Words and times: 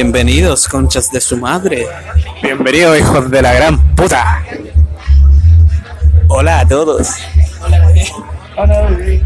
Bienvenidos, 0.00 0.68
conchas 0.68 1.10
de 1.10 1.20
su 1.20 1.36
madre. 1.36 1.84
Bienvenidos, 2.40 3.00
hijos 3.00 3.28
de 3.32 3.42
la 3.42 3.52
gran 3.52 3.96
puta. 3.96 4.44
Hola 6.28 6.60
a 6.60 6.68
todos. 6.68 7.08
Hola, 8.56 8.82
bebé. 8.90 9.24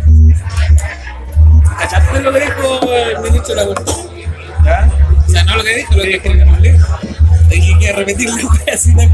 ¿Cachaste 1.79 2.21
lo 2.21 2.33
que 2.33 2.41
dijo 2.41 2.91
el 2.91 3.21
ministro 3.21 3.55
de 3.55 3.57
la 3.57 3.67
Cultura? 3.67 3.99
¿Ya? 4.65 4.91
O 5.29 5.31
sea, 5.31 5.45
no 5.45 5.57
lo 5.57 5.63
que 5.63 5.77
dijo, 5.77 5.95
lo 5.95 6.03
que 6.05 6.09
dijo 6.09 6.29
en 6.29 6.41
el 6.41 6.63
libro. 6.63 6.87
Hay 7.51 7.79
que 7.79 7.93
repetirlo 7.93 8.51
así 8.73 8.97
tal. 8.97 9.11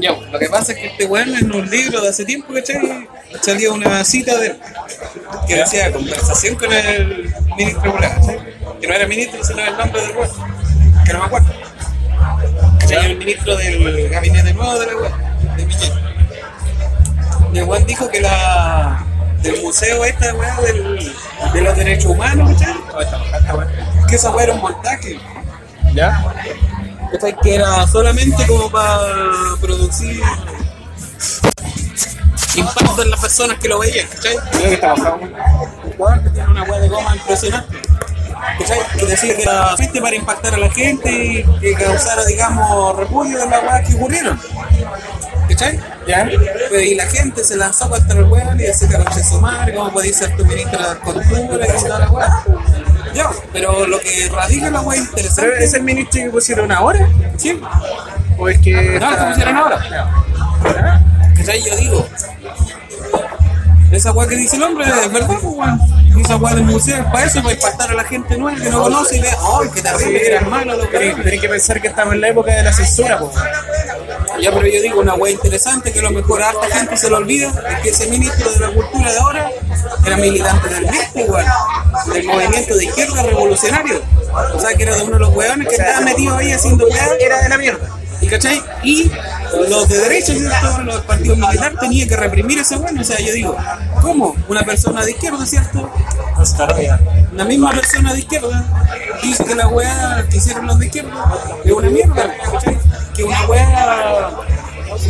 Ya, 0.00 0.10
lo 0.10 0.38
que 0.40 0.48
pasa 0.48 0.72
es 0.72 0.78
que 0.78 0.86
este 0.88 1.06
weón 1.06 1.36
en 1.36 1.54
un 1.54 1.70
libro 1.70 2.00
de 2.00 2.08
hace 2.08 2.24
tiempo, 2.24 2.52
¿cachai? 2.52 3.06
Salía 3.42 3.70
una 3.70 4.04
cita 4.04 4.36
de 4.38 4.46
él 4.48 4.60
que 5.46 5.54
decía 5.54 5.92
conversación 5.92 6.56
con 6.56 6.72
el 6.72 7.32
ministro 7.56 7.92
Bulaga, 7.92 8.16
¿cachai? 8.16 8.59
Que 8.80 8.86
no 8.86 8.94
era 8.94 9.06
ministro, 9.06 9.44
sino 9.44 9.60
el 9.62 9.76
nombre 9.76 10.00
del 10.00 10.16
weón, 10.16 10.30
que 11.04 11.12
no 11.12 11.18
me 11.18 11.24
acuerdo. 11.26 11.52
¿Cachai? 12.78 13.12
El 13.12 13.18
ministro 13.18 13.56
del 13.56 14.08
gabinete 14.08 14.54
nuevo 14.54 14.78
de 14.78 14.86
la 14.86 14.96
weón, 14.96 15.12
de 15.56 15.64
Piñera. 15.64 16.00
Y 17.52 17.58
el 17.58 17.64
weón 17.64 17.86
dijo 17.86 18.08
que 18.08 18.20
la 18.20 19.04
del 19.42 19.62
museo 19.62 20.04
esta 20.04 20.34
weá 20.34 20.60
del, 20.60 21.12
de 21.52 21.60
los 21.62 21.76
derechos 21.76 22.12
humanos, 22.12 22.50
¿cachai? 22.58 22.74
Que 24.08 24.16
esa 24.16 24.30
weá 24.30 24.44
era 24.44 24.54
un 24.54 24.60
montaje. 24.60 25.18
¿Ya? 25.94 26.24
Que 27.42 27.54
era 27.54 27.86
solamente 27.86 28.46
como 28.46 28.70
para 28.70 28.96
producir 29.60 30.22
impacto 32.54 33.02
en 33.02 33.10
las 33.10 33.20
personas 33.20 33.58
que 33.58 33.68
lo 33.68 33.78
veían, 33.78 34.06
¿cachai? 34.08 34.36
Creo 34.52 34.62
que 34.62 34.74
está 34.74 34.88
bajado. 34.94 35.16
Un 35.16 35.92
jugador 35.96 36.22
que 36.22 36.30
tiene 36.30 36.48
una 36.48 36.62
weá 36.64 36.80
de 36.80 36.88
goma 36.88 37.16
impresionante. 37.16 37.89
¿Cachai? 38.58 38.78
Que 38.98 39.06
decía 39.06 39.36
que 39.36 39.42
era 39.42 39.62
solamente 39.64 40.00
para 40.00 40.16
impactar 40.16 40.54
a 40.54 40.58
la 40.58 40.70
gente 40.70 41.10
y 41.10 41.44
que 41.60 41.74
causara, 41.74 42.24
digamos, 42.24 42.96
repudio 42.96 43.42
en 43.42 43.50
las 43.50 43.62
weas 43.62 43.88
que 43.88 43.94
ocurrieron. 43.94 44.40
¿Cachai? 45.48 45.80
¿Ya? 46.06 46.28
Pues, 46.68 46.86
y 46.86 46.94
la 46.94 47.06
gente 47.06 47.44
se 47.44 47.56
lanzó 47.56 47.88
contra 47.88 48.18
el 48.18 48.24
weón 48.24 48.58
y 48.58 48.64
decía 48.64 48.88
que 48.88 48.96
concha 48.96 49.22
su 49.22 49.40
madre, 49.40 49.74
¿cómo 49.74 49.92
podéis 49.92 50.16
ser 50.16 50.36
tu 50.36 50.44
ministro 50.44 50.78
de 50.78 50.96
Cultura 51.00 51.66
y 51.66 51.82
toda 51.82 51.98
la 51.98 52.10
weá? 52.10 52.44
Ya, 53.14 53.30
pero 53.52 53.86
lo 53.86 53.98
que 53.98 54.28
radica 54.32 54.70
la 54.70 54.80
weá 54.82 55.00
¿Pero 55.00 55.10
interesante 55.10 55.64
es 55.64 55.74
el 55.74 55.82
ministro 55.82 56.22
que 56.22 56.30
pusieron 56.30 56.70
ahora? 56.70 57.08
Sí, 57.36 57.60
¿O 58.38 58.48
es 58.48 58.58
que.? 58.60 58.98
No, 59.00 59.10
que 59.10 59.24
pusieron 59.24 59.56
ahora. 59.56 59.80
¿Cachai? 61.36 61.62
Yo 61.62 61.76
digo, 61.76 62.08
esa 63.90 64.12
weá 64.12 64.28
que 64.28 64.36
dice 64.36 64.56
el 64.56 64.62
hombre 64.62 64.86
es 64.86 65.12
verdad, 65.12 65.36
pues 65.40 65.42
weón. 65.42 65.99
Esa 66.20 66.36
weá 66.36 66.54
del 66.54 66.64
museo 66.64 66.96
es 66.96 67.04
para 67.04 67.24
eso, 67.24 67.42
para 67.42 67.54
impactar 67.54 67.90
a 67.90 67.94
la 67.94 68.04
gente 68.04 68.36
nueva 68.36 68.60
que 68.60 68.70
no 68.70 68.82
conoce 68.82 69.16
y 69.16 69.20
ve, 69.20 69.28
¡ay, 69.28 69.68
qué 69.74 69.82
terrible, 69.82 70.20
que 70.20 70.26
eran 70.26 70.50
malos 70.50 70.78
los 70.78 70.90
tenéis 70.90 71.40
que 71.40 71.48
pensar 71.48 71.80
que 71.80 71.88
estamos 71.88 72.14
en 72.14 72.20
la 72.20 72.28
época 72.28 72.54
de 72.54 72.62
la 72.62 72.72
censura, 72.72 73.18
pues. 73.18 73.34
Ya, 74.40 74.52
pero 74.52 74.66
yo 74.66 74.80
digo 74.80 75.00
una 75.00 75.14
weá 75.14 75.32
interesante 75.32 75.92
que 75.92 75.98
a 75.98 76.02
lo 76.02 76.10
mejor 76.10 76.42
a 76.42 76.50
harta 76.50 76.66
gente 76.68 76.96
se 76.96 77.10
le 77.10 77.16
olvida, 77.16 77.52
es 77.70 77.80
que 77.80 77.88
ese 77.90 78.06
ministro 78.08 78.50
de 78.50 78.60
la 78.60 78.68
cultura 78.70 79.12
de 79.12 79.18
ahora 79.18 79.50
era 80.06 80.16
militante 80.16 80.68
del 80.68 80.86
MIR, 80.86 81.30
weón, 81.30 81.46
del 82.12 82.26
movimiento 82.26 82.76
de 82.76 82.84
izquierda 82.84 83.22
revolucionario. 83.22 84.00
O 84.54 84.60
sea, 84.60 84.74
que 84.74 84.84
era 84.84 84.94
de 84.94 85.02
uno 85.02 85.14
de 85.14 85.20
los 85.20 85.34
weones 85.34 85.68
que 85.68 85.74
estaba 85.74 86.00
metido 86.00 86.36
ahí 86.36 86.52
haciendo 86.52 86.86
weá. 86.86 87.08
Era 87.20 87.42
de 87.42 87.48
la 87.48 87.58
mierda. 87.58 87.99
¿Y 88.20 88.26
cachai? 88.26 88.62
Y 88.84 89.10
los 89.68 89.88
de 89.88 89.98
derecha, 89.98 90.34
¿cierto? 90.34 90.82
Los 90.84 91.00
partidos 91.02 91.38
militares 91.38 91.78
tenían 91.80 92.08
que 92.08 92.16
reprimir 92.16 92.58
ese 92.58 92.76
bueno. 92.76 93.00
O 93.00 93.04
sea, 93.04 93.18
yo 93.18 93.32
digo, 93.32 93.56
¿cómo? 94.00 94.36
Una 94.48 94.62
persona 94.62 95.04
de 95.04 95.12
izquierda, 95.12 95.46
¿cierto? 95.46 95.90
Una 97.32 97.44
misma 97.44 97.72
persona 97.72 98.12
de 98.14 98.20
izquierda 98.20 98.64
dice 99.22 99.44
que 99.44 99.54
la 99.54 99.68
weá 99.68 100.24
que 100.30 100.38
hicieron 100.38 100.66
los 100.66 100.78
de 100.78 100.86
izquierda 100.86 101.12
es 101.64 101.72
una 101.72 101.90
mierda, 101.90 102.34
¿cachai? 102.50 102.78
Que 103.14 103.24
una 103.24 103.46
weá, 103.46 104.30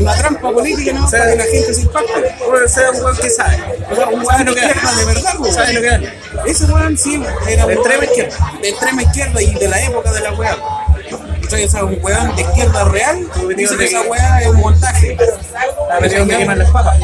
una 0.00 0.14
trampa 0.14 0.50
política, 0.50 0.92
¿no? 0.92 1.08
Para 1.08 1.30
que 1.30 1.36
la 1.36 1.44
gente 1.44 1.74
se 1.74 1.82
impacte. 1.82 2.34
Puede 2.44 2.68
ser 2.68 2.90
un 2.90 2.96
weón 3.04 3.16
que 3.16 3.30
sabe. 3.30 3.58
O 3.90 3.94
sea, 3.94 4.06
un 4.08 4.24
weón 4.24 4.44
de 4.44 4.50
izquierda 4.52 4.94
de 4.96 5.04
verdad, 5.04 5.34
weón. 5.38 5.54
Sabe 5.54 5.72
lo 5.72 5.80
que 5.80 5.88
es. 5.88 6.56
Ese 6.56 6.72
weón 6.72 6.98
sí 6.98 7.22
era 7.48 7.66
De 7.66 7.74
extrema 7.74 8.04
izquierda. 8.04 8.36
De 8.60 8.68
extrema 8.68 9.02
izquierda 9.02 9.42
y 9.42 9.54
de 9.54 9.68
la 9.68 9.84
época 9.84 10.12
de 10.12 10.20
la 10.20 10.32
weá. 10.32 10.56
¿Cachai? 11.50 11.64
O 11.64 11.68
sea, 11.68 11.84
un 11.84 11.98
weón 12.00 12.36
de 12.36 12.42
izquierda 12.42 12.84
real 12.84 13.28
dice 13.56 13.76
que 13.76 13.84
esa 13.84 14.02
weá 14.02 14.40
es 14.40 14.46
un 14.46 14.60
montaje. 14.60 15.16
La 15.88 15.98
metió 15.98 16.20
donde 16.20 16.36
queman 16.36 16.58
las 16.60 16.70
papas. 16.70 16.96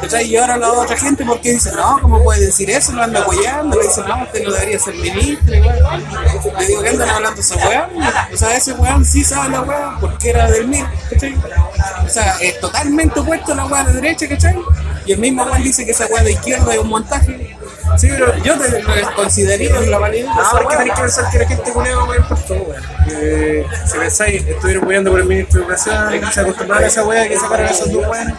¿Cachai? 0.00 0.26
Y 0.26 0.36
ahora 0.36 0.56
la 0.56 0.72
otra 0.72 0.96
gente, 0.96 1.24
porque 1.24 1.52
dice, 1.52 1.70
no, 1.70 2.00
¿cómo 2.02 2.24
puede 2.24 2.46
decir 2.46 2.68
eso? 2.70 2.90
Lo 2.90 3.04
anda 3.04 3.20
apoyando, 3.20 3.78
le 3.78 3.86
dice, 3.86 4.02
no, 4.02 4.24
usted 4.24 4.42
no 4.42 4.50
debería 4.50 4.78
ser 4.80 4.94
ministro. 4.94 5.46
Le 5.46 6.66
digo, 6.66 6.82
¿qué 6.82 6.88
andan 6.88 7.08
hablando 7.08 7.40
ese 7.40 7.54
weón? 7.54 7.90
O 8.32 8.36
sea, 8.36 8.56
ese 8.56 8.72
weón 8.72 9.04
sí 9.04 9.22
sabe 9.22 9.50
la 9.50 9.60
weá, 9.60 9.96
porque 10.00 10.30
era 10.30 10.50
del 10.50 10.66
MIR, 10.66 10.86
¿cachai? 11.10 11.36
O 12.04 12.08
sea, 12.08 12.36
es 12.40 12.58
totalmente 12.58 13.20
opuesto 13.20 13.52
a 13.52 13.54
la 13.54 13.66
weá 13.66 13.84
de 13.84 13.92
derecha, 13.92 14.28
¿cachai? 14.28 14.56
Y 15.06 15.12
el 15.12 15.20
mismo 15.20 15.44
weón 15.44 15.62
dice 15.62 15.84
que 15.84 15.92
esa 15.92 16.06
weá 16.06 16.24
de 16.24 16.32
izquierda 16.32 16.74
es 16.74 16.80
un 16.80 16.88
montaje. 16.88 17.56
Sí, 17.96 18.08
pero 18.10 18.34
yo 18.38 18.58
te 18.58 18.82
lo 18.82 19.14
consideraría 19.14 19.80
la 19.80 19.98
validez 19.98 20.26
de 20.26 20.30
No, 20.34 20.42
porque 20.52 20.66
weá. 20.68 20.78
tenéis 20.78 20.94
que 20.94 21.02
pensar 21.02 21.30
que 21.30 21.38
la 21.38 21.46
gente 21.48 21.72
culea 21.72 21.96
va 21.96 22.02
a 22.02 22.06
poder 22.06 22.22
por 22.22 22.38
todo, 22.40 22.58
weón. 22.62 22.82
Que 23.08 23.66
Si 23.86 23.98
pensáis, 23.98 24.46
estuvieron 24.46 24.84
cuidando 24.84 25.10
por 25.10 25.20
el 25.20 25.26
ministro 25.26 25.60
de 25.60 25.66
Educación, 25.66 26.32
se 26.32 26.40
acostumbraron 26.40 26.84
a 26.84 26.86
esa 26.86 27.04
weá 27.04 27.28
que 27.28 27.36
sacaron 27.38 27.66
a 27.66 27.70
esos 27.70 27.92
dos 27.92 28.06
weones. 28.06 28.34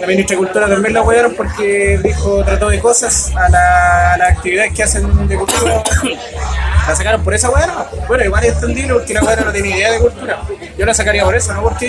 La 0.00 0.06
ministra 0.06 0.34
de 0.36 0.38
Cultura 0.38 0.68
también 0.68 0.94
la 0.94 1.02
wearon 1.02 1.34
porque 1.34 2.00
dijo, 2.02 2.44
trató 2.44 2.68
de 2.68 2.80
cosas 2.80 3.30
a, 3.36 3.48
la, 3.48 4.12
a 4.14 4.18
las 4.18 4.30
actividades 4.32 4.72
que 4.74 4.82
hacen 4.82 5.28
de 5.28 5.36
cultura. 5.36 5.82
La 6.88 6.96
sacaron 6.96 7.22
por 7.22 7.32
esa 7.34 7.48
weá, 7.50 7.66
¿no? 7.66 7.86
Bueno, 8.08 8.24
igual 8.24 8.44
es 8.44 8.54
entendible 8.54 8.94
porque 8.94 9.14
la 9.14 9.22
weá 9.22 9.36
no 9.36 9.52
tiene 9.52 9.68
idea 9.70 9.92
de 9.92 9.98
cultura. 10.00 10.42
Yo 10.76 10.84
la 10.86 10.94
sacaría 10.94 11.24
por 11.24 11.34
eso, 11.36 11.52
no 11.54 11.62
porque. 11.62 11.88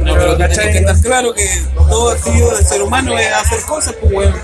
No, 0.00 0.14
pero 0.14 0.36
que 0.36 0.48
tiene 0.48 0.72
que 0.72 0.78
estar 0.78 1.00
claro 1.00 1.32
que 1.32 1.48
todo 1.88 2.10
actividad 2.10 2.56
del 2.56 2.66
ser 2.66 2.82
humano 2.82 3.16
es 3.18 3.32
hacer 3.32 3.60
cosas, 3.62 3.94
pues, 4.00 4.12
weón. 4.12 4.34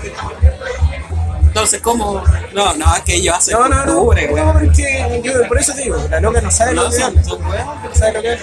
Entonces, 1.59 1.81
¿cómo? 1.81 2.23
No, 2.53 2.73
no, 2.75 2.95
es 2.95 3.01
que 3.03 3.15
ellos 3.15 3.35
hacen 3.37 3.53
No, 3.59 3.67
no, 3.67 3.85
no, 3.85 3.95
cultura, 4.05 4.21
no, 4.27 4.33
weón. 4.33 4.53
porque 4.65 5.21
yo 5.23 5.47
por 5.47 5.59
eso 5.59 5.73
te 5.73 5.81
digo, 5.83 5.97
la 6.09 6.19
loca 6.19 6.41
no 6.41 6.49
sabe 6.51 6.73
No, 6.73 6.83
lo 6.83 6.89
que 6.89 6.95
es. 6.97 7.03
weón. 7.03 7.45
no 7.83 7.95
sabe 7.95 8.13
lo 8.13 8.21
que 8.21 8.33
es. 8.33 8.41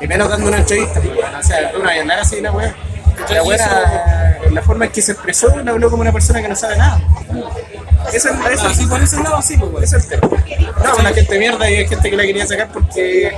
Y 0.00 0.06
menos 0.06 0.28
dando 0.28 0.48
una 0.48 0.58
entrevista, 0.58 1.00
pues, 1.00 1.12
o 1.18 1.42
sea, 1.42 1.72
tú 1.72 1.78
no 1.78 1.84
vas 1.84 1.96
a 1.96 2.00
hablar 2.00 2.20
así 2.20 2.40
la 2.40 2.52
weá. 2.52 2.74
La 3.28 3.42
weá, 3.42 4.38
la 4.50 4.62
forma 4.62 4.86
en 4.86 4.92
que 4.92 5.02
se 5.02 5.12
expresó, 5.12 5.54
la 5.62 5.72
habló 5.72 5.90
como 5.90 6.02
una 6.02 6.12
persona 6.12 6.40
que 6.40 6.48
no 6.48 6.56
sabe 6.56 6.76
nada. 6.78 7.00
Es 8.12 8.24
la 8.24 8.50
esa 8.50 8.66
Ah, 8.68 8.74
sí, 8.74 8.86
por 8.86 9.02
ese 9.02 9.22
lado, 9.22 9.42
sí, 9.42 9.56
pues, 9.58 9.84
ese 9.84 9.96
es 9.98 10.10
el 10.10 10.20
tema. 10.20 10.42
No, 10.82 10.96
una 10.96 11.10
gente 11.12 11.38
mierda 11.38 11.70
y 11.70 11.74
hay 11.76 11.86
gente 11.88 12.10
que 12.10 12.16
la 12.16 12.22
quería 12.22 12.46
sacar 12.46 12.68
porque. 12.72 13.30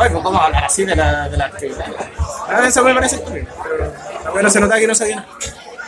Ay, 0.00 0.10
pues 0.10 0.22
cómo 0.22 0.38
hablar 0.40 0.64
así 0.64 0.84
de 0.84 0.96
la, 0.96 1.28
de 1.28 1.36
la 1.36 1.46
actividad. 1.46 1.84
Ah, 2.48 2.62
eso 2.66 2.82
me 2.82 2.94
parece 2.94 3.16
estúpido. 3.16 3.46
Pero 3.62 4.34
la 4.34 4.42
no 4.42 4.50
se 4.50 4.60
notaba 4.60 4.80
que 4.80 4.86
no 4.86 4.94
sabía 4.94 5.16
nada. 5.16 5.28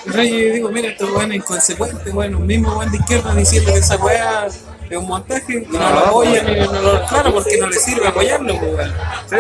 Entonces 0.07 0.53
digo, 0.55 0.71
mira, 0.71 0.89
estos 0.89 1.11
weones 1.11 1.37
inconsecuentes, 1.37 2.13
bueno, 2.13 2.39
un 2.39 2.47
mismo 2.47 2.77
weón 2.77 2.91
de 2.91 2.99
izquierda 2.99 3.35
diciendo 3.35 3.73
que 3.73 3.79
esa 3.79 3.97
weá 3.97 4.47
es 4.47 4.97
un 4.97 5.07
montaje 5.07 5.53
y 5.53 5.67
no 5.67 5.79
lo 5.79 5.99
apoyan, 5.99 6.49
y 6.49 6.61
no 6.61 6.83
lo, 6.83 7.07
claro, 7.07 7.33
porque 7.35 7.59
no 7.59 7.69
le 7.69 7.77
sirve 7.77 8.09
apoyarlo, 8.09 8.59
pues, 8.59 8.75
weón. 8.75 8.95
¿Sí? 9.29 9.37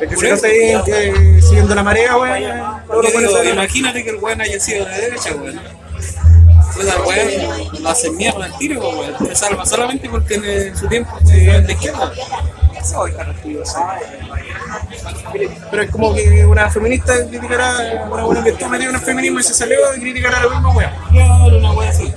Es 0.00 0.08
que 0.08 0.16
si 0.16 0.26
no 0.26 0.34
estáis 0.34 1.44
siguiendo 1.44 1.74
la 1.74 1.82
marea, 1.82 2.16
weón, 2.16 2.42
imagínate 3.52 4.02
que 4.04 4.10
el 4.10 4.16
weón 4.16 4.40
haya 4.40 4.58
sido 4.58 4.84
de 4.86 4.98
derecha, 4.98 5.34
weón. 5.34 5.60
Pues 6.74 6.88
al 6.88 7.02
weón 7.02 7.82
lo 7.82 7.88
hace 7.88 8.10
mierda 8.10 8.46
al 8.46 8.58
tiro, 8.58 8.80
weón. 8.80 9.14
Se 9.28 9.34
salva 9.34 9.66
solamente 9.66 10.08
porque 10.08 10.34
en 10.34 10.76
su 10.76 10.88
tiempo 10.88 11.18
fue 11.22 11.60
de 11.60 11.72
izquierda. 11.72 12.12
Soy. 12.82 13.12
Pero 15.70 15.82
es 15.82 15.90
como 15.90 16.14
que 16.14 16.44
una 16.46 16.70
feminista 16.70 17.14
criticará, 17.28 18.06
una 18.10 18.24
buena 18.24 18.42
que 18.44 18.50
está 18.50 18.68
metida 18.68 18.90
en 18.90 18.94
el 18.96 19.00
feminismo 19.00 19.40
y 19.40 19.42
se 19.42 19.54
salió 19.54 19.76
y 19.96 20.00
criticará 20.00 20.38
a 20.40 20.44
la 20.44 20.50
misma 20.50 20.70
weón. 20.76 20.92
Claro, 21.10 21.58
una 21.58 21.72
weá 21.72 21.90
así. 21.90 22.12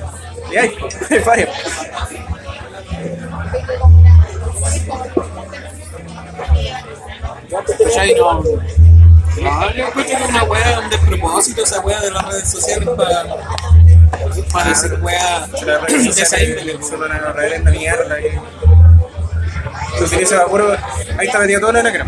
Y 0.51 0.57
hay, 0.57 0.75
hay 1.09 1.19
varios. 1.19 1.49
¿Cachai? 7.83 8.15
No. 8.15 8.41
No, 9.41 9.71
yo 9.73 9.87
encuentro 9.87 10.17
que 10.17 10.23
es 10.23 10.29
una 10.29 10.43
weá, 10.43 10.79
un 10.79 10.89
despropósito 10.89 11.63
esa 11.63 11.81
weá 11.81 11.99
de 11.99 12.11
las 12.11 12.25
redes 12.25 12.49
sociales 12.49 12.87
para, 12.95 13.25
para 14.51 14.69
decir 14.69 14.97
redes 15.01 16.15
de 16.15 16.21
esa 16.21 16.41
índole, 16.41 16.73
sociales 16.73 16.75
weón. 16.75 16.83
son 16.83 17.03
una 17.03 17.19
reverenda 17.33 17.71
mierda. 17.71 18.19
Y... 18.21 18.39
Se 19.97 20.03
utiliza, 20.03 20.45
bueno, 20.45 20.65
ahí 21.17 21.27
está 21.27 21.39
metida 21.39 21.59
toda 21.59 21.73
la 21.73 21.83
lacra. 21.83 22.05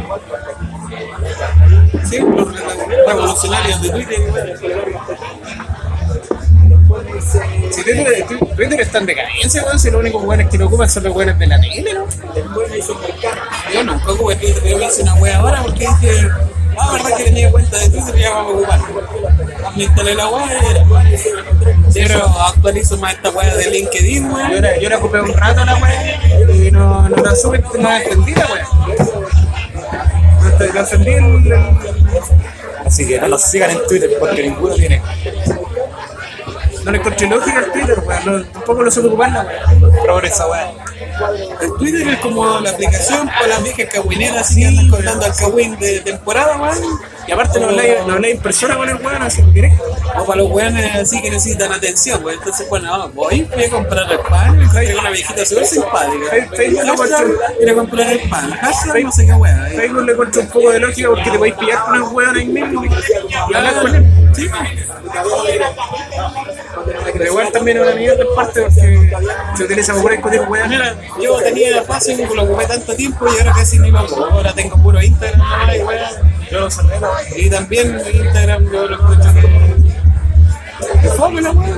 Sí, 2.10 2.20
los 2.20 2.54
re- 2.56 3.04
revolucionarios 3.08 3.82
de 3.82 3.90
Twitter. 3.90 4.58
Si 7.72 7.84
Twitter, 7.84 8.26
Twitter 8.56 8.82
está 8.82 8.98
en 9.00 9.06
decadencia, 9.06 9.64
weón, 9.64 9.80
si 9.80 9.92
los 9.92 10.00
únicos 10.02 10.24
weones 10.24 10.50
que 10.50 10.58
lo 10.58 10.68
ocupan 10.68 10.90
son 10.90 11.04
los 11.04 11.16
weones 11.16 11.38
de 11.38 11.48
la 11.48 11.60
tele, 11.60 11.94
¿no? 11.94 12.06
Yo 13.74 13.84
nunca 13.84 14.12
ocupé 14.12 14.36
Twitter, 14.38 14.62
pero 14.64 14.82
hice 14.84 15.02
una 15.04 15.14
wea 15.16 15.38
ahora 15.38 15.62
porque 15.64 15.88
dije, 15.88 16.30
ah, 16.78 16.92
verdad 16.94 17.18
que 17.18 17.24
tenía 17.26 17.52
cuenta 17.52 17.78
de 17.78 17.90
Twitter 17.90 18.16
y 18.18 18.22
ya 18.22 18.30
vamos 18.32 18.52
a 18.54 18.58
ocupar. 18.58 18.80
Me 19.76 19.84
instalé 19.84 20.16
la 20.16 20.28
weá 20.30 20.46
y 20.48 20.66
era. 20.66 20.86
Pero 21.94 22.26
actualizo 22.42 22.98
más 22.98 23.14
esta 23.16 23.30
weá 23.32 23.56
de 23.56 23.70
LinkedIn, 23.72 24.30
Yo 24.30 24.36
weón. 24.36 24.62
la, 24.62 24.78
yo 24.80 24.90
la 24.90 24.98
ocupé 24.98 25.22
un 25.22 25.34
rato 25.34 25.66
la 25.66 25.76
wea 25.76 26.20
y 26.54 26.72
no, 26.72 27.08
no 27.10 27.16
la 27.16 27.36
supe, 27.36 27.60
no 27.78 27.90
la 27.90 28.02
entendí 28.04 28.34
la 28.34 28.48
wea. 28.48 28.68
No 30.44 30.58
el, 30.92 31.08
el- 31.08 31.54
Así 32.86 33.06
que 33.06 33.20
no 33.20 33.28
los 33.28 33.42
sigan 33.42 33.72
en 33.72 33.80
Twitter 33.88 34.10
porque 34.20 34.44
ninguno 34.44 34.74
tiene. 34.76 35.02
No 36.88 36.94
le 36.94 37.00
encontré 37.00 37.28
lógica 37.28 37.58
al 37.60 37.72
Twitter, 37.72 38.00
weón. 38.00 38.26
No, 38.26 38.46
tampoco 38.46 38.84
lo 38.84 38.90
supe 38.90 39.08
ocupar 39.08 39.32
la 39.32 39.44
wea. 39.44 39.66
Progresa, 40.02 40.48
weón. 40.48 40.70
El 41.62 41.74
Twitter 41.78 42.08
es 42.08 42.20
como 42.20 42.60
la 42.62 42.70
aplicación 42.70 43.28
para 43.28 43.48
las 43.48 43.64
viejas 43.64 43.88
cagüineras 43.94 44.56
que 44.56 44.66
andan 44.66 44.90
contando 44.90 45.26
al 45.26 45.36
cagüín 45.36 45.78
de 45.78 46.00
temporada, 46.00 46.56
weón. 46.58 47.00
Y 47.28 47.32
aparte 47.32 47.60
no 47.60 47.68
habláis 47.68 47.94
no 48.08 48.14
habláis 48.14 48.36
en 48.36 48.42
persona 48.42 48.78
con 48.78 48.88
el 48.90 48.96
weón, 48.96 49.22
así 49.22 49.42
directo. 49.42 49.84
O 50.18 50.26
para 50.26 50.42
los 50.42 50.52
weones 50.52 50.96
así 50.96 51.22
que 51.22 51.30
necesitan 51.30 51.72
atención, 51.74 52.24
weón. 52.24 52.38
Entonces, 52.40 52.70
bueno, 52.70 52.98
no, 52.98 53.10
voy, 53.10 53.44
voy 53.54 53.64
a 53.66 53.70
comprar 53.70 54.12
el 54.12 54.20
pan, 54.20 54.62
encontré 54.62 54.92
con 54.92 55.00
una 55.02 55.10
viejita 55.12 55.46
súper 55.46 55.66
simpática. 55.66 56.64
Ir 57.60 57.70
a 57.70 57.76
comprar 57.76 58.12
el 58.14 58.30
pan. 58.30 58.52
Hashtag, 58.52 59.04
no 59.04 59.12
sé 59.12 59.26
qué 59.26 59.34
weá. 59.34 59.66
Facebook 59.76 60.06
le 60.06 60.12
encuentro 60.14 60.42
un 60.42 60.48
poco 60.48 60.72
de 60.72 60.80
lógica 60.80 61.10
porque 61.10 61.30
te 61.30 61.38
podéis 61.38 61.56
pillar 61.56 61.84
con 61.84 61.96
el 61.96 62.02
weón 62.04 62.38
ahí 62.38 62.48
mismo 62.48 62.86
y 62.86 63.34
hablar 63.56 63.82
con 63.82 63.96
él. 63.96 64.06
Sí, 64.34 64.50
Pero 67.14 67.26
igual 67.26 67.52
también 67.52 67.78
es 67.78 67.84
una 67.84 67.96
mierda 67.96 68.24
en 68.24 68.36
parte 68.36 68.62
porque 68.62 69.16
se 69.58 69.64
utiliza 69.64 69.94
para 69.96 70.16
discutir 70.16 70.42
weón. 70.48 70.70
Mira, 70.70 70.96
yo 71.22 71.38
tenía 71.38 71.84
Facebook, 71.84 72.36
lo 72.36 72.44
ocupé 72.44 72.66
tanto 72.68 72.96
tiempo 72.96 73.26
y 73.28 73.40
ahora 73.40 73.52
casi 73.54 73.80
ni 73.80 73.92
lo 73.92 74.04
ocupo. 74.04 74.26
Ahora 74.26 74.54
tengo 74.54 74.82
puro 74.82 75.02
Instagram 75.02 75.42
y 75.76 75.84
weá. 75.84 76.10
Yo 76.52 76.60
lo 76.62 76.70
¿no? 76.70 77.10
Y 77.36 77.50
también 77.50 78.02
Instagram 78.14 78.72
yo 78.72 78.88
lo 78.88 78.96
escucho 78.96 79.34
que. 79.34 79.42
que 81.02 81.10
fome 81.10 81.42
la 81.42 81.52
weá. 81.52 81.76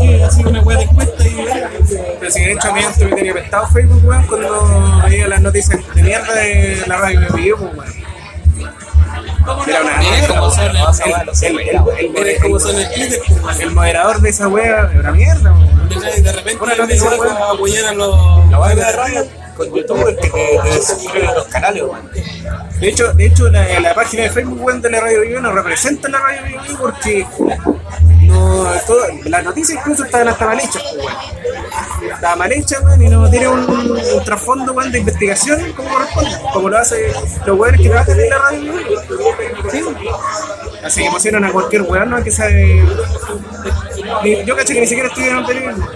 Que 0.00 0.24
así 0.24 0.44
una 0.44 0.60
weá 0.62 0.78
de 0.78 0.84
encuesta 0.84 1.24
y. 1.26 1.36
Pero 2.20 2.30
si 2.32 2.40
de 2.40 2.52
hecho 2.52 2.68
a 2.68 2.72
mí 2.72 2.80
antes 2.82 2.98
me 3.10 3.16
tenía 3.16 3.32
prestado 3.32 3.66
Facebook, 3.68 4.04
weón, 4.04 4.26
cuando 4.26 5.02
veía 5.08 5.28
las 5.28 5.40
noticias 5.40 5.78
de 5.94 6.02
mierda 6.02 6.34
de 6.34 6.82
la 6.86 6.96
radio 6.96 7.20
de 7.20 7.28
vivo, 7.36 7.70
weón. 7.76 8.08
Era 9.66 9.80
una 9.80 9.96
mierda, 9.98 10.40
el- 13.60 13.70
moderador 13.70 14.20
de 14.20 14.28
esa 14.30 14.48
wea 14.48 14.66
era 14.66 15.00
una 15.00 15.12
mierda, 15.12 15.54
de 16.22 16.32
repente 16.32 16.62
Una 16.62 16.74
noticia, 16.74 17.10
weón. 17.10 17.36
apoyar 17.54 17.84
a 17.86 17.92
los. 17.92 18.50
La 18.50 18.58
weá 18.60 18.74
de 18.74 18.82
la 18.82 18.92
radio 18.92 19.26
con 19.58 19.74
YouTube 19.74 20.16
que 20.20 20.30
te, 20.30 21.10
te 21.12 21.26
a 21.26 21.34
los 21.34 21.46
canales. 21.48 21.82
De 22.80 22.88
hecho, 22.88 23.12
de 23.12 23.26
hecho 23.26 23.48
la, 23.48 23.80
la 23.80 23.94
página 23.94 24.22
de 24.22 24.30
Facebook 24.30 24.62
weón, 24.62 24.80
de 24.80 24.90
la 24.90 25.00
Radio 25.00 25.22
Vivo 25.22 25.40
no 25.40 25.52
representa 25.52 26.08
la 26.08 26.20
Radio 26.20 26.42
Vivo 26.46 26.78
porque 26.78 27.26
no, 28.22 28.64
todo, 28.86 29.00
las 29.24 29.44
noticias 29.44 29.78
incluso 29.78 30.04
estaban 30.04 30.28
hasta 30.28 30.46
mal 30.46 30.58
hechas, 30.58 30.82
pues, 30.82 31.06
weón. 31.06 32.12
Estaba 32.14 32.36
mal 32.36 32.52
hecha, 32.52 32.80
weón, 32.80 33.02
y 33.02 33.08
no 33.08 33.28
tiene 33.30 33.48
un, 33.48 34.24
trasfondo 34.24 34.72
weón, 34.72 34.92
de 34.92 35.00
investigación 35.00 35.72
como 35.72 35.88
corresponde, 35.88 36.30
como 36.52 36.68
lo 36.68 36.78
hace 36.78 37.12
los 37.44 37.58
weones 37.58 37.80
que 37.80 37.88
trabajan 37.88 38.20
en 38.20 38.30
la 38.30 38.38
Radio 38.38 38.72
Vivo. 38.72 39.00
Sí. 39.70 39.82
Así 40.84 41.00
que 41.00 41.06
emocionan 41.08 41.44
a 41.44 41.52
cualquier 41.52 41.82
weón, 41.82 42.10
¿no? 42.10 42.22
Que 42.22 42.30
sabe. 42.30 42.84
Yo 44.46 44.56
caché 44.56 44.74
que 44.74 44.80
ni 44.80 44.86
siquiera 44.86 45.08
estudiaron 45.08 45.44
periodismo. 45.44 45.86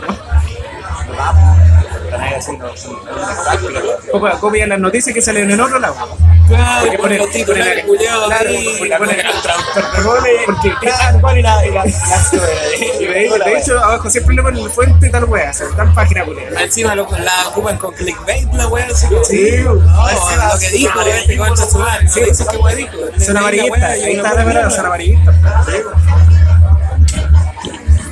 Están 2.12 2.34
haciendo 2.34 2.74
Copian 4.40 4.68
las 4.68 4.78
noticias 4.80 5.14
que 5.14 5.22
salen 5.22 5.50
en 5.50 5.60
otro 5.60 5.78
lado. 5.78 5.94
Claro, 6.48 6.82
Porque 6.82 6.98
ponen- 6.98 7.18
los 7.18 7.30
titulares 7.30 7.84
culiados 7.86 8.32
ponen- 8.98 9.20
El 9.20 9.42
traductor 9.42 9.92
de 9.96 10.02
goles, 10.02 10.32
Porque- 10.44 10.74
claro, 10.80 11.18
¿cuál 11.20 11.36
es 11.38 11.40
y 11.40 11.70
la, 11.70 11.84
Y 13.00 13.04
de, 13.06 13.58
hecho, 13.58 13.78
abajo 13.82 14.10
siempre 14.10 14.34
le 14.34 14.42
ponen 14.42 14.70
fuente 14.70 15.08
tal 15.08 15.24
wea, 15.24 15.52
tal 15.76 15.94
página 15.94 16.24
culera. 16.24 16.62
Encima 16.62 16.94
lo, 16.94 17.08
la 17.10 17.48
ocupan 17.48 17.78
con 17.78 17.94
clickbait 17.94 18.52
la 18.52 18.68
wea, 18.68 18.86
así 18.92 19.06
como. 19.06 19.24
Sí, 19.24 19.62
No, 19.64 19.72
lo 19.74 20.58
que 20.58 20.68
dijo 20.70 21.00
este 21.00 21.36
concha 21.38 21.64
su 21.66 21.78
madre. 21.78 22.08
Sí, 22.08 22.20
eso 22.20 22.46
que 22.46 22.56
wea 22.58 22.74
dijo. 22.74 22.92
Son 23.24 23.36
amarillistas, 23.36 23.82
ahí 23.90 24.16
está 24.16 24.34
la 24.34 24.44
verdad, 24.44 24.70
son 24.70 24.86
amarillistas. 24.86 25.34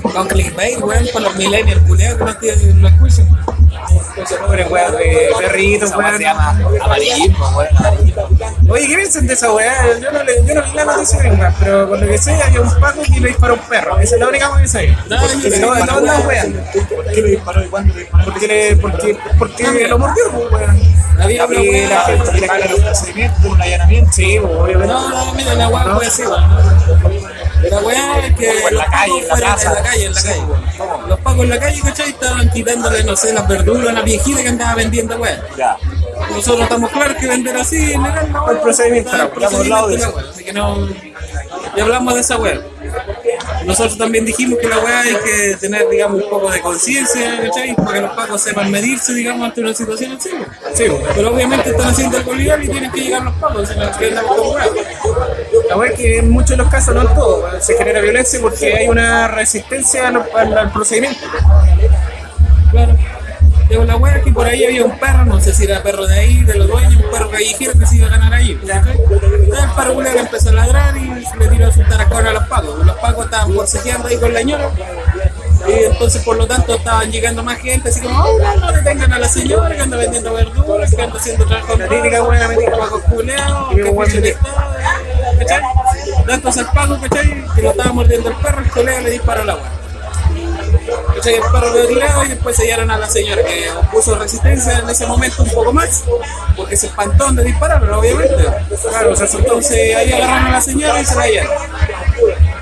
Con 0.02 0.26
clickbait, 0.28 0.80
weón, 0.80 1.06
con 1.12 1.22
los 1.24 1.36
millennials 1.36 1.82
culiados 1.82 2.36
que 2.36 2.56
no 2.74 2.88
escuchan. 2.88 3.28
Perritos, 5.38 5.90
weón 5.96 6.16
se 6.16 6.22
llama 6.22 6.58
amarillismo, 6.82 7.48
weón. 7.56 7.70
Oye, 8.70 8.86
¿qué 8.88 8.94
piensan 8.96 9.26
de 9.26 9.34
esa 9.34 9.52
weá? 9.52 9.72
Yo 10.00 10.10
no, 10.12 10.22
le, 10.22 10.44
yo 10.46 10.54
no 10.54 10.62
vi 10.62 10.70
la 10.74 10.84
noticia 10.84 11.18
gringa, 11.18 11.54
pero 11.58 11.88
por 11.88 11.98
lo 12.00 12.06
que 12.06 12.18
sé, 12.18 12.34
había 12.42 12.60
un 12.60 12.80
paco 12.80 13.02
que 13.02 13.20
le 13.20 13.28
disparó 13.28 13.54
a 13.54 13.56
un 13.56 13.62
perro. 13.68 13.98
Esa 13.98 14.14
es 14.14 14.20
la 14.20 14.28
única 14.28 14.48
cosa 14.48 14.60
que 14.62 14.68
sé. 14.68 14.96
No, 15.08 15.16
Porque 15.20 15.58
no, 15.60 15.74
no 15.74 15.92
andan 15.96 16.26
weón. 16.26 16.64
¿Por 16.94 17.06
qué 17.12 17.22
le 17.22 17.30
disparó 17.30 17.64
y 17.64 17.68
cuándo 17.68 17.94
le 17.94 18.00
disparó? 18.00 18.24
Porque, 18.24 18.46
le, 18.46 18.76
porque, 18.76 19.18
porque 19.38 19.88
lo 19.88 19.98
mordió, 19.98 20.24
pues, 20.32 20.52
weón. 20.52 20.80
Había 21.20 21.44
una 21.44 21.60
y 21.60 21.86
la 21.86 22.02
Pagan 22.04 22.22
gente- 22.62 22.74
un 22.76 22.82
procedimiento, 22.82 23.48
un 23.50 23.60
allanamiento. 23.60 24.12
Sí, 24.12 24.38
pues, 24.40 24.54
obviamente. 24.56 24.92
No, 24.94 25.08
no, 25.10 25.34
mira, 25.34 25.54
la 25.54 25.68
weá 25.68 25.94
fue 25.96 26.06
así, 26.06 26.22
weón. 26.22 27.19
La 27.68 27.78
weá 27.80 28.26
es 28.26 28.36
que 28.36 28.50
en 28.68 28.76
la 28.76 28.86
calle, 28.86 29.18
en 29.18 29.28
la 29.28 29.34
fueron 29.34 29.50
plaza. 29.50 29.68
en 29.68 29.74
la 29.74 29.82
calle, 29.82 30.04
en 30.06 30.14
la 30.14 30.22
calle. 30.22 30.42
Los 31.08 31.20
pacos 31.20 31.40
en 31.44 31.50
la 31.50 31.60
calle, 31.60 31.80
¿cachai? 31.82 32.08
Estaban 32.10 32.50
quitándole, 32.50 33.04
no 33.04 33.16
sé, 33.16 33.32
las 33.32 33.46
verduras 33.46 33.88
a 33.88 33.92
la 33.92 34.02
viejita 34.02 34.42
que 34.42 34.48
andaba 34.48 34.74
vendiendo 34.76 35.16
weá. 35.16 35.42
Ya. 35.56 35.76
Nosotros 36.30 36.62
estamos 36.62 36.90
claros 36.90 37.16
que 37.16 37.26
vender 37.26 37.56
así 37.56 37.88
legal, 37.88 38.32
¿no? 38.32 38.50
El 38.50 38.58
procedimiento, 38.58 39.10
hemos 39.14 39.54
hablado 39.54 39.88
de 39.88 39.96
weá. 39.96 40.12
Así 40.30 40.44
que 40.44 40.52
no. 40.52 40.88
Ya 41.76 41.84
hablamos 41.84 42.14
de 42.14 42.20
esa 42.20 42.36
weá. 42.38 42.60
Nosotros 43.64 43.98
también 43.98 44.24
dijimos 44.24 44.58
que 44.58 44.68
la 44.68 44.78
weá 44.78 45.00
hay 45.00 45.16
que 45.16 45.56
tener, 45.60 45.88
digamos, 45.88 46.22
un 46.22 46.30
poco 46.30 46.50
de 46.50 46.60
conciencia, 46.60 47.40
¿cachai? 47.42 47.74
Para 47.76 47.92
que 47.92 48.00
los 48.00 48.12
pacos 48.12 48.40
sepan 48.40 48.70
medirse, 48.70 49.12
digamos, 49.14 49.46
ante 49.46 49.60
una 49.60 49.74
situación 49.74 50.12
así. 50.12 50.30
weá. 50.30 50.74
Sí, 50.74 50.84
pues. 50.88 51.02
Pero 51.14 51.34
obviamente 51.34 51.70
están 51.70 51.88
haciendo 51.88 52.16
algo 52.16 52.34
legal 52.34 52.64
y 52.64 52.68
tienen 52.68 52.90
que 52.90 53.00
llegar 53.00 53.22
los 53.22 53.34
pacos, 53.34 53.68
si 53.68 53.78
no, 53.78 53.98
que 53.98 54.08
andamos 54.08 54.36
con 54.36 54.54
weá. 54.54 54.66
La 55.70 55.76
weá 55.76 55.90
es 55.90 55.96
que 55.96 56.18
en 56.18 56.30
muchos 56.30 56.50
de 56.50 56.56
los 56.58 56.68
casos, 56.68 56.94
no 56.94 57.00
en 57.02 57.14
todos, 57.14 57.64
se 57.64 57.74
genera 57.78 58.00
violencia 58.00 58.38
porque 58.40 58.74
hay 58.74 58.88
una 58.88 59.28
resistencia 59.28 60.08
al, 60.08 60.22
al- 60.36 60.58
al 60.58 60.72
procedimiento. 60.72 61.20
Claro. 62.70 62.96
Pero 63.68 63.84
la 63.84 63.96
wea 63.96 64.16
es 64.16 64.24
que 64.24 64.32
por 64.32 64.46
ahí 64.48 64.64
había 64.64 64.84
un 64.84 64.98
perro, 64.98 65.24
no 65.24 65.38
sé 65.40 65.54
si 65.54 65.62
era 65.64 65.80
perro 65.80 66.04
de 66.04 66.18
ahí, 66.18 66.42
de 66.42 66.54
los 66.56 66.66
dueños, 66.66 66.96
un 66.96 67.08
perro 67.08 67.30
callejero 67.30 67.72
que 67.78 67.86
se 67.86 67.96
iba 67.98 68.08
a 68.08 68.10
ganar 68.10 68.34
ahí. 68.34 68.58
Entonces 68.60 68.96
el 68.96 69.70
perro 69.76 69.94
culero 69.94 70.18
empezó 70.18 70.48
a 70.48 70.52
ladrar 70.54 70.96
y 70.96 71.08
le 71.38 71.46
tiró 71.48 71.68
a 71.68 71.72
soltar 71.72 72.00
a 72.00 72.08
correr 72.08 72.26
a 72.28 72.32
los 72.32 72.48
pagos. 72.48 72.84
Los 72.84 72.96
pagos 72.98 73.26
estaban 73.26 73.54
forcejeando 73.54 74.08
ahí 74.08 74.16
con 74.16 74.34
la 74.34 74.42
ñora. 74.42 74.70
Y 75.68 75.84
entonces 75.84 76.20
por 76.24 76.36
lo 76.36 76.46
tanto 76.48 76.74
estaban 76.74 77.12
llegando 77.12 77.44
más 77.44 77.58
gente, 77.58 77.90
así 77.90 78.00
como, 78.00 78.18
oh, 78.24 78.38
no, 78.40 78.56
no 78.56 78.72
detengan 78.72 79.12
a 79.12 79.18
la 79.20 79.28
señora 79.28 79.72
que 79.76 79.82
anda 79.82 79.96
vendiendo 79.98 80.32
verduras, 80.32 80.92
que 80.92 81.02
anda 81.02 81.16
haciendo 81.16 81.46
trabajo 81.46 81.76
La 81.76 81.86
típica 81.86 82.24
wea 82.24 82.48
metida. 82.48 82.70
pagos 82.76 83.02
culeados, 83.02 83.74
que 83.74 83.82
¿cachai? 85.50 86.60
El 86.60 86.66
pago, 86.66 87.00
¿cachai? 87.00 87.44
Que 87.54 87.62
lo 87.62 87.70
estaba 87.70 87.92
mordiendo 87.92 88.30
el 88.30 88.36
perro, 88.36 88.62
el 88.62 88.70
colega 88.70 89.00
le 89.00 89.10
disparó 89.10 89.44
la 89.44 89.56
wea. 89.56 89.70
¿Cachai? 91.14 91.34
El 91.34 91.40
perro 91.40 91.72
quedó 91.72 91.86
tirado 91.88 92.24
y 92.24 92.28
después 92.28 92.56
sellaron 92.56 92.90
a 92.90 92.98
la 92.98 93.08
señora 93.08 93.42
que 93.42 93.70
opuso 93.70 94.16
resistencia 94.16 94.78
en 94.78 94.88
ese 94.88 95.06
momento 95.06 95.42
un 95.42 95.50
poco 95.50 95.72
más, 95.72 96.04
porque 96.56 96.76
se 96.76 96.86
espantó 96.86 97.30
de 97.32 97.44
disparar, 97.44 97.82
obviamente. 97.90 98.36
Claro, 98.88 99.12
o 99.12 99.38
entonces 99.38 99.96
ahí 99.96 100.12
agarraron 100.12 100.46
a 100.46 100.50
la 100.52 100.60
señora 100.60 101.00
y 101.00 101.04
se 101.04 101.14
la 101.16 101.26
llevaron. 101.26 101.52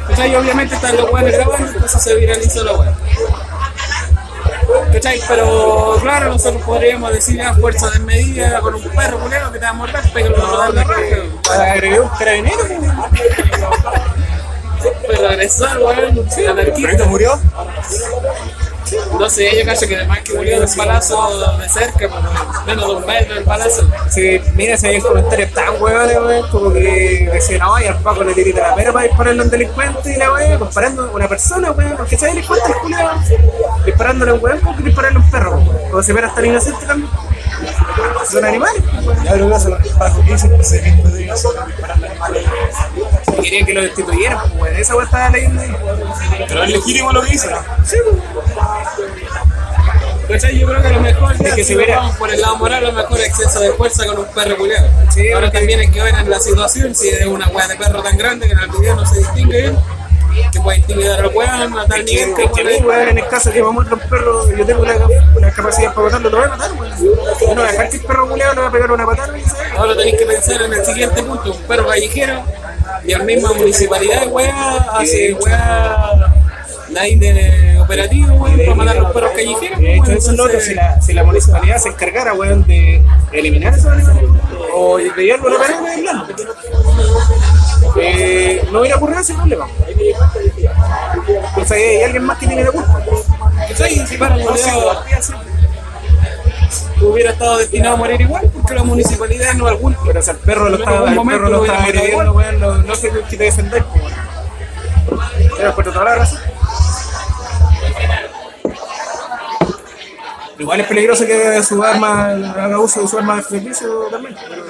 ¿Cachai? 0.08 0.32
Y 0.32 0.34
obviamente 0.36 0.74
están 0.74 0.96
los 0.96 1.10
weones 1.12 1.34
grabando, 1.34 1.66
entonces 1.66 2.02
se 2.02 2.14
viralizó 2.14 2.64
la 2.64 2.72
wea. 2.72 2.94
¿Cachai? 4.92 5.20
Pero 5.28 5.96
claro, 6.00 6.30
nosotros 6.30 6.62
podríamos 6.62 7.12
decir 7.12 7.40
a 7.42 7.54
fuerza 7.54 7.90
de 7.90 7.98
medida 8.00 8.60
con 8.60 8.74
un 8.74 8.82
perro 8.82 9.18
culero 9.18 9.52
que 9.52 9.58
te 9.58 9.64
va 9.64 9.70
a 9.70 9.74
morder, 9.74 10.12
pégalo 10.12 10.62
a 10.62 10.68
la 10.70 10.84
raja. 10.84 11.72
Agregué 11.72 12.00
un 12.00 12.08
carabinero. 12.08 12.56
Pero 15.08 15.28
agresor, 15.28 15.78
weón, 15.78 16.28
¿El 16.36 16.48
anarquista. 16.48 17.04
murió? 17.06 17.38
No 19.18 19.28
sé, 19.28 19.58
yo 19.58 19.64
cacho 19.64 19.86
que 19.86 19.96
además 19.96 20.20
que 20.20 20.34
murió 20.34 20.60
de 20.60 20.66
un 20.66 20.76
balazo 20.76 21.58
de 21.58 21.68
cerca, 21.68 22.08
pues, 22.08 22.66
menos 22.66 22.86
de 22.86 22.94
un 22.94 23.06
metro 23.06 23.34
el 23.36 23.44
balazo. 23.44 23.88
Sí, 24.10 24.40
mira, 24.54 24.76
se 24.76 24.88
hay 24.88 25.00
comentarios 25.00 25.52
tan 25.52 25.80
huevones, 25.80 26.16
weón, 26.16 26.50
como 26.50 26.72
que 26.72 27.28
decían, 27.32 27.60
no, 27.60 27.80
y 27.80 27.86
al 27.86 27.98
Paco 28.00 28.24
le 28.24 28.34
tirita 28.34 28.68
la 28.68 28.74
pera 28.74 28.92
para 28.92 29.06
dispararle 29.06 29.40
a 29.40 29.44
un 29.44 29.50
delincuente 29.50 30.12
y 30.12 30.16
la 30.16 30.32
weón, 30.32 30.58
comparando 30.58 31.02
a 31.02 31.10
una 31.10 31.28
persona, 31.28 31.70
weón, 31.72 31.96
porque 31.96 32.14
ese 32.14 32.26
delincuente 32.26 32.66
el 32.68 32.78
culiao, 32.78 33.18
disparándole 33.84 34.30
a 34.30 34.34
un 34.34 34.44
weón 34.44 34.60
como 34.60 34.76
que 34.76 34.82
dispararle 34.84 35.18
a 35.18 35.20
un 35.22 35.30
perro, 35.30 35.50
weón, 35.52 35.90
como 35.90 36.02
si 36.02 36.12
fuera 36.12 36.34
tan 36.34 36.46
inocente 36.46 36.86
también. 36.86 37.10
Son 38.30 38.44
animales. 38.44 38.82
Ya 39.24 39.34
bajo 39.98 40.24
que 40.24 40.32
el 40.32 40.50
procedimiento 40.54 41.08
de 41.08 41.24
ellos 41.24 41.46
para 41.80 41.94
animales. 41.94 42.44
Y 43.36 43.42
querían 43.42 43.66
que 43.66 43.74
lo 43.74 43.82
destituyeran, 43.82 44.40
pues, 44.40 44.54
weón, 44.54 44.76
esa 44.76 44.94
weón 44.94 45.06
estaba 45.06 45.30
leyendo 45.30 45.60
ahí. 45.60 45.76
Pero 46.48 46.62
es 46.64 46.70
legítimo 46.70 47.12
lo 47.12 47.22
que 47.22 47.34
hizo, 47.34 47.50
¿no? 47.50 47.58
Sí, 47.84 47.96
pues. 48.04 48.18
Yo 50.28 50.66
creo 50.68 50.82
que 50.82 50.88
a 50.88 50.92
lo 50.92 51.00
mejor 51.00 51.34
Es 51.42 51.54
que 51.54 51.64
si 51.64 51.74
vamos 51.74 52.16
por 52.16 52.30
el 52.30 52.38
lado 52.40 52.58
moral, 52.58 52.84
a 52.84 52.88
lo 52.88 52.92
mejor 52.92 53.18
exceso 53.18 53.60
de 53.60 53.72
fuerza 53.72 54.04
con 54.04 54.18
un 54.18 54.26
perro 54.26 54.58
culiado. 54.58 54.86
Sí, 55.10 55.32
Ahora 55.32 55.50
también 55.50 55.80
hay 55.80 55.90
que 55.90 56.02
ver 56.02 56.14
en 56.14 56.28
la 56.28 56.38
situación 56.38 56.94
si 56.94 57.08
es 57.08 57.24
una 57.24 57.48
weá 57.48 57.66
de 57.66 57.76
perro 57.76 58.02
tan 58.02 58.18
grande 58.18 58.46
que 58.46 58.52
en 58.52 58.58
el 58.58 58.68
video 58.68 58.94
no 58.94 59.06
se 59.06 59.20
distingue 59.20 59.62
bien, 59.62 59.78
que 60.52 60.60
puede 60.60 60.78
intimidar 60.78 61.26
weón 61.34 61.78
a 61.78 61.86
tal 61.86 62.04
nivel 62.04 62.34
que 62.34 62.44
Es 62.44 62.50
que 62.52 62.60
a 62.60 62.64
mí, 62.64 62.72
weón, 62.84 63.08
en 63.08 63.18
el 63.18 63.28
caso 63.28 63.50
que 63.50 63.62
me 63.62 63.70
muerda 63.70 63.94
un 63.94 64.00
perro, 64.00 64.56
yo 64.56 64.66
tengo 64.66 64.84
la, 64.84 65.08
la 65.40 65.50
capacidad 65.52 65.94
para 65.94 66.06
matarlo, 66.06 66.30
lo 66.30 66.36
voy 66.38 66.46
a 66.46 66.50
matar, 66.50 66.72
weón. 66.72 66.90
No 67.00 67.54
voy 67.54 67.62
a 67.62 67.72
dejar 67.72 67.90
que 67.90 67.96
el 67.96 68.02
perro 68.04 68.28
culeado 68.28 68.54
le 68.54 68.60
va 68.60 68.68
a 68.68 68.72
pegar 68.72 68.92
una 68.92 69.06
patada, 69.06 69.32
weón. 69.32 69.44
Ahora 69.76 69.96
tenéis 69.96 70.18
que 70.18 70.26
pensar 70.26 70.62
en 70.62 70.72
el 70.72 70.84
siguiente 70.84 71.22
punto, 71.22 71.52
un 71.52 71.62
perro 71.62 71.86
callejero 71.86 72.42
y 73.04 73.12
la 73.12 73.18
misma 73.20 73.52
municipalidad 73.52 74.20
de 74.22 74.26
weá 74.28 74.76
hace 74.98 75.34
weá 75.34 76.34
nadie 76.90 77.78
operativo 77.78 78.34
weón 78.34 78.58
para 78.58 78.74
matar 78.74 78.96
a 78.96 79.00
los 79.00 79.12
perros 79.12 79.30
callejeros. 79.32 79.80
De 79.80 79.94
hecho, 79.94 80.02
weón, 80.02 80.18
eso 80.18 80.30
es 80.30 80.36
lo 80.36 80.44
otro, 80.44 80.60
si 80.60 80.74
la, 80.74 81.00
si 81.00 81.12
la 81.12 81.24
municipalidad 81.24 81.78
se 81.78 81.88
encargara, 81.88 82.34
weón, 82.34 82.66
de 82.66 83.02
eliminar 83.32 83.74
esos 83.74 83.86
animales 83.92 84.24
o 84.74 84.98
de 84.98 85.10
llevarlo 85.16 85.48
a 85.48 85.52
la 85.52 85.58
pared 85.58 85.86
aislarlo, 85.86 86.26
eh, 87.96 88.66
no 88.70 88.80
hubiera 88.80 88.96
ocurrido 88.96 89.20
ese 89.20 89.34
problema. 89.34 89.66
Entonces 91.48 91.72
hay 91.72 92.02
alguien 92.02 92.24
más 92.24 92.38
que 92.38 92.46
tiene 92.46 92.64
la 92.64 92.70
culpa. 92.70 93.02
¿Cachai? 93.68 94.06
Si 94.06 94.18
hubiera 97.04 97.30
estado 97.30 97.58
destinado 97.58 97.94
a 97.94 97.98
morir 97.98 98.20
igual, 98.20 98.50
porque 98.52 98.74
la 98.74 98.82
municipalidad 98.82 99.54
no 99.54 99.68
algún 99.68 99.96
Pero 100.04 100.18
o 100.18 100.22
sea, 100.22 100.34
el 100.34 100.40
perro 100.40 100.68
lo 100.68 100.76
estaba, 100.76 101.12
el 101.12 101.22
perro 101.22 101.48
lo 101.48 101.64
estaba 101.64 101.84
agrediendo, 101.84 102.32
weón, 102.32 102.60
no, 102.60 102.78
no 102.78 102.94
sé 102.94 103.10
qué 103.28 103.36
te 103.36 103.44
defender, 103.44 103.84
pues. 103.84 104.14
Pero 105.56 105.74
por 105.74 105.84
toda 105.84 106.04
la 106.04 106.14
razón. 106.16 106.40
Igual 110.58 110.80
es 110.80 110.86
peligroso 110.88 111.24
que 111.24 111.62
su 111.62 111.82
arma 111.82 112.30
haga 112.30 112.80
uso 112.80 113.02
de 113.02 113.08
su 113.08 113.16
arma 113.16 113.36
de 113.36 113.42
servicio 113.44 114.08
también. 114.10 114.36
Pero 114.48 114.64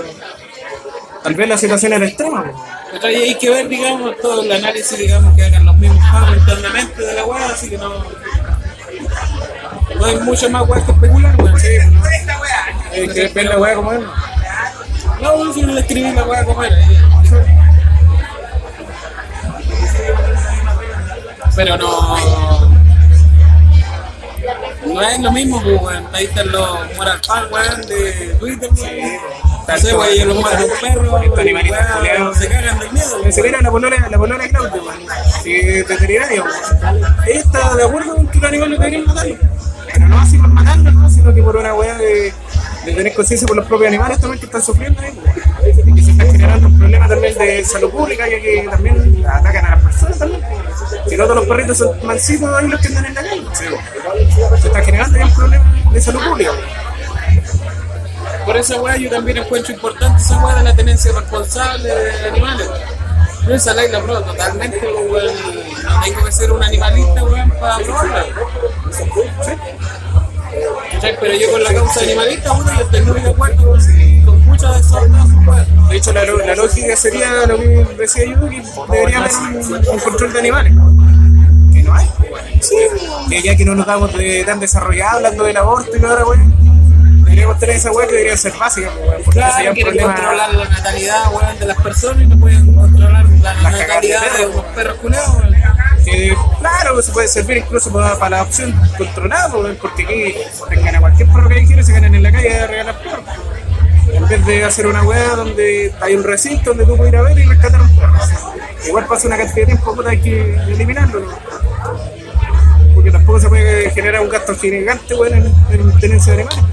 tal 1.22 1.34
vez 1.34 1.48
la 1.48 1.58
situación 1.58 1.92
era 1.92 2.06
extrema. 2.06 2.42
pues. 2.44 2.54
¿Cachai? 2.92 3.14
hay 3.16 3.34
que 3.34 3.50
ver, 3.50 3.68
digamos, 3.68 4.16
todo 4.22 4.42
el 4.42 4.50
análisis, 4.52 4.96
digamos, 4.98 5.34
que 5.36 5.44
hagan 5.44 5.64
los 5.66 5.76
mismos 5.76 6.02
pagos 6.10 6.36
internamente 6.38 7.02
de 7.02 7.12
la 7.14 7.24
weá, 7.26 7.46
así 7.46 7.68
que 7.70 7.76
no. 7.78 8.04
No 9.98 10.04
hay 10.04 10.16
mucho 10.20 10.48
más 10.50 10.68
weá 10.68 10.84
que 10.84 10.92
especular, 10.92 11.36
weón. 11.42 11.60
Sí, 11.60 11.68
no. 11.90 12.02
Hay 12.92 13.08
que 13.08 13.28
ver 13.28 13.46
la 13.46 13.58
weá 13.58 13.74
como 13.74 13.92
es. 13.92 14.00
No, 15.20 15.52
si 15.52 15.62
no 15.62 15.76
escribí 15.78 16.12
la 16.12 16.24
weá 16.24 16.44
como 16.44 16.62
era. 16.62 16.78
eh. 16.78 16.98
Pero 21.56 21.76
no. 21.76 22.67
No 24.94 25.02
es 25.02 25.20
lo 25.20 25.32
mismo, 25.32 25.62
pues, 25.62 25.80
weón. 25.80 26.06
Ahí 26.12 26.24
están 26.24 26.50
los 26.52 26.96
moral 26.96 27.20
pan, 27.26 27.44
weón, 27.52 27.82
de 27.86 28.36
Twitter, 28.38 28.70
weón. 28.72 29.12
No 29.68 29.78
sé, 29.78 29.94
weón, 29.94 30.08
ellos 30.10 30.26
los 30.26 30.40
matan 30.42 30.62
un 30.64 30.70
perro, 30.80 31.18
Estos 31.22 31.38
animalitos 31.38 31.78
culiados. 31.96 32.36
se 32.38 32.48
cagan 32.48 32.78
del 32.78 32.92
miedo. 32.92 33.32
Se 33.32 33.42
mira 33.42 33.60
la 33.62 33.70
polola, 33.70 34.08
la 34.10 34.18
polola 34.18 34.44
de 34.44 34.50
Claudio, 34.50 34.82
weón. 34.84 34.98
Es 35.44 35.88
veterinario, 35.88 36.44
weón. 36.44 37.04
Está 37.26 37.74
de 37.76 37.84
acuerdo 37.84 38.16
con 38.16 38.26
que 38.28 38.38
los 38.38 38.48
animales 38.48 38.78
deberían 38.78 39.04
matarlo. 39.04 39.36
Pero 39.92 40.06
no 40.08 40.18
así 40.20 40.38
por 40.38 40.48
matarlo, 40.48 40.90
¿no? 40.92 41.10
sino 41.10 41.34
que 41.34 41.42
por 41.42 41.56
una 41.56 41.74
weá 41.74 41.96
de, 41.96 42.32
de 42.84 42.92
tener 42.92 43.14
conciencia 43.14 43.46
por 43.48 43.56
los 43.56 43.66
propios 43.66 43.88
animales 43.88 44.18
también 44.20 44.38
que 44.38 44.46
están 44.46 44.62
sufriendo 44.62 45.00
ahí, 45.02 45.12
weón. 45.12 45.88
Y 45.88 45.94
que 45.94 46.02
se 46.02 46.10
está 46.12 46.24
generando 46.26 46.68
un 46.68 46.78
problema 46.78 47.08
también 47.08 47.36
de 47.36 47.64
salud 47.64 47.90
pública, 47.90 48.28
ya 48.28 48.40
que 48.40 48.66
también 48.70 49.24
atacan 49.26 49.64
a 49.66 49.70
las 49.70 49.82
Si 51.08 51.16
no 51.16 51.24
todos 51.24 51.36
los 51.36 51.46
perritos 51.46 51.78
son 51.78 52.06
mansitos 52.06 52.54
ahí 52.54 52.68
los 52.68 52.80
que 52.80 52.88
andan 52.88 53.06
en 53.06 53.14
la 53.14 53.22
calle. 53.22 53.44
Se 54.60 54.66
está 54.66 54.82
generando 54.82 55.18
ya 55.18 55.26
un 55.26 55.34
problema 55.34 55.74
de 55.92 56.00
salud 56.00 56.20
pública. 56.28 56.52
Por 58.44 58.56
esa 58.56 58.80
weá 58.80 58.96
yo 58.96 59.10
también 59.10 59.38
encuentro 59.38 59.74
importante 59.74 60.22
esa 60.22 60.38
weá 60.44 60.56
de 60.56 60.64
la 60.64 60.74
tenencia 60.74 61.12
responsable 61.12 61.94
de 61.94 62.28
animales. 62.28 62.68
Yo 63.46 63.54
esa 63.54 63.74
ley 63.74 63.90
la 63.90 63.98
apruebo 63.98 64.22
totalmente, 64.22 64.80
weón. 65.10 65.34
No 65.84 66.00
tengo 66.02 66.24
que 66.24 66.32
ser 66.32 66.52
un 66.52 66.62
animalista, 66.62 67.24
weón, 67.24 67.50
para 67.60 67.76
aprobarla. 67.76 68.26
¿Cachai? 70.92 71.16
Pero 71.20 71.34
yo 71.34 71.50
con 71.52 71.62
la 71.64 71.74
causa 71.74 72.00
animalista, 72.00 72.52
weón, 72.52 72.76
yo 72.76 72.82
estoy 72.84 73.00
muy 73.02 73.20
de 73.20 73.30
acuerdo 73.30 73.56
con, 73.70 74.24
con 74.24 74.44
muchas 74.46 74.74
de 74.74 74.80
esas 74.80 74.92
weón. 75.46 75.88
De 75.88 75.96
hecho, 75.96 76.12
la, 76.12 76.24
la 76.24 76.54
lógica 76.54 76.96
sería 76.96 77.46
lo 77.46 77.58
que 77.58 77.86
decía 77.98 78.24
yo, 78.26 78.48
que 78.48 78.62
debería 78.92 79.18
haber 79.18 79.32
un, 79.34 79.74
un 79.92 79.98
control 80.00 80.32
de 80.32 80.38
animales. 80.38 80.72
Que 81.72 81.82
no 81.82 81.94
hay. 81.94 82.06
Que 83.28 83.42
ya 83.42 83.56
que 83.56 83.64
no 83.64 83.74
nos 83.74 83.86
damos 83.86 84.12
de 84.16 84.44
tan 84.44 84.58
desarrollados 84.60 85.14
hablando 85.16 85.44
del 85.44 85.56
aborto 85.56 85.96
y 85.96 86.04
ahora, 86.04 86.24
weón. 86.26 86.68
Deberíamos 87.24 87.58
tener 87.58 87.76
esa 87.76 87.92
weá 87.92 88.06
que 88.06 88.14
debería 88.14 88.36
ser 88.36 88.52
básica, 88.58 88.90
weón. 89.00 89.22
Porque 89.24 89.40
sería 89.40 89.52
Claro, 89.54 89.68
un 89.70 89.74
quieren 89.74 89.92
problema. 89.94 90.14
controlar 90.14 90.54
la 90.54 90.64
natalidad, 90.64 91.32
weón, 91.32 91.58
de 91.58 91.66
las 91.66 91.82
personas 91.82 92.22
y 92.22 92.26
no 92.26 92.38
pueden 92.38 92.74
controlar 92.74 93.24
la 93.42 93.52
cagadas 93.54 93.72
de 93.72 93.86
natalidad 93.86 94.22
de 94.22 94.28
perros. 94.38 94.54
los 94.56 94.64
perros 94.74 94.96
culeados, 94.98 95.34
weón. 95.36 95.54
Claro, 96.58 97.02
se 97.02 97.12
puede 97.12 97.28
servir 97.28 97.58
incluso 97.58 97.92
para, 97.92 98.18
para 98.18 98.30
la 98.30 98.40
adopción 98.42 98.74
controlada, 98.96 99.50
pues, 99.52 99.76
porque 99.76 100.02
aquí 100.04 100.34
tengan 100.68 100.96
a 100.96 101.00
cualquier 101.00 101.28
perro 101.28 101.58
y 101.58 101.82
se 101.82 101.92
ganen 101.92 102.14
en 102.14 102.22
la 102.22 102.32
calle 102.32 102.60
a 102.60 102.66
regalar 102.66 102.98
perros. 103.02 103.24
En 104.12 104.26
vez 104.26 104.46
de 104.46 104.64
hacer 104.64 104.86
una 104.86 105.02
weá 105.02 105.36
donde 105.36 105.92
hay 106.00 106.14
un 106.14 106.24
recinto 106.24 106.70
donde 106.70 106.86
tú 106.86 106.96
puedes 106.96 107.12
ir 107.12 107.18
a 107.18 107.22
ver 107.22 107.38
y 107.38 107.44
rescatar 107.44 107.80
un 107.82 107.96
perro. 107.96 108.14
Igual 108.86 109.06
pasa 109.06 109.26
una 109.26 109.36
cantidad 109.36 109.56
de 109.56 109.66
tiempo, 109.66 109.94
puta, 109.94 110.10
hay 110.10 110.20
que 110.20 110.54
eliminarlo. 110.54 111.20
¿no? 111.20 111.38
Porque 112.94 113.10
tampoco 113.10 113.40
se 113.40 113.48
puede 113.48 113.90
generar 113.90 114.22
un 114.22 114.28
gasto 114.28 114.54
gigante 114.54 115.14
weón, 115.14 115.34
en, 115.34 115.54
en 115.70 116.00
tenencia 116.00 116.32
de 116.34 116.42
animales. 116.42 116.64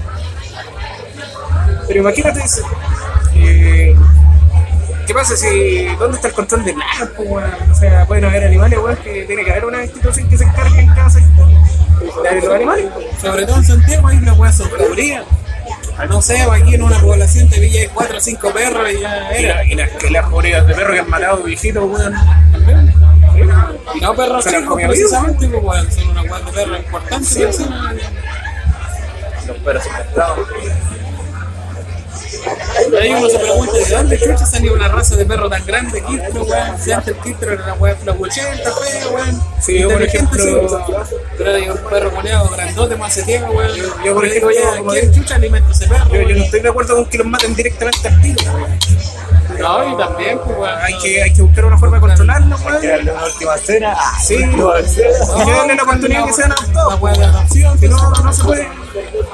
Pero 1.86 2.00
imagínate 2.00 2.42
eh, 3.34 3.94
¿Qué 5.06 5.14
pasa 5.14 5.36
si. 5.36 5.86
¿Dónde 5.98 6.16
está 6.16 6.28
el 6.28 6.34
control 6.34 6.64
de 6.64 6.72
plagas, 6.74 7.08
pues, 7.16 7.28
weón? 7.30 7.70
O 7.70 7.74
sea, 7.74 8.04
pueden 8.06 8.24
haber 8.24 8.44
animales, 8.44 8.78
weón, 8.78 8.96
que 8.96 9.24
tiene 9.24 9.44
que 9.44 9.50
haber 9.52 9.64
una 9.66 9.84
institución 9.84 10.28
que 10.28 10.36
se 10.36 10.44
encargue 10.44 10.80
en 10.80 10.88
cada 10.94 11.10
sector 11.10 11.46
de 11.48 12.40
los 12.40 12.54
animales. 12.54 12.86
pues. 12.92 13.06
Sobre 13.20 13.46
todo 13.46 13.56
en 13.58 13.64
Santiago 13.64 14.08
ahí 14.08 14.20
las 14.20 14.36
weas 14.38 14.56
son 14.56 14.68
cabrías. 14.70 15.24
No 16.10 16.20
sé, 16.20 16.40
aquí 16.42 16.74
en 16.74 16.82
una 16.82 16.98
población 17.00 17.48
te 17.48 17.58
pillas 17.58 17.88
4 17.94 18.18
o 18.18 18.20
5 18.20 18.50
perros 18.52 18.90
y 18.92 19.00
ya 19.00 19.30
Y, 19.40 19.44
era. 19.44 19.54
la- 19.56 19.64
y 19.64 19.74
las, 19.74 19.90
que 19.92 20.10
las 20.10 20.26
jodidas 20.26 20.66
de 20.66 20.74
perros 20.74 20.92
que 20.92 21.00
han 21.00 21.08
matado 21.10 21.42
viejitos, 21.42 21.84
weón. 21.90 22.14
Y 23.94 24.00
no 24.00 24.14
perros 24.14 24.44
Se 24.44 24.50
chicos 24.60 24.82
precisamente, 24.82 25.48
pues 25.48 25.62
weón, 25.64 25.92
son 25.92 26.08
una 26.08 26.22
wea 26.22 26.38
de 26.40 26.52
perros 26.52 26.78
importantes 26.80 27.36
encima. 27.36 27.94
Los 29.46 29.56
perros 29.58 29.82
secuestrados. 29.84 30.38
Ahí 33.00 33.14
uno 33.14 33.28
se 33.28 33.38
pregunta 33.38 33.72
de 33.72 33.84
dónde 33.96 34.18
chucha 34.20 34.46
salió 34.46 34.74
una 34.74 34.88
raza 34.88 35.16
de 35.16 35.26
perro 35.26 35.48
tan 35.48 35.64
grande, 35.66 36.02
Quistro, 36.02 36.44
weón. 36.44 36.78
Si 36.82 36.92
antes 36.92 37.14
el 37.14 37.20
Quistro 37.22 37.52
era 37.52 37.74
una 37.76 37.88
de 37.88 37.94
flacuchenta, 37.96 38.70
feo, 38.72 39.10
weón. 39.10 39.42
Sí, 39.60 39.78
yo, 39.80 39.88
por 39.90 40.02
ejemplo- 40.02 40.44
sí. 40.44 41.14
Pero 41.38 41.54
hay 41.54 41.68
un 41.68 41.78
perro 41.78 42.10
coleado 42.12 42.48
grandote, 42.48 42.96
macetiego, 42.96 43.46
weón. 43.52 43.70
yo, 44.04 44.14
por 44.14 44.30
digo, 44.30 44.50
ejemplo, 44.50 44.94
ya, 44.94 45.00
¿quién 45.00 45.14
chucha 45.14 45.34
alimenta 45.36 45.70
ese 45.72 45.86
perro? 45.86 46.04
Yo, 46.08 46.14
yo 46.14 46.20
no 46.22 46.26
weón? 46.28 46.42
estoy 46.42 46.60
de 46.60 46.68
acuerdo 46.68 46.94
con 46.96 47.06
que 47.06 47.18
los 47.18 47.26
maten 47.26 47.54
directamente 47.54 48.08
al 48.08 48.22
tiro, 48.22 48.52
weón. 48.52 48.78
No, 49.58 49.92
y 49.92 49.96
también, 49.96 50.38
pues, 50.44 50.58
weón. 50.58 50.78
Hay 50.82 50.98
que, 50.98 51.22
hay 51.22 51.32
que 51.32 51.42
buscar 51.42 51.64
una 51.64 51.78
forma 51.78 51.96
de 51.96 52.00
controlarlo, 52.02 52.56
weón. 52.64 52.80
Que 52.80 52.88
darle 52.88 53.12
una 53.12 53.24
última 53.24 53.56
cena. 53.58 53.94
Ah, 53.98 54.18
Sí. 54.22 54.34
última 54.36 54.72
cena. 54.82 55.08
Y 55.40 55.44
que 55.44 55.52
darle 55.52 55.74
la 55.76 55.82
oportunidad 55.82 56.24
que 56.26 56.32
sean 56.32 56.48
La 56.50 56.54
adoptados. 56.56 57.50
Si 57.50 57.60
no, 57.88 58.10
no 58.10 58.32
se 58.32 58.44
puede. 58.44 58.68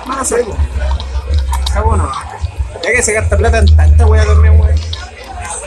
No, 0.07 0.17
no 0.17 0.25
se 0.25 0.35
puede. 0.37 0.57
Está 1.67 1.81
bueno. 1.83 2.11
Ya 2.85 2.91
que 2.93 3.03
se 3.03 3.13
gasta 3.13 3.37
plata 3.37 3.59
en 3.59 3.77
tanta 3.77 4.07
wea 4.07 4.25
también, 4.25 4.61
weón. 4.61 4.75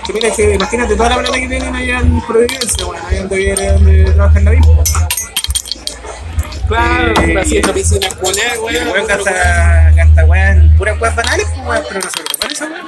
Que 0.06 0.14
mira, 0.14 0.30
que 0.32 0.54
imagínate 0.54 0.96
toda 0.96 1.10
la 1.10 1.18
plata 1.20 1.34
que 1.40 1.48
tienen 1.48 1.76
allá 1.76 2.00
en 2.00 2.22
Providencia, 2.22 2.86
weón. 2.86 3.06
Ahí 3.08 3.18
donde 3.20 3.36
viene, 3.38 3.72
donde 3.74 4.04
trabaja 4.12 4.40
en 4.40 4.46
la 4.46 4.52
misma. 4.52 4.84
Claro, 6.68 7.14
Eh, 7.22 7.36
haciendo 7.40 7.74
piscina 7.74 8.10
culé, 8.20 8.42
El 8.54 8.60
weón. 8.60 8.88
weón 8.90 9.08
gasta, 9.08 9.92
gasta 9.96 10.26
weá 10.26 10.52
en 10.52 10.76
puras 10.78 11.00
weas 11.00 11.16
banales, 11.16 11.48
pues 11.56 11.68
weón, 11.68 11.84
pero 11.88 12.00
no 12.02 12.10
se 12.10 12.18
preocupan 12.24 12.52
esa 12.52 12.66
weá. 12.66 12.84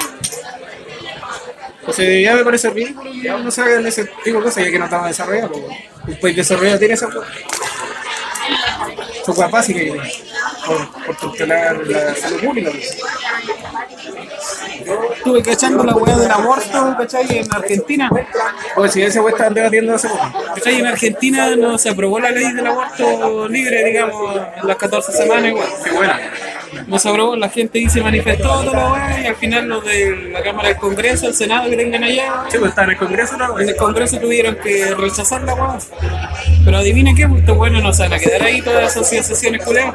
O 1.88 1.93
sea, 1.93 2.19
ya 2.19 2.36
me 2.36 2.43
parece 2.43 2.69
ridículo 2.69 3.12
que 3.22 3.29
no 3.29 3.50
se 3.51 3.62
hagan 3.62 3.86
ese 3.88 4.05
tipo 4.24 4.39
de 4.39 4.43
cosas, 4.43 4.65
ya 4.65 4.72
que 4.72 4.79
no 4.79 4.86
estamos 4.86 5.07
desarrollados, 5.07 5.51
pues, 5.51 5.63
weón. 5.63 6.19
País 6.22 6.36
desarrollado 6.36 6.79
tiene 6.79 6.93
esa 6.96 7.07
weá. 7.07 7.22
Weas 9.36 9.51
básicas, 9.51 9.84
por, 10.65 11.05
por 11.05 11.17
controlar 11.17 11.86
la 11.88 12.15
salud 12.15 12.39
pública. 12.41 12.72
pues. 12.72 12.98
Estuve 15.17 15.41
cachando 15.43 15.84
la 15.84 15.96
weá 15.96 16.17
del 16.17 16.31
aborto, 16.31 16.96
¿cachai? 16.98 17.39
En 17.39 17.53
Argentina. 17.53 18.10
O 18.75 18.88
si 18.88 19.01
ese 19.01 19.19
weá 19.19 19.31
estaban 19.31 19.53
debatiendo 19.53 19.96
hace 19.96 20.07
poco. 20.07 20.31
¿Cachai? 20.55 20.79
En 20.79 20.88
Argentina 20.88 21.55
no 21.55 21.77
se 21.77 21.89
aprobó 21.89 22.19
la 22.19 22.31
ley 22.31 22.51
del 22.53 22.67
aborto 22.67 23.48
libre, 23.50 23.84
digamos, 23.84 24.36
en 24.62 24.67
las 24.67 24.77
14 24.77 25.12
semanas 25.12 25.48
igual. 25.48 25.67
Qué 25.84 25.91
buena. 25.91 26.19
No 26.88 27.00
se 27.00 27.09
aprobó, 27.09 27.36
la 27.36 27.50
gente 27.50 27.89
se 27.89 28.01
manifestó 28.01 28.63
toda 28.63 29.00
la 29.00 29.21
y 29.21 29.25
al 29.27 29.36
final 29.36 29.67
los 29.67 29.83
de 29.86 30.29
la 30.31 30.41
Cámara 30.41 30.69
del 30.69 30.77
Congreso, 30.77 31.27
el 31.27 31.33
Senado 31.33 31.69
que 31.69 31.75
tengan 31.75 32.03
allá, 32.03 32.43
Sí, 32.50 32.57
pues 32.57 32.69
está 32.69 32.83
en 32.83 32.91
el 32.91 32.97
Congreso, 32.97 33.38
¿no? 33.38 33.59
en 33.59 33.69
el 33.69 33.75
Congreso 33.75 34.19
tuvieron 34.19 34.55
que 34.55 34.93
rechazar 34.95 35.41
la 35.43 35.53
weá. 35.55 35.77
Pero 36.63 36.77
adivinen 36.77 37.15
qué, 37.15 37.27
pues 37.27 37.41
estos 37.41 37.57
weones 37.57 37.83
no 37.83 37.93
se 37.93 38.03
van 38.03 38.13
a 38.13 38.19
quedar 38.19 38.43
ahí 38.43 38.62
todas 38.62 38.91
esas 38.91 39.12
asociaciones 39.12 39.63
culeras. 39.63 39.93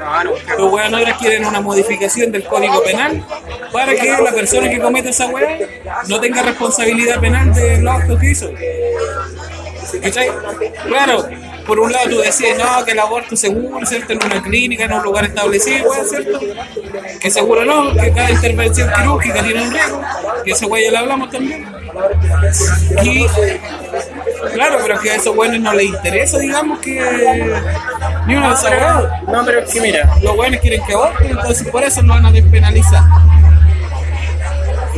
Los 0.59 0.73
weones 0.73 0.93
ahora 0.93 1.17
quieren 1.17 1.45
una 1.45 1.61
modificación 1.61 2.33
del 2.33 2.45
Código 2.45 2.83
Penal 2.83 3.25
para 3.73 3.95
que 3.95 4.11
la 4.11 4.33
persona 4.33 4.69
que 4.69 4.79
comete 4.79 5.11
esa 5.11 5.27
weá 5.29 5.59
no 6.09 6.21
tenga 6.21 6.43
responsabilidad 6.43 7.21
penal 7.21 7.53
de 7.55 7.81
los 7.81 7.95
actos 7.95 8.21
que 8.21 8.31
hizo. 8.31 8.51
¿Cachai? 10.03 10.31
Claro, 10.87 11.29
por 11.67 11.79
un 11.81 11.93
lado 11.93 12.11
tú 12.11 12.19
decías, 12.19 12.59
no, 12.59 12.85
que 12.85 12.93
el 12.93 12.99
aborto 12.99 13.35
es 13.35 13.41
seguro, 13.41 13.85
¿cierto? 13.87 14.13
En 14.13 14.25
una 14.25 14.43
clínica, 14.43 14.85
en 14.85 14.93
un 14.93 15.03
lugar 15.03 15.25
establecido, 15.25 15.91
¿cierto? 16.05 16.41
Que 17.21 17.31
seguro 17.31 17.65
no, 17.65 17.95
que 17.95 18.13
cada 18.13 18.31
intervención 18.31 18.91
quirúrgica 18.97 19.43
tiene 19.43 19.63
un 19.63 19.71
riesgo, 19.71 20.01
que 20.45 20.51
ese 20.53 20.67
weá 20.67 20.85
ya 20.85 20.93
lo 20.93 20.99
hablamos 20.99 21.31
también. 21.31 21.67
Y, 23.03 23.27
claro, 24.55 24.79
pero 24.83 24.99
que 25.01 25.11
a 25.11 25.17
esos 25.17 25.37
weones 25.37 25.61
no 25.61 25.73
les 25.75 25.87
interesa, 25.87 26.39
digamos, 26.39 26.79
que 26.81 27.01
ni 28.27 28.35
uno 28.35 28.49
de 28.49 28.55
esos. 28.55 28.71
No, 29.29 29.45
pero 29.45 29.61
es 29.61 29.73
que 29.73 29.81
mira, 29.81 30.11
Los 30.23 30.37
weones 30.37 30.61
quieren 30.61 30.81
que 30.87 30.95
aborten, 30.95 31.31
entonces 31.31 31.69
por 31.69 31.83
eso 31.83 32.03
lo 32.03 32.15
van 32.15 32.27
a 32.27 32.33
despenalizar. 32.33 33.03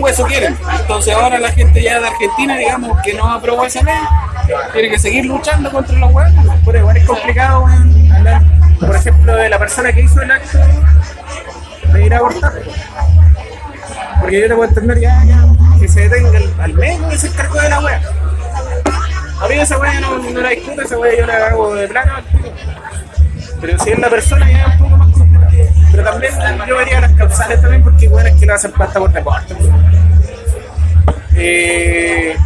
Eso 0.09 0.25
quieren. 0.27 0.57
Entonces 0.81 1.15
ahora 1.15 1.39
la 1.39 1.53
gente 1.53 1.83
ya 1.83 2.01
de 2.01 2.09
Argentina, 2.09 2.57
digamos, 2.57 3.01
que 3.03 3.15
no 3.15 3.33
aprobó 3.33 3.65
esa 3.65 3.83
ley, 3.83 3.95
tiene 4.73 4.91
que 4.91 4.99
seguir 4.99 5.27
luchando 5.27 5.71
contra 5.71 5.97
los 5.99 6.13
weones. 6.13 6.35
Pero 6.65 6.79
igual 6.79 6.97
es 6.97 7.05
complicado 7.07 7.67
hablar, 8.15 8.43
por 8.81 8.97
ejemplo, 8.97 9.37
de 9.37 9.49
la 9.49 9.59
persona 9.59 9.93
que 9.93 10.03
hizo 10.03 10.21
el 10.21 10.31
acto 10.31 10.59
de 11.93 12.07
ir 12.07 12.15
a 12.15 12.19
abortar. 12.19 12.53
Porque 14.21 14.41
yo 14.41 14.49
te 14.49 14.55
puedo 14.55 14.69
entender 14.69 15.01
ya, 15.01 15.23
que 15.79 15.89
se 15.89 16.09
detenga 16.09 16.41
al, 16.63 16.75
médico 16.75 17.09
que 17.09 17.19
se 17.19 17.29
de 17.29 17.69
la 17.69 17.81
wea. 17.81 18.03
A 19.41 19.49
mí 19.49 19.55
esa 19.55 19.79
wea 19.79 20.01
no, 20.01 20.19
no 20.19 20.41
la 20.41 20.51
discuto, 20.51 20.83
esa 20.83 20.99
wea 20.99 21.19
yo 21.19 21.27
la 21.27 21.47
hago 21.47 21.75
de 21.75 21.89
plano. 21.89 22.13
Pero 23.61 23.79
si 23.79 23.91
es 23.91 23.99
la 23.99 24.11
persona 24.11 24.51
ya 24.51 24.63
es 24.63 24.81
un 24.81 24.91
poco 24.91 24.97
más. 24.97 25.13
Pero 25.95 26.11
también 26.11 26.33
yo 26.67 26.77
vería 26.77 27.01
las 27.01 27.13
causales 27.13 27.61
también 27.61 27.83
porque 27.83 28.09
bueno 28.09 28.29
es 28.29 28.35
que 28.37 28.47
lo 28.47 28.55
hacen 28.55 28.73
pasta 28.73 28.99
por 28.99 29.13
deporte. 29.13 29.55
Eh, 31.37 32.37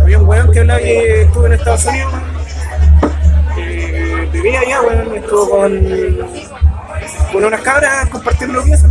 había 0.00 0.18
un 0.18 0.28
weón 0.28 0.52
que 0.52 0.60
hablaba 0.60 0.80
que 0.80 1.22
estuvo 1.22 1.46
en 1.46 1.52
Estados 1.54 1.84
Unidos 1.86 2.12
eh, 3.56 4.28
vivía 4.32 4.60
allá, 4.60 4.82
weón, 4.82 5.14
estuvo 5.14 5.48
con, 5.50 5.86
con 7.32 7.44
unas 7.44 7.60
cabras 7.62 8.08
compartiendo 8.10 8.62
piezas, 8.62 8.90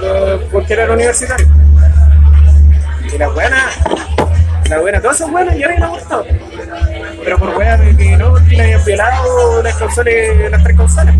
Por- 0.00 0.48
porque 0.50 0.72
era 0.74 0.90
universitario. 0.92 1.46
Y 3.12 3.18
la 3.18 3.28
buena, 3.28 3.58
la 4.70 4.78
buena, 4.80 5.00
todas 5.00 5.16
esas 5.16 5.30
buenas 5.30 5.56
ya 5.58 5.66
habían 5.66 5.82
abortado. 5.82 6.24
Pero 7.24 7.38
por 7.38 7.48
weas 7.56 7.80
que 7.96 8.16
no, 8.16 8.30
porque 8.30 8.56
le 8.56 8.62
habían 8.62 8.84
violado 8.84 9.62
las 9.62 9.74
causales, 9.76 10.50
las 10.50 10.62
tres 10.62 10.76
causales. 10.76 11.14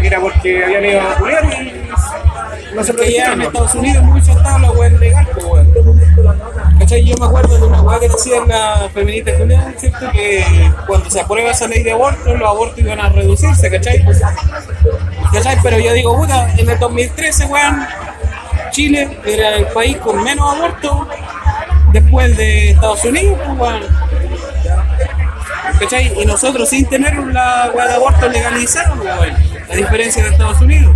Que 0.00 0.06
era 0.06 0.20
porque 0.20 0.64
habían 0.64 0.84
ido 0.84 1.00
a 1.00 1.14
culiar 1.16 1.44
y 1.44 2.74
no 2.74 2.82
se 2.82 2.94
Que 2.94 3.12
ya 3.12 3.32
en. 3.32 3.42
Estados 3.42 3.74
Unidos 3.74 4.02
mucho 4.04 4.32
estaba 4.32 4.58
la 4.58 4.70
weá 4.72 4.88
legal, 4.90 5.28
pues 5.34 5.44
weón. 5.44 6.00
¿Cachai? 6.78 7.04
Yo 7.04 7.16
me 7.18 7.26
acuerdo 7.26 7.58
de 7.58 7.66
una 7.66 7.82
weá 7.82 8.00
que 8.00 8.08
decían 8.08 8.48
la 8.48 8.88
feminista 8.92 9.32
Julián, 9.36 9.74
¿cierto? 9.76 10.10
Que 10.12 10.44
cuando 10.86 11.10
se 11.10 11.20
aprueba 11.20 11.50
esa 11.50 11.68
ley 11.68 11.82
de 11.82 11.92
aborto, 11.92 12.34
los 12.34 12.48
abortos 12.48 12.78
iban 12.78 13.00
a 13.00 13.08
reducirse, 13.10 13.70
¿cachai? 13.70 14.04
¿Cachai? 15.32 15.58
Pero 15.62 15.78
yo 15.78 15.92
digo, 15.92 16.16
puta, 16.16 16.50
en 16.56 16.68
el 16.68 16.78
2013, 16.78 17.46
weón, 17.46 17.86
Chile 18.70 19.18
era 19.24 19.56
el 19.56 19.66
país 19.66 19.96
con 19.98 20.22
menos 20.22 20.54
abortos 20.54 21.08
después 21.92 22.36
de 22.36 22.70
Estados 22.70 23.04
Unidos, 23.04 23.38
pues 23.44 23.58
weón. 23.58 23.82
¿Cachai? 25.78 26.12
Y 26.20 26.24
nosotros 26.24 26.68
sin 26.68 26.86
tener 26.86 27.14
la 27.18 27.70
weá 27.74 27.86
de 27.86 27.94
aborto 27.94 28.28
legalizada, 28.28 28.94
weón, 28.94 29.51
a 29.70 29.74
diferencia 29.76 30.22
de 30.24 30.30
Estados 30.30 30.60
Unidos. 30.60 30.94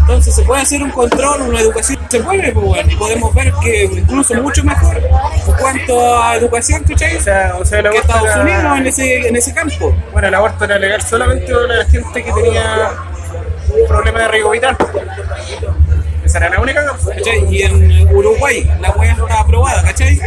Entonces 0.00 0.34
se 0.34 0.42
puede 0.42 0.62
hacer 0.62 0.82
un 0.82 0.90
control, 0.90 1.42
una 1.42 1.60
educación, 1.60 1.98
se 2.10 2.20
puede, 2.20 2.52
pues 2.52 2.66
bueno, 2.66 2.98
podemos 2.98 3.34
ver 3.34 3.52
que 3.62 3.84
incluso 3.84 4.34
mucho 4.34 4.64
mejor 4.64 4.96
en 4.96 5.52
cuanto 5.54 6.22
a 6.22 6.36
educación, 6.36 6.82
¿cachai? 6.84 7.16
O 7.16 7.20
sea, 7.20 7.54
o 7.58 7.64
sea, 7.64 7.78
el 7.80 7.90
que 7.90 7.98
Estados 7.98 8.28
era- 8.28 8.42
Unidos 8.42 8.78
en 8.78 8.86
ese, 8.86 9.28
en 9.28 9.36
ese 9.36 9.54
campo. 9.54 9.94
Bueno, 10.12 10.28
el 10.28 10.34
aborto 10.34 10.64
era 10.64 10.78
legal 10.78 11.00
solamente 11.02 11.52
para 11.52 11.66
la 11.76 11.84
gente 11.84 12.24
que 12.24 12.32
tenía 12.32 12.90
un 13.80 13.88
problema 13.88 14.20
de 14.20 14.28
vital. 14.50 14.76
Esa 16.32 16.46
era 16.46 16.48
la 16.48 16.60
única. 16.62 16.80
Y 17.50 17.60
en 17.60 18.08
Uruguay 18.08 18.66
la 18.80 18.90
weá 18.92 19.12
está 19.12 19.40
aprobada, 19.40 19.82
¿cachai? 19.82 20.18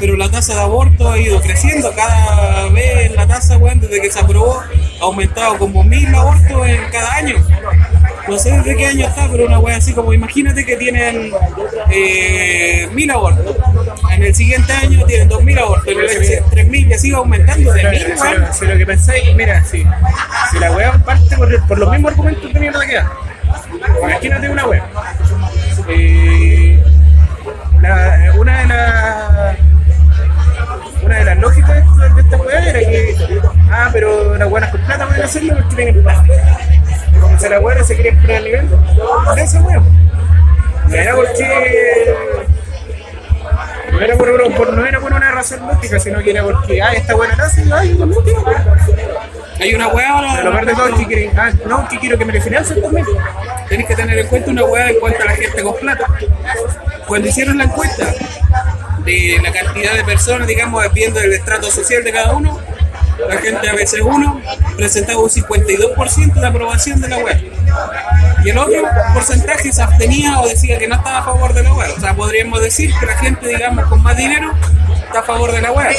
Pero 0.00 0.16
la 0.16 0.28
tasa 0.28 0.54
de 0.54 0.60
aborto 0.62 1.12
ha 1.12 1.16
ido 1.16 1.40
creciendo 1.40 1.92
cada 1.94 2.68
vez 2.70 3.12
la 3.12 3.24
tasa, 3.28 3.56
weón, 3.56 3.78
desde 3.78 4.00
que 4.00 4.10
se 4.10 4.18
aprobó, 4.18 4.60
ha 5.00 5.04
aumentado 5.04 5.56
como 5.58 5.84
mil 5.84 6.12
abortos 6.12 6.66
en 6.66 6.90
cada 6.90 7.14
año. 7.14 7.36
No 8.26 8.36
sé 8.36 8.50
desde 8.50 8.76
qué 8.76 8.86
año 8.86 9.06
está, 9.06 9.28
pero 9.30 9.46
una 9.46 9.60
weá 9.60 9.76
así 9.76 9.92
como 9.92 10.12
imagínate 10.12 10.66
que 10.66 10.76
tienen 10.76 11.30
eh, 11.88 12.88
mil 12.92 13.08
abortos. 13.12 13.54
En 14.10 14.24
el 14.24 14.34
siguiente 14.34 14.72
año 14.72 15.06
tienen 15.06 15.28
dos 15.28 15.44
mil 15.44 15.56
abortos, 15.56 15.86
en 15.86 16.00
el 16.00 16.44
tres 16.50 16.66
mil 16.66 16.88
y 16.88 16.94
así 16.94 17.12
va 17.12 17.18
aumentando 17.18 17.72
de 17.72 17.90
mil, 17.90 18.00
si, 18.00 18.22
weón. 18.22 18.40
lo, 18.40 18.52
si 18.52 18.66
lo 18.66 18.76
que 18.76 18.86
pensáis, 18.86 19.36
mira, 19.36 19.62
si, 19.62 19.86
si 20.50 20.58
la 20.58 20.72
weá 20.72 20.98
parte 21.04 21.36
por, 21.36 21.66
por 21.68 21.78
los 21.78 21.90
mismos 21.92 22.10
argumentos 22.10 22.52
de 22.52 22.58
mierda 22.58 22.84
que 22.84 22.94
da. 22.94 23.12
Imagínate 24.02 24.48
una 24.48 24.66
weá. 24.66 24.84
Eh, 25.88 26.82
la- 27.80 28.32
una 28.38 28.58
de 28.60 28.66
las 28.66 29.56
una 31.02 31.18
de 31.18 31.24
las 31.26 31.38
lógicas 31.38 31.84
de 32.14 32.20
esta- 32.22 32.36
weá 32.38 32.68
era 32.70 32.78
que 32.78 33.14
ah 33.70 33.90
pero 33.92 34.36
las 34.36 34.48
weas 34.50 34.70
con 34.70 34.80
plata 34.82 35.06
pueden 35.06 35.22
hacerlo 35.24 35.54
porque 35.56 35.76
tienen 35.76 36.02
plata. 36.02 36.24
O 37.34 37.38
sea, 37.38 37.50
las 37.50 37.62
weas 37.62 37.86
se 37.86 37.94
quieren 37.94 38.20
poner 38.20 38.36
al 38.36 38.44
nivel 38.44 38.68
de 39.34 39.42
esa 39.42 39.60
weá. 39.60 39.82
Era 40.92 41.14
porque 41.14 42.14
no 43.94 44.00
era 44.00 44.16
por, 44.16 44.30
por- 44.42 44.54
por- 44.54 44.72
no 44.74 44.84
era 44.86 45.00
por 45.00 45.12
una 45.12 45.30
razón 45.30 45.66
lógica, 45.66 45.98
sino 45.98 46.20
que 46.22 46.30
era 46.30 46.42
porque, 46.42 46.82
ah, 46.82 46.92
esta 46.92 47.14
buena 47.14 47.34
la 47.36 47.44
hace, 47.44 47.64
ay, 47.72 47.94
también. 47.96 48.20
Hay 49.60 49.74
una 49.74 49.88
weá 49.88 50.08
ahora. 50.10 50.32
Pero 50.36 50.44
lo 50.44 50.52
peor 50.52 50.66
de 50.66 50.74
todo 50.74 50.88
es 50.88 50.94
que 50.96 51.06
quieren, 51.06 51.38
ah, 51.38 51.50
no, 51.66 51.88
que 51.88 51.98
quiero 51.98 52.18
que 52.18 52.24
me 52.24 52.32
le 52.32 52.40
financien 52.40 52.82
también. 52.82 53.06
Tienes 53.68 53.86
que 53.86 53.94
tener 53.94 54.18
en 54.18 54.26
cuenta 54.26 54.50
una 54.50 54.64
hueá 54.64 54.90
en 54.90 55.00
cuanto 55.00 55.22
a 55.22 55.26
la 55.26 55.32
gente 55.32 55.62
con 55.62 55.76
plata. 55.76 56.06
Cuando 57.06 57.28
hicieron 57.28 57.58
la 57.58 57.64
encuesta 57.64 58.12
de 59.04 59.38
la 59.42 59.52
cantidad 59.52 59.94
de 59.94 60.04
personas, 60.04 60.46
digamos, 60.48 60.82
viendo 60.92 61.20
el 61.20 61.32
estrato 61.32 61.70
social 61.70 62.02
de 62.02 62.12
cada 62.12 62.32
uno, 62.34 62.58
la 63.28 63.36
gente 63.38 63.68
ABC1 63.70 64.76
presentaba 64.76 65.20
un 65.20 65.30
52% 65.30 66.34
de 66.34 66.46
aprobación 66.46 67.00
de 67.00 67.08
la 67.08 67.18
web. 67.18 67.52
Y 68.44 68.50
el 68.50 68.58
otro 68.58 68.82
porcentaje 69.12 69.72
se 69.72 69.82
abstenía 69.82 70.40
o 70.40 70.48
decía 70.48 70.78
que 70.78 70.86
no 70.88 70.96
estaba 70.96 71.18
a 71.18 71.22
favor 71.22 71.54
de 71.54 71.62
la 71.62 71.74
web. 71.74 71.90
O 71.96 72.00
sea, 72.00 72.14
podríamos 72.14 72.60
decir 72.60 72.90
que 72.98 73.06
la 73.06 73.16
gente, 73.16 73.48
digamos, 73.48 73.86
con 73.86 74.02
más 74.02 74.16
dinero 74.16 74.52
está 75.06 75.20
a 75.20 75.22
favor 75.22 75.52
de 75.52 75.60
la 75.62 75.72
web. 75.72 75.94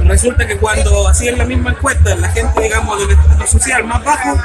Resulta 0.00 0.46
que 0.46 0.56
cuando 0.56 1.08
hacían 1.08 1.38
la 1.38 1.44
misma 1.44 1.70
encuesta, 1.70 2.14
la 2.14 2.28
gente, 2.28 2.60
digamos, 2.62 2.98
del 3.00 3.10
estrato 3.10 3.46
social 3.46 3.84
más 3.84 4.04
bajo, 4.04 4.38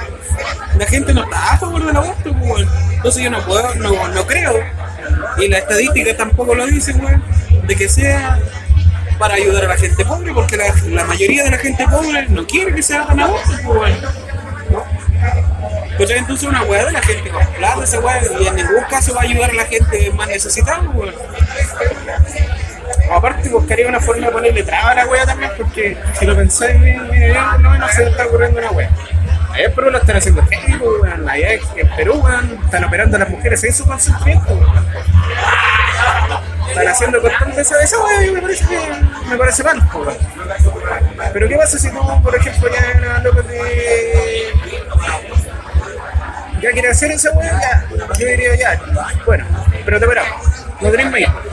la 0.77 0.85
gente 0.85 1.13
no 1.13 1.23
está 1.23 1.53
a 1.53 1.57
favor 1.57 1.85
del 1.85 1.95
aborto, 1.95 2.33
pues. 2.33 2.67
Entonces 2.93 3.23
yo 3.23 3.29
no 3.29 3.43
puedo, 3.45 3.73
no, 3.75 4.07
no 4.09 4.27
creo, 4.27 4.53
y 5.37 5.47
la 5.47 5.59
estadística 5.59 6.15
tampoco 6.15 6.55
lo 6.55 6.65
dice, 6.67 6.93
weón, 6.93 7.23
de 7.67 7.75
que 7.75 7.89
sea 7.89 8.39
para 9.21 9.35
ayudar 9.35 9.65
a 9.65 9.67
la 9.67 9.77
gente 9.77 10.03
pobre, 10.03 10.33
porque 10.33 10.57
la, 10.57 11.05
mayoría 11.05 11.43
de 11.43 11.51
la 11.51 11.57
gente 11.59 11.87
pobre 11.87 12.27
no 12.29 12.47
quiere 12.47 12.73
que 12.73 12.81
se 12.81 12.95
hagan 12.95 13.19
abortos, 13.19 13.55
pues, 13.63 13.77
weón. 13.77 14.83
Pues 15.95 16.09
entonces 16.09 16.49
una 16.49 16.63
weá 16.63 16.85
de 16.85 16.91
la 16.91 17.01
gente 17.03 17.29
con 17.29 17.45
plata, 17.45 17.83
esa 17.83 17.99
weá, 17.99 18.19
y 18.39 18.47
en 18.47 18.55
ningún 18.55 18.83
caso 18.89 19.13
va 19.13 19.21
a 19.21 19.23
ayudar 19.25 19.51
a 19.51 19.53
la 19.53 19.65
gente 19.65 20.11
más 20.13 20.27
necesitada, 20.27 20.81
pues, 20.91 21.13
weón. 21.13 21.31
O 23.11 23.13
aparte 23.13 23.49
buscaría 23.49 23.87
una 23.87 23.99
forma 23.99 24.25
de 24.25 24.31
ponerle 24.31 24.63
traba 24.63 24.89
a 24.89 24.95
la 24.95 25.05
wea 25.05 25.23
también, 25.23 25.51
porque 25.55 25.95
si 26.17 26.25
lo 26.25 26.35
pensáis 26.35 26.81
bien, 26.81 27.07
bien, 27.11 27.37
no, 27.59 27.77
no 27.77 27.87
se 27.89 28.09
está 28.09 28.25
ocurriendo 28.25 28.57
una 28.57 28.71
wea. 28.71 28.89
Allá 29.53 29.65
en 29.65 29.75
Perú 29.75 29.91
lo 29.91 29.97
están 29.99 30.15
haciendo 30.15 30.41
pues, 30.41 30.59
en 31.75 31.89
Perú, 31.95 32.23
están 32.65 32.83
operando 32.85 33.17
a 33.17 33.19
las 33.19 33.29
mujeres 33.29 33.63
en 33.65 33.73
su 33.73 33.85
consentimiento, 33.85 34.51
weón. 34.51 34.85
Están 36.69 36.87
haciendo 36.87 37.21
constante 37.21 37.61
esa, 37.61 37.81
esa 37.81 37.97
me 38.33 38.41
parece 38.41 38.65
que 38.67 38.79
me 39.29 39.37
parece 39.37 39.63
mal. 39.63 39.89
Pero 41.33 41.47
¿qué 41.47 41.55
pasa 41.55 41.77
si 41.77 41.91
tú, 41.91 41.99
por 42.23 42.35
ejemplo, 42.35 42.69
ya 42.71 43.19
loca 43.19 43.43
te... 43.43 44.53
Ya 46.61 46.71
quieres 46.71 46.91
hacer 46.91 47.11
esa 47.11 47.31
wea, 47.31 47.59
ya. 47.59 47.85
Yo 48.19 48.27
diría 48.27 48.55
ya. 48.55 48.81
Bueno, 49.25 49.45
pero 49.83 49.97
te 49.97 50.05
esperamos. 50.05 50.65
No 50.79 50.91
tenés 50.91 51.19
hijos. 51.19 51.43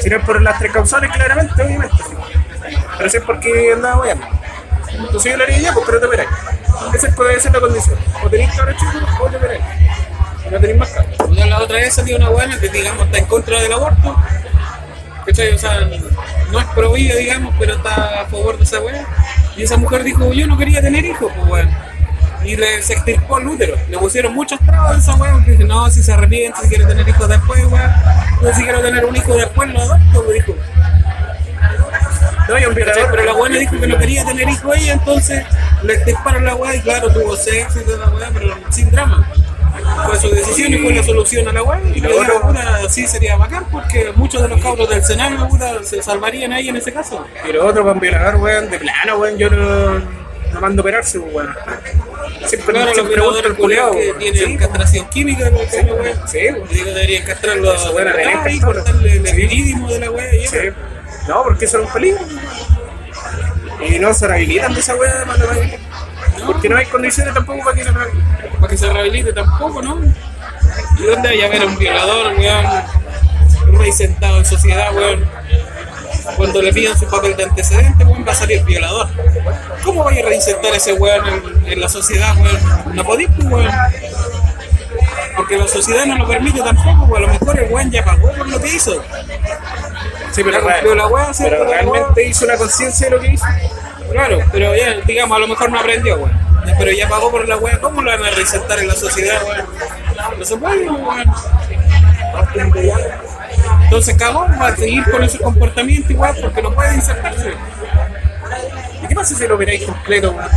Si 0.00 0.10
no 0.10 0.16
es 0.16 0.24
por 0.24 0.42
las 0.42 0.58
tres 0.58 0.72
causales, 0.72 1.10
claramente, 1.12 1.62
obviamente. 1.62 1.96
Pero 2.96 3.10
si 3.10 3.16
es 3.16 3.22
porque 3.22 3.72
andaba 3.72 4.00
weando. 4.02 4.26
Entonces 4.90 5.30
yo 5.30 5.38
lo 5.38 5.44
haría 5.44 5.58
ya, 5.58 5.72
pues, 5.72 5.86
pero 5.86 6.00
te 6.00 6.06
verás. 6.08 6.26
Esa 6.92 7.08
puede 7.14 7.38
ser 7.40 7.52
la 7.52 7.60
condición. 7.60 7.96
O 8.22 8.28
tenéis 8.28 8.54
cabros 8.54 8.76
chicos 8.76 9.02
o 9.20 9.28
te 9.28 9.38
tenéis. 9.38 9.62
No 10.50 10.60
tenéis 10.60 10.78
más 10.78 10.90
cabros. 10.90 11.16
Una 11.28 11.46
la 11.46 11.58
otra 11.62 11.76
vez 11.76 11.94
salió 11.94 12.16
una 12.16 12.30
buena 12.30 12.58
que 12.58 12.68
digamos 12.68 13.06
está 13.06 13.18
en 13.18 13.26
contra 13.26 13.60
del 13.60 13.72
aborto. 13.72 14.16
¿Cachai? 15.26 15.52
O 15.52 15.58
sea, 15.58 15.80
no 16.50 16.58
es 16.58 16.66
pro 16.74 16.92
vida, 16.92 17.14
digamos, 17.16 17.54
pero 17.58 17.74
está 17.74 18.22
a 18.22 18.26
favor 18.26 18.56
de 18.56 18.64
esa 18.64 18.80
weá. 18.80 19.06
Y 19.56 19.62
esa 19.62 19.76
mujer 19.76 20.02
dijo, 20.02 20.32
yo 20.32 20.46
no 20.46 20.56
quería 20.56 20.80
tener 20.80 21.04
hijos, 21.04 21.30
pues 21.36 21.50
weón. 21.50 21.70
Y 22.44 22.56
le, 22.56 22.80
se 22.82 22.94
extirpó 22.94 23.38
el 23.38 23.48
útero. 23.48 23.76
Le 23.90 23.98
pusieron 23.98 24.34
muchas 24.34 24.60
trabas 24.60 24.94
a 24.94 24.98
esa 24.98 25.14
weá, 25.16 25.32
porque 25.32 25.50
dice, 25.52 25.64
no, 25.64 25.90
si 25.90 26.02
se 26.02 26.12
arrepiente, 26.12 26.58
si 26.62 26.68
quiere 26.68 26.86
tener 26.86 27.06
hijos 27.06 27.28
después, 27.28 27.64
weón. 27.66 27.92
No, 28.40 28.54
si 28.54 28.62
quiero 28.62 28.80
tener 28.80 29.04
un 29.04 29.16
hijo 29.16 29.36
después, 29.36 29.68
lo 29.70 29.80
adopto, 29.80 30.24
pues, 30.24 30.34
dijo. 30.34 30.58
No, 32.48 32.58
y 32.58 32.64
un 32.64 32.74
violador. 32.74 33.10
Pero 33.10 33.24
la 33.24 33.32
buena 33.32 33.58
dijo 33.58 33.78
que 33.78 33.86
no 33.86 33.98
quería 33.98 34.24
tener 34.24 34.48
hijos 34.48 34.76
ella, 34.76 34.92
entonces 34.94 35.44
le 35.82 35.92
extirparon 35.92 36.44
la 36.44 36.54
weá 36.54 36.74
y 36.76 36.80
claro, 36.80 37.12
tuvo 37.12 37.36
sexo 37.36 37.80
y 37.80 37.84
toda 37.84 38.06
la 38.06 38.10
weá, 38.10 38.30
pero 38.32 38.54
sin 38.70 38.90
drama. 38.90 39.30
Fue 40.06 40.18
su 40.18 40.30
decisión 40.34 40.74
y 40.74 40.78
fue 40.78 40.92
la 40.94 41.02
solución 41.02 41.48
a 41.48 41.52
la 41.52 41.62
weá. 41.62 41.80
Y 41.94 42.04
otro- 42.04 42.40
puta, 42.42 42.88
sí 42.88 43.06
sería 43.06 43.36
bacán 43.36 43.64
porque 43.70 44.12
muchos 44.16 44.42
de 44.42 44.48
los 44.48 44.60
cabros 44.60 44.88
del 44.88 45.04
Senado 45.04 45.48
se 45.84 46.02
salvarían 46.02 46.52
ahí 46.52 46.68
en 46.68 46.76
ese 46.76 46.92
caso. 46.92 47.26
Y 47.48 47.52
lo 47.52 47.66
otro 47.66 47.82
para 47.82 47.94
un 47.94 48.00
violador, 48.00 48.36
weón, 48.36 48.70
de 48.70 48.78
plano, 48.78 49.18
weón, 49.18 49.38
yo 49.38 49.50
no, 49.50 49.98
no 49.98 50.60
mando 50.60 50.80
a 50.80 50.82
operarse, 50.82 51.20
pues, 51.20 51.34
weón. 51.34 51.54
Siempre, 52.46 52.72
Claro, 52.74 52.86
los 52.86 52.94
siempre 52.94 53.20
gusta 53.22 53.46
el 53.48 53.54
culiao, 53.56 53.90
que 53.92 53.98
weón. 53.98 54.18
tienen 54.18 54.44
Sí, 54.46 54.56
castración 54.56 55.08
química. 55.08 55.50
Sí, 55.70 55.82
la 55.84 55.94
weá. 55.94 56.26
sí, 56.26 56.38
weón. 56.52 56.68
Digo, 56.68 56.84
deberían 56.86 57.24
castrarlo 57.24 57.74
weá 57.94 58.04
la 58.04 58.12
de 58.12 58.16
verdad 58.26 58.46
y 58.50 58.60
cortarle 58.60 59.12
el 59.12 59.26
Sí. 59.26 59.36
viridimo 59.36 59.88
de 59.88 59.98
la 60.00 60.10
weá 60.10 60.30
Sí. 60.48 60.56
No, 61.28 61.42
porque 61.42 61.64
eso 61.66 61.78
es 61.80 61.86
un 61.86 61.92
peligro. 61.92 62.20
Y 63.86 63.98
no 63.98 64.12
se 64.14 64.26
rehabilitan 64.26 64.74
de 64.74 64.80
esa 64.80 64.94
weá, 64.96 65.24
mano, 65.26 65.44
Porque 66.46 66.68
no 66.68 66.76
hay 66.76 66.86
condiciones 66.86 67.34
tampoco 67.34 67.64
para 67.64 67.76
que 67.76 67.84
se 67.84 67.92
para 67.92 68.68
que 68.68 68.76
se 68.76 68.92
rehabilite 68.92 69.32
tampoco, 69.32 69.82
¿no? 69.82 69.98
¿Y 70.98 71.02
dónde 71.02 71.28
hay 71.28 71.42
a 71.42 71.48
ver 71.48 71.62
a 71.62 71.66
un 71.66 71.76
violador, 71.78 72.34
weón? 72.38 72.66
Un 73.68 73.78
rey 73.78 73.92
sentado 73.92 74.38
en 74.38 74.44
sociedad, 74.44 74.94
weón. 74.94 75.28
Cuando 76.36 76.60
le 76.62 76.72
pidan 76.72 76.98
su 76.98 77.06
papel 77.06 77.36
de 77.36 77.44
antecedente, 77.44 78.04
weón, 78.04 78.24
va 78.26 78.32
a 78.32 78.34
salir 78.34 78.62
violador. 78.64 79.08
¿Cómo 79.84 80.04
vaya 80.04 80.22
a 80.22 80.28
reinsertar 80.28 80.74
ese 80.74 80.92
weón 80.94 81.26
en, 81.26 81.72
en 81.72 81.80
la 81.80 81.88
sociedad, 81.88 82.36
weón? 82.36 82.94
No 82.96 83.04
podéis, 83.04 83.30
pues, 83.36 83.48
weón. 83.48 83.70
Porque 85.36 85.56
la 85.56 85.68
sociedad 85.68 86.06
no 86.06 86.16
lo 86.16 86.26
permite 86.28 86.60
tampoco, 86.60 87.04
weón. 87.06 87.24
A 87.24 87.26
lo 87.26 87.32
mejor 87.32 87.58
el 87.60 87.72
weón 87.72 87.90
ya 87.90 88.04
pagó 88.04 88.32
por 88.32 88.48
lo 88.48 88.60
que 88.60 88.68
hizo. 88.68 89.02
Sí, 90.32 90.42
pero, 90.44 90.60
la 90.60 90.94
La 90.94 91.06
weá. 91.08 91.32
realmente 91.38 92.26
hizo 92.28 92.44
una 92.44 92.56
conciencia 92.56 93.08
de 93.08 93.16
lo 93.16 93.20
que 93.20 93.32
hizo. 93.32 93.44
Claro, 94.10 94.38
pero 94.52 94.74
ya, 94.74 94.94
digamos, 95.06 95.36
a 95.36 95.40
lo 95.40 95.48
mejor 95.48 95.70
no 95.70 95.78
aprendió, 95.78 96.16
weón. 96.16 96.48
Pero 96.78 96.90
ya 96.92 97.08
pagó 97.08 97.30
por 97.30 97.48
la 97.48 97.56
weá, 97.56 97.78
¿cómo 97.80 98.02
lo 98.02 98.10
van 98.10 98.24
a 98.24 98.30
reinsertar 98.30 98.78
en 98.78 98.88
la 98.88 98.94
sociedad, 98.94 99.40
weón? 99.44 99.66
No 100.38 100.44
se 100.44 100.56
puede, 100.56 100.90
weón. 100.90 101.34
Entonces 103.84 104.16
cagó, 104.16 104.46
va 104.60 104.68
a 104.68 104.76
seguir 104.76 105.04
con 105.10 105.22
ese 105.24 105.38
comportamiento 105.38 106.12
igual 106.12 106.36
porque 106.40 106.62
no 106.62 106.72
puede 106.72 106.94
insertarse. 106.94 107.52
¿Y 109.02 109.06
qué 109.06 109.14
pasa 109.14 109.34
si 109.34 109.46
lo 109.46 109.54
operáis 109.54 109.84
completo, 109.84 110.32
weón? 110.32 110.48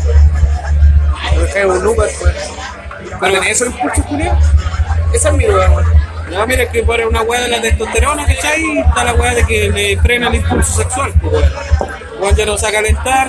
Lo 1.36 1.42
dejáis 1.42 1.66
un 1.66 1.84
Lucas, 1.84 2.12
weón. 2.22 2.36
¿Pero 3.20 3.38
en 3.38 3.44
eso 3.44 3.66
impulso, 3.66 4.02
Julián? 4.04 4.38
Esa 5.14 5.30
es 5.30 5.36
mi 5.36 5.46
duda, 5.46 5.70
weón. 5.72 5.86
No, 6.32 6.48
mira 6.48 6.70
que 6.72 6.82
por 6.84 7.00
una 7.02 7.22
weá 7.24 7.42
de 7.42 7.50
la 7.50 7.62
testosterona, 7.62 8.26
¿cachai? 8.26 8.80
Está 8.80 9.04
la 9.04 9.14
weá 9.14 9.36
de 9.36 9.46
que 9.46 9.70
le 9.70 9.98
frena 9.98 10.30
el 10.30 10.36
impulso 10.36 10.82
sexual, 10.82 11.14
pues. 11.22 11.46
Weón 12.22 12.36
ya 12.36 12.46
no 12.46 12.58
se 12.58 12.64
va 12.64 12.70
a 12.70 12.72
calentar. 12.74 13.28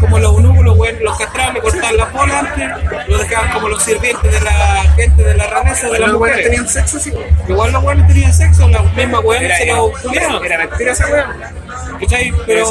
Como 0.00 0.18
los 0.18 0.32
eunucos, 0.32 0.64
los 0.64 0.76
los 1.00 1.18
castraban, 1.18 1.54
le 1.54 1.60
cortaban 1.60 1.96
las 1.96 2.12
bolas 2.12 2.44
antes, 2.44 3.08
lo 3.08 3.18
dejaban 3.18 3.52
como 3.52 3.68
los 3.68 3.82
sirvientes 3.82 4.32
de 4.32 4.40
la 4.40 4.82
gente 4.96 5.22
de 5.22 5.36
la 5.36 5.46
realeza, 5.46 5.88
de 5.88 5.98
las 5.98 6.08
Los 6.10 6.18
mujeres. 6.18 6.44
tenían 6.44 6.68
sexo, 6.68 6.98
sí. 6.98 7.12
Igual 7.48 7.72
los 7.72 7.84
weones 7.84 8.06
tenían 8.08 8.32
sexo, 8.32 8.68
las 8.68 8.94
mismas 8.94 9.20
weones 9.22 9.56
se 9.56 9.64
era, 9.64 9.76
lo 9.76 9.92
culiaban, 9.92 10.44
era 10.44 10.58
mentira 10.58 10.92
esa 10.92 11.06
weón. 11.06 11.65
¿Cachai? 12.00 12.32
Pero 12.46 12.64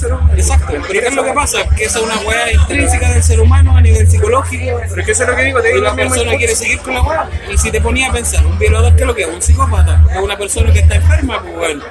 Pero... 0.00 0.20
Exacto, 0.36 0.66
pero 0.88 1.00
¿qué 1.00 1.06
es 1.08 1.14
lo 1.14 1.24
que 1.24 1.32
pasa? 1.32 1.58
Que 1.76 1.84
esa 1.84 1.98
es 1.98 2.04
una 2.04 2.16
weá 2.18 2.52
intrínseca 2.52 3.10
del 3.12 3.22
ser 3.22 3.40
humano 3.40 3.76
a 3.76 3.80
nivel 3.80 4.08
psicológico. 4.08 4.80
Pero 4.88 5.00
es 5.00 5.06
que 5.06 5.12
eso 5.12 5.22
es 5.24 5.28
lo 5.28 5.36
que 5.36 5.42
digo, 5.44 5.60
te 5.60 5.68
Y 5.70 5.72
digo 5.74 5.84
la 5.84 5.90
lo 5.90 5.96
mismo 5.96 6.10
persona 6.14 6.36
quiere 6.36 6.54
seguir 6.54 6.78
con 6.80 6.94
la 6.94 7.02
weá. 7.02 7.30
Y 7.52 7.58
si 7.58 7.70
te 7.70 7.80
ponía 7.80 8.08
a 8.08 8.12
pensar, 8.12 8.44
un 8.46 8.58
violador, 8.58 8.94
¿qué 8.94 9.00
es 9.02 9.06
lo 9.06 9.14
que 9.14 9.22
es? 9.22 9.28
Un 9.28 9.42
psicópata. 9.42 10.02
Es 10.10 10.18
una 10.18 10.36
persona 10.36 10.72
que 10.72 10.80
está 10.80 10.94
enferma, 10.96 11.40
pues 11.42 11.54
bueno. 11.54 11.84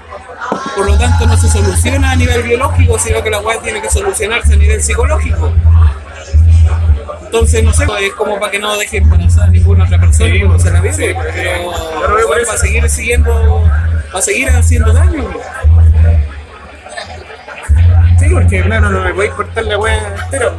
Por 0.76 0.86
lo 0.86 0.98
tanto, 0.98 1.26
no 1.26 1.36
se 1.38 1.50
soluciona 1.50 2.12
a 2.12 2.16
nivel 2.16 2.44
biológico, 2.44 3.00
sino 3.00 3.22
que 3.24 3.30
la 3.30 3.40
weá 3.40 3.60
tiene 3.62 3.82
que 3.82 3.90
solucionarse 3.90 4.54
a 4.54 4.58
nivel 4.58 4.82
psicológico. 4.84 5.52
Entonces, 7.26 7.62
no 7.64 7.74
sé, 7.74 7.86
es 8.02 8.14
como 8.14 8.40
para 8.40 8.52
que 8.52 8.60
no 8.60 8.78
deje 8.78 8.98
embarazada 8.98 9.48
a 9.48 9.50
ninguna 9.50 9.84
otra 9.84 10.00
persona 10.00 10.32
Sí, 10.34 10.40
cuando 10.40 10.60
se 10.60 10.72
la 10.72 10.82
sí. 10.82 10.88
vive. 11.02 11.16
Pero 11.34 11.52
Yo 12.02 12.08
lo 12.08 12.16
veo 12.16 12.28
por 12.28 12.38
weón, 12.38 12.40
eso. 12.42 12.48
va 12.50 12.54
a 12.54 12.58
seguir 12.58 12.90
siguiendo, 12.90 13.64
va 14.16 14.20
a 14.20 14.22
seguir 14.22 14.50
haciendo 14.50 14.94
daño. 14.94 15.24
weón. 15.24 15.38
Porque 18.38 18.62
claro, 18.62 18.92
no 18.92 19.04
me 19.04 19.12
voy 19.14 19.26
a 19.26 19.32
cortar 19.32 19.64
la 19.64 19.80
weá 19.80 20.16
entera. 20.24 20.52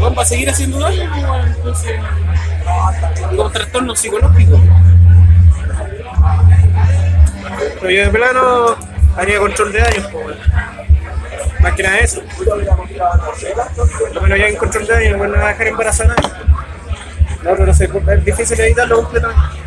Weón, 0.00 0.14
va 0.16 0.22
a 0.22 0.24
seguir 0.24 0.48
haciendo 0.48 0.78
daño, 0.78 1.10
pues, 1.12 1.56
entonces, 1.56 2.00
con 3.36 3.52
trastornos 3.52 3.98
psicológicos. 3.98 4.60
Pero 7.80 7.90
yo 7.90 8.04
de 8.04 8.08
plano 8.08 8.76
haría 9.14 9.38
control 9.38 9.72
de 9.72 9.80
daños, 9.80 10.06
pues. 10.10 10.38
Más 11.60 11.74
que 11.74 11.82
nada 11.82 11.98
eso. 11.98 12.22
Lo 14.14 14.22
menos 14.22 14.38
ya 14.38 14.48
en 14.48 14.56
control 14.56 14.86
de 14.86 14.94
daños, 14.94 15.18
no 15.18 15.28
me 15.28 15.36
a 15.36 15.48
dejar 15.48 15.66
embarazada. 15.66 16.16
No, 16.16 17.50
pero 17.50 17.66
no 17.66 17.74
sé, 17.74 17.84
es 17.84 18.24
difícil 18.24 18.58
evitarlo 18.58 19.02
completamente. 19.02 19.65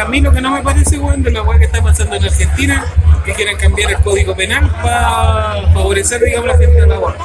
A 0.00 0.04
mí 0.06 0.20
lo 0.20 0.32
que 0.32 0.40
no 0.40 0.50
me 0.52 0.62
parece, 0.62 0.98
weón, 0.98 1.22
de 1.22 1.30
la 1.30 1.42
weá 1.42 1.58
que 1.58 1.64
está 1.66 1.82
pasando 1.82 2.16
en 2.16 2.24
Argentina, 2.24 2.84
que 3.24 3.32
quieren 3.34 3.56
cambiar 3.56 3.90
el 3.90 3.98
código 3.98 4.34
penal 4.34 4.70
para 4.82 5.62
favorecer, 5.72 6.22
digamos, 6.22 6.48
la 6.48 6.56
gente 6.58 6.80
del 6.80 6.92
aborto. 6.92 7.24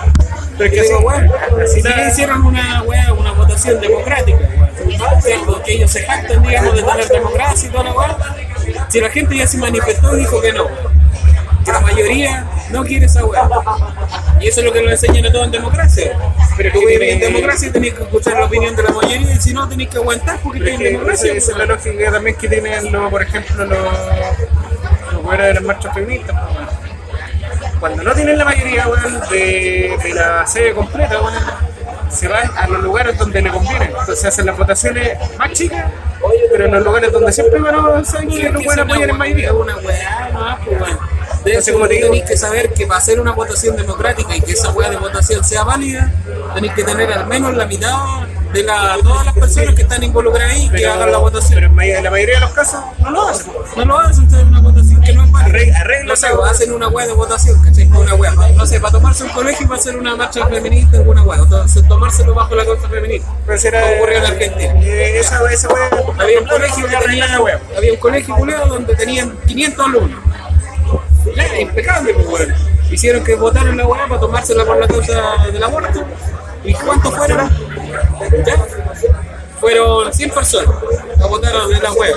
Pero 0.58 0.69
es 0.69 0.76
Que 0.76 0.82
digo, 0.88 0.99
weón, 0.99 1.32
si 1.73 1.82
la- 1.82 2.08
hicieron 2.10 2.45
una 2.45 2.82
weá, 2.84 3.13
una 3.13 3.32
votación 3.32 3.80
democrática, 3.80 4.38
weón, 4.38 5.21
¿cierto? 5.21 5.62
que 5.63 5.73
ellos 5.73 5.91
se 5.91 6.04
jactan, 6.04 6.41
digamos, 6.43 6.76
de 6.76 6.84
tener 6.84 7.08
democracia 7.08 7.69
y 7.69 7.71
toda 7.71 7.84
la 7.86 7.93
weá, 7.93 8.17
si 8.89 8.99
la 9.02 9.10
gente 9.10 9.38
ya 9.38 9.47
se 9.47 9.58
manifestó 9.58 10.15
dijo 10.15 10.41
que 10.41 10.54
no, 10.54 10.67
la 11.71 11.80
mayoría 11.80 12.45
no 12.71 12.84
quiere 12.84 13.06
esa 13.06 13.23
weá. 13.26 13.47
Y 14.39 14.47
eso 14.47 14.60
es 14.60 14.65
lo 14.65 14.73
que 14.73 14.82
nos 14.82 14.91
enseñan 14.91 15.26
a 15.28 15.32
todos 15.32 15.45
en 15.45 15.52
democracia. 15.52 16.17
Pero 16.58 16.71
tú 16.73 16.80
tiene- 16.88 17.12
en 17.13 17.19
democracia 17.19 17.67
y 17.67 17.71
tenés 17.71 17.93
que 17.93 18.04
escuchar 18.04 18.34
la 18.39 18.45
opinión 18.45 18.76
de 18.76 18.84
la 18.84 18.89
mayoría 18.91 19.34
y 19.34 19.41
si 19.41 19.54
no 19.54 19.67
tenés 19.69 19.89
que 19.89 19.97
aguantar 19.97 20.39
porque 20.43 20.60
que 20.60 20.78
democracia. 20.78 21.34
esa, 21.34 21.52
es 21.52 21.58
la 21.58 21.65
weón. 21.65 21.69
lógica 21.69 22.12
también 22.12 22.36
que 22.36 22.47
tienen, 22.49 22.91
los, 22.91 23.10
por 23.10 23.21
ejemplo, 23.21 23.65
los, 23.65 23.78
los 25.23 25.32
de 25.38 25.54
las 25.54 25.63
marchas 25.63 25.93
feministas. 25.93 26.36
pues. 26.54 26.67
Cuando 27.80 28.04
no 28.04 28.13
tienen 28.13 28.38
la 28.38 28.45
mayoría 28.45 28.88
weón, 28.88 29.19
de, 29.30 29.97
de 30.04 30.13
la 30.13 30.45
sede 30.47 30.73
completa, 30.73 31.21
weón, 31.21 31.34
se 32.10 32.28
van 32.28 32.49
a 32.56 32.67
los 32.67 32.82
lugares 32.84 33.17
donde 33.17 33.41
le 33.41 33.49
conviene. 33.49 33.86
Entonces 33.86 34.23
hacen 34.26 34.45
las 34.45 34.58
votaciones 34.58 35.17
más 35.38 35.52
chicas, 35.54 35.86
pero 36.52 36.65
en 36.65 36.71
los 36.71 36.84
lugares 36.84 37.12
donde 37.12 37.32
siempre 37.32 37.60
bueno, 37.60 38.06
saben 38.06 38.30
que 38.30 38.49
los 38.49 38.63
buenos 38.63 38.86
apoyan 38.86 39.10
en 39.10 39.17
mayoría. 39.17 39.54
Una 39.54 39.76
weá, 39.78 40.30
no, 40.32 40.58
pues 40.65 40.93
Entonces, 41.45 41.73
como 41.73 41.88
te 41.88 41.95
digo- 41.95 42.08
tenéis 42.08 42.23
que 42.25 42.38
saber 42.38 42.73
que 42.73 42.88
para 42.88 42.99
hacer 42.99 43.19
una 43.19 43.32
votación 43.32 43.75
democrática 43.75 44.36
y 44.36 44.41
que 44.41 44.51
esa 44.53 44.71
weá 44.71 44.89
de 44.89 44.97
votación 44.97 45.43
sea 45.43 45.63
válida, 45.63 46.12
tenéis 46.53 46.73
que 46.73 46.84
tener 46.84 47.12
al 47.12 47.27
menos 47.27 47.53
la 47.56 47.65
mitad 47.65 47.97
de 48.53 48.63
la, 48.63 48.97
todas 49.01 49.25
las 49.25 49.34
personas 49.34 49.73
que 49.73 49.82
están 49.82 50.03
involucradas 50.03 50.53
ahí 50.53 50.69
que 50.69 50.75
Pero, 50.77 50.89
hagan 50.93 50.99
la 50.99 51.06
pero 51.08 51.19
votación. 51.21 51.63
en 51.63 51.73
may- 51.73 52.01
la 52.03 52.12
mayoría 52.12 52.36
de 52.36 52.41
los 52.41 52.51
casos 52.51 52.82
no 52.99 53.10
lo 53.12 53.27
hacen. 53.27 53.51
No 53.75 53.86
lo 53.86 53.99
hacen, 53.99 54.27
una 54.47 54.62
votación 54.62 55.01
que 55.01 55.13
no 55.13 55.23
es 55.23 55.32
válida. 55.32 55.58
Arreg- 55.58 55.75
arregla 55.75 56.13
No 56.13 56.15
sé, 56.15 56.27
hacen 56.49 56.71
una 56.71 56.88
weá 56.88 57.08
de 57.08 57.13
votación, 57.13 57.63
¿cachai? 57.63 57.88
Una 57.88 58.15
pa- 58.15 58.49
no 58.49 58.65
sé, 58.67 58.79
para 58.79 58.91
tomarse 58.91 59.23
un 59.23 59.29
colegio 59.32 59.65
y 59.65 59.67
para 59.67 59.79
hacer 59.79 59.97
una 59.97 60.15
marcha 60.15 60.45
feminista, 60.47 60.97
alguna 60.97 61.23
o 61.23 61.67
sea, 61.67 61.88
tomárselo 61.88 62.36
bajo 62.36 62.53
la 62.56 62.63
causa 62.65 62.88
feminista. 62.88 63.27
Pues 63.45 63.65
era, 63.65 63.82
Como 63.82 63.93
ocurrió 63.95 64.17
en 64.19 64.25
Argentina. 64.25 64.73
eh, 64.84 65.19
esa, 65.19 65.51
esa 65.51 65.67
weá, 65.69 65.89
Había 66.19 66.39
un 66.39 66.47
colegio 66.47 66.88
que 66.88 66.95
tenía, 66.97 67.36
había 67.75 67.93
un 67.93 67.99
colegio 67.99 68.36
donde 68.67 68.95
tenían 68.95 69.36
500 69.47 69.86
alumnos. 69.88 70.19
Impecable, 71.59 72.13
pues. 72.13 72.47
Hicieron 72.91 73.23
que 73.23 73.36
votaron 73.36 73.77
la 73.77 73.88
weá 73.88 74.07
para 74.07 74.19
tomársela 74.19 74.65
por 74.65 74.77
la 74.77 74.88
causa 74.88 75.38
del 75.51 75.63
aborto. 75.63 76.03
¿Y 76.63 76.73
cuántos 76.73 77.15
fueron? 77.15 77.49
Ya. 78.45 78.65
Fueron 79.59 80.13
100 80.13 80.29
personas 80.31 80.75
a 81.21 81.27
votar 81.27 81.67
de 81.67 81.79
la 81.79 81.91
weá. 81.93 82.15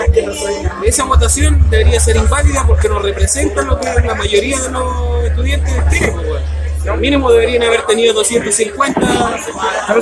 Esa 0.85 1.05
votación 1.05 1.71
debería 1.71 2.01
ser 2.01 2.17
inválida 2.17 2.65
porque 2.67 2.89
no 2.89 2.99
representa 2.99 3.63
lo 3.63 3.79
que 3.79 3.87
la 3.87 4.15
mayoría 4.15 4.61
de 4.61 4.69
los 4.71 5.25
estudiantes 5.25 5.75
quieren, 5.91 6.15
pues. 6.15 6.56
Mínimo 6.95 7.31
deberían 7.33 7.63
haber 7.63 7.83
tenido 7.83 8.15
250 8.15 9.01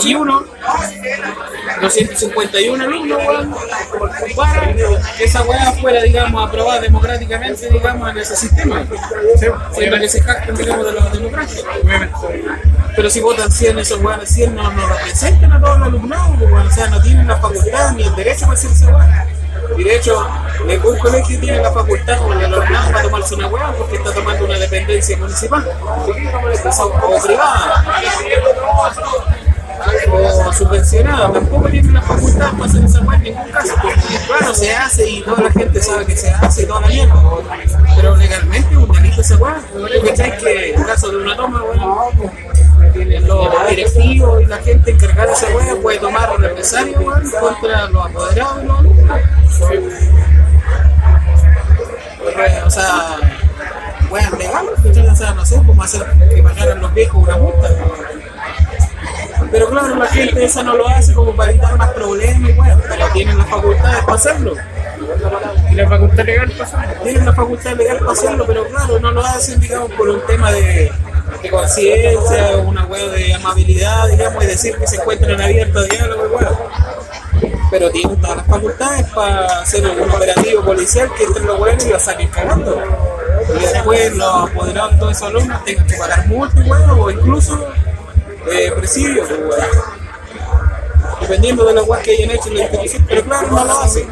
y 0.05 0.14
uno 0.14 0.44
251 1.81 2.85
alumnos, 2.85 3.18
weón, 3.27 3.55
para 4.37 4.75
que 4.75 5.25
esa 5.25 5.42
weá 5.42 5.73
fuera, 5.73 6.03
digamos, 6.03 6.49
aprobada 6.49 6.81
democráticamente, 6.81 7.68
digamos, 7.70 8.11
en 8.11 8.18
ese 8.18 8.37
sistema. 8.37 8.87
Siempre 9.73 10.01
que 10.01 10.09
se 10.09 10.23
jactan, 10.23 10.55
digamos, 10.57 10.87
de 10.87 10.92
los 10.92 11.12
democráticos. 11.12 11.64
Pero 12.97 13.11
si 13.11 13.20
votan 13.20 13.51
100, 13.51 13.79
esos 13.79 14.01
weones 14.01 14.29
100 14.31 14.55
no, 14.55 14.70
no 14.73 14.87
representan 14.87 15.53
a 15.53 15.61
todos 15.61 15.79
los 15.79 15.88
alumnados, 15.88 16.37
pues, 16.38 16.53
weón. 16.53 16.66
o 16.66 16.70
sea, 16.70 16.88
no 16.88 17.03
tienen 17.03 17.27
la 17.27 17.37
facultad 17.37 17.92
ni 17.92 18.05
el 18.05 18.14
derecho 18.14 18.42
para 18.42 18.53
hacer 18.53 18.70
esa 18.70 18.97
weá. 18.97 19.23
Y 19.77 19.85
de 19.85 19.96
hecho, 19.96 20.27
ningún 20.66 20.98
colegio 20.98 21.40
tiene 21.40 21.61
la 21.61 21.72
facultad 21.72 22.18
el 22.42 22.55
para 22.55 23.03
tomarse 23.03 23.35
una 23.35 23.48
weá 23.48 23.72
porque 23.72 23.96
está 23.96 24.12
tomando 24.12 24.44
una 24.44 24.59
dependencia 24.59 25.16
municipal 25.16 25.66
o 25.83 27.22
privada 27.22 27.85
o 30.46 30.53
subvencionada, 30.53 31.33
tampoco 31.33 31.68
tiene 31.68 31.92
la 31.92 32.03
facultad 32.03 32.53
para 32.53 32.64
hacer 32.64 32.85
esa 32.85 33.00
weá 33.00 33.16
en 33.18 33.22
ningún 33.24 33.50
caso. 33.50 33.74
Claro, 34.27 34.55
se 34.55 34.72
hace 34.72 35.11
y 35.11 35.22
toda 35.22 35.42
la 35.42 35.50
gente 35.50 35.83
sabe 35.83 36.07
que 36.07 36.16
se 36.16 36.31
hace 36.31 36.62
y 36.62 36.66
toda 36.66 36.81
la 36.83 36.88
mierda, 36.88 37.14
pero 37.96 38.16
legalmente 38.16 38.77
un 38.77 38.92
delito 38.92 39.20
esa 39.20 39.37
weá. 39.37 39.61
¿Cachai? 40.07 40.38
Que 40.38 40.74
en 40.74 40.83
caso 40.85 41.11
de 41.11 41.16
una 41.18 41.37
toma, 41.37 41.62
weón, 41.62 42.33
los 43.27 43.68
directivos 43.68 44.42
y 44.42 44.46
la 44.46 44.59
gente 44.59 44.90
encargada 44.90 45.27
de 45.27 45.33
esa 45.33 45.46
weá 45.55 45.77
puede 45.83 45.98
tomar 45.98 46.31
weón, 46.38 47.31
contra 47.40 47.88
los 47.88 48.07
apoderados 48.07 48.59
alumnos. 48.59 49.20
O 52.64 52.70
sea, 52.70 53.16
weón, 54.10 54.38
legal, 54.38 54.66
¿cachai? 54.82 55.06
o 55.06 55.16
sea, 55.16 55.34
no 55.34 55.44
sé, 55.44 55.56
cómo 55.64 55.82
hacer 55.82 56.02
que 56.34 56.42
pagaran 56.42 56.80
los 56.80 56.94
viejos 56.94 57.22
una 57.22 57.36
multa. 57.36 57.68
Pero 59.50 59.68
claro, 59.68 59.94
la 59.94 60.06
gente 60.06 60.44
esa 60.44 60.62
no 60.62 60.76
lo 60.76 60.88
hace 60.88 61.12
como 61.12 61.34
para 61.36 61.50
evitar 61.50 61.76
más 61.76 61.90
problemas 61.90 62.50
y 62.50 62.52
bueno, 62.54 62.80
pero 62.88 63.06
tienen 63.12 63.38
las 63.38 63.48
facultades 63.48 64.04
para 64.04 64.14
hacerlo. 64.14 64.54
Y 65.70 65.74
la 65.74 65.88
facultad 65.88 66.24
legal 66.24 66.50
para 66.52 66.64
hacerlo. 66.64 67.02
Tienen 67.02 67.26
la 67.26 67.32
facultad 67.32 67.76
legal 67.76 67.98
para 67.98 68.12
hacerlo, 68.12 68.44
pero 68.46 68.66
claro, 68.66 68.98
no 68.98 69.10
lo 69.12 69.24
hacen, 69.24 69.60
digamos, 69.60 69.92
por 69.92 70.08
un 70.08 70.26
tema 70.26 70.50
de, 70.50 70.90
de 71.42 71.50
conciencia, 71.50 72.56
una 72.64 72.86
hueá 72.86 73.08
de 73.08 73.34
amabilidad, 73.34 74.08
digamos, 74.08 74.42
y 74.42 74.46
decir 74.46 74.76
que 74.76 74.86
se 74.86 74.96
encuentran 74.96 75.40
abiertos 75.40 75.84
a 75.84 75.94
diálogo 75.94 76.26
y 76.26 76.28
bueno. 76.30 76.50
Pero 77.74 77.90
tienen 77.90 78.20
todas 78.20 78.37
las 78.37 78.46
facultades 78.46 79.04
para 79.12 79.46
hacer 79.62 79.84
un 79.84 80.08
operativo 80.08 80.64
policial 80.64 81.10
que 81.16 81.24
entren 81.24 81.44
los 81.44 81.58
huevos 81.58 81.84
y 81.84 81.88
los 81.88 82.02
saquen 82.02 82.28
cagando. 82.28 82.80
Y 83.48 83.58
después 83.58 84.14
los 84.14 84.48
apoderados 84.48 84.92
de 84.92 84.98
todos 84.98 85.16
esos 85.16 85.28
alumnos 85.28 85.64
tengan 85.64 85.84
que 85.84 85.96
pagar 85.96 86.28
multas, 86.28 86.68
o 86.96 87.10
incluso 87.10 87.68
eh, 88.52 88.70
presidio, 88.76 89.26
pues, 89.26 89.40
weón. 89.40 91.20
Dependiendo 91.20 91.64
de 91.64 91.74
los 91.74 91.88
weas 91.88 92.04
que 92.04 92.12
hayan 92.12 92.30
hecho 92.30 92.48
en 92.50 92.58
la 92.58 92.62
institución, 92.62 93.06
pero 93.08 93.24
claro, 93.24 93.48
no 93.50 93.64
lo 93.64 93.80
hacen. 93.80 94.08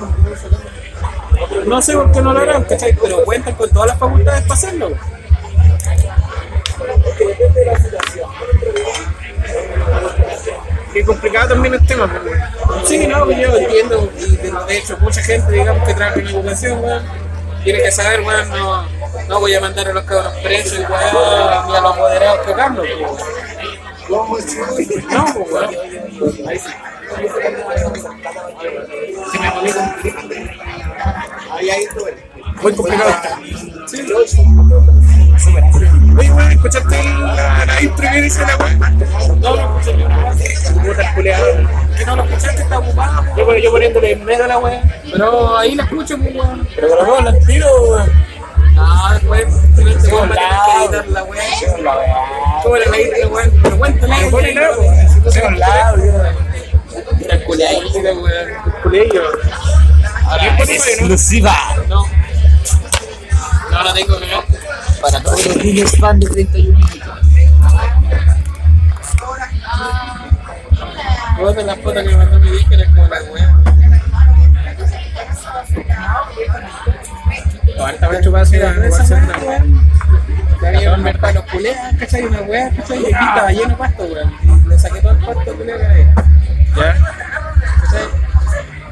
No 1.64 1.80
sé 1.80 1.92
por 1.92 2.10
qué 2.10 2.20
no 2.20 2.32
lo 2.32 2.40
harán, 2.40 2.64
¿cachai? 2.64 2.96
Pero 3.00 3.24
cuentan 3.24 3.54
con 3.54 3.70
todas 3.70 3.90
las 3.90 3.98
facultades 3.98 4.42
para 4.42 4.54
hacerlo. 4.54 4.90
Qué 10.92 11.04
complicado 11.04 11.48
también 11.48 11.74
el 11.74 11.86
tema, 11.86 12.06
pues, 12.06 12.22
weón. 12.24 12.86
Sí, 12.86 13.06
no, 13.06 13.30
yo 13.30 13.56
entiendo, 13.56 14.12
y 14.18 14.36
de, 14.36 14.52
de 14.68 14.78
hecho, 14.78 14.96
mucha 14.98 15.22
gente, 15.22 15.52
digamos, 15.52 15.86
que 15.86 15.94
trabaja 15.94 16.20
en 16.20 16.26
educación, 16.26 16.84
weón, 16.84 17.02
tiene 17.64 17.82
que 17.82 17.90
saber, 17.90 18.20
weón, 18.20 18.48
no, 18.50 18.86
no 19.28 19.40
voy 19.40 19.54
a 19.54 19.60
mandar 19.60 19.88
a 19.88 19.92
los 19.92 20.04
cabros 20.04 20.34
presos, 20.42 20.78
y 20.78 20.82
weón, 20.82 21.66
ni 21.68 21.76
a 21.76 21.80
los 21.80 21.96
moderados 21.96 22.46
tocarlos, 22.46 22.86
pues, 22.86 23.00
weón. 23.00 23.16
No, 24.08 25.26
pues, 25.34 25.50
weón. 25.50 26.48
Ahí 26.48 26.58
sí. 26.58 26.70
Muy. 32.62 32.72
Oye, 36.18 36.30
weón, 36.30 36.52
¿escuchaste 36.52 37.02
la, 37.02 37.64
la 37.66 37.82
intro 37.82 38.08
que 38.12 38.20
dice 38.22 38.42
la 38.46 38.56
weón? 38.56 38.78
No, 39.40 39.56
no 39.56 39.78
escuché 39.78 39.96
ni 39.96 40.04
una 40.04 41.14
culeado. 41.14 41.46
Que 41.98 42.06
no 42.06 42.16
lo 42.16 42.24
escuchaste, 42.24 42.62
está 42.62 42.78
ocupado. 42.78 43.24
Yo, 43.36 43.56
yo 43.56 43.70
poniéndole 43.72 44.12
en 44.12 44.24
medio 44.24 44.44
a 44.44 44.46
la 44.48 44.58
weón. 44.58 44.80
Pero 45.10 45.58
ahí 45.58 45.74
la 45.74 45.82
escucho, 45.84 46.16
weón. 46.16 46.68
Pero 46.74 46.88
dos 46.88 47.26
al 47.26 47.38
tiro, 47.46 47.66
weón. 47.82 48.12
No, 48.74 49.12
después, 49.12 49.46
finalmente, 49.76 50.12
weón, 50.12 50.30
va 50.30 50.34
a 50.34 50.84
editar 50.84 51.08
la 51.08 51.24
weá. 51.24 51.42
¿Cómo 52.62 52.76
era 52.76 52.90
la 52.90 53.00
intro, 53.00 53.28
weón? 53.28 53.50
Pero 53.62 53.78
cuéntame, 53.78 54.16
Pero 54.18 54.30
ponle 54.30 54.54
la, 54.54 54.70
weón. 54.70 54.86
weón. 54.86 55.32
Se 55.32 55.50
lado, 55.50 55.96
weón. 55.96 56.36
Culeillo. 58.82 59.22
Ahora, 60.24 60.56
Exclusiva. 60.58 61.54
No. 61.88 62.21
Para 65.00 65.20
todos 65.20 65.46
los 65.46 65.56
niños 65.56 65.90
fan 65.98 66.20
de 66.20 66.28
31 66.28 66.78
minutos. 66.78 67.02
De 71.56 71.64
las 71.64 71.78
fotos 71.80 72.02
que 72.04 72.08
me 72.10 72.16
mandó 72.16 72.38
mi 72.38 72.50
vieja 72.50 72.74
eres 72.74 72.88
como 72.90 73.08
la 73.08 73.22
weá. 73.24 73.58
Ahorita 77.80 78.06
voy 78.06 78.16
a 78.16 78.20
chupar 78.20 78.42
así. 78.42 78.58
Que 80.60 80.66
había 80.68 80.94
un 80.94 81.02
mercado 81.02 81.32
los 81.34 81.44
culeas, 81.50 81.96
¿cachai? 81.98 82.22
Una 82.22 82.42
weá, 82.42 82.70
¿cachai? 82.70 83.02
Y 83.02 83.06
aquí 83.06 83.24
estaba 83.28 83.50
lleno 83.50 83.68
de 83.68 83.74
pasto, 83.74 84.04
weón. 84.04 84.68
Le 84.68 84.78
saqué 84.78 85.00
todo 85.00 85.12
el 85.12 85.18
pasto 85.18 85.56
culeo 85.56 85.78
que 85.78 85.86
había. 85.86 86.14
Ya. 86.76 86.94
¿cachai? 87.82 88.06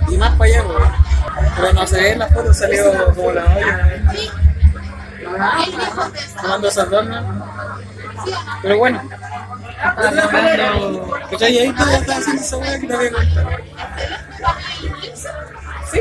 Y 0.09 0.17
más 0.17 0.33
para 0.33 0.51
allá, 0.51 0.63
weón. 0.67 0.93
Pero 1.57 1.73
no 1.73 1.87
se 1.87 1.97
ve 2.01 2.13
en 2.13 2.19
las 2.19 2.33
fotos, 2.35 2.59
salió 2.59 3.15
como 3.15 3.31
la 3.31 3.45
olla. 3.45 4.50
Tomando 6.41 6.69
esas 6.69 6.91
donas. 6.91 7.25
Pero 8.63 8.79
bueno. 8.79 9.03
Tomando- 9.97 11.11
¿Cachai? 11.31 11.53
Y 11.55 11.59
ahí 11.59 11.73
tú 11.73 11.83
estás 11.89 12.19
haciendo 12.19 12.43
esa 12.43 12.57
weá 12.59 12.79
que 12.79 12.87
te 12.87 12.95
había 12.95 13.13
contado. 13.13 13.51
Sí. 15.91 16.01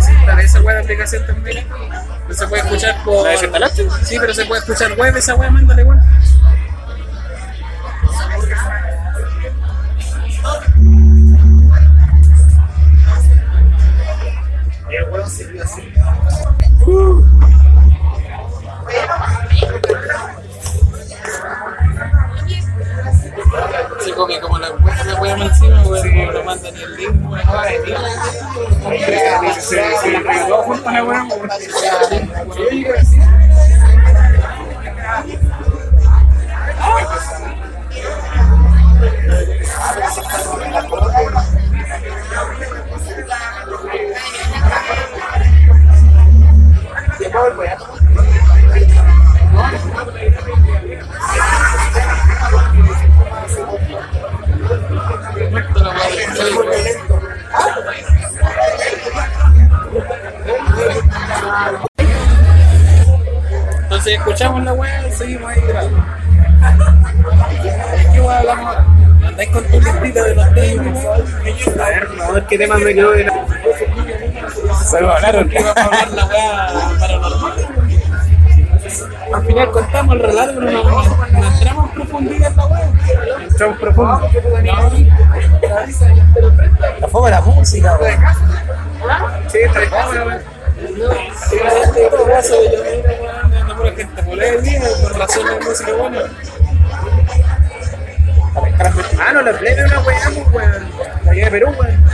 Sí, 0.00 0.12
para 0.24 0.42
esa 0.42 0.60
de 0.60 0.80
aplicación 0.80 1.26
también. 1.26 1.66
No 2.28 2.34
se 2.34 2.46
puede 2.48 2.62
escuchar 2.62 3.04
por. 3.04 3.24
¿La 3.24 3.30
desinstalaste? 3.30 3.88
Sí, 4.04 4.16
pero 4.18 4.34
se 4.34 4.44
puede 4.46 4.60
escuchar 4.60 4.92
web 4.98 5.16
esa 5.16 5.34
weá, 5.34 5.50
mándale 5.50 5.84
weón. 15.10 15.28
Sí, 24.00 24.12
como 24.12 24.26
que 24.28 24.40
como 24.40 24.58
la 24.58 24.70
weá 24.70 25.04
la 25.04 25.20
weá 25.20 25.36
más 25.36 25.60
encima, 25.60 25.82
no 25.82 26.32
lo 26.32 26.44
mandan 26.44 26.74
ni 26.74 26.80
el 26.82 26.96
link, 26.96 27.30
weón. 27.30 27.42
Se, 28.96 29.60
se, 29.60 29.96
se 29.98 30.18
regó 30.20 30.62
junto 30.62 30.88
a 30.88 30.92
la. 30.92 31.28
Esto 40.76 41.05
Entonces 63.82 64.14
escuchamos 64.14 64.64
la 64.64 64.72
weá 64.72 65.06
y 65.06 65.12
seguimos 65.12 65.50
ahí 65.50 65.60
grabando. 65.60 66.04
¿Qué 68.12 68.20
weá 68.20 68.38
hablamos 68.38 68.66
ahora? 68.66 68.86
¿Andáis 69.26 69.50
con 69.50 69.64
tu 69.64 69.80
listita 69.80 70.24
de 70.24 70.34
los 70.34 70.54
temas? 70.54 71.04
A 71.04 71.88
ver, 71.88 72.08
a 72.22 72.32
ver 72.32 72.46
qué 72.46 72.58
tema 72.58 72.78
me 72.78 72.94
quedó 72.94 73.10
de 73.12 73.24
la. 73.24 73.55
Se 74.88 75.00
lo 75.00 75.12
hablaron. 75.12 75.48
¿Qué 75.48 75.58
vamos 75.62 75.76
a 75.76 75.84
hablar 75.84 76.10
la 76.10 76.26
weá 76.26 76.90
paranormal? 77.00 77.52
Al 79.34 79.44
final 79.46 79.70
contamos 79.72 80.14
el 80.14 80.22
relato, 80.22 80.52
pero 80.60 80.70
no, 80.70 80.82
no- 80.84 81.26
no 81.26 81.46
entramos 81.52 81.88
en 81.88 81.94
profundidad 81.94 82.50
en 82.50 82.56
la 82.56 82.66
weá. 82.66 82.90
Entramos 83.42 83.78
profundo. 83.78 84.30
La 87.00 87.08
de 87.24 87.30
la 87.30 87.40
música, 87.40 87.98
weón. 88.00 88.20
Sí, 89.48 89.58
está 89.58 89.80
bien. 89.80 90.26
weón. 90.26 90.42
Gente 91.48 92.00
de 92.00 92.08
todo 92.10 92.26
caso, 92.26 92.54
yo 92.72 92.80
weón, 92.82 93.54
ando 93.54 93.76
pura 93.76 93.92
gente 93.92 94.22
molesta, 94.22 94.88
por 95.02 95.18
razón 95.18 95.46
de 95.46 95.64
música 95.66 95.92
buena. 95.94 96.20
Ah, 99.18 99.32
no, 99.32 99.42
la 99.42 99.52
plena 99.58 99.84
es 99.84 99.92
una 99.92 100.00
weá, 100.02 100.18
pues, 100.24 100.46
weón. 100.52 100.90
La 101.24 101.32
de 101.32 101.50
Perú, 101.50 101.68
weón. 101.78 102.04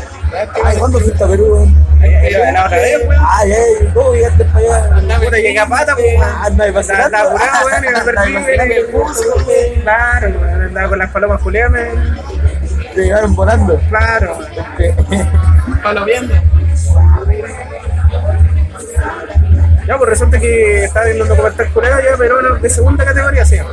Ay, 0.64 0.76
¿cuándo 0.78 0.98
fuiste 1.00 1.22
a 1.24 1.28
Perú, 1.28 1.46
weón? 1.54 1.81
Ay, 2.00 3.52
ay, 3.52 3.90
¿cómo 3.94 4.12
llegaste 4.14 4.44
para 4.46 4.58
allá? 4.76 5.18
Puta, 5.18 5.36
llegué 5.36 5.58
a 5.58 5.66
pata, 5.66 5.94
pues, 5.94 6.06
weón. 6.18 6.30
Anda, 6.44 6.68
y 6.68 6.70
vacilando. 6.70 7.04
Andaba 7.16 7.30
curado, 7.32 7.66
weón, 7.66 7.84
y 7.84 7.88
me 7.92 8.00
perdí, 8.00 8.34
weón. 8.36 8.72
el 8.72 8.86
curso. 8.86 9.22
Claro. 9.82 10.26
Andaba 10.66 10.88
con 10.88 10.98
las 10.98 11.10
palomas 11.10 11.42
Julián, 11.42 11.72
me- 11.72 11.90
Te 12.94 13.02
llegaron 13.02 13.34
volando. 13.34 13.80
Claro. 13.88 14.38
Palo 15.82 16.04
viendo. 16.04 16.34
Ya, 19.86 19.98
pues 19.98 20.10
resulta 20.10 20.38
que 20.38 20.84
estaba 20.84 21.06
viendo 21.06 21.24
un 21.24 21.28
documental 21.30 21.72
curado 21.72 22.00
ya, 22.00 22.16
pero 22.16 22.40
bueno, 22.40 22.54
de 22.56 22.70
segunda 22.70 23.04
categoría 23.04 23.44
se 23.44 23.56
llama. 23.56 23.70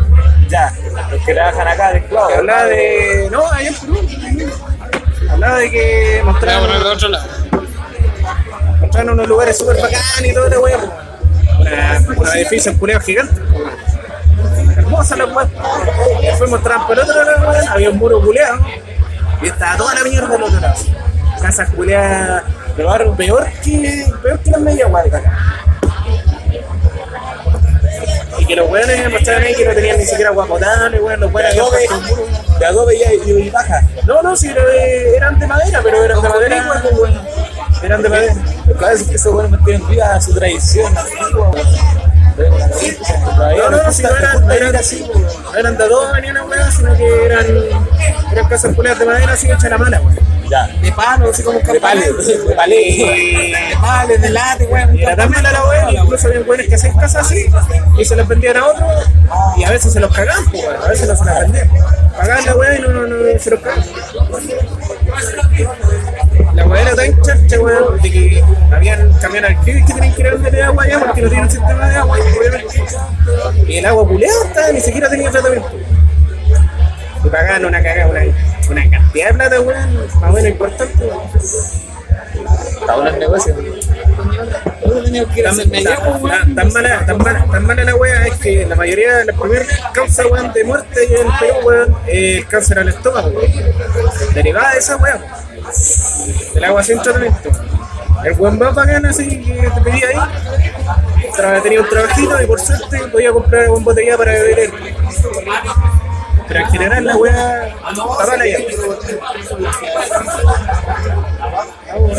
Ya, 0.49 0.73
los 1.12 1.23
que 1.23 1.34
trabajan 1.36 1.67
acá 1.67 1.91
de 1.93 1.99
esclavos. 1.99 2.34
Hablaba 2.34 2.65
de. 2.65 3.27
No, 3.32 3.47
allá 3.51 3.69
en 3.69 3.75
Perú. 3.75 3.99
Hablaba 5.29 5.58
de 5.60 5.71
que 5.71 6.21
Vamos 6.25 6.43
a 6.43 6.91
otro 6.93 7.10
lado. 7.10 7.49
Mostraban 8.89 9.13
unos 9.13 9.28
lugares 9.28 9.58
súper 9.58 9.75
bacanes 9.78 10.32
y 10.32 10.34
toda 10.34 10.49
la 10.49 10.60
pues. 10.60 10.80
Una, 11.60 12.04
unos 12.17 12.36
edificios 12.36 12.75
culeados 12.78 13.06
gigantes. 13.06 13.38
Hermosas 14.78 15.17
las 15.17 15.36
weas. 15.36 15.49
Y 16.21 16.25
después 16.25 16.49
mostraban 16.49 16.88
por 16.88 16.99
otro 16.99 17.23
lado, 17.23 17.52
había 17.69 17.89
un 17.91 17.97
muro 17.97 18.21
culeado. 18.21 18.65
Y 19.41 19.47
estaba 19.47 19.78
toda 19.78 19.95
la 19.95 20.04
mierda 20.04 20.28
del 20.28 20.43
otro 20.43 20.60
lado. 20.60 20.75
Casas 21.39 21.69
culeadas 21.69 22.43
de 22.75 22.84
barrio 22.84 23.15
peor 23.15 23.47
que, 23.63 24.08
peor 24.23 24.39
que 24.39 24.52
las 24.52 24.62
medias 24.62 24.91
de 24.91 25.17
acá. 25.17 25.38
Y 28.39 28.45
que 28.45 28.56
los 28.56 28.69
weones 28.69 29.12
mostraban 29.12 29.43
ahí 29.43 29.54
que 29.54 29.65
no 29.65 29.73
tenían 29.73 29.97
ni 29.97 30.06
siquiera 30.06 30.32
agua 30.32 30.47
potable, 30.47 30.99
weón, 30.99 31.19
los 31.19 31.32
De 31.32 31.38
weones 31.38 31.89
de 32.60 32.65
adobe 32.65 32.97
y, 33.25 33.32
y 33.32 33.49
baja. 33.49 33.82
No, 34.06 34.21
no, 34.21 34.36
sí, 34.36 34.49
eran 35.15 35.38
de 35.38 35.47
madera, 35.47 35.80
pero 35.84 36.04
eran 36.04 36.21
de 36.21 36.30
madera. 36.30 36.84
Eran 37.82 38.02
de 38.02 38.10
madera. 38.10 38.36
Cada 38.80 38.92
vez 38.92 39.04
que 39.04 39.15
esos 39.15 39.34
buenos 39.34 39.52
mantienen 39.52 39.88
viva 39.88 40.20
su 40.22 40.34
tradición 40.34 40.96
antigua. 40.98 41.52
No, 42.38 43.70
no, 43.70 43.92
si 43.92 44.04
no 44.04 44.10
eran, 44.15 44.52
eran 44.52 44.76
así, 44.76 45.06
no 45.44 45.58
eran 45.58 45.78
de 45.78 45.88
dos 45.88 46.08
ni 46.22 46.30
una 46.30 46.44
weá, 46.46 46.72
sino 46.72 46.96
que 46.96 47.26
eran, 47.26 47.46
eran 48.32 48.48
casas 48.48 48.76
de 48.78 49.06
madera 49.06 49.34
así 49.34 49.48
hechas 49.48 49.65
a 49.65 49.70
la 49.70 49.78
mala. 49.78 50.02
Ya. 50.50 50.68
De 50.82 50.92
palo, 50.94 51.30
así 51.30 51.44
como 51.44 51.60
un 51.60 51.63
De 51.65 51.80
palo, 51.80 52.02
de 52.02 52.56
palé. 52.56 52.76
De 52.76 53.78
palo, 53.80 54.18
de 54.18 54.30
late, 54.30 54.65
weón. 54.65 54.98
Era 54.98 55.15
tan 55.15 55.30
mala 55.30 55.52
la 55.52 55.65
weá, 55.65 55.92
incluso 55.92 56.28
había 56.28 56.42
weones 56.42 56.68
que 56.68 56.76
hacían 56.76 56.98
casas 56.98 57.26
así 57.28 57.46
y 57.98 58.06
se 58.06 58.15
las 58.15 58.28
vendían 58.28 58.58
a 58.58 58.65
otros 58.65 58.89
y 59.58 59.63
a 59.63 59.70
veces 59.70 59.94
se 59.94 60.00
los 60.00 60.12
cagaban, 60.13 60.46
pues, 60.50 60.63
weón, 60.63 60.82
a 60.82 60.88
veces 60.88 61.08
no 61.08 61.15
se 61.15 61.26
las 61.26 61.39
vendían. 61.42 61.70
Pagaban 62.18 62.46
la 62.46 62.56
weá 62.56 62.78
y 62.78 62.82
no, 62.82 62.89
no, 62.89 63.06
no 63.06 63.39
se 63.39 63.50
los 63.52 63.60
cagaban. 63.60 63.86
La 66.54 66.65
weá 66.65 66.82
era 66.82 66.95
tan 66.95 67.21
charcha, 67.21 67.60
weón, 67.60 68.02
de 68.02 68.12
que 68.12 68.43
habían 68.71 69.12
camiones 69.13 69.52
alquileres 69.58 69.86
que 69.86 69.93
tenían 69.93 70.13
que 70.15 70.21
ir 70.21 70.28
a 70.28 70.32
venderle 70.34 70.63
agua 70.63 70.84
allá 70.84 70.99
porque 71.06 71.21
no 71.21 71.30
tienen 71.30 71.49
sistema 71.49 71.89
de 71.89 71.95
agua. 71.95 72.17
Y 73.67 73.78
el 73.78 73.86
agua 73.86 74.08
culeada 74.08 74.36
hasta 74.45 74.71
ni 74.71 74.82
siquiera 74.82 75.10
tenía 75.10 75.32
tratamiento. 75.32 75.69
Y 77.23 77.30
pagaban 77.30 77.65
una 77.65 77.82
cagada, 77.84 78.08
una, 78.10 78.21
una 78.69 78.89
cantidad 78.89 79.28
de 79.28 79.34
plata, 79.34 79.62
weón, 79.62 79.95
más 80.21 80.30
o 80.30 80.34
menos 80.34 80.49
importante, 80.49 81.06
weón. 81.06 81.21
Está 82.82 82.95
bueno 82.95 83.10
el 83.10 83.19
negocio. 83.19 83.56
Yo 83.56 83.62
tenía 83.62 83.82
que 83.82 83.95
ir 83.95 83.95
a 83.95 83.97
Tan, 83.97 83.97
hacerme 83.97 84.38
allá, 84.38 84.45
tan- 84.45 84.56
pues, 84.56 84.56
tan- 84.56 84.65
weón. 84.65 84.68
Tan 86.56 86.73
mala, 86.73 87.06
tan, 87.06 87.17
mala, 87.17 87.45
tan 87.52 87.65
mala 87.65 87.84
la 87.84 87.95
wea 87.95 88.28
es 88.28 88.36
que 88.36 88.65
la 88.65 88.75
mayoría 88.75 89.17
de 89.17 89.25
las 89.25 89.39
primeras 89.39 89.67
causas 89.93 90.25
weón, 90.30 90.54
de 90.54 90.63
muerte 90.63 91.04
en 91.04 91.28
el 91.28 91.34
Perú 91.39 91.56
weón, 91.63 91.97
es 92.08 92.38
el 92.38 92.47
cáncer 92.47 92.80
al 92.80 92.89
estómago, 92.89 93.41
derivada 94.34 94.73
de 94.73 94.80
esa 94.80 94.95
wea, 94.97 95.19
del 96.54 96.63
agua 96.63 96.84
sin 96.84 97.02
tratamiento. 97.02 97.49
El 98.23 98.34
buen 98.34 98.60
más 98.60 98.75
bacán 98.75 99.06
así 99.06 99.41
que 99.41 99.54
te 99.54 99.82
pedía 99.82 100.08
ahí, 100.10 101.62
tenía 101.63 101.82
un 101.82 101.89
trabajito 101.89 102.41
y 102.41 102.45
por 102.45 102.60
suerte 102.60 102.99
podía 103.12 103.32
comprar 103.32 103.69
una 103.69 103.84
botella 103.84 104.17
para 104.17 104.34
beber. 104.34 104.71
Pero 106.50 106.60
en 106.62 106.68
general 106.72 107.06
la 107.06 107.16
wea 107.16 107.68
está 107.68 108.28
mala 108.28 108.46
ya. 108.46 108.58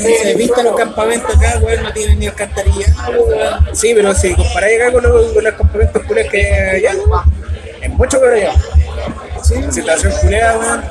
Sí, 0.00 0.14
he 0.24 0.34
visto 0.36 0.62
los 0.62 0.76
campamentos 0.76 1.36
acá, 1.36 1.58
weón, 1.60 1.82
no 1.82 1.92
tienen 1.92 2.18
ni 2.18 2.28
alcantarilla, 2.28 2.86
weón. 3.08 3.74
Sí, 3.76 3.92
pero 3.94 4.14
si 4.14 4.34
comparáis 4.34 4.80
acá 4.80 4.92
con 4.92 5.02
los, 5.02 5.32
con 5.32 5.44
los 5.44 5.54
campamentos 5.54 6.02
culeos 6.04 6.30
que 6.30 6.46
hay 6.46 6.86
allá, 6.86 6.94
es 7.82 7.90
mucho 7.90 8.20
peor 8.20 8.34
allá. 8.34 8.52
Sí, 9.42 9.54
situación 9.70 10.12
culea, 10.20 10.56
weón. 10.58 10.84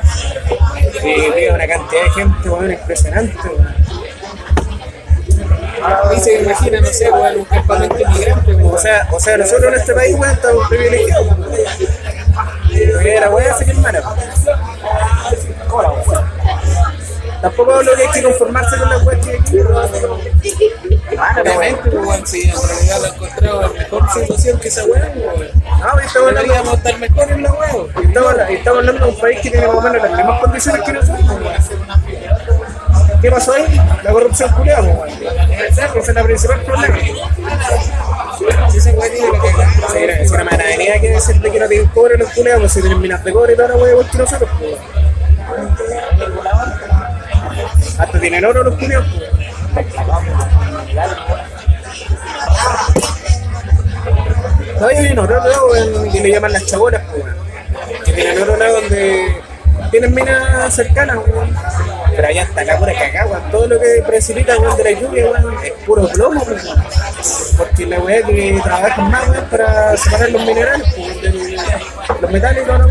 Y 1.03 1.29
veo 1.31 1.55
una 1.55 1.67
cantidad 1.67 2.03
de 2.03 2.09
gente, 2.11 2.49
weón, 2.49 2.71
impresionante, 2.71 3.47
weón. 3.47 3.75
Ahí 5.81 6.19
se 6.19 6.41
imagina, 6.41 6.81
no 6.81 6.87
sé, 6.87 7.09
weón, 7.09 7.37
un 7.37 7.45
campamento 7.45 7.97
inmigrante, 7.99 8.53
O 8.53 8.57
weón. 8.57 8.79
sea, 8.79 9.07
o 9.11 9.19
sea, 9.19 9.37
nosotros 9.37 9.71
en 9.73 9.79
este 9.79 9.93
país, 9.93 10.15
weón, 10.19 10.33
estamos 10.33 10.67
privilegiados. 10.67 11.27
Porque 12.67 13.19
la 13.19 13.29
weá 13.29 13.53
se 13.57 13.65
que 13.65 13.71
es 13.71 13.77
mala. 13.77 14.01
Tampoco 17.41 17.73
hablo 17.73 17.95
que 17.95 18.01
hay 18.01 18.09
que 18.09 18.23
conformarse 18.23 18.77
con 18.77 18.89
las 18.89 19.05
weas 19.05 19.25
que 19.25 19.31
hay 19.31 19.37
aquí. 19.37 19.59
Obviamente, 21.41 21.89
weón, 21.89 22.27
si 22.27 22.49
en 22.49 22.55
realidad 22.55 22.99
lo 22.99 23.05
he 23.05 23.09
encontrado 23.09 23.65
en 23.65 23.73
mejor 23.73 24.11
situación 24.11 24.59
que 24.59 24.67
esa 24.67 24.83
weón. 24.85 25.09
No, 25.15 25.99
estamos 25.99 26.15
hablando, 26.15 26.41
Deberíamos 26.41 26.73
estar 26.73 26.99
mejor 26.99 27.31
en 27.31 27.43
la 27.43 27.53
weón. 27.53 27.89
estamos, 28.49 28.79
hablando 28.79 29.05
de 29.05 29.11
un 29.11 29.19
país 29.19 29.39
que 29.41 29.49
tiene 29.51 29.67
más 29.67 29.75
o 29.77 29.81
menos 29.81 30.01
las 30.01 30.17
mismas 30.17 30.39
condiciones 30.41 30.81
que 30.83 30.93
nosotros. 30.93 31.27
¿Qué 33.21 33.29
pasó 33.29 33.53
ahí? 33.53 33.65
La 34.03 34.11
corrupción 34.11 34.49
culeada, 34.53 34.81
weón. 34.81 35.09
Ese 35.09 35.85
es 35.85 36.09
el 36.09 36.23
principal 36.23 36.61
problema. 36.61 36.97
Si 38.69 38.77
ese 38.77 38.91
weón 38.91 39.11
tiene 39.91 40.29
una 40.29 40.43
manadería 40.45 41.01
que 41.01 41.09
decirle 41.09 41.51
que 41.51 41.59
no 41.59 41.67
tienen 41.67 41.87
cobre 41.89 42.17
los 42.17 42.29
culeados, 42.31 42.61
pues 42.61 42.73
si 42.73 42.81
tienen 42.81 43.01
minas 43.01 43.23
de 43.23 43.33
cobre 43.33 43.53
y 43.53 43.55
toda 43.57 43.69
la 43.69 43.75
wea 43.75 43.91
igual 43.91 44.09
que 44.09 44.17
nosotros, 44.17 44.49
pues. 44.57 44.77
Hasta 47.97 48.19
tienen 48.19 48.45
oro 48.45 48.63
los 48.63 48.75
culeados, 48.75 49.07
pues. 49.13 49.29
No, 54.79 54.87
hay 54.87 55.07
en 55.07 55.19
otro 55.19 55.37
lado 55.37 55.69
que 56.09 56.21
le 56.21 56.31
llaman 56.31 56.53
las 56.53 56.65
chabolas, 56.65 57.01
pues, 57.11 57.23
weón. 57.23 57.35
Que 58.05 58.13
tienen 58.13 58.41
otro 58.41 58.55
lado 58.55 58.79
donde 58.81 59.41
tienen 59.91 60.15
minas 60.15 60.73
cercanas, 60.73 61.17
weón. 61.17 61.53
Pero 62.19 62.27
allá 62.27 62.41
está 62.43 62.65
la 62.65 62.77
pura 62.77 62.91
cagada, 62.93 63.27
weón. 63.27 63.49
Todo 63.51 63.67
lo 63.67 63.79
que 63.79 64.03
precipita, 64.05 64.57
weón, 64.59 64.75
de 64.75 64.83
la 64.83 64.91
lluvia, 64.99 65.25
weón, 65.31 65.63
es 65.63 65.71
puro 65.85 66.05
plomo, 66.09 66.41
weón. 66.43 66.59
Porque 67.57 67.85
la 67.85 67.99
weá 67.99 68.21
que 68.23 68.59
trabajan 68.61 69.09
más, 69.09 69.29
weón, 69.29 69.45
para 69.45 69.95
separar 69.95 70.29
los 70.31 70.41
minerales, 70.45 70.87
pues, 70.97 72.21
los 72.21 72.29
metales 72.31 72.63
y 72.63 72.65
todo 72.65 72.89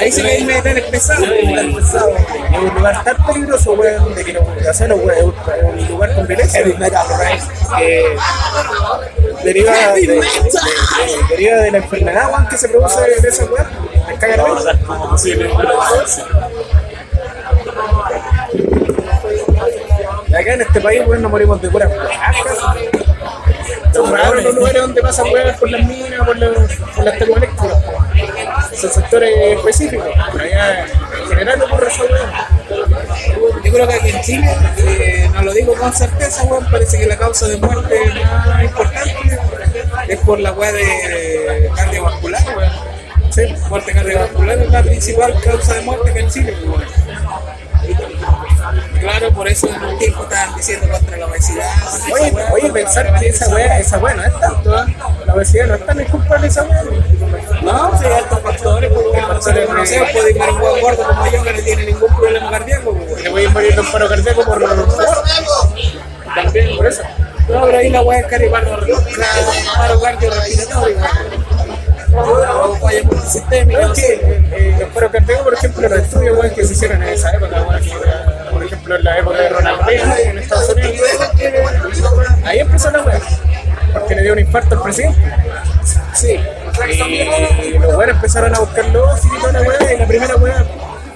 ahí 0.00 0.10
sí 0.10 0.22
que 0.22 0.28
hay 0.30 0.44
metales 0.44 0.84
pesados, 0.86 1.28
pesado. 1.28 2.16
Es 2.16 2.58
un 2.58 2.74
lugar 2.74 3.04
tan 3.04 3.16
peligroso, 3.26 3.72
weón, 3.74 4.14
de 4.16 4.24
que 4.24 4.32
los 4.32 4.44
gaseros, 4.64 4.98
weón, 5.04 5.16
es 5.18 5.22
un- 5.24 5.34
es 5.76 5.82
un 5.82 5.88
lugar 5.88 6.14
con 6.16 6.26
violencia. 6.26 6.64
Metal, 6.78 7.06
right? 7.20 7.42
que 7.78 8.16
deriva 9.44 9.72
de, 9.94 10.00
de- 10.00 10.06
de- 10.06 10.22
deriva 11.30 11.56
de 11.58 11.70
la 11.70 11.78
enfermedad 11.78 12.30
weón, 12.32 12.48
que 12.48 12.58
se 12.58 12.68
produce 12.68 13.00
de 13.20 13.28
esa 13.28 13.44
weá. 13.44 13.70
Me 14.08 14.18
caga 14.18 14.36
la 14.38 14.44
vida. 14.44 14.78
Acá 20.42 20.54
en 20.54 20.60
este 20.62 20.80
país, 20.80 21.02
weón, 21.06 21.22
nos 21.22 21.30
morimos 21.30 21.60
de 21.62 21.70
puras 21.70 21.90
placas. 21.90 22.58
Son 23.92 24.10
raros 24.10 24.42
los 24.42 24.54
lugares 24.54 24.82
donde 24.82 25.02
pasan 25.02 25.26
weas 25.32 25.58
por 25.58 25.70
las 25.70 25.86
minas, 25.86 26.26
por, 26.26 26.38
los, 26.38 26.76
por 26.96 27.04
las 27.04 27.18
termoeléctricas. 27.18 27.84
Son 28.74 28.90
sectores 28.90 29.58
específicos. 29.58 30.08
Pero 30.32 30.44
allá 30.44 30.86
en 30.86 31.28
general 31.28 31.62
ocurre 31.62 31.88
esa. 31.88 32.02
Yo 33.64 33.72
creo 33.72 33.88
que 33.88 33.94
aquí 33.94 34.08
en 34.10 34.20
Chile, 34.22 34.56
eh, 34.78 35.30
no 35.34 35.42
lo 35.42 35.52
digo 35.52 35.74
con 35.74 35.92
certeza, 35.92 36.42
weón, 36.44 36.66
parece 36.70 36.98
que 36.98 37.06
la 37.06 37.18
causa 37.18 37.46
de 37.48 37.56
muerte 37.58 38.00
más 38.24 38.64
importante 38.64 39.38
es 40.08 40.18
por 40.20 40.40
la 40.40 40.52
weá 40.52 40.72
de 40.72 41.70
cardiovascular, 41.76 42.42
weón. 42.56 42.72
Sí. 43.30 43.42
Muerte 43.68 43.92
cardiovascular 43.92 44.58
es 44.58 44.70
la 44.70 44.82
principal 44.82 45.40
causa 45.40 45.74
de 45.74 45.80
muerte 45.82 46.12
que 46.12 46.20
en 46.20 46.30
Chile, 46.30 46.56
weón. 46.64 47.51
Claro, 49.02 49.32
por 49.32 49.48
eso 49.48 49.68
en 49.68 49.82
un 49.82 49.98
tiempo 49.98 50.22
estaban 50.22 50.54
diciendo 50.54 50.88
contra 50.88 51.16
la 51.16 51.26
obesidad. 51.26 51.68
esa 51.76 52.14
Oye, 52.14 52.32
oye, 52.52 52.72
pensar 52.72 53.18
que 53.18 53.28
esa 53.28 53.48
weá, 53.48 53.80
esa 53.80 53.98
weá 53.98 54.14
no 54.14 54.22
es 54.22 54.40
tanto, 54.40 54.78
¿eh? 54.78 54.96
La 55.26 55.34
obesidad 55.34 55.66
no 55.66 55.74
es 55.74 55.86
tan 55.86 56.04
culpable 56.04 56.46
esa 56.46 56.62
weá. 56.62 56.84
No, 57.62 57.98
sí, 57.98 58.04
hay 58.04 58.12
altos 58.12 58.40
factores, 58.40 58.92
pues, 58.92 59.04
sé, 59.86 60.02
puede 60.12 60.30
ir 60.30 60.40
un 60.40 60.62
huevo 60.62 60.80
gordo 60.80 61.04
como 61.04 61.26
yo 61.26 61.42
que 61.42 61.52
no 61.52 61.62
tiene 61.62 61.86
ningún 61.86 62.16
problema 62.16 62.50
cardíaco, 62.50 62.94
pues. 62.94 63.22
Le 63.24 63.28
voy 63.30 63.44
a 63.44 63.50
morir 63.50 63.74
de 63.74 63.80
un 63.80 63.90
paro 63.90 64.08
cardíaco 64.08 64.44
por 64.44 64.86
También 66.32 66.76
por 66.76 66.86
eso. 66.86 67.02
No, 67.48 67.62
pero 67.62 67.78
ahí 67.78 67.90
la 67.90 68.02
weá 68.02 68.20
es 68.20 68.26
cardioparo, 68.26 68.86
paro 69.78 70.00
cardiorrespiratorio. 70.00 70.96
O 72.14 72.76
falla 72.76 73.02
multisistémica, 73.02 73.82
es 73.82 73.92
que 73.92 74.42
eh, 74.52 74.76
los 74.78 74.90
paros 74.90 75.10
cardíacos, 75.10 75.44
por 75.44 75.54
ejemplo, 75.54 75.88
no 75.88 75.96
se 76.64 76.72
hicieron 76.72 77.02
en 77.02 77.08
esa 77.08 77.32
época, 77.32 77.80
que, 77.80 78.41
ejemplo 78.82 78.96
en 78.96 79.04
la 79.04 79.18
época 79.18 79.38
de 79.38 79.48
Ronald 79.48 79.82
Reagan 79.86 80.18
en 80.18 80.38
Estados 80.38 80.68
Unidos, 80.70 81.00
ahí 82.44 82.58
empezó 82.58 82.90
la 82.90 83.02
weá, 83.02 83.20
porque 83.92 84.14
le 84.16 84.22
dio 84.22 84.32
un 84.32 84.38
infarto 84.40 84.74
al 84.74 84.82
presidente. 84.82 85.20
Sí, 86.14 86.40
y 86.98 87.78
los 87.78 87.94
weones 87.94 88.16
empezaron 88.16 88.54
a 88.54 88.58
buscar 88.58 88.86
lobos 88.86 89.20
y 89.24 89.40
toda 89.40 89.52
la 89.52 89.92
y 89.92 89.98
la 89.98 90.06
primera 90.06 90.36
weá 90.36 90.64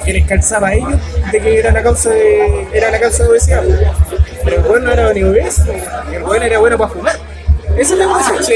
que 0.05 0.13
les 0.13 0.27
calzaba 0.27 0.69
a 0.69 0.75
ellos 0.75 1.01
de 1.33 1.41
que 1.41 1.59
era 1.59 1.73
la 1.73 1.83
causa 1.83 2.11
de, 2.11 2.69
era 2.73 2.91
la 2.91 3.01
causa 3.01 3.25
de 3.25 3.31
obesidad. 3.31 3.63
Pero 4.45 4.57
el 4.59 4.63
weón 4.63 4.85
no 4.85 4.93
era 4.93 5.13
ni 5.13 5.25
obeso, 5.25 5.65
el 6.13 6.23
weón 6.23 6.43
era 6.43 6.59
bueno 6.59 6.79
para 6.79 6.91
fumar. 6.91 7.17
Esa 7.77 7.93
es 7.93 7.99
la 7.99 8.09
weá, 8.09 8.43
sí. 8.43 8.55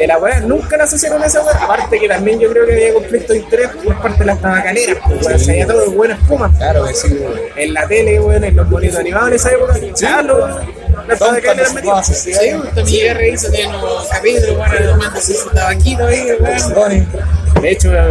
Eh, 0.00 0.06
la 0.06 0.18
weá 0.18 0.40
nunca 0.40 0.76
la 0.76 0.84
asociaron 0.84 1.22
a 1.22 1.26
esa 1.26 1.42
weá. 1.42 1.56
Aparte 1.56 1.98
que 1.98 2.08
también 2.08 2.40
yo 2.40 2.50
creo 2.50 2.66
que 2.66 2.72
había 2.72 2.94
conflicto 2.94 3.32
de 3.32 3.40
interés 3.40 3.68
por 3.84 4.00
parte 4.00 4.20
de 4.20 4.24
las 4.24 4.40
tabacaleras, 4.40 4.96
pues 5.06 5.26
weón. 5.26 5.38
Se 5.38 5.52
veía 5.52 5.66
todo 5.66 5.84
el 5.84 5.90
weón 5.90 6.12
espuma. 6.12 6.52
Claro 6.56 6.84
que 6.86 6.94
sí, 6.94 7.08
weón. 7.08 7.38
En 7.56 7.74
la 7.74 7.86
tele, 7.86 8.20
weón, 8.20 8.44
en 8.44 8.56
los 8.56 8.68
bonitos 8.70 8.98
animados 8.98 9.28
en 9.28 9.34
esa 9.34 9.50
época. 9.52 9.74
Ya, 9.96 10.22
los, 10.22 10.50
las 11.06 11.18
tabacaleras 11.18 11.74
metían. 11.74 12.04
Sí, 12.04 12.32
usted 12.54 12.84
mi 12.84 13.00
guerra 13.00 13.26
hizo 13.26 13.50
que 13.50 13.62
en 13.62 13.72
los 13.72 14.06
capítulos, 14.08 14.56
bueno, 14.56 14.90
tomándose 14.92 15.34
su 15.34 15.50
tabaquito 15.50 16.06
ahí, 16.06 16.32
weón. 16.40 17.08
De 17.60 17.70
hecho, 17.72 17.92
las 17.92 18.06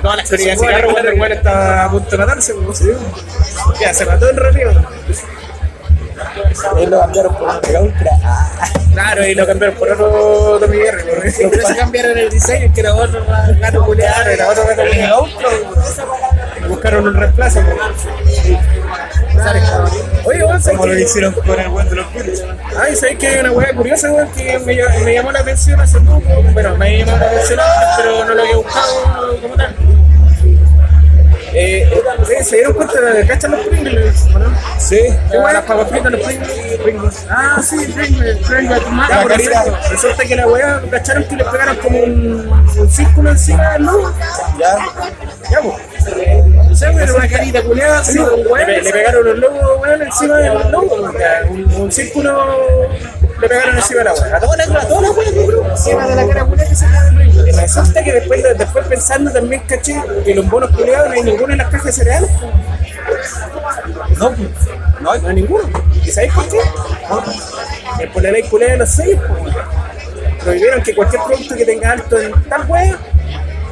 todas 0.00 0.16
las 0.16 0.30
colillas 0.30 0.60
de 0.60 0.66
cigarro, 0.66 0.94
weón 0.94 1.32
estaba 1.32 1.84
a 1.84 1.90
punto 1.90 2.10
de 2.10 2.16
matarse, 2.18 2.54
sí. 2.72 2.90
Ya, 3.80 3.92
se 3.92 4.06
mató 4.06 4.30
en 4.30 4.36
realidad. 4.36 4.84
Él 6.78 6.90
lo 6.90 7.00
cambiaron 7.00 7.34
por 7.34 7.48
un 7.48 7.60
Mega 7.62 7.80
Ultra. 7.80 8.10
Ah, 8.24 8.50
Claro, 8.92 9.26
y 9.26 9.34
lo 9.34 9.44
cambiaron 9.44 9.76
por 9.76 9.90
otro 9.90 10.58
Tommy 10.60 10.76
Guerra, 10.76 11.02
se 11.28 11.50
cambiaron 11.76 12.16
el 12.16 12.30
diseño, 12.30 12.72
que 12.72 12.80
era 12.80 12.94
otro 12.94 13.24
gato 13.26 13.58
Claro, 13.58 13.84
culiado. 13.84 14.30
era 14.30 14.48
otro 14.48 14.64
gato 14.68 14.82
Mega 14.84 15.20
Ultra. 15.20 15.48
Buscaron 16.68 17.08
un 17.08 17.14
reemplazo. 17.14 17.58
Oye, 20.24 20.44
weón, 20.44 20.62
¿sabes 20.62 20.78
como 20.78 20.92
lo 20.92 20.98
hicieron 20.98 21.32
con 21.34 21.58
el 21.60 21.68
buen 21.68 21.88
de 21.88 21.96
los 21.96 22.06
Pulis. 22.06 22.42
Ay, 22.78 22.94
¿sabes 22.96 23.18
que 23.18 23.26
hay 23.26 23.40
una 23.40 23.50
hueá 23.52 23.74
curiosa, 23.74 24.10
weón, 24.12 24.28
que 24.30 24.58
me, 24.60 24.74
ll- 24.76 25.04
me 25.04 25.14
llamó 25.14 25.32
la 25.32 25.40
atención 25.40 25.80
hace 25.80 26.00
poco? 26.00 26.22
Bueno, 26.52 26.76
me 26.76 26.98
llamó 27.04 27.16
la 27.18 27.26
atención 27.26 27.60
antes, 27.60 27.88
pero 27.96 28.24
no 28.24 28.34
lo 28.34 28.42
había 28.42 28.56
buscado 28.56 29.38
como 29.42 29.54
tal. 29.56 29.74
Eh, 31.56 31.88
¿Se 32.42 32.56
dieron 32.56 32.72
cuenta 32.74 33.00
de 33.00 33.26
cachan 33.26 33.52
los 33.52 33.66
Pringles, 33.66 34.26
no? 34.30 34.52
Sí, 34.78 34.98
¿Qué? 35.30 35.38
Las 35.38 35.64
papas 35.64 35.88
fritas, 35.88 36.12
los 36.12 36.20
Pringles. 36.20 36.78
Pringles. 36.82 37.26
Ah, 37.30 37.62
sí, 37.62 37.76
Pringles, 37.94 38.38
Pringles. 38.46 38.82
La 39.08 39.22
por 39.22 39.30
carita. 39.30 39.64
Resulta 39.90 40.24
que 40.24 40.36
la 40.36 40.48
hueá, 40.48 40.82
cacharon 40.90 41.24
que 41.24 41.36
le 41.36 41.44
pegaron 41.44 41.76
como 41.76 41.98
un, 42.00 42.66
un 42.76 42.90
círculo 42.90 43.30
encima 43.30 43.72
del 43.74 43.84
logo. 43.84 44.12
ya. 44.58 44.76
Ya, 45.50 45.60
pues. 45.60 45.76
O 46.70 46.74
sea, 46.74 46.90
era 46.90 47.14
una 47.14 47.28
carita 47.28 47.62
culiada, 47.62 48.00
así, 48.00 48.18
le, 48.18 48.82
le 48.82 48.90
pegaron 48.92 49.40
los 49.40 49.50
weón, 49.80 50.02
encima 50.02 50.36
del 50.38 50.70
logo. 50.72 51.10
Un, 51.50 51.74
un 51.74 51.92
círculo 51.92 52.88
le 53.44 53.48
pegaron 53.48 53.76
encima 53.76 53.98
de 53.98 54.04
la 54.04 54.14
weá. 54.14 54.36
A 54.36 54.40
todas 54.40 54.58
las 54.58 54.84
a 54.84 54.88
todas 54.88 55.02
las 55.02 55.16
weas, 55.16 55.34
yo 55.34 55.46
creo. 55.46 55.70
Encima 55.70 56.06
de 56.06 56.16
la 56.16 56.26
cara 56.26 56.44
culiada 56.46 56.70
que 56.70 56.76
se 56.76 56.86
le 56.88 57.42
de 57.42 57.50
Y 57.50 57.52
resulta 57.52 58.04
que 58.04 58.12
después, 58.12 58.42
después 58.58 58.86
pensando 58.86 59.30
también, 59.30 59.62
caché, 59.66 60.02
que 60.24 60.34
los 60.34 60.48
bonos 60.48 60.70
culiados 60.70 61.08
no 61.08 61.14
hay 61.14 61.22
ninguno 61.22 61.52
en 61.52 61.58
las 61.58 61.68
cajas 61.68 61.86
de 61.86 61.92
cereales. 61.92 62.30
No, 64.18 64.32
pues, 64.32 64.48
no 65.00 65.10
hay. 65.12 65.20
No 65.20 65.28
hay 65.28 65.34
ninguno. 65.34 65.64
¿Y 66.02 66.10
sabéis 66.10 66.32
por 66.32 66.48
qué? 66.48 66.58
Es 68.00 68.10
por 68.10 68.22
la 68.22 68.30
ley 68.32 68.42
culiada 68.44 68.72
de 68.72 68.78
los 68.78 68.90
sellos, 68.90 69.20
pues. 69.28 69.54
Prohibieron 70.42 70.82
que 70.82 70.94
cualquier 70.94 71.22
producto 71.22 71.56
que 71.56 71.64
tenga 71.64 71.92
alto 71.92 72.20
en 72.20 72.32
tal 72.48 72.64
wea, 72.68 72.98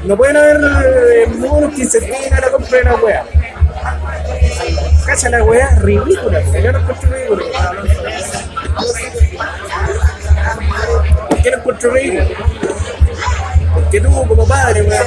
no 0.04 0.16
pueden 0.16 0.36
haber 0.36 0.56
eh, 0.84 1.26
monos 1.36 1.74
que 1.74 1.82
incentiven 1.82 2.32
a 2.32 2.40
la 2.40 2.50
compra 2.50 2.78
de 2.78 2.84
la 2.84 2.96
wea. 2.96 3.24
Cacha 5.04 5.28
la 5.28 5.44
wea 5.44 5.78
ridícula, 5.80 6.40
weón. 6.40 6.62
yo 6.62 6.72
no 6.72 6.78
encuentro 6.78 7.10
ridículo. 7.10 7.44
¿Por 11.28 11.42
qué 11.42 11.50
lo 11.50 11.56
encuentro 11.58 11.90
ridículo? 11.90 12.24
Porque 13.74 14.00
tú 14.02 14.26
como 14.28 14.46
padre, 14.46 14.82
weón, 14.82 15.06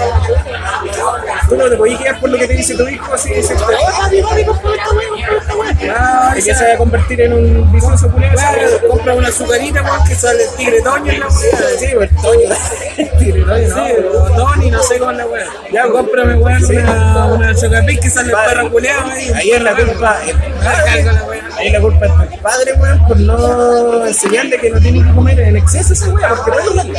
tú 1.48 1.56
no 1.56 1.70
te 1.70 1.76
podías 1.78 2.02
quedar 2.02 2.20
por 2.20 2.30
lo 2.32 2.38
que 2.40 2.48
te 2.48 2.54
dice 2.56 2.74
tu 2.76 2.88
hijo 2.88 3.14
así, 3.14 3.30
decirte, 3.30 3.64
oh, 3.64 4.02
papi, 4.02 4.22
papi, 4.24 4.44
compra 4.44 4.72
esta 4.74 6.36
esa- 6.36 6.56
se 6.60 6.68
va 6.70 6.74
a 6.74 6.78
convertir 6.78 7.22
en 7.22 7.34
un 7.34 7.72
vicioso. 7.72 8.10
Claro, 8.10 8.62
compra 8.90 9.14
una 9.14 9.28
azucarita, 9.28 9.84
weón, 9.84 10.04
que 10.08 10.16
sale 10.16 10.44
el 10.46 10.50
tigre 10.56 10.82
Toño 10.82 11.12
en 11.12 11.20
la 11.20 11.28
weá. 11.28 11.36
Sí, 11.78 11.88
pues 11.94 12.10
Toño. 12.16 12.50
Tigre 13.20 13.44
Toño, 13.44 13.68
Sí, 13.76 13.94
no. 14.02 14.36
Tony, 14.36 14.72
no 14.72 14.82
sé 14.84 14.98
cómo 14.98 15.12
es 15.12 15.18
la 15.18 15.26
weá. 15.28 15.46
Ya, 15.72 15.88
cómprame, 15.88 16.36
weón, 16.36 16.66
una, 16.66 17.26
una 17.28 17.56
chocapic 17.56 18.02
que 18.02 18.10
sale 18.10 18.32
el 18.32 18.36
perro 18.50 18.72
culiado 18.72 19.12
ahí. 19.12 19.32
Ahí 19.36 19.52
es 19.52 19.62
la 19.62 19.76
culpa. 19.76 20.18
Carga 20.64 21.12
la 21.12 21.24
weá. 21.26 21.35
Ahí 21.58 21.72
la 21.72 21.80
culpa 21.80 22.06
es 22.06 22.30
del 22.30 22.40
padre, 22.40 22.74
weón, 22.74 23.08
por 23.08 23.20
no 23.20 24.06
enseñarle 24.06 24.58
que 24.58 24.70
no 24.70 24.80
tiene 24.80 25.04
que 25.04 25.14
comer 25.14 25.40
en 25.40 25.58
exceso 25.58 25.94
esa 25.94 26.10
weá, 26.10 26.36
porque 26.36 26.60
es 26.60 26.76
normal, 26.76 26.98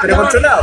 pero 0.00 0.16
controlado. 0.16 0.62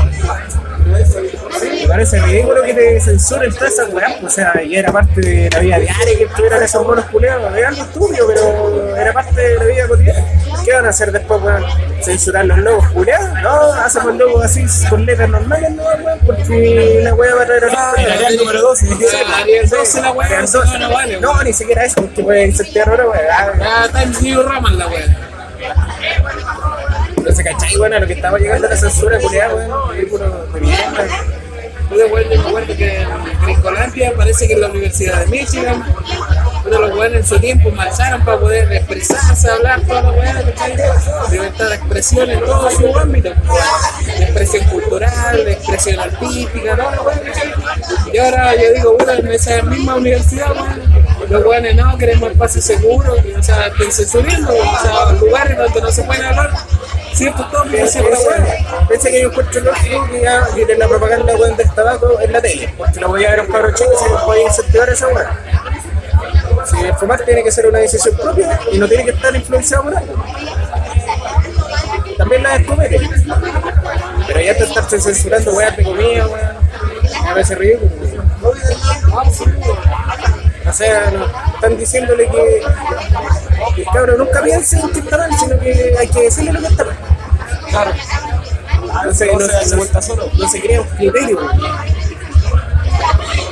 Me 0.90 1.88
parece 1.88 2.20
ridículo 2.22 2.64
que 2.64 2.74
te 2.74 3.00
censuren 3.02 3.54
todas 3.54 3.74
esas 3.74 3.94
weas, 3.94 4.14
pues, 4.20 4.34
o 4.34 4.36
sea, 4.36 4.62
y 4.64 4.76
era 4.76 4.92
parte 4.92 5.22
de 5.22 5.50
la 5.50 5.60
vida 5.60 5.80
diaria 5.80 6.18
que 6.18 6.24
estuvieran 6.24 6.64
esos 6.64 6.86
monos 6.86 7.06
culeados, 7.06 7.56
es 7.58 7.66
algo 7.66 7.86
tuyo, 7.86 8.28
pero 8.28 8.96
era 8.96 9.14
parte 9.14 9.42
de 9.42 9.56
la 9.56 9.66
vida 9.66 9.88
cotidiana. 9.88 10.26
¿Qué 10.66 10.74
van 10.74 10.86
a 10.86 10.90
hacer 10.90 11.12
después, 11.12 11.42
weón? 11.42 11.64
¿Censurar 12.04 12.46
los 12.46 12.58
logos 12.60 12.88
culeados? 12.90 13.30
No, 13.42 13.74
hacemos 13.74 14.16
logos 14.16 14.46
así 14.46 14.66
con 14.90 15.06
letras 15.06 15.30
normales, 15.30 15.72
no, 15.72 15.84
weón, 15.84 16.20
porque 16.26 17.02
la 17.04 17.14
wea 17.14 17.36
va 17.36 17.44
a 17.44 17.46
traer 17.46 17.66
a 17.66 18.28
el 18.30 18.38
número 18.38 18.62
12. 18.62 18.88
Haría 19.36 19.62
el 19.62 19.70
12 19.70 20.02
la 20.02 20.14
dos. 20.42 20.80
no, 20.80 20.90
vale. 20.90 21.20
No, 21.20 21.44
ni 21.44 21.54
siquiera 21.54 21.86
eso, 21.86 22.02
porque 22.02 22.24
puede 22.24 22.48
incentivar 22.48 22.90
ahora, 22.90 23.04
weón. 23.08 23.62
Ah, 23.62 23.86
está 23.86 24.04
en 24.04 24.12
New 24.22 24.44
Raman 24.44 24.78
la 24.78 24.88
weá. 24.88 25.30
Entonces, 27.20 27.46
¿cachai? 27.46 27.78
Bueno, 27.78 28.00
lo 28.00 28.08
que 28.08 28.14
estaba 28.14 28.38
llegando 28.38 28.68
la 28.68 28.78
censura, 28.78 29.20
culiada, 29.20 29.54
weón, 29.54 29.92
ridículo 29.92 30.46
de 30.54 30.62
mierda. 30.62 31.08
Yo 31.92 32.08
bueno, 32.08 32.30
me 32.30 32.38
acuerdo 32.38 32.78
que 32.78 33.02
en 33.02 33.10
Gringolandia 33.42 34.14
parece 34.16 34.48
que 34.48 34.54
en 34.54 34.62
la 34.62 34.68
Universidad 34.68 35.26
de 35.26 35.28
Michigan, 35.28 35.84
pero 36.64 36.82
los 36.82 36.96
weones 36.96 37.22
en 37.22 37.26
su 37.26 37.40
tiempo 37.40 37.72
marcharon 37.72 38.24
para 38.24 38.40
poder 38.40 38.72
expresarse, 38.72 39.50
hablar, 39.50 39.82
toda 39.82 40.04
la 40.04 40.12
weá, 40.12 40.34
¿cachai? 40.34 40.78
Libertad 41.32 41.70
de 41.70 41.76
expresión 41.76 42.30
en 42.30 42.40
todo 42.42 42.70
su 42.70 42.96
ámbito. 42.98 43.30
De 44.06 44.24
expresión 44.24 44.68
cultural, 44.68 45.46
de 45.46 45.52
expresión 45.52 46.00
artística, 46.00 46.76
toda 46.76 46.92
la 46.92 47.02
weá, 47.02 47.22
¿cachai? 47.22 47.54
Y 48.14 48.18
ahora 48.20 48.56
yo 48.56 48.74
digo, 48.74 48.94
bueno, 48.94 49.14
en 49.14 49.32
esa 49.32 49.62
misma 49.64 49.96
universidad, 49.96 50.52
weón, 50.52 50.89
los 51.30 51.46
weones 51.46 51.76
no, 51.76 51.98
queremos 51.98 52.32
espacio 52.32 52.62
seguro, 52.62 53.16
que 53.16 53.34
no 53.34 53.44
se 53.44 53.52
estén 53.52 53.92
censurando, 53.92 54.54
o 54.54 54.82
sea, 54.82 55.12
lugares 55.14 55.58
donde 55.58 55.82
no 55.82 55.92
se 55.92 56.04
pueden 56.04 56.26
hablar 56.26 56.52
ciertos 57.14 57.52
tópicos, 57.52 57.92
ciertas 57.92 58.20
weá. 58.26 58.88
Pensé 58.88 59.12
que 59.12 59.22
yo 59.22 59.30
encuentro 59.30 59.62
lógico 59.62 60.08
que 60.10 60.22
ya 60.22 60.48
que 60.54 60.76
la 60.76 60.88
propaganda 60.88 61.36
weón, 61.36 61.56
del 61.56 61.70
tabaco 61.72 62.20
en 62.20 62.32
la 62.32 62.42
tele, 62.42 62.74
porque 62.78 63.00
la 63.00 63.08
voy 63.08 63.26
a 63.26 63.30
ver 63.32 63.40
a 63.40 63.44
un 63.44 63.52
cabro 63.52 63.74
chico 63.74 63.92
si 63.98 64.10
no 64.10 64.26
puede 64.26 64.44
incentivar 64.44 64.90
esa 64.90 65.08
weá. 65.08 65.40
Si 66.66 66.76
fumar 67.00 67.24
tiene 67.24 67.44
que 67.44 67.52
ser 67.52 67.68
una 67.68 67.80
decisión 67.80 68.16
propia 68.18 68.60
y 68.72 68.78
no 68.78 68.88
tiene 68.88 69.06
que 69.06 69.12
estar 69.12 69.36
influenciado 69.36 69.84
por 69.84 69.98
algo. 69.98 70.24
También 72.18 72.44
la 72.44 72.58
descubrí. 72.58 72.98
Pero 74.28 74.42
ya 74.42 74.58
te 74.58 74.64
estás 74.64 75.04
censurando 75.04 75.54
weas 75.54 75.78
de 75.78 75.84
comida, 75.84 76.28
weón. 76.28 76.58
Me 77.24 77.30
parece 77.32 77.56
ridículo. 77.56 77.90
O 80.68 80.74
sea, 80.74 81.10
no, 81.12 81.26
están 81.56 81.78
diciéndole 81.78 82.28
que, 82.30 82.62
que 83.76 83.82
el 83.82 83.88
cabro 83.92 84.18
nunca 84.18 84.42
piense 84.42 84.80
en 84.80 84.90
que 84.92 85.00
está 85.00 85.18
mal, 85.18 85.32
sino 85.40 85.60
que 85.60 85.96
hay 86.00 86.08
que 86.08 86.22
decirle 86.24 86.52
lo 86.54 86.60
que 86.60 86.68
está 86.68 86.86
mal. 86.86 86.98
Claro. 87.70 87.92
No 89.06 89.14
se, 89.14 89.34
no, 89.34 89.40
se 89.40 90.02
solo. 90.02 90.30
no 90.38 90.50
se 90.50 90.62
crea 90.62 90.82
un 90.82 90.88
criterio. 90.90 91.40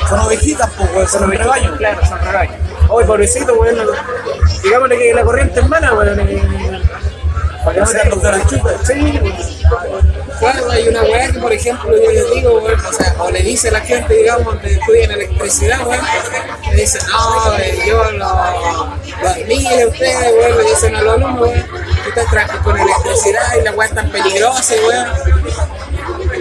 Son 0.09 0.19
ovejitas, 0.21 0.69
pues, 0.93 1.11
son 1.11 1.23
un 1.25 1.31
rebaño. 1.31 1.75
Claro, 1.77 2.05
son 2.05 2.19
rebaños. 2.19 2.55
Oye, 2.89 3.05
pobrecito, 3.05 3.53
weón. 3.55 3.77
no- 3.77 3.83
Digámosle 4.63 4.97
que 4.97 5.13
la 5.13 5.23
corriente 5.23 5.59
es 5.59 5.67
mala, 5.67 5.93
weón. 5.93 6.19
eh, 6.19 6.81
Para 7.63 7.73
que 7.73 7.79
no 7.81 7.85
se 7.85 8.01
el 8.01 8.47
chupe. 8.47 8.69
Sí, 8.85 9.19
Claro, 10.39 10.69
hay 10.69 10.87
una 10.87 11.01
weá 11.03 11.31
que, 11.31 11.39
por 11.39 11.51
ejemplo, 11.51 11.91
yo 11.91 12.11
les 12.11 12.31
digo, 12.31 12.53
o 12.63 12.93
sea, 12.93 13.15
o 13.19 13.31
le 13.31 13.41
dice 13.41 13.69
a 13.69 13.71
la 13.71 13.81
gente, 13.81 14.13
digamos, 14.13 14.55
que 14.57 14.73
estudian 14.73 15.11
electricidad, 15.11 15.87
weón, 15.87 16.05
le 16.71 16.81
dicen, 16.81 17.01
no, 17.07 17.57
yo 17.85 18.11
lo, 18.11 18.17
lo 18.17 19.29
admiro 19.29 19.89
ustedes, 19.89 20.33
weón, 20.33 20.57
le 20.57 20.63
dicen 20.69 20.95
a 20.95 21.01
los 21.01 21.13
alumnos, 21.15 21.41
weón, 21.41 21.65
que 22.05 22.11
trabajan 22.11 22.63
con 22.63 22.77
electricidad 22.77 23.55
y 23.59 23.63
la 23.63 23.71
weá 23.71 23.87
es 23.87 23.95
tan 23.95 24.11
peligrosa, 24.11 24.73
weón. 24.87 25.07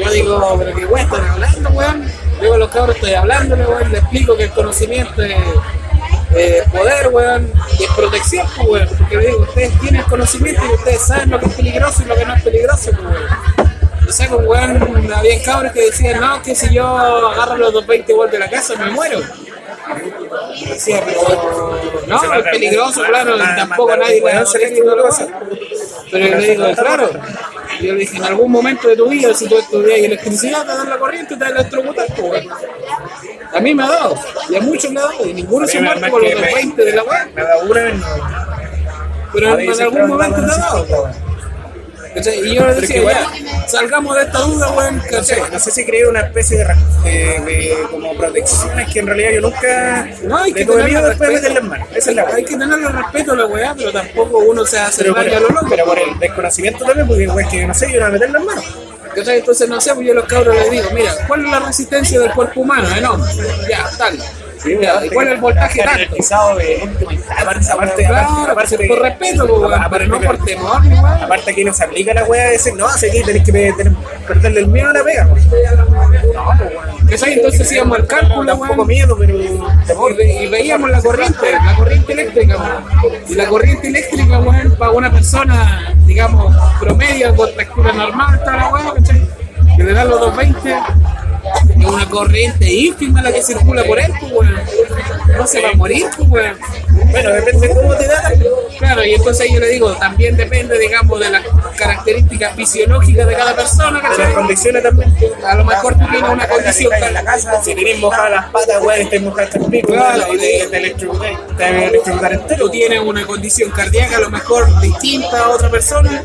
Yo 0.04 0.10
digo, 0.10 0.56
pero 0.58 0.76
qué 0.76 0.84
weá 0.84 1.02
están 1.04 1.28
hablando, 1.28 1.70
weón. 1.70 2.12
Digo, 2.40 2.54
a 2.54 2.58
los 2.58 2.70
cabros 2.70 2.96
estoy 2.96 3.14
hablándole, 3.14 3.66
weón, 3.66 3.92
le 3.92 3.98
explico 3.98 4.36
que 4.36 4.44
el 4.44 4.50
conocimiento 4.50 5.22
es 5.22 6.68
poder, 6.70 7.08
weón, 7.08 7.50
y 7.78 7.84
es 7.84 7.90
protección, 7.92 8.46
pues, 8.56 8.68
weón. 8.68 8.88
Porque 8.98 9.18
digo, 9.18 9.38
ustedes 9.38 9.80
tienen 9.80 10.02
conocimiento 10.02 10.62
y 10.66 10.74
ustedes 10.74 11.00
saben 11.00 11.30
lo 11.30 11.40
que 11.40 11.46
es 11.46 11.54
peligroso 11.54 12.02
y 12.02 12.04
lo 12.04 12.14
que 12.14 12.24
no 12.26 12.34
es 12.34 12.42
peligroso, 12.42 12.90
pues, 12.90 13.04
weón. 13.04 13.75
O 14.08 14.12
sea, 14.12 14.28
con 14.28 14.46
weón, 14.46 15.12
había 15.12 15.42
cabros 15.42 15.72
que 15.72 15.86
decían, 15.86 16.20
no, 16.20 16.42
que 16.42 16.54
si 16.54 16.72
yo 16.72 16.86
agarro 16.86 17.56
los 17.56 17.72
220 17.72 18.12
y 18.12 18.14
vuelvo 18.14 18.36
a 18.36 18.38
la 18.40 18.50
casa, 18.50 18.74
me 18.76 18.90
muero. 18.90 19.20
Decía, 20.68 21.02
pero 21.04 21.80
no, 22.06 22.34
es 22.34 22.42
peligroso, 22.50 23.02
claro, 23.04 23.36
tampoco 23.36 23.96
nadie 23.96 24.20
weón 24.22 24.38
hacer 24.38 24.62
esto, 24.62 24.96
cosa. 25.02 25.26
Pero 26.10 26.26
yo 26.26 26.36
le 26.36 26.50
digo, 26.50 26.66
claro, 26.74 27.10
yo 27.80 27.92
le 27.92 27.98
dije, 28.00 28.16
en 28.16 28.24
algún 28.24 28.50
momento 28.52 28.88
de 28.88 28.96
tu 28.96 29.08
vida, 29.08 29.34
si 29.34 29.48
tú 29.48 29.58
estudias 29.58 29.98
electricidad, 29.98 30.62
te 30.62 30.68
dan 30.68 30.88
la 30.88 30.98
corriente, 30.98 31.36
te 31.36 31.44
dan 31.44 31.56
electrocutar, 31.56 32.06
pues, 32.08 32.20
weón. 32.20 32.48
A 33.54 33.60
mí 33.60 33.74
me 33.74 33.84
ha 33.84 33.88
dado, 33.88 34.14
y 34.48 34.56
a 34.56 34.60
muchos 34.60 34.92
le 34.92 35.00
ha 35.00 35.02
dado, 35.02 35.26
y 35.26 35.34
ninguno 35.34 35.66
se 35.66 35.80
muerto 35.80 36.08
por 36.10 36.22
los 36.22 36.30
que 36.30 36.36
de 36.36 36.42
me- 36.42 36.54
20 36.54 36.84
de 36.84 36.92
la 36.92 37.02
web, 37.02 37.28
una 37.68 37.92
no. 37.92 38.06
pero 39.32 39.58
en, 39.58 39.82
algún 39.82 40.08
momento 40.08 40.36
te 40.40 40.46
no 40.46 40.52
ha 40.52 40.56
dado. 40.56 41.10
Weón. 42.24 42.46
Y 42.46 42.54
yo 42.54 42.74
decía, 42.74 43.02
ya, 43.02 43.68
salgamos 43.68 44.16
de 44.16 44.22
esta 44.22 44.38
duda, 44.40 44.70
weón, 44.72 44.96
No 44.96 45.02
sé, 45.02 45.34
¿cachai? 45.36 45.50
no 45.52 45.58
sé 45.58 45.70
si 45.70 45.84
creé 45.84 46.06
una 46.06 46.20
especie 46.20 46.58
de, 46.58 46.64
de, 47.04 47.40
de 47.40 47.76
como 47.90 48.16
protecciones 48.16 48.92
que 48.92 48.98
en 49.00 49.06
realidad 49.06 49.30
yo 49.32 49.40
nunca 49.42 50.08
No, 50.22 50.36
hay 50.38 50.52
que 50.52 50.64
tenerle 50.64 50.84
miedo 50.90 51.08
después 51.08 51.28
de 51.28 51.34
meterle 51.36 51.58
en 51.60 51.68
mano. 51.68 51.86
Esa 51.94 52.10
es 52.10 52.16
la 52.16 52.26
Hay 52.34 52.44
que 52.44 52.56
tenerle 52.56 52.88
respeto 52.88 53.32
a 53.32 53.36
la 53.36 53.46
weá, 53.46 53.74
pero 53.76 53.92
tampoco 53.92 54.38
uno 54.38 54.64
se 54.64 54.78
hace 54.78 55.02
Pero 55.02 55.14
por, 55.14 55.28
a 55.28 55.40
lo 55.40 55.48
loco. 55.48 55.66
pero 55.68 55.84
por 55.84 55.98
el 55.98 56.18
desconocimiento 56.18 56.84
también, 56.84 57.06
porque 57.06 57.22
igual 57.24 57.48
que 57.48 57.66
no 57.66 57.74
sé, 57.74 57.92
yo 57.92 58.00
no 58.00 58.06
voy 58.06 58.08
a 58.08 58.12
meterle 58.12 58.38
en 58.38 58.44
mano. 58.44 58.62
Entonces, 59.16 59.68
no 59.68 59.80
sé, 59.80 59.94
pues 59.94 60.06
yo 60.06 60.12
a 60.12 60.16
los 60.16 60.24
cabros 60.26 60.54
les 60.54 60.70
digo, 60.70 60.90
mira, 60.92 61.12
¿cuál 61.26 61.44
es 61.46 61.50
la 61.50 61.60
resistencia 61.60 62.20
del 62.20 62.32
cuerpo 62.32 62.60
humano? 62.60 62.86
Ya, 63.68 63.84
tal. 63.96 64.18
Ya, 64.64 65.04
¿Y 65.04 65.10
cuál 65.10 65.28
es 65.28 65.34
el 65.34 65.40
voltaje 65.40 65.82
tanto? 65.82 66.16
Aparte, 67.38 67.70
aparte, 67.72 68.04
Claro, 68.06 68.28
aparte, 68.50 68.88
por 68.88 69.00
respeto, 69.02 69.46
pues, 69.46 69.72
aparte, 69.80 70.06
no 70.08 70.20
por 70.20 70.44
temor. 70.44 70.82
Aparte 71.22 71.50
aquí 71.50 71.64
no 71.64 71.72
se 71.72 71.84
aplica 71.84 72.14
la 72.14 72.24
weá 72.24 72.44
de 72.46 72.50
decir, 72.52 72.74
no, 72.74 72.86
aquí 72.86 73.22
tenés 73.24 73.42
que 73.44 73.52
tener- 73.52 73.92
perderle 74.26 74.60
el 74.60 74.68
miedo 74.68 74.90
a 74.90 74.92
la 74.92 75.04
pega. 75.04 75.26
pues. 75.28 75.46
¿Cachai? 77.10 77.34
Entonces 77.34 77.70
íbamos 77.72 77.98
al 77.98 78.06
cálculo, 78.06 78.46
Tampoco 78.46 78.72
weón. 78.74 78.86
miedo, 78.88 79.16
pero 79.18 79.34
Y, 79.38 80.14
ve- 80.16 80.42
y 80.42 80.46
veíamos 80.48 80.90
la 80.90 81.00
corriente, 81.00 81.52
la 81.52 81.76
corriente 81.76 82.12
eléctrica, 82.12 82.56
weón. 82.56 83.14
Y 83.28 83.34
la 83.34 83.46
corriente 83.46 83.88
eléctrica, 83.88 84.38
weón, 84.40 84.74
para 84.76 84.90
una 84.90 85.12
persona, 85.12 85.94
digamos, 86.06 86.54
promedio, 86.80 87.34
con 87.36 87.54
textura 87.54 87.92
normal, 87.92 88.40
toda 88.40 88.56
la 88.56 88.68
weón, 88.68 88.94
¿cachai? 88.96 89.28
Que 89.76 89.84
le 89.84 89.92
dan 89.92 90.08
los 90.08 90.20
220, 90.20 90.76
es 91.80 91.86
una 91.86 92.08
corriente 92.08 92.70
ínfima 92.72 93.22
la 93.22 93.32
que 93.32 93.42
circula 93.42 93.84
por 93.84 93.98
él, 93.98 94.12
pues, 94.20 94.32
weón. 94.32 94.56
No 95.36 95.46
se 95.46 95.60
va 95.60 95.70
a 95.70 95.74
morir, 95.74 96.06
pues, 96.16 96.28
weón. 96.28 96.58
bueno, 97.10 97.32
depende 97.32 97.68
de 97.68 97.74
cómo 97.74 97.94
te 97.96 98.06
da. 98.06 98.32
Claro, 98.78 99.04
y 99.04 99.14
entonces 99.14 99.48
yo 99.52 99.60
le 99.60 99.68
digo, 99.68 99.92
también 99.96 100.36
depende, 100.36 100.78
digamos, 100.78 101.18
de 101.20 101.30
las 101.30 101.42
características 101.78 102.54
fisiológicas 102.56 103.26
de 103.26 103.34
cada 103.34 103.54
persona, 103.54 104.00
De 104.10 104.18
las 104.18 104.34
condiciones 104.34 104.82
también. 104.82 105.14
A 105.46 105.54
lo 105.54 105.64
mejor 105.64 105.94
tú 105.98 106.06
tienes 106.10 106.30
una 106.30 106.48
condición 106.48 106.92
en 106.94 107.14
la 107.14 107.24
casa, 107.24 107.62
si 107.62 107.74
tenés 107.74 107.98
mojadas 107.98 108.30
las 108.30 108.46
patas, 108.50 108.82
weón, 108.82 109.00
estés 109.00 109.22
mojadas 109.22 109.46
hasta 109.48 109.64
el 109.64 109.70
pico, 109.70 109.92
Claro, 109.92 110.22
weón, 110.24 110.36
y 110.36 110.38
te, 110.38 110.66
te 110.68 110.96
te 111.56 111.86
electrocutar 111.86 112.32
entero. 112.32 112.64
tú 112.64 112.70
tienes 112.70 113.00
una 113.00 113.26
condición 113.26 113.70
cardíaca 113.70 114.16
a 114.16 114.20
lo 114.20 114.30
mejor 114.30 114.80
distinta 114.80 115.44
a 115.44 115.48
otra 115.50 115.70
persona 115.70 116.22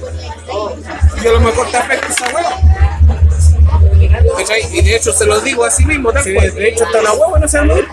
y 1.24 1.28
a 1.28 1.32
lo 1.32 1.40
mejor 1.40 1.70
te 1.70 1.78
afecta 1.78 2.08
esa 2.08 2.26
hueá. 2.36 2.71
¿Cachai? 4.52 4.78
Y 4.78 4.82
de 4.82 4.96
hecho 4.96 5.14
se 5.14 5.26
lo 5.26 5.40
digo 5.42 5.64
así 5.66 5.86
mismo, 5.86 6.12
tal 6.12 6.24
Sí, 6.24 6.34
cual. 6.34 6.54
de 6.54 6.70
hecho, 6.70 6.86
hasta 6.86 7.02
la 7.02 7.14
huevo 7.14 7.38
no 7.40 7.48
se 7.48 7.58
va 7.58 7.64
a 7.64 7.68
morir, 7.68 7.88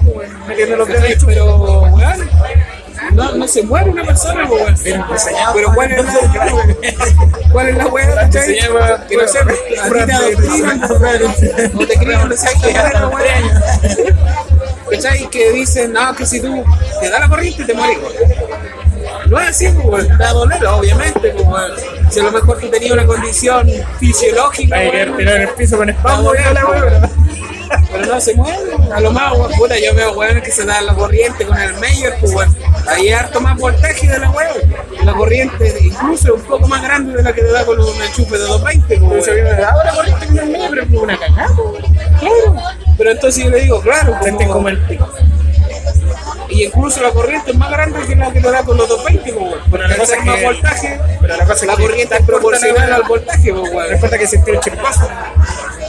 metiendo 0.47 0.77
los. 0.77 0.89
¿Cachai? 0.89 1.17
Pero, 1.27 1.83
weón, 1.83 2.31
no, 3.13 3.33
no 3.37 3.49
se 3.49 3.63
muere 3.63 3.91
una 3.91 4.05
persona, 4.05 4.45
weón. 4.51 4.75
Pero 5.55 5.73
¿cuál 5.75 5.93
es 5.93 6.05
la, 6.05 6.13
cuál 7.53 7.69
es 7.69 7.77
la 7.77 7.87
hueá, 7.87 8.15
cachai? 8.15 8.43
Se 8.45 8.61
llama- 8.61 9.07
Que 9.09 9.17
no 9.17 9.29
sé, 9.29 9.39
ti 9.41 10.05
te 10.07 10.13
adoctrinan, 10.13 10.83
o 11.75 11.87
te 11.87 11.95
crían 11.97 12.29
de 12.29 12.37
cierta 12.37 12.67
manera, 12.67 13.09
weón. 13.09 14.15
¿Cachai? 14.91 15.31
Que 15.31 15.53
dicen, 15.53 15.93
no, 15.93 16.15
que 16.15 16.27
si 16.27 16.41
tú 16.41 16.65
te 17.01 17.11
da 17.11 17.21
la 17.21 17.29
corriente 17.29 17.65
te 17.65 17.75
morís, 17.75 17.99
weón. 17.99 18.48
No 19.29 19.41
es 19.41 19.49
así, 19.49 19.69
pues, 19.83 20.07
te 20.09 20.17
va 20.17 20.29
a 20.31 20.33
doler, 20.33 20.67
obviamente, 20.67 21.31
pues. 21.31 21.73
Si 22.11 22.21
a 22.21 22.25
lo 22.25 22.33
mejor 22.33 22.59
tú 22.59 22.69
tenías 22.71 22.93
una 22.93 23.07
condición 23.07 23.69
fisiológica, 23.99 24.77
Hay 24.77 24.91
que 24.91 25.07
tirar 25.17 25.37
en 25.37 25.43
el 25.43 25.49
piso 25.51 25.77
con 25.77 25.89
espalda, 25.91 26.33
la 26.53 26.61
pues. 26.63 27.11
Pero 27.93 28.07
no 28.07 28.19
se 28.21 28.35
mueve, 28.35 28.73
a 28.95 29.01
lo 29.01 29.11
más, 29.13 29.33
weón, 29.37 29.53
puta, 29.53 29.75
yo 29.79 29.95
veo 29.95 30.13
weón 30.15 30.41
que 30.41 30.51
se 30.51 30.65
da 30.65 30.81
la 30.81 30.95
corriente 30.95 31.45
con 31.47 31.59
el 31.59 31.75
mayor, 31.75 32.15
pues 32.19 32.35
weón, 32.35 32.57
ahí 32.89 33.09
hay 33.09 33.13
harto 33.13 33.41
más 33.43 33.59
voltaje 33.59 34.07
de 34.09 34.19
la 34.19 34.31
weón. 34.31 34.75
La 35.05 35.13
corriente 35.13 35.75
incluso 35.83 36.29
es 36.35 36.41
un 36.43 36.49
poco 36.49 36.67
más 36.67 36.83
grande 36.83 37.15
de 37.15 37.23
la 37.23 37.33
que 37.35 37.43
te 37.43 37.53
da 37.53 37.67
con 37.67 37.79
un 37.79 38.03
enchufe 38.03 38.39
de 38.39 38.45
220, 38.45 38.99
pues, 39.07 39.25
Se 39.27 39.33
weón. 39.33 39.61
la 39.61 39.93
corriente 39.95 40.27
con 40.27 40.39
el 40.39 40.47
medio, 40.49 40.67
pero 40.71 40.83
es 40.83 40.89
como 40.89 41.01
una 41.03 41.19
cagada. 41.19 41.49
Claro. 42.19 42.57
Pero 42.97 43.11
entonces 43.11 43.45
yo 43.45 43.51
le 43.51 43.61
digo, 43.61 43.81
claro, 43.83 44.17
Sentís 44.23 44.47
como- 44.47 44.53
como 44.59 44.69
el 44.71 44.79
pico. 44.87 45.09
Y 46.59 46.65
incluso 46.65 47.01
la 47.03 47.11
corriente 47.11 47.51
es 47.53 47.57
más 47.57 47.71
grande 47.71 48.01
que 48.07 48.17
la 48.17 48.33
que 48.33 48.41
te 48.41 48.51
da 48.51 48.63
con 48.65 48.77
los 48.77 48.89
220, 48.89 49.33
pues, 49.33 49.53
weón. 49.53 49.71
Porque 49.71 49.89
la 49.89 49.97
cosa 49.97 50.07
ser 50.11 50.19
es 50.19 50.25
más 50.27 50.37
que- 50.37 50.45
voltaje, 50.45 51.01
Pero 51.21 51.37
la 51.37 51.45
cosa 51.47 51.67
la 51.67 51.73
es 51.73 51.79
que 51.79 51.85
corriente 51.85 52.15
es 52.15 52.21
la 52.21 52.27
proporcional 52.27 52.93
al 52.93 53.03
voltaje, 53.03 53.53
weón. 53.53 53.89
Recuerda 53.89 54.19
que 54.19 54.27
sentí 54.27 54.51
el 54.51 54.61
chispazo. 54.61 55.09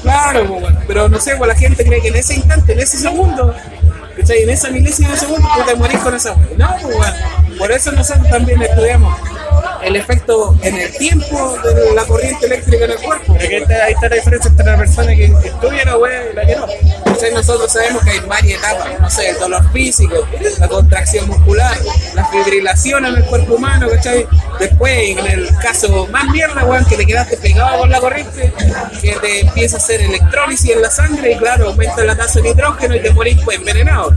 Claro, 0.01 0.45
bueno. 0.45 0.79
pero 0.87 1.09
no 1.09 1.19
sé, 1.19 1.37
la 1.37 1.55
gente 1.55 1.83
cree 1.85 2.01
que 2.01 2.07
en 2.09 2.15
ese 2.15 2.35
instante, 2.35 2.71
en 2.73 2.79
ese 2.79 2.97
segundo, 2.97 3.53
¿cachai? 4.15 4.43
En 4.43 4.49
esa 4.49 4.69
milésima 4.69 5.09
de 5.11 5.17
segundo 5.17 5.47
tú 5.55 5.63
te 5.65 5.75
morís 5.75 5.99
con 5.99 6.15
esa 6.15 6.33
weá. 6.33 6.47
No. 6.57 7.57
Por 7.57 7.71
eso 7.71 7.91
nosotros 7.91 8.29
también 8.29 8.61
estudiamos 8.61 9.13
el 9.83 9.95
efecto 9.95 10.55
en 10.61 10.75
el 10.77 10.91
tiempo 10.97 11.57
de 11.63 11.93
la 11.93 12.05
corriente 12.05 12.45
eléctrica 12.45 12.85
en 12.85 12.91
el 12.91 12.97
cuerpo. 12.97 13.33
Pero 13.37 13.49
que 13.49 13.57
está- 13.57 13.85
ahí 13.85 13.93
está 13.93 14.09
la 14.09 14.15
diferencia 14.15 14.49
entre 14.49 14.65
la 14.65 14.77
persona 14.77 15.15
que 15.15 15.25
estudia 15.25 15.85
la 15.85 15.97
weá 15.97 16.23
y 16.31 16.35
la 16.35 16.45
que 16.45 16.55
no. 16.55 16.67
¿Cachai? 17.05 17.33
Nosotros 17.33 17.71
sabemos 17.71 18.03
que 18.03 18.11
hay 18.11 18.19
varias 18.21 18.59
etapas, 18.59 18.99
no 18.99 19.09
sé, 19.09 19.29
el 19.29 19.39
dolor 19.39 19.71
físico, 19.71 20.15
la 20.59 20.67
contracción 20.67 21.27
muscular, 21.27 21.77
la 22.13 22.25
fibrilación 22.25 23.05
en 23.05 23.15
el 23.15 23.25
cuerpo 23.25 23.55
humano, 23.55 23.87
¿cachai? 23.89 24.27
Después, 24.59 25.17
en 25.17 25.25
el 25.25 25.49
caso 25.61 26.07
más 26.11 26.25
mierda, 26.29 26.65
weón, 26.65 26.85
que 26.85 26.95
te 26.97 27.05
quedaste 27.05 27.37
pegado 27.37 27.79
con 27.79 27.89
la 27.89 27.99
corriente, 27.99 28.53
que 29.01 29.11
te 29.13 29.39
empieza 29.41 29.77
a 29.77 29.79
hacer 29.79 30.01
electrólisis 30.01 30.71
en 30.71 30.81
la 30.81 30.89
sangre 30.91 31.31
y 31.33 31.37
claro, 31.37 31.69
aumenta 31.69 32.03
la 32.03 32.15
tasa 32.15 32.39
de 32.41 32.49
nitrógeno 32.49 32.95
y 32.95 33.01
te 33.01 33.11
morís 33.11 33.37
pues 33.43 33.57
envenenado, 33.57 34.13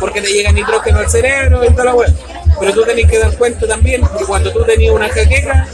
porque 0.00 0.20
te 0.20 0.28
llega 0.28 0.50
nitrógeno 0.52 0.98
al 0.98 1.10
cerebro 1.10 1.64
y 1.64 1.70
toda 1.70 1.84
la 1.84 1.94
weón. 1.94 2.16
Pero 2.60 2.72
tú 2.72 2.82
tenés 2.84 3.10
que 3.10 3.18
dar 3.18 3.36
cuenta 3.36 3.66
también 3.66 4.02
que 4.18 4.24
cuando 4.24 4.52
tú 4.52 4.64
tenías 4.64 4.94
una 4.94 5.08
jaqueca, 5.08 5.66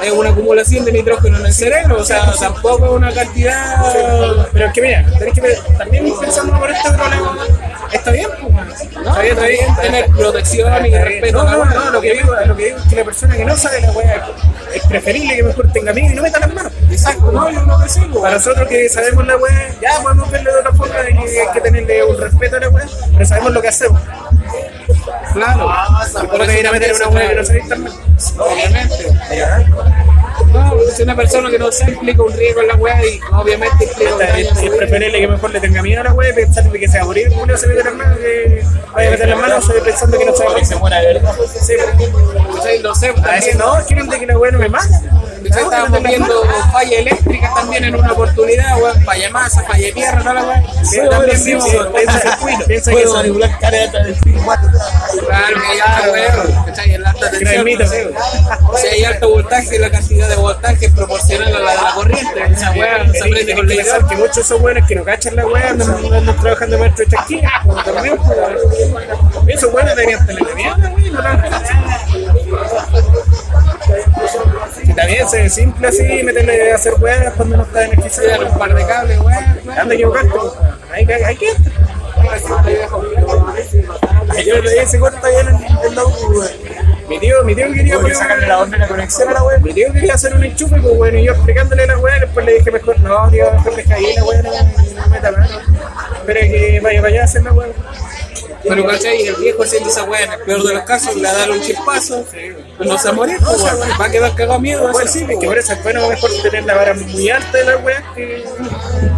hay 0.00 0.10
una 0.10 0.30
acumulación 0.30 0.84
de 0.84 0.92
nitrógeno 0.92 1.38
en 1.38 1.46
el 1.46 1.54
cerebro, 1.54 2.00
o 2.00 2.04
sea, 2.04 2.32
tampoco 2.38 2.86
es 2.86 2.92
una 2.92 3.12
cantidad 3.12 4.46
Pero 4.52 4.66
es 4.66 4.72
que 4.72 4.82
mira, 4.82 5.04
tenés 5.18 5.34
que 5.34 5.40
ver, 5.40 5.58
también 5.78 6.12
pensando 6.20 6.58
por 6.58 6.70
este 6.70 6.90
problema, 6.90 7.38
está 7.92 8.10
bien, 8.10 8.28
pues, 8.40 8.54
weón. 8.54 8.68
No, 9.04 9.20
está 9.20 9.22
bien, 9.22 9.32
está 9.32 9.46
bien 9.46 9.76
tener 9.76 10.06
protección 10.06 10.86
y 10.86 10.88
Está 10.88 11.04
bien. 11.04 11.04
respeto 11.04 11.44
No, 11.44 11.50
no, 11.50 11.64
no, 11.64 11.90
lo 11.90 12.00
que 12.00 12.12
digo, 12.14 12.34
lo 12.46 12.56
que 12.56 12.64
digo 12.64 12.78
es 12.78 12.84
que 12.84 12.96
la 12.96 13.04
persona 13.04 13.36
que 13.36 13.44
no 13.44 13.56
sabe 13.56 13.80
la 13.80 13.92
weá 13.92 14.28
es 14.74 14.86
preferible 14.86 15.36
que 15.36 15.42
mejor 15.42 15.72
tenga 15.72 15.92
miedo 15.92 16.12
y 16.12 16.16
no 16.16 16.22
meta 16.22 16.40
las 16.40 16.54
manos. 16.54 16.72
Exacto, 16.90 17.32
no, 17.32 17.50
yo 17.50 17.60
no 17.62 17.78
que 17.80 17.88
sí, 17.88 18.00
Para 18.20 18.34
nosotros 18.34 18.68
que 18.68 18.88
sabemos 18.88 19.26
la 19.26 19.36
weá, 19.36 19.70
ya 19.80 20.00
podemos 20.02 20.30
verlo 20.30 20.52
de 20.52 20.58
otra 20.58 20.72
forma, 20.72 20.98
de 20.98 21.12
que 21.12 21.40
hay 21.40 21.52
que 21.52 21.60
tenerle 21.60 22.04
un 22.04 22.18
respeto 22.18 22.56
a 22.56 22.60
la 22.60 22.68
weá, 22.68 22.86
pero 23.12 23.26
sabemos 23.26 23.52
lo 23.52 23.62
que 23.62 23.68
hacemos. 23.68 24.00
Claro. 25.32 25.70
Por 26.28 26.38
No 26.38 26.44
eso 26.44 26.58
ir 26.58 26.66
a 26.66 26.72
meter 26.72 26.94
una 26.94 27.08
weá 27.08 27.28
que 27.28 27.34
no 27.34 27.42
se 27.42 27.46
sabéis 27.46 27.68
también. 27.68 27.94
Obviamente. 28.38 28.94
No, 30.52 30.70
porque 30.70 30.90
si 30.92 31.02
una 31.02 31.16
persona 31.16 31.50
que 31.50 31.58
no 31.58 31.72
sabe 31.72 31.92
implica 31.92 32.22
un 32.22 32.32
riesgo 32.32 32.60
en 32.60 32.68
la 32.68 32.74
weá 32.74 33.04
y 33.04 33.20
obviamente 33.32 33.84
implica 33.84 34.14
un 34.14 34.22
Es 34.22 34.70
preferible 34.76 35.20
que 35.20 35.28
mejor 35.28 35.50
le 35.50 35.60
tenga 35.60 35.82
miedo 35.82 36.00
a 36.00 36.04
la 36.04 36.12
weá 36.12 36.30
y 36.30 36.34
pensar 36.34 36.70
que 36.70 36.88
se 36.88 36.98
va 36.98 37.04
a 37.04 37.06
morir 37.06 37.32
culo 37.32 37.56
se 37.56 37.66
mete 37.66 37.84
las 37.84 37.94
manos, 37.94 38.18
que 38.18 38.64
vaya 38.92 39.08
a 39.08 39.10
meter 39.10 39.28
las 39.28 39.40
manos 39.40 39.72
pensando 39.84 40.18
que 40.18 40.26
no 40.26 40.34
se 40.34 40.44
va 40.44 40.50
a 40.50 40.52
morir. 40.52 40.66
Se 40.66 40.76
muera 40.76 41.00
de 41.00 41.06
verdad. 41.14 41.34
Sí. 41.60 41.74
No 42.82 42.94
sé, 42.94 43.08
a 43.08 43.32
decir, 43.34 43.56
también, 43.56 43.58
no, 43.58 43.86
quieren 43.86 44.08
de 44.08 44.18
que 44.18 44.26
la 44.26 44.38
weá 44.38 44.50
no 44.52 44.58
me 44.58 44.68
mata. 44.68 45.00
¿Cachai? 45.44 45.62
Estábamos 45.64 46.02
viendo 46.02 46.42
fallas 46.72 46.92
eléctricas 46.92 47.54
también 47.54 47.84
en 47.84 47.94
una 47.96 48.12
oportunidad, 48.12 48.76
weón, 48.82 49.02
falla 49.04 49.30
masa, 49.30 49.62
falla 49.62 49.92
tierra, 49.94 50.18
toda 50.20 50.34
la. 50.34 50.62
Sí, 50.84 50.98
También 51.10 51.44
vimos, 51.44 51.70
vimos, 51.72 51.86
piensa, 51.94 52.38
piensa 52.66 52.90
que 52.90 52.96
Puedo 52.96 53.08
son- 53.08 53.16
manipular 53.18 53.58
caretas 53.58 54.06
del 54.06 54.16
4. 54.44 54.70
Claro, 55.26 55.56
que 55.72 55.82
alta 55.82 56.10
weón, 56.12 56.64
¿cachai? 56.66 56.94
En 56.94 57.02
la 57.02 57.10
alta 57.10 57.30
tensión, 57.30 57.66
weón. 57.66 58.14
Si 58.80 58.86
hay 58.86 59.04
alto 59.04 59.28
voltaje, 59.30 59.78
la 59.78 59.90
cantidad 59.90 60.28
de 60.28 60.36
voltaje 60.36 60.86
es 60.86 60.92
proporcional 60.92 61.54
a 61.56 61.60
la 61.60 61.70
de 61.72 61.76
la 61.82 61.94
corriente. 61.94 62.42
Esa 62.50 62.70
weá 62.72 63.06
se 63.12 63.18
aprende 63.20 63.54
con 63.54 63.66
que 64.08 64.16
muchos 64.16 64.36
de 64.36 64.42
esos 64.42 64.60
buenos 64.60 64.86
que 64.88 64.94
no 64.94 65.04
cachan 65.04 65.36
la 65.36 65.46
weá 65.46 65.70
andan, 65.70 66.36
trabajando 66.40 66.78
maestro 66.78 67.04
de 67.04 67.10
chasquilla, 67.16 67.50
como 67.62 67.82
también, 67.82 68.18
Esos 69.48 69.72
buenos 69.72 69.94
deberían 69.96 70.26
tener 70.26 70.42
no 71.12 71.20
así. 73.82 74.86
Si 74.86 74.94
también 74.94 75.28
se 75.28 75.48
simple 75.48 75.88
así, 75.88 76.22
meterle 76.22 76.72
a 76.72 76.76
hacer 76.76 76.94
weas 77.00 77.32
cuando 77.34 77.56
no 77.58 77.62
está 77.64 77.84
energizado. 77.84 78.46
un 78.52 78.58
par 78.58 78.74
de 78.74 78.86
cables, 78.86 79.18
weón. 79.20 79.78
Anda 79.78 79.94
equivocarte, 79.94 80.32
hay 80.92 81.06
que, 81.06 81.14
hay 81.24 81.36
que. 81.36 81.46
Ayer 84.38 84.64
le 84.64 84.70
di 84.70 84.78
ese 84.78 84.98
corto 84.98 85.26
ahí 85.26 85.34
en, 85.36 85.48
en 85.48 85.94
la 85.94 86.04
U, 86.04 86.10
wey. 86.40 86.48
Mi 87.08 87.18
tío, 87.18 87.42
mi 87.44 87.54
tío 87.54 87.66
quería 87.72 87.94
que 87.96 88.00
poner 88.00 88.16
sacarle 88.16 88.46
la 88.46 88.54
una- 88.56 88.62
orden 88.62 88.70
de 88.72 88.78
la 88.78 88.88
conexión 88.88 89.28
a 89.28 89.32
la 89.32 89.42
web. 89.44 89.60
mi 89.62 89.74
tío 89.74 89.92
quería 89.92 90.14
hacer 90.14 90.34
un 90.34 90.44
enchufe, 90.44 90.80
pues 90.80 90.96
bueno, 90.96 91.18
y 91.18 91.24
yo 91.24 91.32
explicándole 91.32 91.86
la 91.86 91.98
weá, 91.98 92.18
después 92.20 92.46
le 92.46 92.54
dije 92.54 92.70
mejor, 92.70 92.98
no, 93.00 93.28
tío, 93.30 93.52
mejor 93.52 93.76
deja 93.76 93.94
ahí 93.94 94.14
la 94.14 94.24
weá, 94.24 94.42
no, 94.42 94.50
no 94.52 95.06
meta 95.08 95.32
mano. 95.32 95.48
Pero 96.24 96.40
que 96.40 96.80
vaya, 96.82 97.02
vaya 97.02 97.20
a 97.22 97.24
hacer 97.24 97.42
la 97.42 97.52
weá. 97.52 97.68
Pero, 98.62 98.86
¿cachai? 98.86 99.26
El 99.26 99.36
viejo 99.36 99.62
haciendo 99.62 99.88
esa 99.88 100.04
weá, 100.04 100.22
en 100.22 100.32
el 100.32 100.40
peor 100.40 100.62
de 100.62 100.74
los 100.74 100.82
casos, 100.84 101.16
le 101.16 101.22
da 101.22 101.50
un 101.50 101.60
chispazo, 101.60 102.24
no 102.78 102.98
se 102.98 103.08
va 103.08 103.10
a 103.10 103.16
morir, 103.16 103.36
pues, 103.40 103.60
weón. 103.60 104.00
va 104.00 104.04
a 104.04 104.10
quedar 104.10 104.34
cagado 104.34 104.60
miedo, 104.60 104.90
eso 104.90 105.00
sí, 105.12 105.20
es 105.20 105.24
pues, 105.24 105.38
que 105.38 105.46
por 105.46 105.54
weón. 105.54 105.58
eso 105.58 105.72
es 105.72 105.82
bueno 105.82 106.08
mejor 106.08 106.30
tener 106.42 106.64
la 106.64 106.74
vara 106.74 106.94
muy 106.94 107.30
alta 107.30 107.58
de 107.58 107.64
la 107.64 107.76
weá 107.78 108.04
que, 108.14 108.44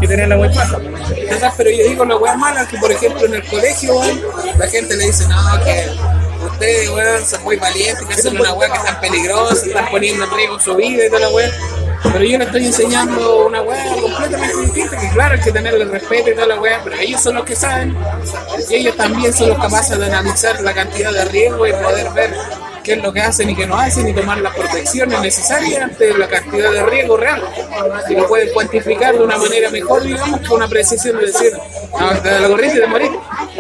que 0.01 0.09
tener 0.09 0.29
la 0.29 0.39
weá 0.39 0.51
baja. 0.55 0.79
Entonces, 1.17 1.51
pero 1.57 1.71
yo 1.71 1.85
digo 1.89 2.05
la 2.05 2.17
weá 2.17 2.37
mala 2.37 2.67
que 2.67 2.79
por 2.79 2.91
ejemplo 2.91 3.27
en 3.27 3.35
el 3.35 3.45
colegio, 3.47 3.99
weón, 3.99 4.23
la 4.59 4.67
gente 4.67 4.97
le 4.97 5.07
dice, 5.07 5.27
no, 5.29 5.65
que 5.65 5.91
ustedes, 6.47 6.89
weón, 6.89 7.27
son 7.27 7.43
muy 7.45 7.57
valientes, 7.57 8.05
que 8.07 8.15
hacen 8.15 8.41
una 8.41 8.53
weá 8.55 8.71
que 8.71 8.79
es 8.79 8.85
tan 8.85 9.01
peligrosa, 9.01 9.67
están 9.67 9.91
poniendo 9.91 10.25
en 10.25 10.31
riesgo 10.31 10.59
su 10.59 10.75
vida 10.75 11.07
y 11.07 11.09
toda 11.09 11.21
la 11.21 11.29
weá. 11.31 11.51
Pero 12.13 12.25
yo 12.25 12.39
le 12.39 12.45
estoy 12.45 12.67
enseñando 12.67 13.47
una 13.47 13.63
weá 13.63 13.85
completamente 14.01 14.61
distinta, 14.61 14.97
que 14.97 15.09
claro, 15.11 15.35
hay 15.35 15.41
que 15.41 15.53
tenerle 15.53 15.85
respeto 15.87 16.31
y 16.31 16.35
toda 16.35 16.47
la 16.47 16.61
weá, 16.61 16.81
pero 16.85 16.97
ellos 16.97 17.21
son 17.21 17.35
los 17.35 17.45
que 17.45 17.57
saben, 17.57 17.97
y 18.69 18.75
ellos 18.75 18.97
también 18.97 19.33
son 19.33 19.49
los 19.49 19.59
capaces 19.59 19.99
de 19.99 20.07
analizar 20.07 20.61
la 20.61 20.75
cantidad 20.75 21.13
de 21.13 21.25
riesgo 21.27 21.67
y 21.67 21.73
poder 21.73 22.11
ver 22.11 22.35
qué 22.85 22.93
es 22.93 23.03
lo 23.03 23.13
que 23.13 23.21
hacen 23.23 23.51
y 23.51 23.57
qué 23.57 23.67
no 23.67 23.77
hacen 23.77 24.07
y 24.07 24.13
tomar 24.13 24.39
las 24.39 24.55
protecciones 24.55 25.21
necesarias 25.21 25.83
ante 25.83 26.17
la 26.17 26.29
cantidad 26.29 26.71
de 26.71 26.85
riesgo 26.85 27.17
real. 27.17 27.43
Y 28.09 28.15
lo 28.15 28.29
pueden 28.29 28.53
cuantificar 28.53 29.15
de 29.17 29.25
una 29.25 29.39
manera 29.39 29.71
mejor, 29.71 30.03
digamos, 30.03 30.41
que 30.41 30.55
una 30.55 30.69
precisión 30.69 31.17
de 31.17 31.27
decir, 31.27 31.53
te 32.23 32.31
da 32.31 32.41
la 32.41 32.49
corriente 32.49 32.77
y 32.77 32.81
te 32.81 32.87
morís. 32.87 33.11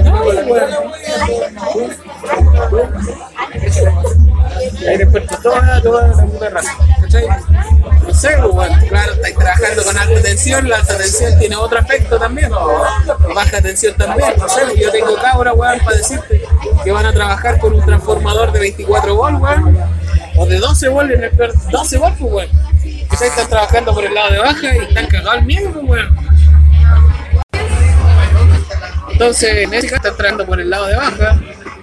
No. 0.04 0.20
Ahí 4.88 4.98
después 4.98 5.24
toda, 5.42 5.82
toda 5.82 6.26
la 6.40 6.50
raza. 6.50 6.76
¿cachai? 7.00 7.26
Sé, 8.24 8.30
pues, 8.40 8.52
bueno, 8.52 8.74
claro, 8.88 9.12
estáis 9.12 9.36
trabajando 9.36 9.84
con 9.84 9.98
alta 9.98 10.22
tensión, 10.22 10.66
la 10.66 10.76
alta 10.76 10.96
tensión 10.96 11.38
tiene 11.38 11.56
otro 11.56 11.78
efecto 11.78 12.18
también, 12.18 12.50
o 12.54 12.82
baja 13.34 13.60
tensión 13.60 13.94
también, 13.98 14.32
no 14.38 14.48
sé, 14.48 14.62
yo 14.80 14.90
tengo 14.90 15.14
cabra, 15.16 15.52
weón, 15.52 15.78
para 15.80 15.98
decirte 15.98 16.42
que 16.82 16.90
van 16.90 17.04
a 17.04 17.12
trabajar 17.12 17.58
con 17.58 17.74
un 17.74 17.84
transformador 17.84 18.50
de 18.50 18.60
24 18.60 19.14
volts, 19.14 19.38
weón, 19.42 19.78
o 20.36 20.46
de 20.46 20.56
12 20.56 20.88
volts, 20.88 21.14
en 21.14 21.24
el 21.24 21.30
peor, 21.32 21.52
12 21.70 21.98
volts, 21.98 22.16
pues, 22.18 22.32
weón, 22.32 22.48
que 22.82 23.26
están 23.26 23.46
trabajando 23.46 23.92
por 23.92 24.06
el 24.06 24.14
lado 24.14 24.32
de 24.32 24.38
baja 24.38 24.74
y 24.74 24.78
están 24.78 25.06
cagados 25.06 25.34
al 25.34 25.44
miedo, 25.44 25.70
pues, 25.74 25.84
weón. 25.84 26.16
Entonces, 29.12 29.56
en 29.64 29.74
ese 29.74 29.86
están 29.88 30.00
trabajando 30.16 30.46
por 30.46 30.58
el 30.62 30.70
lado 30.70 30.86
de 30.86 30.96
baja. 30.96 31.38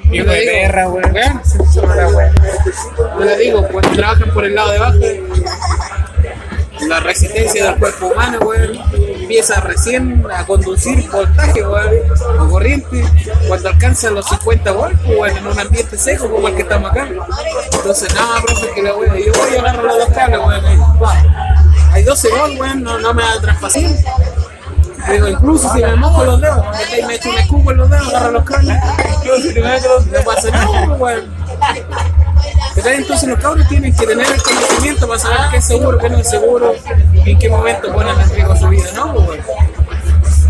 Yo 0.06 0.24
Hijo 0.24 0.26
le 0.26 0.34
de 0.34 0.40
digo, 0.42 0.54
perra, 0.64 0.90
weón. 0.90 1.42
yo 3.20 3.26
le 3.26 3.38
digo, 3.38 3.68
cuando 3.68 3.92
trabajan 3.92 4.34
por 4.34 4.44
el 4.44 4.56
lado 4.56 4.72
de 4.72 4.80
baja, 4.80 4.98
la 6.88 7.00
resistencia 7.00 7.66
del 7.66 7.80
cuerpo 7.80 8.08
humano, 8.08 8.40
weón, 8.40 8.80
empieza 8.94 9.60
recién 9.62 10.26
a 10.34 10.46
conducir 10.46 11.10
voltaje, 11.10 11.66
weón, 11.66 11.90
o 12.40 12.50
corriente, 12.50 13.04
cuando 13.48 13.70
alcanzan 13.70 14.16
los 14.16 14.28
50 14.28 14.72
volts, 14.72 15.00
weón, 15.06 15.38
en 15.38 15.48
un 15.48 15.60
ambiente 15.60 15.98
seco 15.98 16.30
como 16.30 16.48
el 16.48 16.56
que 16.56 16.62
estamos 16.62 16.92
acá. 16.92 17.08
Entonces, 17.74 18.14
no, 18.16 18.46
profe, 18.46 18.72
que 18.74 18.82
la 18.82 18.96
weón, 18.96 19.18
yo 19.18 19.32
voy 19.34 19.56
a 19.56 19.60
agarrar 19.60 19.84
los 19.84 20.10
cables, 20.10 20.40
weón, 20.40 20.66
hay 21.94 22.04
12 22.04 22.30
volts, 22.30 22.60
weón, 22.60 22.84
no, 22.84 23.14
me 23.14 23.24
va 23.24 23.34
a 23.34 23.42
traspasar. 23.42 23.84
Digo, 25.12 25.28
incluso 25.28 25.74
si 25.74 25.82
me 25.82 25.96
mojo 25.96 26.24
los 26.24 26.42
dedos, 26.42 26.66
me, 27.08 27.16
echo 27.16 27.30
un 27.30 27.38
escupo 27.40 27.72
en 27.72 27.78
los 27.78 27.90
dedos, 27.90 28.08
agarro 28.10 28.32
los 28.32 28.44
cables, 28.44 28.78
no 28.78 30.24
pasa 30.24 30.52
nada, 30.52 30.94
weón. 30.94 31.42
Entonces 32.86 33.30
los 33.30 33.40
cabros 33.40 33.68
tienen 33.68 33.96
que 33.96 34.06
tener 34.06 34.26
el 34.26 34.42
conocimiento 34.42 35.08
para 35.08 35.20
saber 35.20 35.38
qué 35.52 35.58
es 35.58 35.68
seguro, 35.68 35.98
qué 35.98 36.10
no 36.10 36.18
es 36.18 36.30
seguro, 36.30 36.74
y 37.26 37.32
en 37.32 37.40
qué 37.40 37.50
momento 37.50 37.92
ponen 37.94 38.20
en 38.20 38.30
riesgo 38.30 38.56
su 38.56 38.68
vida, 38.70 38.86
¿no? 38.96 39.14
Pues. 39.14 39.40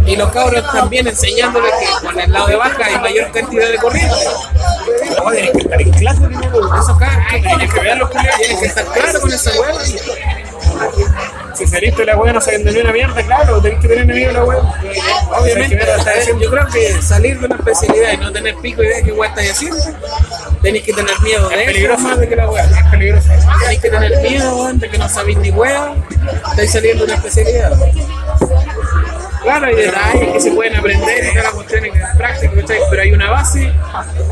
Y 0.06 0.16
los 0.16 0.32
cabros 0.32 0.64
también 0.72 1.08
enseñándoles 1.08 1.72
que 1.80 2.08
con 2.08 2.20
el 2.20 2.32
lado 2.32 2.48
de 2.48 2.56
baja 2.56 2.86
hay 2.86 3.00
mayor 3.00 3.32
cantidad 3.32 3.70
de 3.70 3.78
corriente. 3.78 4.16
No, 5.18 5.32
tienes 5.32 5.52
que 5.52 5.58
estar 5.60 5.82
en 5.82 5.92
clase 5.92 6.22
primero. 6.22 6.76
Eso 6.76 6.92
acá, 6.94 7.28
tienes 7.30 7.74
que 7.74 7.80
ver 7.80 7.98
los 7.98 8.10
culiados, 8.10 8.40
tienes 8.40 8.60
que 8.60 8.66
estar 8.66 8.86
claro 8.86 9.22
con 9.22 9.32
esa 9.32 9.52
hueá. 9.60 10.51
Si 11.54 11.68
saliste 11.68 12.02
de 12.02 12.06
la 12.06 12.18
weá 12.18 12.34
no 12.34 12.40
de 12.40 12.58
ni 12.60 12.80
una 12.80 12.92
mierda, 12.94 13.24
claro, 13.24 13.62
tenés 13.62 13.80
que 13.80 13.88
tener 13.88 14.04
enemigo 14.04 14.32
la 14.32 14.44
weá. 14.46 14.60
Obviamente, 15.40 15.76
ver 15.76 16.40
yo 16.40 16.50
creo 16.50 16.68
que 16.68 17.02
salir 17.02 17.40
de 17.40 17.46
una 17.46 17.56
especialidad 17.56 18.14
y 18.14 18.18
no 18.18 18.32
tener 18.32 18.56
pico 18.58 18.84
idea 18.84 18.98
de 18.98 19.04
qué 19.04 19.12
hueá 19.12 19.30
estáis 19.30 19.52
haciendo, 19.52 19.78
tenéis 20.62 20.84
que 20.84 20.94
tener 20.94 21.20
miedo 21.22 21.50
de 21.50 21.56
Es 21.56 21.62
eso 21.62 21.72
peligroso. 21.72 22.04
más 22.04 22.20
de 22.20 22.30
que 22.30 22.36
la 22.36 22.50
hueá. 22.50 22.64
Es 22.64 22.92
peligroso. 22.92 23.30
Tenéis 23.62 23.82
que 23.82 23.90
tener 23.90 24.22
miedo, 24.22 24.74
de 24.74 24.90
que 24.90 24.98
no 24.98 25.10
sabéis 25.10 25.38
ni 25.38 25.52
hueá, 25.52 25.94
estáis 26.50 26.72
saliendo 26.72 27.06
de 27.06 27.14
una 27.14 27.16
especialidad. 27.16 27.78
Claro, 29.42 29.66
hay 29.66 29.76
detalles 29.76 30.34
que 30.34 30.40
se 30.40 30.52
pueden 30.52 30.76
aprender 30.76 31.26
y 31.26 31.34
cada 31.34 31.52
cuestión 31.52 31.86
es 31.86 31.94
práctica, 32.16 32.54
¿cachai? 32.54 32.80
pero 32.92 33.02
hay 33.02 33.12
una 33.12 33.32
base, 33.32 33.74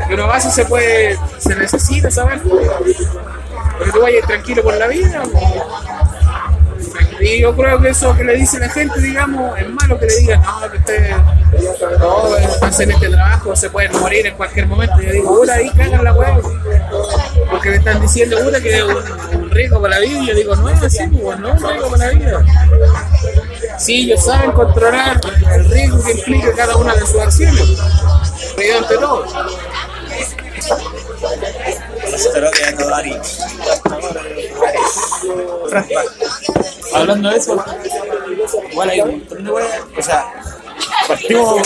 y 0.08 0.12
una 0.12 0.26
base 0.26 0.50
se 0.52 0.64
puede, 0.66 1.18
se 1.38 1.54
necesita 1.56 2.10
saber. 2.10 2.40
Porque 2.42 3.92
tú 3.92 4.02
vayas 4.02 4.26
tranquilo 4.26 4.62
por 4.62 4.76
la 4.76 4.86
vida. 4.86 5.22
Y 7.20 7.40
yo 7.40 7.54
creo 7.54 7.80
que 7.80 7.90
eso 7.90 8.16
que 8.16 8.24
le 8.24 8.34
dice 8.36 8.58
la 8.58 8.68
gente, 8.68 8.98
digamos, 9.00 9.58
es 9.58 9.68
malo 9.68 9.98
que 9.98 10.06
le 10.06 10.16
digan, 10.16 10.42
no, 10.42 10.70
que 10.70 10.78
ustedes 10.78 11.14
no, 11.98 12.34
hacen 12.62 12.90
este 12.90 13.08
trabajo, 13.08 13.54
se 13.54 13.68
pueden 13.68 13.92
morir 14.00 14.26
en 14.26 14.36
cualquier 14.36 14.66
momento. 14.66 15.00
Yo 15.00 15.12
digo, 15.12 15.36
puta, 15.36 15.54
ahí 15.54 15.70
cagan 15.70 16.04
la 16.04 16.14
hueá. 16.14 16.38
Porque 17.50 17.70
me 17.70 17.76
están 17.76 18.00
diciendo, 18.00 18.38
puta, 18.42 18.60
que 18.60 18.74
es 18.74 18.82
un, 18.84 19.40
un 19.42 19.50
riesgo 19.50 19.82
para 19.82 19.98
la 19.98 20.06
vida. 20.06 20.18
Y 20.18 20.26
yo 20.28 20.34
digo, 20.34 20.56
no 20.56 20.68
es 20.70 20.82
así, 20.82 21.06
pues, 21.08 21.38
no 21.38 21.54
es 21.54 21.62
un 21.62 21.68
riesgo 21.68 21.90
para 21.90 22.06
la 22.06 22.10
vida. 22.10 22.44
Sí, 23.78 24.04
ellos 24.04 24.24
saben 24.24 24.52
controlar 24.52 25.20
el 25.52 25.70
riesgo 25.70 26.02
que 26.02 26.12
implica 26.12 26.54
cada 26.54 26.76
una 26.76 26.94
de 26.94 27.06
sus 27.06 27.20
acciones. 27.20 27.78
Pero 28.56 28.78
ante 28.78 28.94
todo. 28.96 29.26
Hablando 36.92 37.30
de 37.30 37.36
eso, 37.36 37.64
igual 38.70 38.90
hay 38.90 39.00
un 39.00 39.10
montón 39.18 39.44
de 39.44 39.50
weas. 39.50 39.80
O 39.96 40.02
sea, 40.02 40.32
partimos 41.08 41.62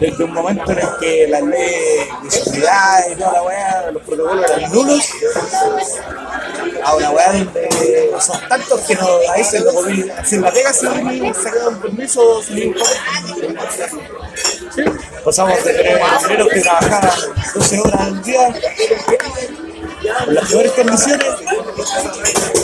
desde 0.00 0.24
un 0.24 0.32
momento 0.32 0.72
en 0.72 0.78
el 0.78 0.88
que 0.98 1.26
las 1.28 1.42
leyes 1.42 2.08
de 2.24 2.30
seguridad 2.30 2.98
y 3.10 3.14
toda 3.14 3.32
la 3.32 3.42
wea, 3.44 3.90
los 3.92 4.02
protocolos 4.02 4.50
eran 4.50 4.72
nulos, 4.72 5.08
a 6.84 6.96
una 6.96 7.10
wea 7.10 7.32
donde 7.32 8.10
son 8.20 8.48
tantos 8.48 8.80
que 8.80 8.94
no, 8.96 9.06
ahí 9.32 9.44
se 9.44 9.60
lo 9.60 9.72
podí 9.72 10.10
hacer 10.10 10.40
la 10.40 10.50
pega 10.50 10.72
sin 10.72 11.34
sacar 11.34 11.68
un 11.68 11.80
permiso, 11.80 12.42
sin 12.42 12.56
ningún. 12.56 12.82
Pasamos 15.24 15.64
de 15.64 15.72
mineros 15.72 16.48
que 16.48 16.60
trabajaban 16.60 17.10
12 17.54 17.80
horas 17.80 18.00
al 18.00 18.22
día 18.22 18.48
con 20.24 20.34
las 20.34 20.48
peores 20.48 20.72
condiciones 20.72 21.28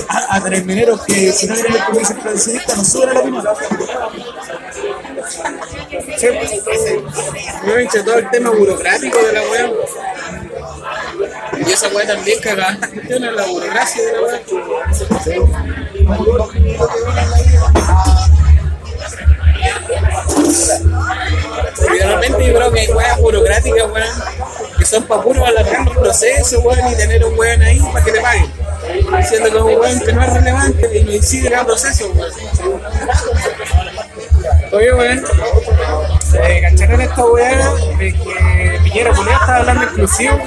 a, 0.09 0.37
a 0.37 0.41
mineros 0.41 1.05
que 1.05 1.33
si 1.33 1.47
no 1.47 1.55
tienen 1.55 1.75
el 1.75 1.85
permiso 1.85 2.13
extradicionista 2.13 2.77
no 2.77 2.85
suben 2.85 3.09
a 3.11 3.15
la 3.15 3.23
mina. 3.23 3.43
Me 7.65 7.83
he 7.83 8.03
todo 8.03 8.19
el 8.19 8.31
tema 8.31 8.51
burocrático 8.51 9.19
de 9.19 9.33
la 9.33 9.43
web. 9.43 9.73
Y 11.67 11.73
esa 11.73 11.89
web 11.89 12.07
también 12.07 12.41
caga 12.41 12.73
estas 12.73 12.91
cuestiones, 12.91 13.33
la 13.33 13.47
burocracia 13.47 14.03
de 14.05 14.13
la 14.13 14.21
web. 14.21 14.43
De 21.99 22.07
repente 22.07 22.47
yo 22.47 22.55
creo 22.55 22.73
que 22.73 22.81
hay 22.81 22.89
weas 22.89 23.19
burocráticas, 23.19 23.91
weón, 23.91 24.09
que 24.79 24.85
son 24.85 25.05
para 25.05 25.23
puro 25.23 25.45
alargar 25.45 25.87
los 25.87 25.97
procesos, 25.97 26.65
weón, 26.65 26.93
y 26.93 26.97
tener 26.97 27.25
un 27.25 27.39
weón 27.39 27.63
ahí 27.63 27.81
para 27.93 28.05
que 28.05 28.13
te 28.13 28.21
paguen. 28.21 28.53
Diciendo 29.17 29.51
que 29.51 29.57
un 29.57 29.81
weón 29.81 30.01
que 30.01 30.13
no 30.13 30.23
es 30.23 30.33
relevante 30.33 30.99
y 30.99 31.05
no 31.05 31.13
incide 31.13 31.55
el 31.55 31.67
proceso, 31.67 32.11
weón. 32.15 32.33
Oye, 34.73 34.95
weón. 34.95 35.25
Eh, 36.43 36.61
¿Cacharon 36.63 37.01
esta 37.01 37.25
weá 37.25 37.75
de 37.99 38.13
que 38.13 38.81
Piñera 38.85 39.13
Culeado 39.15 39.41
estaba 39.41 39.59
hablando 39.59 39.85
exclusivo? 39.85 40.39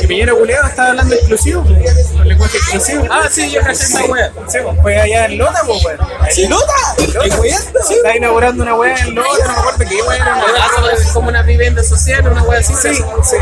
Que 0.00 0.08
Piñera 0.08 0.34
Culeado 0.34 0.66
estaba 0.66 0.88
hablando 0.90 1.14
exclusivo, 1.14 1.62
con 1.62 2.28
lenguaje 2.28 2.56
exclusivo. 2.58 3.04
Ah, 3.10 3.28
sí, 3.30 3.50
yo 3.50 3.60
caché 3.60 3.84
esa 3.84 4.04
wea. 4.04 4.32
Sí, 4.48 4.58
pues, 4.62 4.80
fue 4.82 5.00
allá 5.00 5.26
en 5.26 5.38
Lota, 5.38 5.62
pues, 5.66 5.84
weón. 5.84 5.98
¿Sí? 6.30 6.48
¿Lota? 6.48 6.72
¿Qué 6.96 7.28
wea? 7.36 7.58
Sí, 7.86 7.94
está 7.94 8.16
inaugurando 8.16 8.62
una 8.62 8.74
weá 8.74 8.96
en 8.96 9.14
Lota, 9.14 9.46
no 9.46 9.52
me 9.52 9.58
acuerdo 9.60 9.78
qué 9.78 10.02
weá 10.02 10.16
era 10.16 10.34
una 10.34 10.44
Ah, 10.44 10.92
es 10.92 11.12
como 11.12 11.28
una 11.28 11.42
vivienda 11.42 11.82
social, 11.82 12.26
una 12.26 12.42
wea 12.42 12.60
así. 12.60 12.74
Sí, 12.74 12.94
sí. 13.22 13.36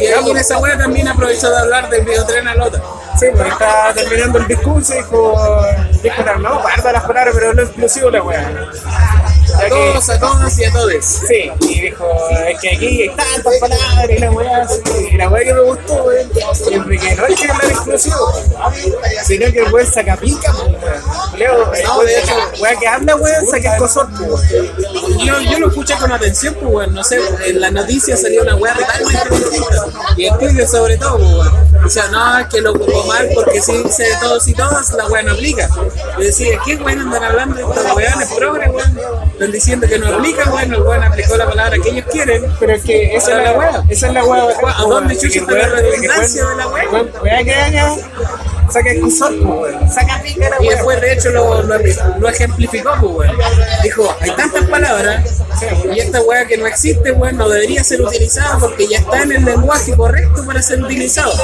Y 0.00 0.06
ahí 0.06 0.30
en 0.30 0.36
esa 0.36 0.58
wea 0.58 0.76
también 0.76 1.08
aprovechó 1.08 1.50
de 1.50 1.58
hablar 1.58 1.88
del 1.90 2.04
videotren 2.04 2.48
a 2.48 2.54
Lota. 2.54 2.82
Sí, 3.18 3.26
pues 3.32 3.46
estaba 3.46 3.94
terminando 3.94 4.38
el 4.38 4.46
discurso 4.48 4.92
y 4.94 4.96
dijo, 4.96 5.64
dijo 6.02 6.22
no, 6.40 6.60
guarda 6.60 6.92
las 6.92 7.04
palabras, 7.04 7.34
pero 7.34 7.52
lo 7.52 7.62
exclusivo 7.62 8.10
la 8.10 8.22
weá. 8.22 8.70
A 9.54 9.68
todos, 9.68 10.08
a 10.08 10.18
todas 10.18 10.58
y 10.58 10.64
a 10.64 10.72
todos. 10.72 11.04
Sí, 11.04 11.50
y 11.60 11.80
dijo, 11.80 12.06
es 12.48 12.60
que 12.60 12.70
aquí 12.70 13.02
hay 13.02 13.08
tantas 13.10 13.54
palabras 13.60 14.10
y 14.10 14.18
la 14.18 14.30
weá, 14.30 14.66
y 15.10 15.16
la 15.16 15.28
weá 15.28 15.44
que 15.44 15.54
me 15.54 15.60
gustó, 15.60 15.94
weón, 16.04 16.28
de 16.88 16.98
que 16.98 17.14
no 17.14 17.24
hay 17.24 17.34
que 17.34 17.50
hablar 17.50 17.70
exclusivo, 17.70 18.32
sino 19.24 19.52
que 19.52 19.58
el 19.60 19.72
weón 19.72 19.86
saca 19.86 20.16
pica. 20.16 20.52
Leo, 21.36 21.72
No, 21.84 22.02
de 22.02 22.18
hecho, 22.18 22.34
weá 22.60 22.76
que 22.78 22.86
habla, 22.86 23.16
weón, 23.16 23.46
saca 23.46 23.74
el 23.74 23.78
cosor. 23.78 24.08
Yo, 25.24 25.40
yo 25.40 25.58
lo 25.58 25.68
escuché 25.68 25.94
con 25.98 26.12
atención, 26.12 26.54
pues, 26.54 26.66
weón. 26.66 26.94
No 26.94 27.04
sé, 27.04 27.20
en 27.46 27.60
las 27.60 27.72
noticias 27.72 28.20
salió 28.20 28.42
una 28.42 28.56
weá 28.56 28.74
totalmente 28.74 29.28
distinta. 29.30 29.86
Y 30.16 30.26
el 30.26 30.38
Twitter, 30.38 30.66
sobre 30.66 30.96
todo, 30.96 31.18
pues, 31.18 31.30
weón. 31.30 31.84
O 31.84 31.88
sea, 31.88 32.08
no, 32.08 32.38
es 32.38 32.46
que 32.48 32.60
lo 32.60 32.72
ocupó 32.72 33.04
mal 33.04 33.28
porque 33.34 33.60
si 33.60 33.82
dice 33.82 34.04
de 34.04 34.16
todos 34.20 34.46
y 34.48 34.54
todas, 34.54 34.92
la 34.92 35.06
weá 35.06 35.22
no 35.22 35.32
aplica. 35.32 35.68
Yo 36.18 36.24
decía, 36.24 36.58
¿qué 36.64 36.76
weón 36.76 37.00
andan 37.00 37.24
hablando 37.24 37.56
de 37.56 37.62
estos 37.62 37.96
weones 37.96 38.32
progres, 38.36 38.70
weón? 38.70 38.98
Están 39.44 39.52
diciendo 39.52 39.86
que 39.86 39.98
no 39.98 40.08
aplica, 40.08 40.50
weón. 40.50 40.72
El 40.72 40.80
weón 40.80 41.02
aplicó 41.02 41.36
la 41.36 41.46
palabra 41.46 41.76
que 41.82 41.90
ellos 41.90 42.06
quieren. 42.10 42.42
Pero 42.58 42.72
es 42.72 42.82
que 42.82 43.14
esa 43.14 43.36
es 43.36 43.44
la 43.44 43.58
weá, 43.58 43.84
esa 43.90 44.06
es 44.06 44.14
la 44.14 44.24
weá. 44.24 44.44
¿A 44.74 44.82
dónde 44.84 45.18
chucha 45.18 45.40
está 45.40 45.52
la 45.52 45.68
redundancia 45.68 46.48
de 46.48 46.56
la 46.56 46.68
weá? 46.68 46.84
Weá 47.22 47.44
que 47.44 47.54
haga, 47.54 47.94
saca 48.70 48.90
weón. 48.94 49.92
Saca 49.92 50.22
pica 50.22 50.48
la 50.48 50.64
Y 50.64 50.68
después, 50.68 50.98
de 50.98 51.12
hecho, 51.12 51.30
lo, 51.30 51.62
lo, 51.62 51.76
lo 52.18 52.28
ejemplificó, 52.30 52.94
pues. 53.02 53.30
Dijo, 53.82 54.16
hay 54.18 54.30
tantas 54.30 54.64
palabras 54.64 55.42
y 55.94 55.98
esta 55.98 56.22
weá 56.22 56.46
que 56.46 56.56
no 56.56 56.66
existe, 56.66 57.12
weón, 57.12 57.36
no 57.36 57.46
debería 57.46 57.84
ser 57.84 58.00
utilizada 58.00 58.58
porque 58.58 58.86
ya 58.86 58.98
está 58.98 59.24
en 59.24 59.32
el 59.32 59.44
lenguaje 59.44 59.94
correcto 59.94 60.42
para 60.46 60.62
ser 60.62 60.82
utilizado. 60.82 61.34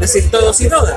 Es 0.00 0.12
decir, 0.12 0.30
todos 0.30 0.58
y 0.62 0.68
todas. 0.70 0.96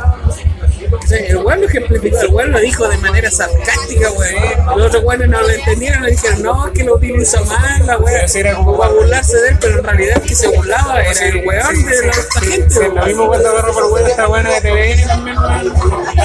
O 1.01 1.07
sea, 1.07 1.17
el 1.19 1.37
weón 1.37 1.61
lo 1.61 1.67
ejemplificó, 1.67 2.19
el 2.21 2.27
weón 2.33 2.51
lo 2.51 2.59
dijo 2.59 2.87
de 2.87 2.97
manera 2.97 3.29
sarcástica, 3.31 4.11
weón. 4.11 4.77
Los 4.77 4.87
otros 4.87 5.03
weones 5.03 5.29
no 5.29 5.41
lo 5.41 5.49
entendieron 5.49 6.03
y 6.07 6.11
dijeron, 6.11 6.41
no, 6.43 6.67
es 6.67 6.73
que 6.73 6.83
lo 6.83 6.95
utilizó 6.95 7.43
mal, 7.45 7.85
la 7.85 8.27
si 8.27 8.39
era 8.39 8.55
como- 8.55 8.77
para 8.77 8.91
burlarse 8.91 9.37
de 9.37 9.49
él, 9.49 9.57
pero 9.59 9.77
en 9.79 9.83
realidad 9.83 10.17
el 10.21 10.29
que 10.29 10.35
se 10.35 10.47
burlaba 10.47 11.01
era 11.01 11.25
el 11.27 11.45
weón 11.45 11.85
de 11.85 12.05
la 12.05 12.11
otra 12.11 12.41
gente, 12.41 12.69
Sí, 12.69 12.79
weón. 12.79 12.95
lo 12.95 13.05
mismo 13.05 13.27
cuando 13.27 13.49
agarró 13.49 13.73
por 13.73 13.85
weón 13.91 14.07
esta 14.09 14.27
buena 14.27 14.49
de 14.51 14.61
TVN 14.61 15.07
también, 15.07 15.37
weón. 15.37 15.73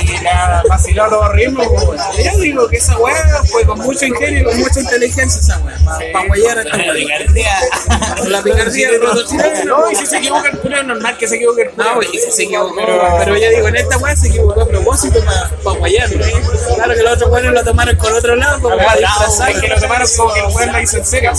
Y 0.02 0.22
la 0.24 0.62
vaciló 0.68 1.04
a 1.04 1.08
los 1.08 1.32
ritmos, 1.32 1.66
weón. 1.68 1.96
Yo 2.24 2.38
digo 2.40 2.68
que 2.68 2.76
esa 2.76 2.96
weá 2.98 3.42
fue 3.50 3.64
con 3.64 3.78
mucho 3.80 4.04
ingenio 4.06 4.40
y 4.40 4.44
con 4.44 4.58
mucha 4.58 4.80
inteligencia 4.80 5.40
esa 5.40 5.58
weá, 5.60 5.76
para 5.84 6.12
pa 6.12 6.20
a 6.20 6.24
esta 6.62 6.76
weá. 6.76 8.16
Con 8.18 8.32
la 8.32 8.42
picardía 8.42 8.88
roto 9.00 9.24
chileno. 9.26 9.64
No, 9.64 9.90
y 9.90 9.94
si 9.96 10.06
se 10.06 10.18
equivoca 10.18 10.48
el 10.50 10.58
culo, 10.58 10.76
es 10.78 10.84
normal 10.86 11.16
que 11.18 11.28
se 11.28 11.36
equivoque 11.36 11.62
el 11.62 11.70
culo. 11.70 11.84
No, 11.88 11.94
güey, 11.96 12.08
sí 12.08 12.30
se 12.30 12.42
equivocó. 12.44 12.74
Pero, 13.18 13.36
yo 13.36 13.50
digo, 13.50 13.68
en 13.68 13.76
esta 13.76 13.98
weá 13.98 14.16
se 14.16 14.28
equivocó 14.28 14.57
a 14.62 14.66
propósito 14.66 15.20
para 15.24 15.48
pa 15.62 15.72
guayar. 15.72 16.08
Claro 16.10 16.94
que 16.94 17.02
los 17.02 17.12
otros 17.14 17.30
weones 17.30 17.52
lo 17.52 17.64
tomaron 17.64 17.96
con 17.96 18.14
otro 18.14 18.36
lado, 18.36 18.60
como 18.60 18.76
para 18.76 18.96
disfrazar. 18.96 19.60
Que 19.60 19.68
lo 19.68 19.80
tomaron 19.80 20.08
como 20.16 20.32
que 20.34 20.40
el 20.40 20.46
weón 20.46 20.72
lo 20.72 20.80
hizo 20.80 20.96
en 20.98 21.04
serio. 21.04 21.32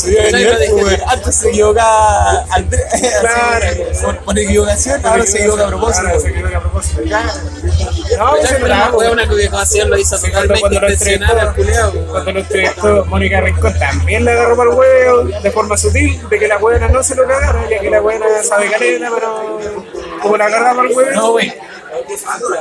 Antes 1.07 1.35
se 1.35 1.49
equivocaba 1.49 2.45
Andrés, 2.51 2.83
Claro. 3.21 4.15
por, 4.25 4.39
equivocación, 4.39 5.05
ahora 5.05 5.25
se 5.25 5.37
equivoca 5.39 5.63
a 5.65 5.67
propósito. 5.67 6.07
Ahora 6.07 6.19
se 6.19 6.29
equivoca 6.29 6.57
a 6.57 6.61
propósito. 6.61 7.01
No, 8.17 8.33
pero 8.41 8.65
bravo. 8.65 8.97
fue 8.97 9.11
una 9.11 9.23
equivocación, 9.23 9.89
lo 9.89 9.97
hizo 9.97 10.17
totalmente 10.19 10.75
intencional 10.75 11.39
al 11.39 11.53
culiao. 11.55 11.91
cuando 12.09 12.31
lo 12.31 12.39
entrevistó 12.39 13.05
Mónica 13.05 13.41
Rincón 13.41 13.77
también 13.79 14.25
le 14.25 14.31
agarró 14.31 14.57
para 14.57 14.71
el 14.71 14.75
huevo 14.77 15.23
de 15.41 15.51
forma 15.51 15.77
sutil 15.77 16.27
de 16.29 16.39
que 16.39 16.47
la 16.47 16.57
buena 16.57 16.87
no 16.87 17.03
se 17.03 17.15
lo 17.15 17.27
cagara, 17.27 17.67
ya 17.69 17.79
que 17.79 17.89
la 17.89 17.99
buena 17.99 18.25
sabe 18.43 18.69
caleta, 18.71 19.09
pero 19.13 19.59
como 20.21 20.37
la 20.37 20.45
agarraba 20.45 20.75
para 20.77 20.89
el 20.89 20.95
huevo, 20.95 21.11
No, 21.13 21.31
güey. 21.31 21.53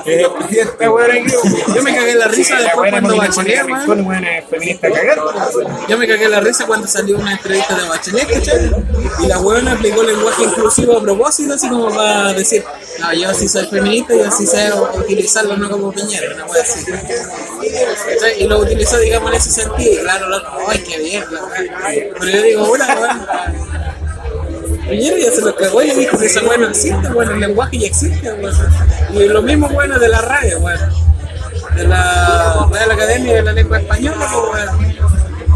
Eh, 0.07 0.23
Yo 1.75 1.83
me 1.83 1.95
cagué 1.95 2.15
la 2.15 2.29
risa 2.29 2.57
después 2.61 2.91
cuando 2.91 3.17
Bachelet. 3.17 3.67
Yo 5.89 5.99
me 5.99 6.07
cagué 6.09 6.29
la 6.29 6.41
risa 6.41 6.67
cuando 6.67 6.87
salió 6.87 7.17
una 7.19 7.33
entrevista 7.33 7.75
de 7.75 7.89
Bachelet, 7.89 8.29
¿cachai? 8.29 8.71
Y 9.23 9.27
la 9.27 9.39
weona 9.41 9.73
aplicó 9.73 10.03
lenguaje 10.03 10.45
inclusivo 10.45 10.99
a 10.99 11.03
propósito, 11.03 11.55
así 11.55 11.69
como 11.69 11.89
para 11.95 12.33
decir, 12.33 12.65
no, 13.01 13.13
yo 13.13 13.35
sí 13.35 13.49
soy 13.49 13.67
feminista 13.67 14.15
y 14.15 14.21
así 14.21 14.47
sé 14.47 14.71
utilizarlo 14.99 15.57
no 15.57 15.71
como 15.71 15.93
piñera, 15.93 16.35
una 16.35 16.47
wea 16.47 16.63
así. 16.63 16.85
¿Cachai? 16.85 18.43
Y 18.43 18.47
lo 18.47 18.59
utilizó, 18.61 18.99
digamos, 18.99 19.31
en 19.31 19.37
ese 19.37 19.51
sentido. 19.51 19.93
Y 19.93 19.99
claro, 19.99 20.29
loco, 20.29 20.49
ay, 20.69 20.79
qué 20.79 20.99
bien, 20.99 21.25
la. 21.31 21.41
Pero 22.21 22.29
yo 22.29 22.43
digo, 22.43 22.71
una 22.73 22.87
weón. 22.95 23.27
Piñera 24.89 25.19
ya 25.19 25.31
se 25.33 25.41
lo 25.43 25.55
cagó 25.55 25.83
y 25.83 25.91
dijo 25.91 26.19
que 26.19 26.27
esa 26.27 26.41
no 26.41 26.53
existe, 26.53 27.09
bueno, 27.11 27.33
el 27.33 27.41
lenguaje 27.41 27.79
ya 27.79 27.87
existe, 27.87 28.33
weón. 28.33 28.57
Y 29.13 29.29
lo 29.29 29.43
mismo, 29.43 29.69
bueno, 29.69 29.99
de 29.99 30.09
la 30.09 30.21
radio, 30.23 30.59
weón. 30.61 30.81
De 31.75 31.85
la 31.87 32.67
Real 32.73 32.91
Academia 32.91 33.35
de 33.35 33.43
la 33.43 33.53
Lengua 33.53 33.79
Española, 33.79 34.27
pues, 34.33 34.65
weón. 34.65 34.99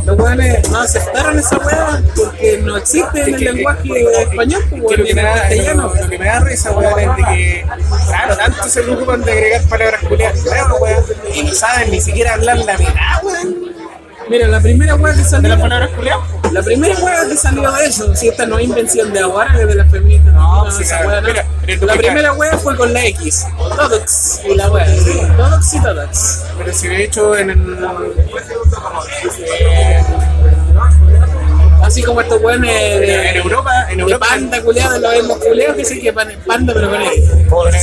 Los 0.04 0.18
weones 0.18 0.68
no 0.68 0.80
aceptaron 0.80 1.38
esa 1.38 1.58
weá 1.58 2.02
porque 2.16 2.58
no 2.58 2.76
existe 2.76 3.22
en 3.22 3.34
el 3.34 3.40
lenguaje 3.40 4.22
español, 4.22 4.62
pues, 4.68 4.98
lo, 4.98 5.04
que 5.04 5.14
me 5.14 5.22
da, 5.22 5.74
lo, 5.74 6.08
que 6.08 6.18
me 6.18 6.24
da 6.24 6.40
risa, 6.40 6.72
weón, 6.72 6.98
es 6.98 7.16
de 7.16 7.22
que, 7.24 7.66
claro, 8.06 8.36
tanto 8.36 8.68
se 8.68 8.82
preocupan 8.82 9.22
de 9.22 9.32
agregar 9.32 9.62
palabras 9.68 10.02
culiadas 10.02 10.44
weón, 10.80 11.04
y 11.34 11.42
no 11.44 11.54
saben 11.54 11.90
ni 11.90 12.00
siquiera 12.00 12.34
hablar 12.34 12.58
la 12.58 12.76
mitad, 12.76 13.22
weón, 13.22 13.72
Mira, 14.32 14.48
la 14.48 14.60
primera 14.60 14.94
weá 14.94 15.12
que 15.12 15.18
de 15.20 15.24
salió. 15.28 15.48
las 15.50 15.60
palabras 15.60 15.90
culiadas. 15.90 16.22
La 16.52 16.62
primera 16.62 16.94
weá 17.00 17.28
que 17.28 17.36
salió 17.36 17.70
de 17.70 17.84
eso, 17.84 18.16
si 18.16 18.28
esta 18.28 18.46
no 18.46 18.58
es 18.58 18.64
invención 18.64 19.12
de 19.12 19.20
ahora, 19.20 19.60
es 19.60 19.66
de 19.66 19.74
las 19.74 19.90
feministas. 19.90 20.32
No, 20.32 20.70
sí, 20.70 20.82
esa 20.84 21.06
weá 21.06 21.20
no. 21.20 21.28
Mira, 21.28 21.44
La 21.82 21.94
primera 21.94 22.32
weá 22.32 22.56
fue 22.56 22.74
con 22.76 22.92
la 22.94 23.04
X, 23.04 23.46
Todox, 23.76 24.40
y 24.48 24.54
la 24.54 24.70
weá. 24.70 24.86
Todox 25.36 25.74
y 25.74 25.82
Todox. 25.82 26.44
Pero 26.56 26.72
si 26.72 26.88
de 26.88 27.04
hecho 27.04 27.36
en 27.36 27.50
el. 27.50 27.76
Así 31.92 32.02
como 32.02 32.22
estos 32.22 32.40
weones 32.42 32.70
de, 33.00 33.28
En 33.30 33.36
Europa, 33.36 33.70
en 33.90 33.96
de 33.98 34.02
Europa. 34.04 34.26
panda 34.30 34.62
culiado, 34.62 34.98
los 34.98 35.12
hemos 35.14 35.38
que 35.76 35.84
sí 35.84 36.00
que 36.00 36.10
pan- 36.12 36.32
panda, 36.46 36.72
pero 36.72 36.88
con. 36.90 37.02
En, 37.02 37.10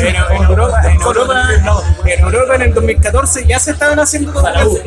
en- 0.07 0.16
en 0.16 0.43
Europa, 0.43 0.82
en 0.84 1.01
Europa, 1.01 1.43
en 2.05 2.20
Europa 2.20 2.55
en 2.55 2.62
el 2.64 2.74
2014 2.74 3.45
ya 3.45 3.60
se 3.60 3.72
estaban 3.72 3.99
haciendo 3.99 4.34
todo 4.34 4.47
eso. 4.47 4.80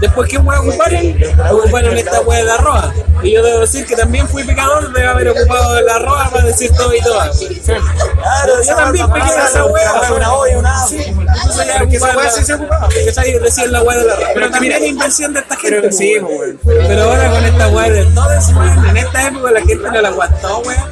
Después, 0.00 0.28
¿qué 0.28 0.38
weá 0.38 0.60
ocuparon? 0.60 1.16
Ocuparon 1.52 1.96
esta 1.96 2.20
weá 2.22 2.44
de 2.44 2.50
arroba. 2.50 2.92
Y 3.22 3.32
yo 3.32 3.42
debo 3.42 3.60
decir 3.60 3.86
que 3.86 3.94
también 3.96 4.26
fui 4.28 4.42
pecador 4.44 4.92
de 4.92 5.06
haber 5.06 5.28
ocupado 5.28 5.80
la 5.82 5.94
arroba 5.94 6.28
para 6.30 6.44
decir 6.46 6.70
todo 6.76 6.92
y 6.94 7.00
todo. 7.02 7.20
Claro, 7.64 8.62
Yo 8.66 8.74
también 8.76 9.10
pequé 9.12 9.32
de 9.32 9.44
esa 9.44 9.64
wea. 9.66 9.92
Una 10.12 10.32
O 10.34 10.46
y 10.48 10.54
una 10.54 10.82
A. 10.82 10.86
Entonces 10.88 11.66
ya 11.66 11.78
esa 12.26 12.30
sí 12.30 12.44
se 12.44 12.54
ocupaba. 12.54 12.88
Decían 13.42 13.72
la 13.72 13.82
weá 13.82 13.98
de 13.98 14.04
la 14.06 14.12
arroba. 14.14 14.28
Pero 14.34 14.50
también 14.50 14.72
era 14.74 14.86
invención 14.86 15.32
de 15.32 15.40
esta 15.40 15.56
gente. 15.56 15.80
Pero 15.80 15.92
sí, 15.92 16.18
weón. 16.18 16.58
weón. 16.64 16.86
Pero 16.88 17.02
ahora 17.04 17.30
con 17.30 17.44
esta 17.44 17.68
weá 17.68 17.90
de 17.90 18.04
todo 18.06 18.32
eso, 18.32 18.52
en 18.88 18.96
esta 18.96 19.28
época 19.28 19.50
la 19.50 19.60
gente 19.60 19.90
no 19.90 20.00
la 20.00 20.08
aguantó, 20.08 20.58
weón. 20.60 20.82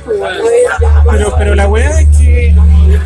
Pero, 1.11 1.35
pero 1.37 1.55
la 1.55 1.69
weá 1.69 2.01
es 2.01 2.09
que, 2.19 2.55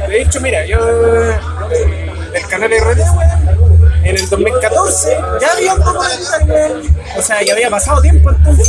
de 0.09 0.23
hecho, 0.23 0.41
mira, 0.41 0.65
yo 0.67 0.85
del 0.85 2.47
canal 2.49 2.71
RD, 2.71 3.01
weón, 3.17 3.89
en 4.05 4.17
el 4.17 4.29
2014 4.29 5.19
ya 5.41 5.53
había 5.53 5.75
un 5.75 5.81
documental, 5.81 6.51
weón. 6.51 6.97
O 7.17 7.23
sea, 7.23 7.43
ya 7.43 7.53
había 7.55 7.71
pasado 7.71 8.01
tiempo 8.01 8.31
entonces. 8.31 8.69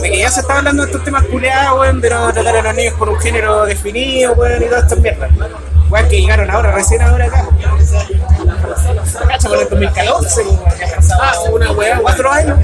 De 0.00 0.10
que 0.10 0.18
ya 0.18 0.30
se 0.30 0.40
estaba 0.40 0.58
hablando 0.58 0.82
de 0.82 0.90
estos 0.90 1.04
temas 1.04 1.24
culeados, 1.24 1.80
weón, 1.80 2.00
de 2.00 2.10
no 2.10 2.32
tratar 2.32 2.56
a 2.56 2.62
los 2.62 2.74
niños 2.74 2.94
por 2.94 3.08
un 3.08 3.18
género 3.20 3.66
definido, 3.66 4.32
weón, 4.34 4.62
y 4.62 4.66
todas 4.66 4.84
estas 4.84 4.98
mierdas. 4.98 5.30
Weón, 5.90 6.08
que 6.08 6.20
llegaron 6.20 6.50
ahora, 6.50 6.72
recién 6.72 7.02
ahora 7.02 7.26
acá. 7.26 7.48
Cacha, 9.20 9.48
por 9.48 9.58
el 9.58 9.68
2014, 9.68 10.42
weón, 10.42 10.60
ya 10.78 10.86
ha 10.86 10.96
pasado 10.96 11.22
Ah, 11.22 11.50
una 11.50 11.72
weá, 11.72 11.98
cuatro 12.00 12.30
años, 12.32 12.58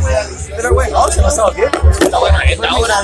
de 0.57 0.62
la 0.62 0.70
weá. 0.72 0.88
No, 0.88 1.09
se 1.09 1.22
pasado 1.22 1.53
tiempo. 1.53 1.78
Está 2.01 2.18
bueno, 2.18 2.38
esta 2.44 2.74
hora 2.74 2.94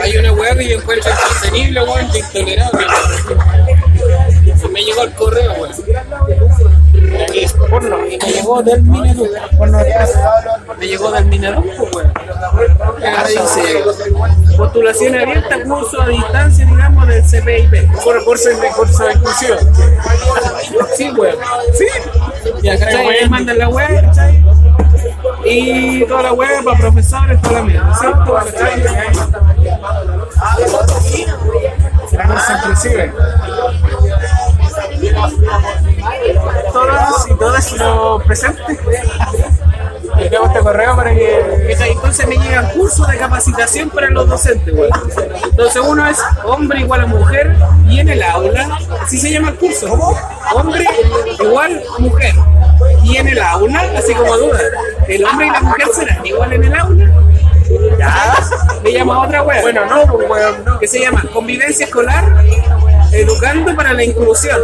Hay 0.00 0.16
una 0.18 0.32
weá 0.32 0.54
que 0.54 0.68
yo 0.68 0.78
encuentro 0.78 1.10
insostenible, 1.10 1.82
weón, 1.82 2.06
intolerable. 2.14 2.86
Y 4.64 4.68
me 4.68 4.82
llegó 4.82 5.02
el 5.04 5.14
correo, 5.14 5.52
weón. 5.54 5.72
Porno. 7.70 7.98
Me 7.98 8.18
llegó 8.18 8.62
del 8.62 8.82
Mineduc. 8.82 9.28
Porno 9.56 9.78
Me 10.78 10.86
llegó 10.86 11.10
del 11.12 11.24
Mineduc, 11.26 11.64
pues, 11.76 11.94
weón. 11.94 12.12
Acá 12.98 13.24
dice, 13.28 13.84
postulación 14.56 15.14
abierta, 15.16 15.62
curso 15.64 16.02
a 16.02 16.08
distancia, 16.08 16.66
digamos, 16.66 17.06
del 17.06 17.22
CPIP. 17.22 18.02
Por 18.02 18.24
curso 18.24 18.48
de 18.48 18.68
curso 18.70 19.04
de 19.04 19.12
inclusión. 19.14 19.58
Sí, 20.96 21.10
weón. 21.10 21.36
Sí. 21.72 21.86
Y 22.62 22.68
acá 22.68 22.88
mandan 23.28 23.58
la 23.58 23.68
web. 23.68 24.10
Y 25.44 26.04
toda 26.06 26.22
la 26.22 26.32
web 26.32 26.64
para 26.64 26.78
profesores, 26.78 27.40
toda 27.40 27.54
la 27.54 27.62
mierda, 27.62 27.94
¿cierto? 27.94 28.38
Será 32.10 32.26
curso 32.28 32.52
inclusive. 32.58 33.12
Todas 36.72 37.28
y 37.28 37.34
todas 37.34 37.72
los 37.72 38.22
presentes. 38.24 38.78
Enviamos 40.18 40.48
este 40.48 40.60
correo 40.60 40.96
para 40.96 41.14
que. 41.14 41.76
Entonces 41.88 42.26
me 42.26 42.36
llegan 42.36 42.70
cursos 42.70 43.06
de 43.08 43.16
capacitación 43.16 43.90
para 43.90 44.10
los 44.10 44.28
docentes, 44.28 44.74
weón. 44.74 44.90
Entonces 45.44 45.82
uno 45.84 46.06
es 46.08 46.18
hombre 46.44 46.80
igual 46.80 47.02
a 47.02 47.06
mujer 47.06 47.56
y 47.88 48.00
en 48.00 48.08
el 48.08 48.22
aula, 48.22 48.78
así 49.02 49.18
se 49.18 49.30
llama 49.30 49.50
el 49.50 49.56
curso. 49.56 49.92
Hombre 50.54 50.84
igual 51.40 51.82
mujer. 51.98 52.34
Y 53.04 53.16
en 53.16 53.28
el 53.28 53.40
aula, 53.40 53.82
así 53.96 54.14
como 54.14 54.36
duda, 54.36 54.60
¿el 55.08 55.24
hombre 55.24 55.46
y 55.46 55.50
la 55.50 55.60
mujer 55.60 55.86
serán 55.94 56.26
igual 56.26 56.52
en 56.52 56.64
el 56.64 56.74
aula? 56.74 57.10
Ya. 57.98 58.36
Le 58.82 58.92
llama 58.92 59.22
otra 59.22 59.42
wea. 59.42 59.62
Bueno, 59.62 59.86
no, 59.86 60.06
pues, 60.12 60.28
no. 60.64 60.78
que 60.78 60.88
se 60.88 61.00
llama 61.00 61.24
Convivencia 61.32 61.86
Escolar 61.86 62.44
Educando 63.12 63.74
para 63.76 63.92
la 63.92 64.04
Inclusión. 64.04 64.60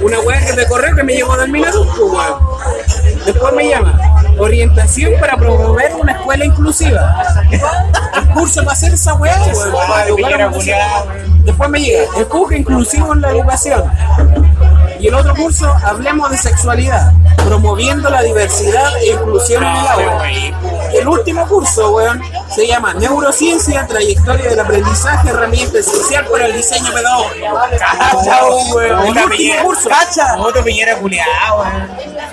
Una 0.00 0.20
weá 0.20 0.44
que 0.44 0.52
te 0.52 0.66
correo 0.66 0.94
que 0.96 1.02
me 1.02 1.14
llegó 1.14 1.36
del 1.36 1.50
Minadú, 1.50 1.86
pues, 1.86 2.12
weón. 2.12 3.24
Después 3.24 3.54
me 3.54 3.68
llama 3.68 3.98
Orientación 4.38 5.12
para 5.20 5.36
promover 5.36 5.94
una 5.94 6.12
escuela 6.12 6.44
inclusiva. 6.44 7.22
El 8.16 8.28
curso 8.30 8.64
va 8.64 8.72
a 8.72 8.76
ser 8.76 8.92
esa 8.92 9.14
weá, 9.14 9.40
weón, 9.42 9.72
para 10.26 10.46
a. 10.46 11.04
Después 11.44 11.70
me 11.70 11.80
llega 11.80 12.04
Empuje 12.16 12.58
inclusivo 12.58 13.12
en 13.12 13.20
la 13.20 13.30
educación. 13.30 13.84
Y 15.00 15.08
el 15.08 15.14
otro 15.14 15.34
curso, 15.34 15.72
hablemos 15.84 16.30
de 16.30 16.36
sexualidad, 16.36 17.12
promoviendo 17.44 18.08
la 18.10 18.22
diversidad 18.22 18.96
e 18.98 19.12
inclusión 19.12 19.62
en 19.64 19.76
el 19.76 19.86
aula. 19.86 20.32
Y 20.32 20.96
el 20.96 21.08
último 21.08 21.46
curso, 21.46 21.90
weón, 21.94 22.22
se 22.54 22.66
llama 22.66 22.94
Neurociencia, 22.94 23.86
trayectoria 23.86 24.50
del 24.50 24.60
aprendizaje, 24.60 25.30
herramienta 25.30 25.78
esencial 25.78 26.26
para 26.26 26.46
el 26.46 26.56
diseño 26.56 26.92
pedagógico. 26.92 27.46
Cacha, 27.78 28.44
weón. 28.74 29.16
El 29.16 29.24
último 29.24 29.62
curso. 29.64 29.88
Cacha. 29.88 30.36
Otro 30.38 30.62
piñera 30.64 30.96
culiado, 30.96 31.60
weón. 31.60 32.24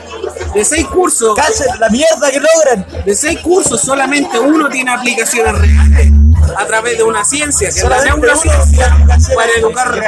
De 0.53 0.65
seis 0.65 0.85
cursos, 0.87 1.35
¡Cacha 1.35 1.63
la 1.79 1.89
mierda 1.89 2.29
que 2.29 2.39
logran! 2.39 2.85
de 3.05 3.15
seis 3.15 3.39
cursos, 3.39 3.79
solamente 3.79 4.37
uno 4.37 4.67
tiene 4.69 4.91
aplicaciones 4.91 5.57
reales 5.57 6.11
a 6.57 6.65
través 6.65 6.97
de 6.97 7.03
una 7.03 7.23
ciencia, 7.23 7.69
que 7.69 7.79
es 7.79 7.89
la 7.89 8.03
neurociencia, 8.03 8.97
para 9.35 9.51
educar. 9.57 10.01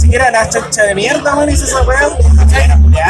Siquiera 0.00 0.30
la 0.30 0.48
chancha 0.48 0.84
de 0.84 0.94
mierda, 0.94 1.36
weón, 1.36 1.50
hizo 1.50 1.64
esa 1.64 1.82
weá. 1.82 2.08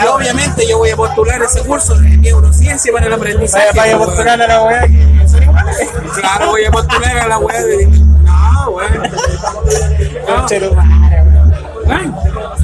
Y 0.02 0.06
obviamente 0.08 0.66
yo 0.68 0.78
voy 0.78 0.90
a 0.90 0.96
postular 0.96 1.40
ese 1.40 1.60
curso 1.60 1.94
de 1.94 2.16
neurociencia 2.16 2.92
para 2.92 3.06
el 3.06 3.12
aprendizaje. 3.12 3.68
Vaya, 3.76 3.94
a 3.94 3.98
postular 3.98 4.42
a 4.42 4.46
la 4.48 4.62
weá 4.64 4.80
que 4.82 5.28
son 5.28 5.42
iguales. 5.42 5.88
Claro, 6.20 6.48
voy 6.48 6.64
a 6.64 6.70
postular 6.72 7.16
a 7.16 7.28
la 7.28 7.38
weá 7.38 7.62
de. 7.62 7.86
No, 7.86 8.70
weón. 8.70 9.02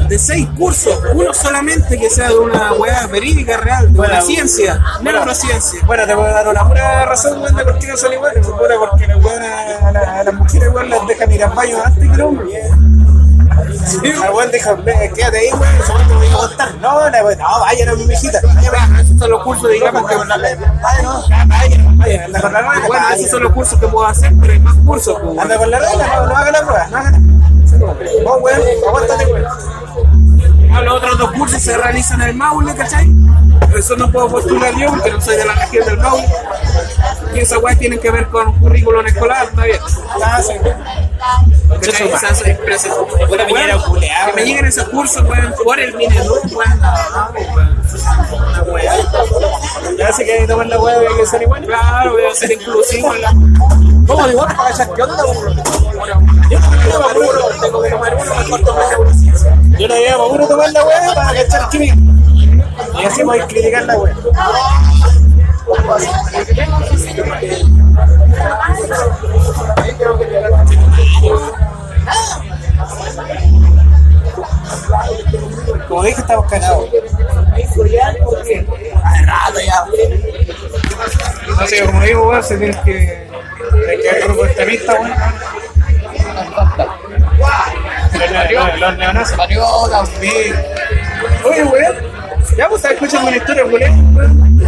De 0.08 0.18
seis 0.18 0.48
cursos, 0.56 1.00
uno 1.14 1.32
solamente 1.32 1.98
que 1.98 2.10
sea 2.10 2.28
de 2.28 2.38
una 2.38 2.72
weá 2.74 3.06
verídica 3.06 3.56
real, 3.58 3.92
de 3.92 4.00
una 4.00 4.20
ciencia, 4.20 4.80
neurociencia. 5.02 5.80
Bueno, 5.86 6.04
te 6.06 6.14
puedo 6.14 6.32
dar 6.32 6.48
una 6.48 6.66
pura 6.66 7.04
razón, 7.06 7.42
weón, 7.42 7.54
de 7.54 7.64
por 7.64 7.78
qué 7.78 7.88
no 7.88 7.96
son 7.96 8.12
iguales. 8.12 8.44
pues, 8.46 8.72
porque 8.78 9.06
las 9.06 9.24
a, 9.24 10.20
a 10.20 10.32
mujeres, 10.32 10.68
weón, 10.72 10.90
las 10.90 11.06
dejan 11.06 11.32
ir 11.32 11.44
al 11.44 11.50
baño 11.50 11.76
antes 11.84 12.08
que 12.08 12.14
el 12.14 12.22
La 14.20 14.30
weón 14.30 14.50
deja, 14.50 14.74
"Ve, 14.74 15.12
quédate 15.14 15.38
ahí, 15.38 15.52
weón, 15.52 15.74
eso 15.76 15.92
te 16.08 16.14
voy 16.14 16.26
a 16.28 16.32
contar. 16.32 16.74
No, 16.76 17.00
la 17.08 17.22
no, 17.22 17.60
vaya, 17.60 17.86
no, 17.86 17.96
mi 17.96 18.06
mijita. 18.06 18.38
Esos 19.00 19.18
son 19.18 19.30
los 19.30 19.42
cursos, 19.42 19.70
digamos, 19.70 20.06
que. 20.06 20.16
Vaya, 20.16 21.02
no, 21.02 21.24
vaya, 21.46 21.78
vaya, 21.96 22.24
anda 22.24 22.40
con 22.40 22.52
la 22.52 22.60
regla. 22.60 22.86
Bueno, 22.86 23.08
esos 23.14 23.30
son 23.30 23.42
los 23.42 23.52
cursos 23.52 23.80
que 23.80 23.88
puedo 23.88 24.06
hacer, 24.06 24.32
pero 24.40 24.52
hay 24.52 24.58
más 24.60 24.76
cursos, 24.84 25.18
Anda 25.38 25.56
con 25.58 25.70
la 25.70 25.78
regla, 25.78 26.06
no, 26.06 26.26
no 26.26 26.36
haga 26.36 26.50
la 26.52 26.60
prueba, 26.60 26.86
no 26.88 26.96
haga 26.96 27.10
la 27.10 27.18
Vos, 28.24 28.38
weón, 28.42 28.60
aguántate, 28.88 29.26
weón. 29.26 29.44
Ah, 30.76 30.82
Los 30.82 30.94
otros 30.96 31.18
dos 31.18 31.32
cursos 31.32 31.62
se 31.62 31.76
realizan 31.76 32.20
en 32.20 32.28
el 32.28 32.34
Maule, 32.34 32.74
¿cachai? 32.74 33.10
Eso 33.74 33.96
no 33.96 34.10
puedo 34.12 34.28
postular 34.28 34.74
yo 34.76 34.90
porque 34.90 35.10
no 35.10 35.20
soy 35.20 35.36
de 35.36 35.44
la 35.46 35.54
región 35.54 35.86
del 35.86 35.98
Maule. 35.98 36.26
Y 37.34 37.38
esas 37.40 37.62
weas 37.62 37.78
tienen 37.78 37.98
que 37.98 38.10
ver 38.10 38.26
con 38.28 38.52
currículum 38.58 39.06
escolar, 39.06 39.46
está 39.46 39.64
bien. 39.64 39.78
Ah, 40.22 40.40
sí. 40.42 40.52
Esas 41.80 42.46
empresas. 42.46 42.92
Culeada, 43.28 44.26
Que 44.26 44.32
me 44.34 44.44
lleguen 44.44 44.66
esos 44.66 44.88
cursos, 44.88 45.22
weón, 45.28 45.54
por 45.64 45.80
el 45.80 45.94
weón. 45.96 46.14
no, 46.14 46.34
weón. 46.56 47.76
Una 48.48 48.62
wea. 48.64 48.92
Ya 49.98 50.12
sé 50.12 50.24
que 50.24 50.32
hay 50.32 50.40
que 50.40 50.46
tomar 50.46 50.66
la 50.66 50.78
weá 50.78 50.98
de 50.98 51.06
que 51.16 51.26
son 51.26 51.42
iguales. 51.42 51.66
Claro, 51.68 52.12
voy 52.12 52.24
a 52.30 52.34
ser 52.34 52.52
inclusivo 52.52 53.14
en 53.14 53.22
la. 53.22 53.30
¿Cómo 54.06 54.28
digo? 54.28 54.46
Para 54.46 54.94
qué 54.94 55.02
onda, 55.02 55.24
weón. 55.24 55.56
Tengo 57.60 57.82
que 57.82 57.90
tomar 57.90 58.14
uno, 58.14 58.34
mejor 58.42 58.60
tomar 58.62 58.88
neurociencia. 58.90 59.25
Yo 59.78 59.88
le 59.88 60.00
llevo 60.00 60.22
a 60.22 60.26
uno 60.28 60.48
tomar 60.48 60.72
la 60.72 60.84
weá 60.84 61.14
para 61.14 61.34
cachar 61.34 61.68
química. 61.68 61.96
Y 62.98 63.04
así 63.04 63.22
a 63.22 63.46
criticar 63.46 63.84
la 63.84 63.98
weá. 63.98 64.14
Como 75.88 76.02
dije, 76.04 76.20
estamos 76.20 76.46
cagados. 76.46 76.88
No 81.58 81.66
sé, 81.66 81.86
como 81.86 82.00
digo, 82.02 82.28
weón, 82.28 82.42
se 82.42 82.56
tiene 82.56 82.80
que. 82.84 83.26
Hay 83.88 84.00
que 84.00 84.10
ver 84.12 84.24
grupo 84.24 84.46
extremista, 84.46 84.94
weón. 84.94 85.12
Los, 88.78 88.96
neonazis. 88.96 89.36
Oye, 91.44 91.64
weón. 91.64 91.96
Ya 92.56 92.68
vos 92.68 92.76
estás 92.76 92.92
escuchando 92.92 93.28
una 93.28 93.36
historia, 93.36 93.64
weón. 93.64 94.60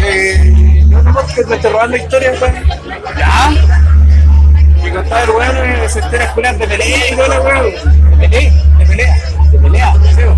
Eh, 0.00 0.82
no 0.88 1.02
no 1.02 1.26
que 1.26 1.44
me 1.44 1.56
estoy 1.56 1.72
robando 1.72 1.96
historias, 1.96 2.40
weón. 2.40 2.54
Ya. 3.16 3.50
Que 4.82 4.92
contaba 4.92 5.22
el 5.22 5.30
weón 5.30 5.80
de 5.80 5.88
su 5.88 5.98
historia 5.98 6.24
escolar 6.24 6.58
de 6.58 6.66
pelea 6.66 7.10
y 7.10 7.14
toda 7.14 7.28
la 7.28 7.40
weón. 7.40 7.64
De 8.18 8.28
pelea, 8.28 8.52
de 8.78 8.86
pelea, 8.86 9.16
de 9.52 9.58
pelea. 9.58 9.94
Weón. 10.16 10.36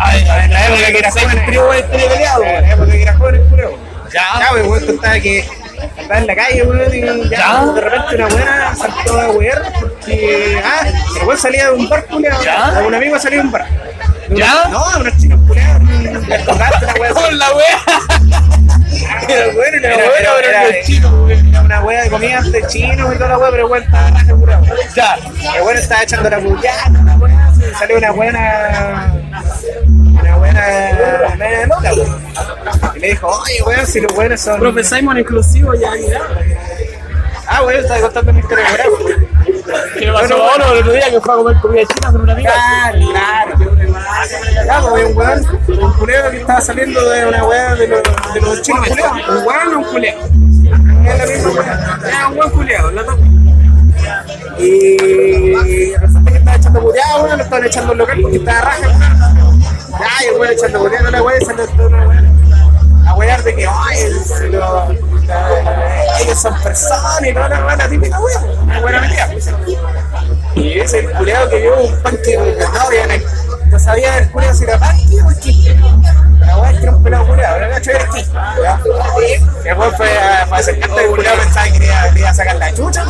Ay, 0.00 0.20
en 0.20 0.52
la 0.52 0.66
época 0.66 0.86
que 0.86 0.98
era 0.98 1.10
joven, 1.10 1.38
el 1.38 1.46
trío 1.46 1.70
de 1.70 1.82
pelea, 1.82 2.38
weón. 2.38 2.56
En 2.56 2.62
la 2.62 2.72
época 2.72 2.92
que 2.92 3.02
era 3.02 3.16
joven, 3.16 3.34
el 3.34 3.42
culo. 3.42 3.78
Ya. 4.12 4.22
Ya, 4.40 4.52
weón, 4.54 4.68
weón, 4.68 4.86
contaba 4.86 5.20
que 5.20 5.61
andaba 5.98 6.18
en 6.18 6.26
la 6.26 6.36
calle, 6.36 6.62
weón, 6.62 6.94
y 6.94 7.28
ya, 7.28 7.66
de 7.66 7.80
repente 7.80 8.14
una 8.16 8.26
buena 8.26 8.74
saltó 8.76 9.20
a 9.20 9.30
wear 9.30 9.72
porque, 9.80 10.62
ah, 10.64 10.86
el 11.20 11.26
weón 11.26 11.38
salía 11.38 11.66
de 11.66 11.72
un 11.72 11.88
bar, 11.88 12.04
culiao. 12.06 12.42
Ya. 12.42 12.82
Un 12.86 12.94
amigo 12.94 13.18
salía 13.18 13.38
de 13.38 13.44
un 13.44 13.52
bar. 13.52 13.66
¿Ya? 14.30 14.68
No, 14.70 14.82
unos 15.00 15.16
chicos 15.18 15.38
culiados. 15.46 15.82
Le 16.28 16.36
escogaste 16.36 16.86
la 17.32 17.54
weá. 17.54 17.78
Una 21.64 21.82
weá 21.82 22.02
de 22.04 22.10
comida 22.10 22.40
de 22.42 22.66
chino 22.66 23.12
y 23.12 23.16
toda 23.16 23.30
la 23.30 23.38
weá, 23.38 23.50
pero 23.50 23.66
igual 23.66 23.82
estaba 23.82 24.10
raja 24.10 24.34
curado. 24.34 24.64
Ya. 24.94 25.16
El 25.56 25.62
bueno 25.62 25.80
estaba 25.80 26.02
echando 26.02 26.30
la 26.30 26.38
una 26.38 27.16
weá, 27.16 27.48
así, 27.48 27.62
salió 27.78 27.98
una 27.98 28.10
buena. 28.12 29.14
Una 29.86 30.36
buena. 30.36 30.62
media 31.36 31.66
loca, 31.66 31.92
weón. 31.94 32.31
Le 33.02 33.08
dijo, 33.08 33.26
oye, 33.26 33.62
weón, 33.66 33.84
si 33.84 34.00
los 34.00 34.14
buenos 34.14 34.40
son. 34.40 34.60
Profe 34.60 34.84
Simon 34.84 35.18
inclusivo 35.18 35.74
ya, 35.74 35.90
ya. 35.96 36.20
Ah, 37.48 37.64
weón, 37.64 37.80
estaba 37.80 38.00
contando 38.02 38.32
mi 38.32 38.38
historia 38.38 38.64
weón. 38.96 39.26
¿Qué 39.98 40.06
le 40.06 40.12
pasó 40.12 40.34
a 40.36 40.54
uno 40.54 40.72
el 40.72 40.78
otro 40.78 40.92
día 40.92 41.10
que 41.10 41.20
fue 41.20 41.34
a 41.34 41.36
comer 41.36 41.56
comida 41.60 41.82
china 41.92 42.12
con 42.12 42.20
una 42.20 42.32
amiga? 42.32 42.52
Claro, 42.52 42.98
claro. 43.10 43.58
Ya, 44.64 44.80
pues, 44.88 45.04
un 45.04 45.16
weón, 45.16 45.60
un 45.80 45.92
culeo 45.94 46.30
que 46.30 46.36
estaba 46.36 46.60
saliendo 46.60 47.10
de 47.10 47.26
una 47.26 47.44
weá 47.44 47.74
de 47.74 47.88
los, 47.88 48.02
de 48.34 48.40
los 48.40 48.62
chinos 48.62 48.88
culeados. 48.88 49.28
¿Un 49.28 49.46
weón 49.48 49.74
o 49.74 49.78
un 49.78 49.84
culeado? 49.84 50.20
Es 51.04 51.18
la 51.18 51.26
misma 51.26 51.50
weá. 51.50 51.98
Era 52.06 52.28
un 52.28 52.36
buen 52.36 52.50
culeado, 52.50 52.90
la 52.92 53.04
toco. 53.04 53.22
Y 54.60 55.94
resulta 55.96 56.30
que 56.30 56.38
estaba 56.38 56.56
echando 56.56 56.80
bureado, 56.80 57.24
weón, 57.24 57.36
lo 57.36 57.42
estaban 57.42 57.66
echando 57.66 57.92
al 57.92 57.98
local 57.98 58.18
porque 58.22 58.36
estaba 58.36 58.60
raja. 58.60 58.88
Ya, 59.90 60.24
y 60.24 60.28
el 60.28 60.40
weón 60.40 60.52
echando 60.52 60.78
bureado, 60.78 61.10
la 61.10 61.22
weá, 61.24 61.36
y 61.40 61.44
salió 61.44 61.66
toda 61.66 61.88
una 61.88 62.06
weá. 62.06 62.31
Wear 63.22 63.42
de 63.44 63.54
que, 63.54 63.64
ay, 63.68 64.50
lo, 64.50 64.88
la- 65.26 66.18
ellos 66.20 66.42
son 66.42 66.60
personas 66.60 67.22
y 67.22 67.32
toda 67.32 67.48
la 67.48 67.88
típica 67.88 68.18
weá, 68.18 68.40
una 68.82 69.00
metida. 69.00 69.30
Y 70.56 70.80
ese 70.80 70.98
el 70.98 71.48
que 71.48 71.60
vio 71.60 71.82
un 71.84 72.02
panque, 72.02 72.36
no, 72.36 72.44
no, 72.44 73.66
no 73.66 73.78
sabía 73.78 74.18
el 74.18 74.28
culeado 74.32 74.54
si 74.56 74.64
era 74.64 74.76
panque 74.76 75.22
o 75.22 75.30
esquí. 75.30 75.68
La 76.40 76.70
es 76.72 76.78
que 76.78 76.82
era 76.82 76.96
un 76.96 77.02
pelado 77.04 77.26
culeado, 77.28 77.56
era 77.58 77.68
gacho 77.68 77.90
era. 77.92 78.08
Y 79.64 79.68
el 79.68 79.78
weón 79.78 79.94
fue 79.94 80.18
a, 80.18 80.46
fue 80.48 80.56
a 80.56 80.60
acercarse 80.60 80.98
al 80.98 81.06
culeado, 81.06 81.38
pensaba 81.38 81.66
que 81.66 81.72
quería, 81.74 82.12
le 82.12 82.20
iba 82.20 82.28
a 82.30 82.34
sacar 82.34 82.56
la 82.56 82.74
chucha. 82.74 83.04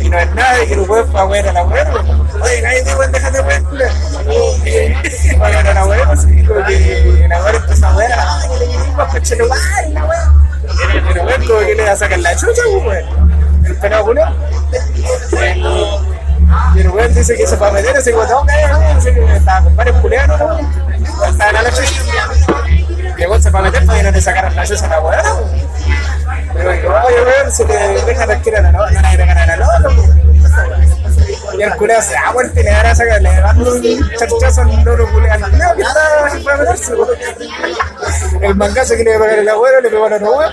Y 0.00 0.08
no 0.08 0.18
es 0.18 0.34
nada 0.34 0.56
de 0.56 0.66
que 0.66 0.72
el 0.72 0.80
weón 0.80 1.12
fue 1.12 1.20
a 1.20 1.24
wear 1.26 1.46
a 1.48 1.52
la 1.52 1.62
weá. 1.64 1.92
Oye, 2.40 2.62
nadie 2.62 2.94
weón, 2.94 3.12
déjate 3.12 3.40
weón, 3.40 3.64
culeado. 3.64 3.94
Y 4.64 5.36
fue 5.36 5.46
a 5.46 5.50
wear 5.50 5.66
a 5.66 5.74
la 5.74 5.86
weá, 5.86 6.06
pues, 6.06 6.26
y 6.30 6.44
como 6.44 6.64
que 6.66 7.28
weá 7.28 7.50
empezó 7.50 7.86
a 7.86 7.96
wear 7.96 8.12
a 8.12 8.16
la 8.16 8.24
weá, 8.24 8.48
que 8.48 8.58
le 8.58 8.66
quería 8.66 9.06
coche 9.06 9.36
lugar 9.36 9.58
weá. 10.06 10.32
Y 10.68 11.18
el 11.18 11.26
weón 11.26 11.46
como 11.46 11.60
que 11.60 11.74
le 11.74 11.82
iba 11.82 11.92
a 11.92 11.96
sacar 11.96 12.18
la 12.18 12.36
chucha, 12.36 12.62
pues, 12.70 12.84
weón. 12.84 13.64
El 13.64 13.76
pelado. 13.76 14.14
Y 16.74 16.80
el 16.80 16.88
weón 16.88 17.14
dice 17.14 17.36
que 17.36 17.46
se 17.46 17.56
fue 17.56 17.68
a 17.68 17.72
meter 17.72 17.96
ese 17.96 18.14
weón, 18.14 18.46
que 18.46 19.36
estaba 19.36 19.64
con 19.64 19.76
varios 19.76 19.96
culeados, 19.98 20.38
¿no? 20.38 20.58
Estaba 21.26 21.50
en 21.50 21.54
la 21.54 21.62
noche. 21.62 21.82
Y 23.18 23.22
el 23.22 23.28
weón 23.28 23.42
se 23.42 23.50
fue 23.50 23.60
a 23.60 23.62
meter 23.64 23.84
para 23.84 23.98
que 23.98 24.04
no 24.04 24.10
le 24.12 24.20
sacaran 24.20 24.54
la 24.54 24.66
chucha 24.66 24.86
la 24.86 25.00
weá, 25.00 25.22
¿no? 25.22 25.40
Pero 26.54 26.72
digo, 26.72 26.94
oye, 27.06 27.20
weón, 27.22 27.52
se 27.52 27.64
le 27.66 28.02
deja 28.04 28.26
tranquila 28.26 28.60
la 28.60 28.72
no, 28.72 28.78
no 28.78 28.90
le 28.90 28.98
agregan 28.98 29.38
a 29.38 29.56
la 29.56 29.56
Y 29.56 30.27
el 31.62 31.76
culeo 31.76 32.02
se 32.02 32.14
da 32.14 32.32
vuelta 32.32 32.60
y 32.60 32.64
le 32.64 32.70
da 32.70 32.94
saca, 32.94 33.18
le 33.18 33.30
da 33.30 33.54
un 33.56 34.10
charchazo 34.16 34.62
al 34.62 34.84
loro 34.84 35.10
culeo. 35.12 35.34
culeo 35.34 35.76
que 35.76 35.84
ahí 35.84 36.42
para 36.44 36.56
meterse. 36.58 36.92
El 38.42 38.54
mangazo 38.54 38.96
que 38.96 39.04
le 39.04 39.10
iba 39.10 39.18
a 39.18 39.22
pegar 39.22 39.38
el 39.38 39.48
abuelo 39.48 39.80
le 39.80 39.90
pegó 39.90 40.04
al 40.06 40.12
otro 40.14 40.36
weón. 40.36 40.52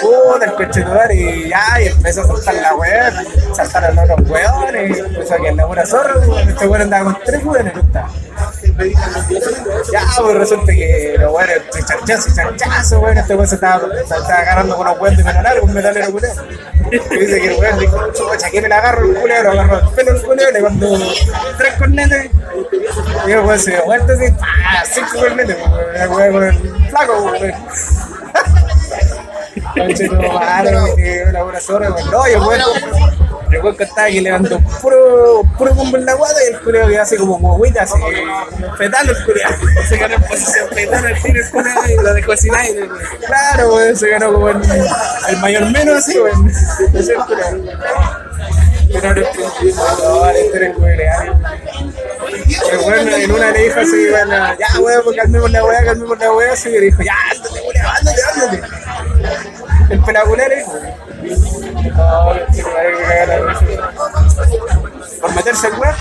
Puta, 0.00 0.46
el 0.46 1.12
y 1.12 1.48
ya, 1.50 1.80
y 1.82 1.86
empezó 1.88 2.22
a 2.22 2.26
saltar 2.26 2.54
la 2.54 2.74
weá, 2.74 3.12
saltar 3.54 3.84
a 3.84 3.92
los 3.92 4.10
otros 4.10 4.30
weones, 4.30 4.98
empezó 4.98 5.34
a 5.34 5.36
quedar 5.36 5.54
la 5.54 5.64
buena 5.66 5.86
zorra. 5.86 6.14
Este 6.48 6.66
weón 6.66 6.82
andaba 6.82 7.04
con 7.04 7.18
tres 7.24 7.44
weones, 7.44 7.76
está. 7.76 8.08
Ya, 9.92 10.02
pues 10.18 10.36
resulta 10.36 10.72
que 10.72 11.16
los 11.18 11.32
weones, 11.32 11.62
chanchazo, 11.86 12.34
chanchazo, 12.34 13.00
weón, 13.00 13.18
este 13.18 13.34
weón 13.34 13.48
se 13.48 13.54
estaba, 13.56 13.86
estaba 13.94 14.34
agarrando 14.34 14.76
con 14.76 14.86
los 14.86 14.98
weones 14.98 15.24
de 15.24 15.32
largo, 15.32 15.66
un 15.66 15.74
metalero 15.74 16.10
culero. 16.10 16.34
Y 16.90 17.16
dice 17.18 17.40
que 17.40 17.54
el 17.54 17.60
weón 17.60 17.78
dijo, 17.78 18.12
chucha, 18.12 18.68
la 18.68 18.78
agarro 18.78 19.04
el 19.04 19.14
culero, 19.14 19.52
el 19.52 19.94
pelo 19.94 20.50
le 20.52 20.62
mandó 20.62 20.98
tres 21.58 21.74
cornetes. 21.74 22.30
Y 23.26 23.30
el 23.30 23.40
weón 23.40 23.58
se 23.58 23.72
dio 23.72 23.84
vuelta 23.84 24.12
así, 24.14 24.34
cinco 24.94 25.20
cornetes, 25.20 25.56
el 25.96 26.08
weón 26.08 26.44
el 26.44 26.88
flaco, 26.88 27.24
weón. 27.24 27.52
Madre, 30.32 30.76
que 30.96 31.24
una 31.28 31.42
buena 31.42 31.60
zorra, 31.60 31.90
weón. 31.90 32.10
No, 32.10 32.20
weón, 32.20 32.46
weón 32.46 33.24
que 34.10 34.20
levantó 34.20 34.60
puro, 34.82 35.42
puro 35.56 35.74
combo 35.74 35.96
en 35.96 36.04
la 36.04 36.14
guata 36.14 36.34
y 36.44 36.54
el 36.54 36.60
culeo 36.60 36.88
quedó 36.88 37.02
así 37.02 37.16
como 37.16 37.38
guaguita, 37.38 37.82
así, 37.82 37.94
fetal 38.76 39.08
el 39.08 39.24
culeo. 39.24 39.48
Se 39.88 39.96
ganó 39.96 40.14
en 40.14 40.22
posición 40.22 40.68
fetal 40.70 41.06
al 41.06 41.22
tiro 41.22 41.40
el 41.42 41.50
culeo 41.50 41.74
y 41.88 42.02
lo 42.02 42.14
dejó 42.14 42.36
sin 42.36 42.54
aire, 42.54 42.82
weón. 42.82 42.98
Claro, 43.26 43.74
weón, 43.74 43.96
se 43.96 44.08
ganó 44.08 44.32
como 44.32 44.48
el, 44.48 44.62
el 45.28 45.36
mayor 45.38 45.70
menos 45.70 45.96
así, 45.96 46.18
weón. 46.18 46.48
Ese 46.48 46.98
es 46.98 47.08
el 47.08 47.16
culeo. 47.16 47.64
Pero 48.92 49.14
no 49.14 49.20
es 49.20 49.76
no, 49.76 50.30
este 50.30 50.56
era 50.56 50.66
el 50.66 50.74
culeo. 50.74 51.22
El 52.72 52.78
weón 52.78 53.08
en 53.08 53.30
una 53.30 53.50
le 53.50 53.64
dijo 53.64 53.80
así, 53.80 54.10
bueno, 54.10 54.56
ya 54.58 54.80
weón, 54.80 55.04
pues 55.04 55.16
calmemos 55.16 55.50
la 55.50 55.64
weá, 55.64 55.84
calmemos 55.84 56.18
la 56.18 56.32
weá, 56.32 56.52
así 56.52 56.70
que 56.70 56.80
le 56.80 56.86
dijo, 56.86 57.02
ya, 57.02 57.14
ándate, 57.30 57.60
culeo, 57.60 57.88
ándate, 57.88 58.20
ándate. 58.44 58.68
El 59.90 60.00
risa. 60.48 60.72
Por 65.20 65.34
meterse 65.34 65.66
el 65.68 65.74
weón. 65.74 65.94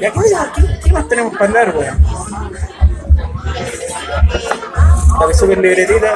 ¿Y 0.00 0.04
aquí, 0.04 0.20
qué, 0.54 0.80
qué 0.84 0.92
más 0.92 1.08
tenemos 1.08 1.32
para 1.32 1.46
hablar, 1.46 1.76
weón? 1.76 1.96
La 5.20 5.26
que 5.28 5.34
súper 5.34 5.58
libretita. 5.58 6.14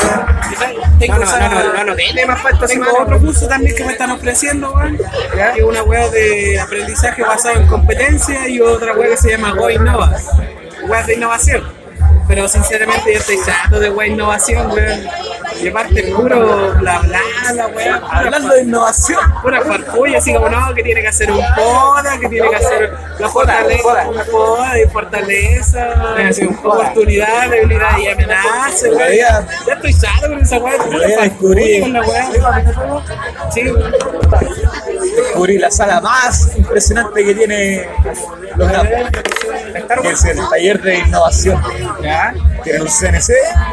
Tengo 0.99 1.19
No, 1.19 1.25
no, 1.25 1.39
no, 1.39 1.49
no, 1.65 1.73
no, 1.73 1.85
no, 1.85 1.95
tiene 1.97 2.27
más 2.27 2.41
falta 2.43 2.67
Tengo 2.67 2.85
semana. 2.85 3.05
otro 3.05 3.21
curso 3.21 3.49
también 3.49 3.75
que 3.75 3.85
me 3.85 3.93
están 3.93 4.11
ofreciendo, 4.11 4.73
weón. 4.73 4.99
¿Ya? 5.37 5.53
Que 5.53 5.61
es 5.61 5.65
una 5.65 5.83
weá 5.83 6.09
de 6.11 6.61
aprendizaje 6.61 7.23
basado 7.23 7.61
en 7.61 7.67
competencia 7.67 8.47
y 8.49 8.61
otra 8.61 8.93
weá 8.95 9.11
que 9.11 9.17
se 9.17 9.31
llama 9.31 9.53
Go 9.53 9.71
Innova. 9.71 10.13
Weá 10.87 11.03
de 11.05 11.15
innovación. 11.15 11.80
Pero 12.31 12.49
sinceramente 12.49 13.13
yo 13.13 13.19
estoy 13.19 13.39
chato 13.45 13.81
de 13.81 13.91
de 13.91 14.07
innovación, 14.07 14.71
weón. 14.71 15.01
Y 15.61 15.67
aparte 15.67 16.05
puro 16.15 16.73
bla 16.79 17.01
bla, 17.01 17.21
la 17.55 17.69
pura 17.69 18.01
Hablando 18.09 18.55
de 18.55 18.63
innovación, 18.63 19.19
pura 19.43 19.61
farfulla, 19.63 20.19
así 20.19 20.33
como 20.33 20.49
no, 20.49 20.73
que 20.73 20.85
tiene 20.85 21.01
que 21.03 21.09
hacer 21.09 21.29
un 21.33 21.41
poda, 21.57 22.19
que 22.21 22.29
tiene 22.29 22.49
que 22.49 22.55
hacer 22.57 22.95
la 23.19 23.29
fortaleza, 23.29 24.09
una 24.09 24.25
poda 24.25 24.79
y 24.81 24.87
fortaleza, 24.89 25.89
oportunidad, 26.65 27.51
debilidad 27.51 27.99
y 27.99 28.09
amenaza, 28.09 28.87
En 28.87 28.95
weón. 28.95 29.11
Ya 29.67 29.75
estoy 29.75 29.95
chato 29.95 30.29
con 30.29 30.41
esa 30.41 30.59
weá, 30.59 30.79
pura 30.79 31.07
descubrí- 31.25 31.81
con 31.81 31.93
la. 31.93 32.05
Sí, 33.53 33.63
weón. 33.73 33.93
descubrí 35.17 35.59
la 35.59 35.71
sala 35.71 36.01
más 36.01 36.57
impresionante 36.57 37.25
que 37.25 37.35
tiene 37.35 37.89
los 38.57 38.71
que 40.03 40.09
es 40.11 40.25
el 40.25 40.49
taller 40.49 40.81
de 40.81 40.99
innovación. 40.99 41.61
¿Ya? 42.03 42.20
Tienen 42.63 42.83
un 42.83 42.89
CNC, 42.89 43.33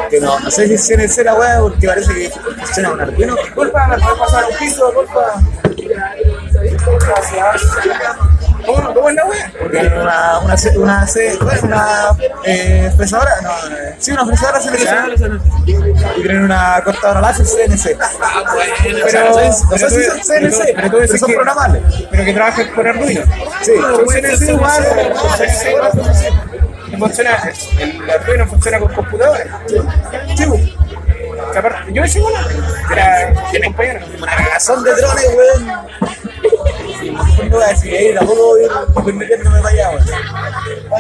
que 0.10 0.20
no, 0.20 0.40
no 0.40 0.50
sé 0.52 0.68
si 0.68 0.74
es 0.76 0.88
CNC 0.88 1.24
la 1.26 1.36
weá, 1.36 1.60
porque 1.60 1.88
parece 1.88 2.14
que 2.14 2.30
funciona 2.30 2.92
un 2.92 3.02
Arduino. 3.02 3.36
Disculpa, 3.36 3.88
¿me 3.88 3.98
puedes 3.98 4.20
pasar 4.20 4.44
un 4.52 4.58
piso? 4.58 4.94
Gracias. 7.08 7.62
¿Cómo, 8.66 8.94
¿Cómo 8.94 9.10
es 9.10 9.16
la 9.16 9.26
wea? 9.26 9.52
Tienen 9.72 9.94
una, 9.94 10.40
una, 10.40 10.56
una, 10.76 11.08
C- 11.08 11.38
una 11.64 12.18
eh, 12.44 12.92
fresadora, 12.98 13.32
no, 13.42 13.50
sí, 13.98 14.12
una 14.12 14.26
fresadora 14.26 14.60
CNC. 14.60 15.66
Y 15.66 16.22
tienen 16.22 16.44
una 16.44 16.82
cortadora 16.84 17.22
láser 17.22 17.46
CNC. 17.46 17.98
Pero, 18.84 19.06
Pero, 19.06 19.30
no 19.36 19.78
sé 19.78 19.90
si 19.90 20.04
son 20.04 20.20
CNC, 20.20 20.76
pero 20.92 21.08
son 21.18 21.28
que- 21.30 21.36
programables. 21.36 21.82
Pero 22.12 22.26
que 22.26 22.34
trabajes 22.34 22.68
con 22.70 22.88
Arduino. 22.88 23.22
Sí, 23.62 23.72
Son 23.80 24.08
CNC 24.08 24.50
igual. 24.52 24.84
Funciona, 26.98 27.52
el 27.80 28.10
Arduino 28.10 28.48
funciona 28.48 28.80
con 28.80 28.94
computadores. 28.94 29.48
Sí, 30.38 30.46
pues. 30.48 30.62
Aparte- 31.56 31.94
Yo 31.94 32.04
hice 32.06 32.22
una. 32.22 32.40
Era 32.92 33.34
mi 33.54 33.62
compañero. 33.64 34.00
una 34.22 34.36
cagazón 34.36 34.84
de 34.84 34.96
drones, 34.96 35.26
weón. 35.36 35.66
No 37.50 37.56
voy 37.58 37.64
a 37.64 37.68
decir, 37.68 37.94
ahí 37.96 38.14
tampoco 38.14 38.58
ir 38.58 38.70
permitiéndome 39.04 39.62
para 39.62 39.70
allá, 39.74 39.90
weón. 39.92 40.06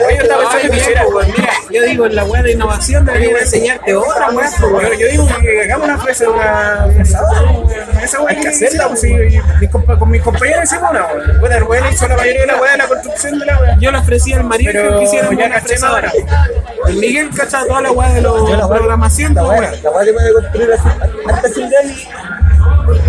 Oye, 0.06 0.18
yo 0.18 0.24
estaba 0.24 0.42
pensando 0.50 0.72
que 0.72 0.78
hiciera. 0.78 1.04
mira, 1.38 1.52
yo 1.72 1.84
digo 1.84 2.06
en 2.06 2.16
la 2.16 2.24
weá 2.26 2.44
de 2.44 2.52
innovación 2.54 3.06
debería 3.06 3.40
enseñarte 3.40 3.96
otra 3.96 4.30
weá, 4.32 4.50
Yo, 4.60 4.68
weón. 4.68 4.98
yo 4.98 5.08
digo 5.08 5.28
que 5.42 5.64
hagamos 5.64 5.88
una 5.88 5.98
fresa, 5.98 6.30
una 6.30 6.88
fresadora, 6.94 7.42
weón. 7.52 7.67
Esa 8.08 8.22
weá 8.22 8.36
Hay 8.36 8.42
que 8.42 8.48
hacerla, 8.50 8.88
pues 8.88 9.02
sí, 9.02 9.10
y 9.12 9.40
mis 9.62 9.70
compa- 9.72 9.98
con 10.00 10.10
mis 10.10 10.22
compañeros 10.22 10.64
hicimos 10.64 10.90
una, 10.92 11.06
weón. 11.06 11.40
Bueno, 11.40 11.56
el 11.56 11.64
weón 11.64 11.94
hizo 11.94 12.08
la 12.08 12.18
mayoría 12.18 12.42
de 12.42 12.48
la 12.48 12.56
weá 12.62 12.72
de 12.72 12.78
la 12.80 12.88
construcción 12.88 13.40
de 13.40 13.46
la 13.46 13.60
weá. 13.60 13.78
Yo 13.80 13.92
le 13.92 13.98
ofrecí 14.00 14.34
al 14.34 14.44
marido 14.44 14.72
que 14.98 15.04
hiciera 15.04 15.30
ya 15.34 15.62
fresadora. 15.62 16.10
ahora. 16.10 16.48
El 16.88 16.96
Miguel 16.98 17.30
cacha 17.36 17.66
toda 17.68 17.82
la 17.82 17.92
weá 17.92 18.10
de 18.10 18.22
la 18.22 18.30
Yo 18.30 18.56
la 18.58 18.66
weá- 18.68 18.78
programación, 18.78 19.34
la 19.36 19.44
pues, 19.44 19.60
weá, 19.60 19.72
la 19.84 19.92
weá 19.92 20.06
que 20.06 20.14
puede 20.14 20.34
construir 20.34 20.70
así, 20.74 20.90
hasta 21.30 21.50
fin 21.50 21.70
de 21.70 21.78
año 21.78 21.96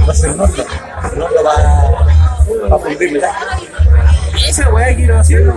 va 0.07 0.13
a 0.13 0.15
ser 0.15 0.31
un 0.31 0.41
horno. 0.41 0.65
Un 1.15 1.23
horno 1.23 1.37
para, 1.43 2.69
para 2.69 2.83
fundir 2.83 3.13
metal. 3.13 3.31
Esa 4.49 4.69
weá 4.71 4.95
quiero 4.95 5.19
hacer. 5.19 5.49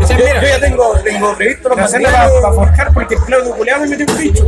O 0.00 0.06
sea, 0.06 0.16
Yo, 0.16 0.24
mira, 0.24 0.40
yo 0.42 0.48
ya 0.48 0.60
tengo, 0.60 0.94
tengo 1.02 1.34
previsto 1.36 1.68
los 1.70 1.74
Para 1.76 1.86
hacerla 1.86 2.08
para, 2.10 2.24
materiales. 2.24 2.54
forjar 2.54 2.92
porque 2.94 3.14
el 3.16 3.20
Claudio 3.22 3.50
Culeado 3.56 3.80
me 3.82 3.88
metió 3.88 4.06
un 4.14 4.18
bicho. 4.20 4.46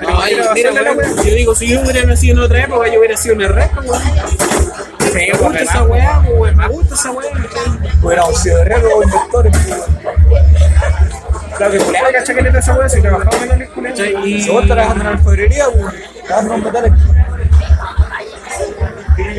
No, 0.00 0.20
quiero 0.22 0.54
mira, 0.54 0.70
la 0.72 0.82
weón, 0.82 0.98
weá. 0.98 1.24
yo 1.24 1.34
digo, 1.34 1.54
si 1.54 1.68
yo 1.68 1.80
hubiera 1.82 2.04
nacido 2.04 2.32
en 2.34 2.40
otra 2.40 2.64
época, 2.64 2.88
yo 2.88 2.98
hubiera 2.98 3.16
sido 3.16 3.34
un 3.34 3.42
RP, 3.42 3.78
weón. 3.84 4.02
Sí, 4.02 5.14
Me 5.14 5.28
pues, 5.30 5.40
gusta 5.40 5.58
esa 5.60 5.82
weá, 5.84 6.22
pues, 6.24 6.38
weón. 6.38 6.56
Me 6.56 6.68
gusta 6.68 6.94
esa 6.94 7.10
weá. 7.10 7.30
Hubiéramos 8.02 8.42
sido 8.42 8.58
de 8.58 8.64
riesgo 8.64 8.88
o 8.96 9.02
inversores. 9.02 9.56
Claudio 11.56 11.84
Culeado, 11.84 12.06
cacha 12.12 12.34
que 12.34 12.58
esa 12.58 12.74
weá, 12.78 12.88
si 12.88 13.00
trabajaba 13.02 13.36
en. 13.44 13.82
¿Cachai? 13.82 14.28
Y... 14.28 14.42
Si 14.42 14.50
vos 14.50 14.66
trabajando 14.66 15.04
en 15.04 15.10
la 15.10 15.16
alfarería, 15.16 15.68
weón, 15.68 15.94
trabajando 16.26 16.54
en 16.54 16.64
metales. 16.64 16.92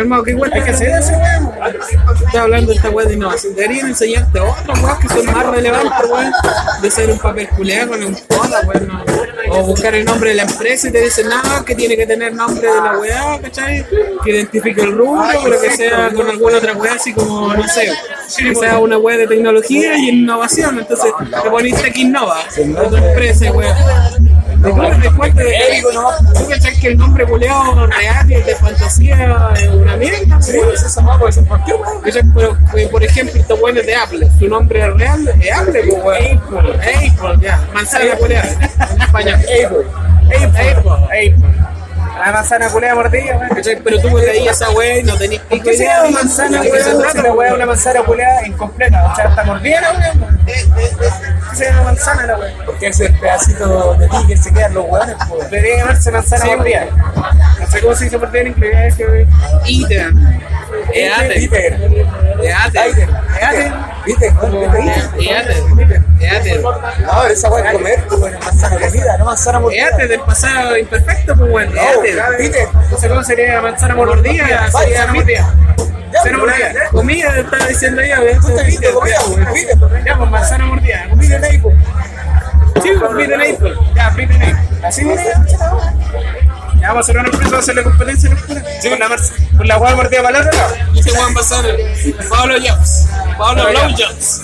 Calmado, 0.02 0.24
¿qué 0.24 0.34
weá 0.34 0.52
Hay 0.52 0.64
que 0.64 0.72
hacer 0.72 0.90
eso, 0.90 1.12
weón. 1.12 1.52
Estás 2.16 2.36
hablando 2.36 2.72
de 2.72 2.76
esta 2.76 2.90
weá 2.90 3.06
de 3.06 3.14
innovación. 3.14 3.56
Deberían 3.56 3.88
enseñarte 3.90 4.40
otras 4.40 4.82
weas 4.82 4.98
que 4.98 5.10
son 5.10 5.26
más 5.28 5.46
relevantes, 5.46 6.10
weón. 6.10 6.34
De 6.82 6.88
hacer 6.88 7.12
un 7.12 7.20
papel 7.20 7.48
culeado 7.50 7.92
con 7.92 8.04
un 8.04 8.16
poda, 8.28 8.62
weón. 8.66 8.88
no. 8.88 9.04
O 9.52 9.64
buscar 9.64 9.94
el 9.94 10.06
nombre 10.06 10.30
de 10.30 10.38
la 10.38 10.44
empresa 10.44 10.88
y 10.88 10.92
te 10.92 11.02
dicen 11.02 11.30
nada, 11.30 11.64
que 11.64 11.76
tiene 11.76 11.96
que 11.96 12.08
tener 12.08 12.34
nombre 12.34 12.68
de 12.68 12.82
la 12.82 12.98
weá, 12.98 13.40
¿cachai? 13.42 13.86
Que 14.24 14.32
identifique 14.32 14.82
el 14.82 14.94
rubro, 14.94 15.24
pero 15.44 15.62
que 15.62 15.70
sea 15.70 16.10
con 16.14 16.28
alguna 16.28 16.58
otra 16.58 16.74
weá, 16.74 16.94
así 16.94 17.14
como, 17.14 17.54
no 17.54 17.68
sé, 17.68 17.92
que 18.38 18.56
sea 18.56 18.80
una 18.80 18.98
weá 18.98 19.18
de 19.18 19.28
tecnología 19.28 19.98
y 19.98 20.10
innovación. 20.10 20.80
Entonces 20.80 21.14
te 21.44 21.50
poniste 21.50 21.82
Tech 21.84 21.98
Innova, 21.98 22.40
tu 22.56 22.96
empresa, 22.96 23.52
weá. 24.70 24.90
Y 24.90 24.96
tú 24.96 25.02
después 25.02 25.36
te 25.36 25.44
¿Tú 26.34 26.50
cachai 26.50 26.80
que 26.80 26.88
el 26.88 26.98
nombre 26.98 27.26
culeado 27.26 27.88
real 27.88 28.32
y 28.32 28.34
el 28.36 28.46
de 28.46 28.56
fantasía 28.56 29.54
es 29.56 29.68
una 29.70 29.98
mierda? 29.98 30.42
Sí, 30.42 30.58
es 30.74 30.84
esa 30.84 31.18
pues, 31.18 31.38
¿por 31.40 31.64
qué, 31.66 31.74
weón? 31.74 32.02
Pero, 32.34 32.58
eh, 32.76 32.88
por 32.92 33.04
ejemplo, 33.04 33.40
estos 33.40 33.60
buenos 33.60 33.86
de 33.86 33.96
Apple, 33.96 34.30
su 34.40 34.48
nombre 34.48 34.90
real 34.92 35.28
es 35.40 35.52
Apple, 35.52 35.84
pues, 35.90 36.04
weón. 36.04 36.38
Apple, 36.38 37.10
Apple, 37.10 37.38
ya. 37.42 37.68
Manzana 37.74 38.16
culeada, 38.16 38.72
en 38.92 39.02
español. 39.02 39.36
Apple. 39.36 39.88
Apple. 40.36 40.92
Apple. 41.04 41.61
La 42.26 42.32
manzana 42.32 42.70
culeada 42.70 42.96
mordida, 42.96 43.38
weón. 43.38 43.50
¿Cachai? 43.50 43.82
Pero 43.84 44.00
tú 44.00 44.14
veías 44.16 44.56
esa 44.62 44.70
weá 44.72 44.98
y 45.00 45.04
no 45.04 45.18
tenías 45.18 45.42
¿Y 45.50 45.60
qué 45.60 45.88
manzana, 46.14 46.62
¿De 46.62 46.72
qué 46.72 46.80
se 46.84 46.94
weón? 46.96 47.24
la 47.24 47.34
weá 47.34 47.50
es 47.50 47.56
una 47.56 47.66
manzana 47.66 48.02
culeada 48.04 48.46
incompleta. 48.48 49.12
O 49.12 49.16
sea, 49.16 49.26
está 49.26 49.44
mordida 49.44 49.82
la 49.82 49.92
weón. 49.92 50.40
¿Qué 50.46 51.72
manzana 51.84 52.26
la 52.28 52.38
weón? 52.38 52.54
Porque 52.66 52.88
ese 52.88 53.06
es 53.06 53.10
el 53.12 53.20
pedacito 53.20 53.96
de 53.96 54.08
ti 54.08 54.18
que 54.28 54.38
se 54.38 54.54
quedan 54.54 54.74
los 54.74 54.86
weones, 54.88 55.16
pues. 55.30 55.50
Debería 55.50 55.78
llamarse 55.78 56.12
manzana 56.12 56.46
mordida. 56.46 56.86
No 57.60 57.68
sé 57.68 57.82
cómo 57.82 57.96
se 57.96 58.04
dice 58.06 58.18
mordida 58.18 58.42
en 58.42 58.48
inglés. 58.48 58.76
es 58.88 58.96
que- 58.96 59.28
Iter. 59.66 60.12
Eate. 60.94 61.50
Peter. 61.50 61.80
¿Viste? 64.06 64.32
Fíjate. 65.18 66.62
No, 67.02 67.26
esa 67.26 67.50
weá 67.50 67.72
es 67.72 67.74
comer, 67.74 68.04
pues, 68.08 68.22
weón, 68.22 68.34
es 68.34 68.46
manzana 68.46 68.80
comida, 68.80 69.18
no 69.18 69.26
manzana 69.26 69.60
mordida. 69.60 69.86
Fíjate 69.86 70.08
del 70.08 70.20
pasado 70.22 70.78
imperfecto, 70.78 71.36
pues 71.36 71.52
bueno. 71.52 71.72
Fíjate. 71.72 72.38
¿viste? 72.38 72.62
Entonces, 72.64 73.10
¿cómo 73.10 73.24
sería 73.24 73.62
manzana 73.62 73.96
mordida? 73.96 74.72
Sería 74.72 75.08
mordida. 75.08 75.54
Cero 76.24 76.40
mordida. 76.40 76.74
Comida, 76.92 77.40
estaba 77.40 77.66
diciendo 77.68 78.02
yo. 78.02 78.42
Puta, 78.42 78.64
¿viste? 78.64 78.92
Comida, 78.92 79.18
¿viste? 79.54 79.74
Ya, 80.06 80.18
pues 80.18 80.30
manzana 80.30 80.66
mordida. 80.66 81.08
Comida 81.10 81.48
en 81.48 81.62
pues. 81.62 81.76
Sí, 82.84 82.90
pide 83.18 83.50
en 83.50 83.58
pues. 83.58 83.74
Ya, 83.96 84.14
pide 84.16 84.36
en 84.36 84.42
ahí. 84.42 84.54
Así. 84.84 85.06
Ya 86.82 86.88
vamos 86.88 86.98
a 86.98 87.00
hacer 87.12 87.18
una 87.18 87.30
empresa, 87.30 87.58
a 87.80 87.84
competencia 87.84 88.30
a 88.30 88.34
la 88.34 88.40
escuela. 88.40 88.64
Sí, 88.82 88.90
con 88.90 89.00
la, 89.00 89.10
mar- 89.10 89.20
con 89.58 89.68
la 89.68 89.78
hueá 89.78 89.96
mordida 89.96 90.24
para 90.24 90.40
el 90.40 90.48
otro 90.48 90.58
lado. 90.60 90.76
Este 90.96 91.12
weón 91.12 91.36
va 91.38 91.42
a 91.42 91.44
ser 91.44 92.28
Pablo 92.30 92.56
Jobs. 92.60 93.08
Pablo 93.38 93.64
Blow 93.70 93.90
Jobs. 93.98 94.42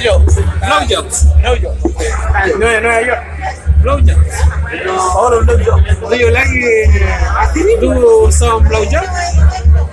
Yo. 0.00 0.18
Blow 0.20 0.80
Jobs. 0.88 1.24
No 1.42 1.54
yo. 1.56 1.74
Ah, 2.34 2.44
Nueva, 2.58 2.80
Nueva 2.80 3.02
York. 3.02 3.22
Blow 3.88 4.00
Jobs. 4.00 4.36
Ahora 5.14 5.40
no 5.46 5.58
yo. 5.58 5.76
Do 6.10 6.14
you 6.14 6.30
like 6.30 6.50
uh, 6.50 7.80
¿Tú 7.80 8.30
son 8.30 8.62
Blow 8.68 8.84
Jobs? 8.84 9.08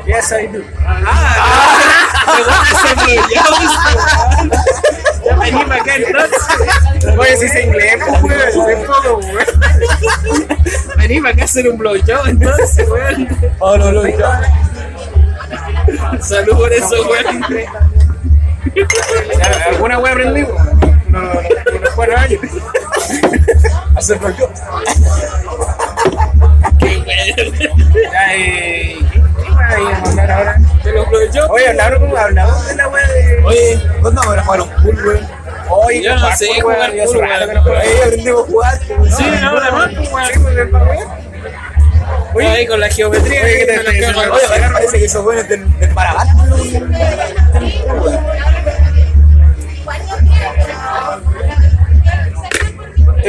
Yes, 0.05 0.33
I 0.33 0.47
do. 0.47 0.61
Ah, 0.85 1.77
te 2.25 2.43
vas 2.43 2.59
a 2.59 2.75
hacer 2.75 2.95
Blow 3.05 3.23
Jobs. 3.31 3.73
Vení 5.39 5.63
para 5.63 5.81
acá 5.81 5.95
entonces. 5.95 6.43
Oye, 7.17 7.37
si 7.37 7.47
se 7.47 7.63
inglés, 7.63 8.03
pues, 8.05 8.21
weón. 8.21 8.69
Es 8.69 8.85
todo, 8.85 9.19
para 11.21 11.33
acá 11.33 11.41
a 11.43 11.45
hacer 11.45 11.69
un 11.69 11.77
Blow 11.77 11.95
Job, 12.05 12.27
entonces, 12.27 12.89
weón. 12.89 13.29
Ahora 13.61 13.91
no 13.93 14.05
yo. 14.05 14.29
Salud 16.19 16.57
por 16.57 16.73
eso, 16.73 16.95
weón. 17.07 17.45
¿Alguna 19.69 19.99
wea 19.99 20.11
aprendí? 20.11 20.41
No, 21.07 21.21
no, 21.21 21.33
no, 21.33 21.39
unos 21.77 21.89
cuatro 21.95 22.17
años. 22.17 22.41
Hacerlo 23.95 24.29
yo. 24.37 24.49
Qué 26.79 26.97
weón. 26.97 27.53
Ya, 28.11 28.35
eh, 28.35 28.97
¿qué 29.11 29.49
a 29.49 30.09
hablar 30.09 30.31
ahora? 30.31 30.57
De 30.83 30.91
los. 30.91 31.07
Oye, 31.49 31.67
hablaron 31.69 32.01
como 32.01 32.17
hablamos 32.17 32.67
de 32.67 32.75
la 32.75 32.87
wea 32.89 33.07
de. 33.07 33.43
Oye, 33.43 33.81
¿cuándo 34.01 34.21
vamos 34.21 34.37
a 34.37 34.43
jugar 34.43 34.61
un 34.61 34.69
pool, 34.69 35.07
weón? 35.07 35.27
Oye, 35.69 36.03
Yo 36.03 36.15
no 36.15 36.35
sé 36.35 36.61
jugar 36.61 36.93
pool. 37.63 37.75
Ahí 37.77 37.89
aprendimos 38.03 38.43
a 38.43 38.45
jugar. 38.45 38.79
Sí, 38.79 39.23
la 39.31 39.51
más, 39.71 39.89
pues. 39.93 40.27
Sí, 40.33 40.39
pues, 40.39 40.57
el. 40.57 40.71
Oye, 42.33 42.47
ahí 42.47 42.67
con 42.67 42.79
la 42.79 42.89
geometría, 42.89 43.41
parece 44.73 44.99
que 44.99 45.05
esos 45.05 45.23
buenos 45.23 45.47
del, 45.47 45.79
del. 45.79 45.89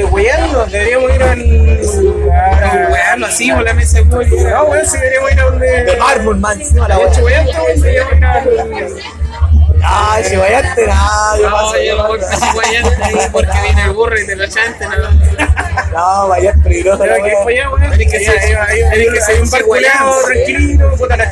Weyando, 0.05 0.67
deberíamos 0.67 1.15
ir 1.15 1.23
al. 1.23 1.81
A- 3.13 3.17
lo 3.17 3.27
hacíamos 3.27 3.65
la 3.65 3.75
mesa 3.75 3.99
de. 3.99 4.05
No, 4.05 4.65
weón, 4.65 4.87
sí 4.87 4.99
deberíamos 4.99 5.33
ir 5.33 5.41
a 5.41 5.45
donde. 5.45 5.85
De 5.85 5.97
mármol, 5.97 6.37
man, 6.39 6.61
encima 6.61 6.89
la 6.89 6.99
weá. 6.99 7.09
weyando, 7.25 7.53
weón, 7.53 7.81
deberíamos 7.81 8.13
ir 8.17 8.25
al. 8.25 8.89
Ay, 9.89 10.25
si 10.25 10.37
vayaste, 10.37 10.87
nada, 10.87 11.39
yo 11.39 11.49
No, 11.51 11.77
yo 11.79 11.97
no 11.97 12.09
voy 12.09 12.19
guayante 12.55 13.05
ahí 13.05 13.15
porque 13.31 13.53
viene 13.63 13.83
el 13.83 13.91
burro 13.93 14.19
y 14.19 14.27
te 14.27 14.35
lo 14.35 14.45
¿no? 14.89 14.97
No, 15.93 16.29
peligroso. 16.63 16.99
Pero 16.99 17.15
que 17.17 17.21
weá. 17.21 17.45
weón. 17.71 17.93
Ser- 18.09 18.41
que 19.21 19.41
un 19.41 19.51
culeado 19.63 20.13
tranquilito, 20.25 20.91
puta, 20.97 21.17
la 21.17 21.31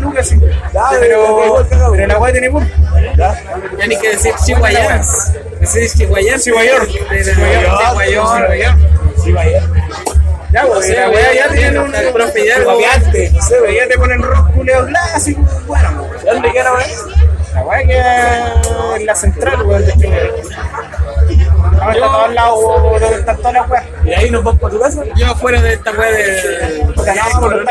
Lucas, 0.00 0.28
sí. 0.28 0.40
Ya, 0.72 0.88
Pero, 1.00 1.66
pero 1.92 2.06
la 2.06 2.18
weá 2.18 2.32
tiene. 2.32 2.50
Ya. 3.16 3.40
Ya 3.78 3.86
ni 3.86 3.98
que 3.98 4.08
decir. 4.10 4.34
Decís 5.72 5.94
chihuayans. 5.96 6.44
Chihuayor. 6.44 6.86
Chihuayor. 6.86 8.74
Sí, 9.22 9.32
vaya. 9.32 9.62
Ya, 10.52 10.66
weón, 10.66 10.88
la 10.88 11.10
weá 11.10 11.34
ya 11.34 11.48
tiene 11.48 11.78
un. 11.80 11.90
Guapiante, 12.64 13.30
no 13.32 13.42
sé, 13.42 13.56
te 13.88 13.98
ponen 13.98 14.22
rock 14.22 14.50
clásicos, 14.86 15.66
bueno. 15.66 16.08
¿De 16.22 16.30
dónde 16.30 16.52
queda 16.52 16.72
weá? 16.74 16.86
La 17.54 17.62
weá 17.64 17.86
queda 17.86 18.62
en 18.96 19.06
la 19.06 19.14
central, 19.16 19.62
weón, 19.62 19.84
de. 19.84 20.32
Ahora 21.80 21.92
está 21.94 22.06
todo 22.06 22.24
al 22.24 22.34
lado 22.34 22.90
donde 23.00 23.18
están 23.18 23.36
todas 23.38 23.54
las 23.54 23.68
weas. 23.68 23.84
Y 24.04 24.12
ahí 24.12 24.30
nos 24.30 24.44
vamos 24.44 24.60
para 24.60 24.74
tu 24.74 24.80
casa. 24.80 25.02
Yo 25.16 25.34
fuera 25.34 25.60
de 25.60 25.72
esta 25.72 25.90
weá 25.90 26.10
de. 26.12 26.86
Por 26.94 27.64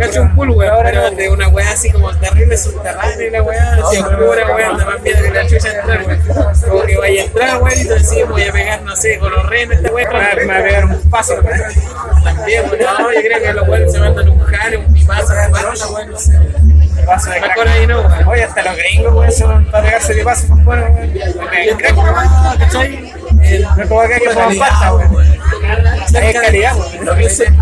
Cacho 0.00 0.22
un 0.22 0.34
pool, 0.34 0.50
weón, 0.50 0.78
pero 0.82 1.10
de 1.10 1.28
una 1.28 1.48
weá 1.48 1.70
así 1.72 1.90
como 1.90 2.10
terrible 2.16 2.56
subterránea 2.56 3.26
y 3.26 3.30
la 3.30 3.42
weá, 3.42 3.74
así 3.74 3.98
oscura, 3.98 4.54
weón, 4.54 4.78
da 4.78 4.84
más 4.86 5.00
miedo 5.02 5.22
que 5.22 5.30
la 5.30 5.46
chucha 5.46 5.68
entrar, 5.78 6.02
weón. 6.06 6.20
Como 6.68 6.82
que 6.84 6.96
vaya 6.96 7.22
a 7.22 7.24
entrar, 7.26 7.62
weón, 7.62 7.78
y 7.78 7.84
tú 7.86 7.94
decís, 7.94 8.28
voy 8.28 8.42
a 8.44 8.52
pegar, 8.52 8.82
no 8.82 8.96
sé, 8.96 9.18
con 9.18 9.30
los 9.30 9.46
renos, 9.48 9.76
esta 9.76 9.92
weá, 9.92 10.08
me 10.10 10.46
va- 10.46 10.56
a 10.58 10.62
pegar 10.62 10.84
un 10.86 11.10
paso. 11.10 11.34
también, 12.24 12.64
weón, 12.70 12.78
no, 12.98 13.12
yo 13.12 13.20
creo 13.20 13.42
que 13.42 13.52
los 13.52 13.68
weones 13.68 13.92
se 13.92 13.98
mandan 14.00 14.28
un 14.28 14.40
jale, 14.40 14.76
un 14.78 14.92
pipazo, 14.94 15.32
un 15.46 15.52
palo, 15.52 15.72
weón, 15.92 16.10
no 16.10 16.18
sé. 16.18 16.32
Paso 17.06 17.30
de 17.30 17.40
Mejor 17.40 17.68
ahí 17.68 17.86
no, 17.86 18.00
weón. 18.00 18.28
Oye, 18.28 18.44
hasta 18.44 18.62
los 18.62 18.76
gringos, 18.76 19.14
weón, 19.14 19.32
se 19.32 19.44
van 19.44 19.64
para 19.66 19.84
pegarse 19.84 20.14
de 20.14 20.24
paso, 20.24 20.46
pues, 20.48 20.64
bueno, 20.64 20.82
weón. 20.94 21.12
Me 21.12 21.76
crack, 21.76 21.96
weón, 21.96 22.58
¿cachai? 22.58 23.14
No 23.76 23.88
como 23.88 24.00
acá 24.00 24.18
que 24.18 24.30
pongan 24.30 24.58
pasta, 24.58 24.94
weón. 24.94 25.26
Es 26.14 26.40
calidad, 26.40 26.74
weón. 26.76 27.04
Lo 27.04 27.14
que 27.16 27.24
es 27.26 27.40
el 27.40 27.54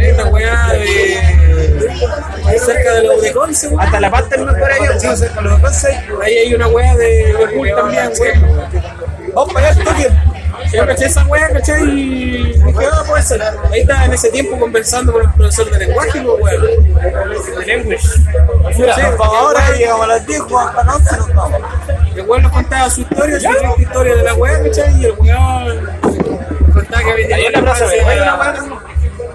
esta 0.00 0.26
weá 0.26 0.72
de. 0.72 2.58
cerca 2.58 2.94
de 2.94 3.02
los 3.02 3.22
de 3.22 3.32
Conce, 3.32 3.68
weón. 3.68 3.80
Hasta 3.80 4.00
la 4.00 4.10
pasta 4.10 4.34
es 4.36 4.42
mejor 4.42 4.70
ahí, 4.70 4.80
sí, 4.98 5.16
sea, 5.16 5.30
con 5.30 5.44
los 5.44 5.76
seis. 5.76 5.98
Ahí 6.22 6.38
hay 6.38 6.54
una 6.54 6.68
weá 6.68 6.96
de 6.96 7.34
de 7.34 7.48
pool 7.54 7.70
también, 7.74 8.10
weón. 8.18 8.44
Vamos 9.34 9.52
para 9.52 9.68
allá, 9.68 9.84
toque. 9.84 10.10
Yo 10.72 10.86
caché 10.86 11.06
esa 11.06 11.24
weá, 11.26 11.48
¿cachai? 11.50 11.82
Y 11.84 12.52
dije, 12.52 12.86
ah, 12.90 13.04
puede 13.06 13.22
ser. 13.22 13.42
Ahí 13.42 13.80
estaba 13.80 14.04
en 14.06 14.12
ese 14.14 14.30
tiempo 14.30 14.58
conversando 14.58 15.12
con 15.12 15.22
el 15.22 15.30
profesor 15.32 15.70
de 15.70 15.78
lenguaje, 15.86 16.22
pues, 16.22 16.60
weón. 16.60 16.94
De 17.58 17.66
language. 17.66 18.08
Mira, 18.76 18.96
vamos 19.18 19.36
ahora, 19.36 19.70
llegamos 19.76 20.04
a 20.04 20.08
las 20.08 20.26
10, 20.26 20.40
jugamos 20.40 20.70
hasta 20.70 20.84
las 20.84 20.96
11 20.96 21.16
nos 21.16 21.34
vamos. 21.34 21.60
El 22.14 22.22
weón 22.22 22.42
nos 22.42 22.52
contaba 22.52 22.90
su 22.90 23.00
historia, 23.02 23.40
su 23.40 23.48
triste 23.48 23.82
historia 23.82 24.16
de 24.16 24.22
la 24.22 24.34
weá, 24.34 24.62
¿cachai? 24.62 25.00
Y 25.00 25.04
el 25.04 25.12
weón 25.18 25.90
contaba 26.72 27.04
que 27.04 27.10
había 27.10 27.36
Ahí 27.36 27.46
en 27.46 27.52
la 27.52 27.60
plaza, 27.60 27.84
Sí, 27.88 27.96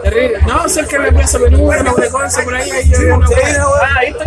Terrible. 0.03 0.39
No, 0.47 0.69
cerca 0.69 0.97
de 0.97 1.11
la 1.11 1.17
plaza 1.17 1.39
Perú, 1.39 1.71
la 1.71 1.83
de 1.83 2.09
por 2.43 2.55
ahí, 2.55 2.71
ahí 2.71 2.91
una 3.11 3.27
Sí, 3.27 3.33
no, 3.57 3.71
weón. 3.71 3.79
Ah, 3.81 3.95
ahí 3.99 4.09
está. 4.09 4.25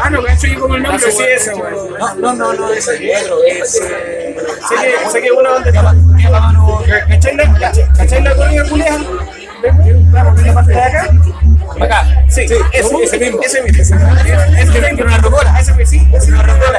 Ah, 0.00 0.10
no, 0.10 0.22
cacho 0.22 0.46
yo 0.46 0.60
como 0.60 0.76
el 0.76 0.82
No 0.82 0.90
nombre, 0.92 1.10
si 1.10 1.18
weón. 1.18 1.32
ese, 1.32 1.54
weón. 1.54 1.94
No, 1.98 2.14
no, 2.14 2.34
no, 2.34 2.52
no, 2.52 2.72
ese 2.72 3.12
es 3.12 3.22
otro, 3.22 3.38
es. 3.44 3.72
Sé 5.12 5.20
que, 5.22 5.32
uno 5.32 5.50
donde 5.50 5.70
está. 5.70 5.94
¿Cachai 7.08 7.36
la. 7.36 7.50
Vamos, 10.12 10.38
en 10.40 10.46
la 10.46 10.54
parte 10.54 10.70
de 10.70 10.80
acá. 10.80 11.10
Acá. 11.80 12.24
Sí, 12.28 12.42
ese, 12.42 12.56
ese 12.72 13.18
mismo. 13.18 13.40
Ese 13.42 13.62
mismo. 13.62 13.82
Ese 13.82 13.94
Ese 14.62 14.80
mismo. 14.80 15.04
una 15.04 15.18
rocola. 15.18 15.60
Ese 15.60 15.72
mismo, 15.74 15.90
sí. 15.90 16.08
Ese 16.12 16.32
Una 16.32 16.42
rocola. 16.42 16.78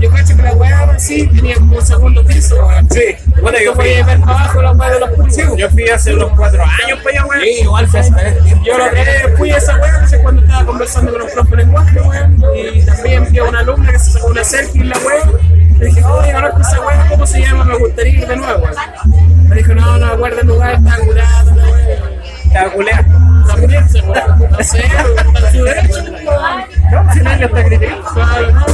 Yo 0.00 0.10
cacho 0.10 0.36
que 0.36 0.42
la 0.42 0.52
weá 0.54 0.98
sí 0.98 1.26
tenía 1.28 1.54
como 1.56 1.76
un 1.76 1.86
segundo 1.86 2.24
piso. 2.24 2.56
Sí. 2.90 3.16
Bueno, 3.40 3.58
yo 3.58 3.74
fui, 3.74 3.84
podía 3.84 4.04
ver 4.04 4.18
abajo 4.22 4.62
la 4.62 4.72
weá 4.72 4.90
de 4.90 5.00
los 5.00 5.10
puros. 5.10 5.36
yo 5.56 5.70
fui 5.70 5.88
hace 5.88 6.14
unos 6.14 6.30
cuatro 6.36 6.62
años 6.62 6.98
para 7.02 7.10
allá, 7.10 7.26
weón. 7.26 7.42
Sí, 7.42 7.60
igual 7.62 7.88
fue 7.88 8.02
tiempo. 8.02 8.64
Yo 8.64 8.78
lo 8.78 8.90
que 8.90 9.34
fui 9.36 9.50
a 9.50 9.56
esa 9.56 9.76
weá, 9.76 10.00
no 10.00 10.08
sé 10.08 10.18
cuando 10.22 10.42
estaba 10.42 10.66
conversando 10.66 11.12
con 11.12 11.20
los 11.20 11.32
profes 11.32 11.50
de 11.50 11.56
lenguaje, 11.56 12.00
weón, 12.00 12.44
y 12.56 12.82
también 12.82 13.26
vi 13.30 13.38
a 13.38 13.44
una 13.44 13.60
alumna 13.60 13.92
que 13.92 13.98
se 13.98 14.10
sacó 14.12 14.26
una 14.28 14.44
selfie 14.44 14.80
en 14.82 14.88
la 14.90 14.98
weá. 14.98 15.30
Le 15.78 15.86
dije, 15.86 16.04
oye, 16.04 16.32
conozco 16.32 16.60
esa 16.60 16.80
weá, 16.80 17.06
¿cómo 17.08 17.26
se 17.26 17.40
llama? 17.40 17.64
Me 17.64 17.76
gustaría 17.78 18.12
ir 18.12 18.26
de 18.26 18.36
nuevo, 18.36 18.62
weón. 18.64 19.48
Me 19.48 19.56
dijo, 19.56 19.74
no, 19.74 19.98
no 19.98 20.06
acuerdo 20.06 20.40
el 20.40 20.46
lugar, 20.46 20.74
está 20.74 20.96
curado, 20.98 21.54
la 21.56 21.64
weá. 21.70 21.98
Estaba 22.44 22.70
culeado. 22.72 23.31
También 23.46 23.88
se 23.88 24.00
weón, 24.02 24.50
no 24.50 24.62
sé, 24.62 24.84
está 24.86 25.52
su 25.52 25.64
derecho, 25.64 26.02
weón. 26.02 26.64
No, 26.90 27.12
si 27.12 27.20
nadie 27.20 27.40
lo 27.40 27.46
está 27.46 27.64
criticando. 27.64 28.10
Claro, 28.10 28.52
no. 28.52 28.66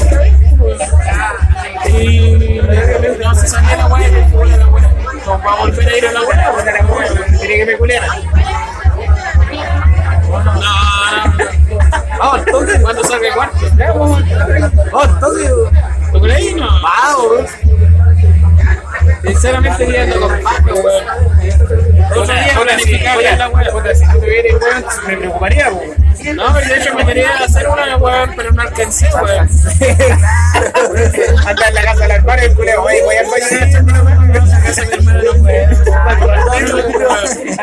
Y 1.98 2.60
no 3.22 3.34
se 3.34 3.46
salió 3.48 3.76
la 3.76 3.88
fue 3.88 5.52
a 5.52 5.56
volver 5.56 5.88
a 5.88 5.96
ir 5.96 6.06
a 6.06 6.12
la 6.12 6.20
Tiene 7.38 7.56
que 7.56 7.66
me 7.66 7.78
culeara. 7.78 8.06
no, 10.28 10.44
no, 10.44 10.54
no. 10.54 10.88
Vamos, 12.18 12.44
toque. 12.46 12.80
¿Cuándo 12.80 13.04
salga 13.04 13.28
el 13.28 13.34
cuarto? 13.34 13.58
Toque. 15.20 15.50
¿Tú 16.12 16.20
crees? 16.20 16.56
No. 16.56 16.68
Vamos. 16.82 17.50
Sinceramente 19.28 19.84
viendo 19.86 20.20
con 20.20 20.40
Paco, 20.42 20.80
weón. 20.80 21.04
Puta, 22.14 22.78
si- 22.78 22.92
weón. 22.94 23.38
no 23.38 24.20
tuviera, 24.20 24.48
weón, 24.56 24.84
me 25.06 25.16
preocuparía, 25.16 25.68
weón. 25.70 26.08
No, 26.36 26.52
pero 26.52 26.66
de 26.66 26.76
hecho 26.80 26.94
me 26.94 27.06
quería 27.06 27.30
hacer 27.38 27.68
una 27.68 27.96
weón, 27.96 28.32
pero 28.36 28.52
no 28.52 28.62
alcancé, 28.62 29.08
weón. 29.22 29.48
Anda 31.46 31.68
en 31.68 31.74
la 31.74 31.82
casa 31.82 32.00
del 32.02 32.10
armario 32.12 32.44
el 32.46 32.54
culeo, 32.54 32.80
voy, 32.82 32.94
voy 33.04 33.16
al 33.16 33.26
baño 33.26 33.46
la 33.50 33.64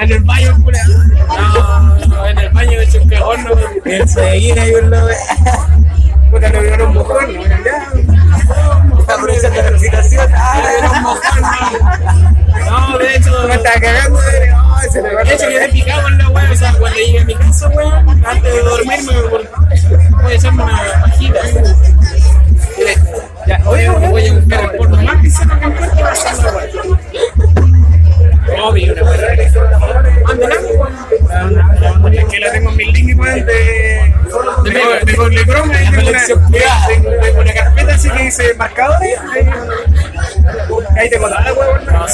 En 0.02 0.12
el 0.12 0.24
baño, 0.24 0.58
culero. 0.64 0.84
No, 1.28 1.96
no, 1.98 2.06
No, 2.08 2.28
en 2.28 2.38
el 2.40 2.50
baño 2.50 2.80
he 2.80 2.84
hecho 2.84 3.02
un 3.02 3.10
cagón, 3.10 3.44
no. 3.44 3.52
Enseguida 3.86 4.66
yo 4.68 4.82
lo 4.82 5.06
veo. 5.06 5.18
Puta, 6.32 6.50
lo 6.50 6.62
vieron 6.62 6.94
mojón, 6.94 7.34
¿no? 7.34 7.42
Ya. 7.46 7.88
Aprovechando 8.36 8.95
Era 9.06 10.92
un 10.92 11.02
mojón, 11.02 11.42
no. 11.42 12.98
De 12.98 13.16
hecho. 13.16 13.48
Me 13.48 13.56
estaba 13.56 13.80
cagando 13.80 14.22
de. 14.22 14.56
Se 14.92 15.02
De 15.02 15.34
hecho, 15.34 15.50
yo 15.50 15.60
he 15.60 15.70
picado 15.70 16.08
en 16.08 16.18
la 16.18 16.30
weá, 16.30 16.52
o 16.52 16.56
sea, 16.56 16.74
cuando 16.74 16.98
llegué 16.98 17.20
a 17.20 17.26
mi 17.26 17.36
casa, 17.36 17.68
weón, 17.70 18.26
antes 18.26 18.54
de 18.54 18.62
dormirme, 18.62 19.22
voy 20.22 20.32
a 20.32 20.36
echarme 20.36 20.64
una 20.64 21.02
pajita. 21.02 21.40
Ya, 23.48 23.62
oye, 23.66 23.90
voy 23.90 24.28
a 24.28 24.34
buscar 24.34 24.64
el 24.64 24.78
porno 24.78 25.02
más 25.02 25.22
que 25.22 25.28
encuentro 25.28 26.00
para 26.00 26.12
hacer 26.12 26.38
la 26.44 26.52
weá. 26.52 27.85
Vi 28.74 28.90
una 28.90 29.02
Es 32.12 32.26
que 32.26 32.40
la 32.40 32.52
tengo 32.52 32.70
en 32.70 32.78
mi 32.78 32.92
link, 32.92 33.16
de. 33.18 33.44
De 33.44 34.14
Google 34.74 35.00
tengo 35.06 35.24
una, 35.26 35.46
tengo- 36.26 37.10
tengo 37.22 37.40
una 37.42 37.54
carpeta 37.54 37.94
así 37.96 38.10
que 38.10 38.24
dice 38.24 38.54
marcadores. 38.56 39.20
Ahí, 40.98 41.10
tengo 41.10 41.28
toda 41.28 41.42
la 41.42 41.54
weón. 41.54 41.86
No 41.86 42.08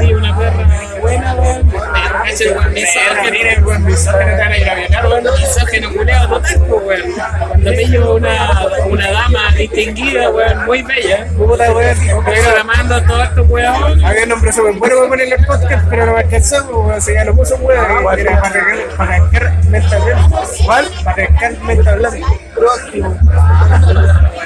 vi 0.00 0.14
una 0.14 0.36
perra 0.38 0.89
buena, 1.00 1.34
weón, 1.34 1.66
me 1.66 1.78
caché 1.78 2.44
el 2.48 2.56
weón 2.56 2.72
misógeno. 2.74 3.30
Mira 3.30 3.52
el 3.52 3.64
weón 3.64 3.84
misógeno, 3.84 4.24
te 4.26 4.36
van 4.40 4.52
a 4.52 4.56
ir 4.58 4.70
a 4.70 4.74
violar, 4.74 5.06
weón. 5.06 5.24
Misógeno 5.40 5.90
total, 5.90 6.28
pues, 6.68 6.82
weón. 6.84 7.12
Cuando 7.48 7.70
pillo 7.72 8.14
una, 8.14 8.66
una 8.86 9.10
dama 9.10 9.52
distinguida, 9.56 10.30
weón, 10.30 10.66
muy 10.66 10.82
bella, 10.82 11.26
Puta, 11.36 11.72
weón. 11.72 11.96
reclamando 12.26 12.94
a 12.96 13.04
todos 13.06 13.24
estos 13.24 13.48
weón. 13.50 14.04
Había 14.04 14.22
un 14.24 14.28
nombre 14.28 14.52
súper 14.52 14.74
bueno 14.78 14.96
para 14.96 15.08
ponerle 15.08 15.34
el 15.36 15.46
podcast, 15.46 15.86
pero 15.88 16.06
no 16.06 16.12
me 16.12 16.20
alcanzó, 16.20 16.70
pues, 16.70 17.04
se 17.04 17.14
ya 17.14 17.24
lo 17.24 17.34
puso 17.34 17.56
weón. 17.56 18.18
Era 18.18 18.40
para 18.42 19.16
arrancar- 19.16 19.64
mental 19.68 20.02
blanco. 20.02 20.42
¿Cuál? 20.64 20.90
Para 21.04 21.22
arrancar 21.22 21.58
mental 21.62 21.98
blanco. 21.98 22.38
Proactivo. 22.54 23.16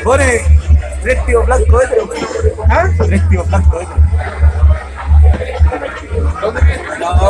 Pone 0.05 0.43
Restio 1.03 1.43
blanco 1.45 1.83
hetero. 1.83 2.09
¿Ah? 2.71 2.89
Restio 2.99 3.45
blanco 3.45 3.81
hetero. 3.81 4.54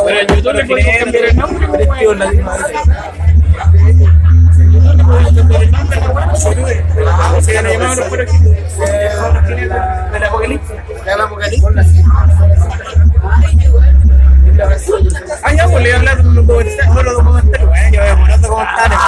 Pero 0.07 0.21
en 0.21 0.27
YouTube 0.29 0.55
le 0.55 0.65
podemos 0.65 0.97
cambiar 0.99 1.25
el 1.25 1.37
nombre, 1.37 1.69
pues, 1.69 1.81
pues. 1.81 2.19
Se 7.45 7.63
los 7.63 8.07
puros 8.09 8.27
del 10.13 10.25
apocalipsis. 10.25 10.77
Ya 11.07 11.17
la 11.17 11.25
apocalipsis. 11.25 11.65
Ah, 15.43 15.53
ya, 15.53 15.67
pues 15.67 15.75
le 15.75 15.81
voy 15.81 15.91
a 15.91 15.97
hablar 15.97 16.23
de 16.23 16.29
un 16.29 16.35
documental, 16.35 16.95
no 16.95 17.03
los 17.03 17.15
documentales, 17.15 17.67
bueno, 17.67 17.91
yo 17.91 18.01
voy 18.01 18.09
a 18.09 18.17
poner 18.17 18.41
documentales. 18.41 18.99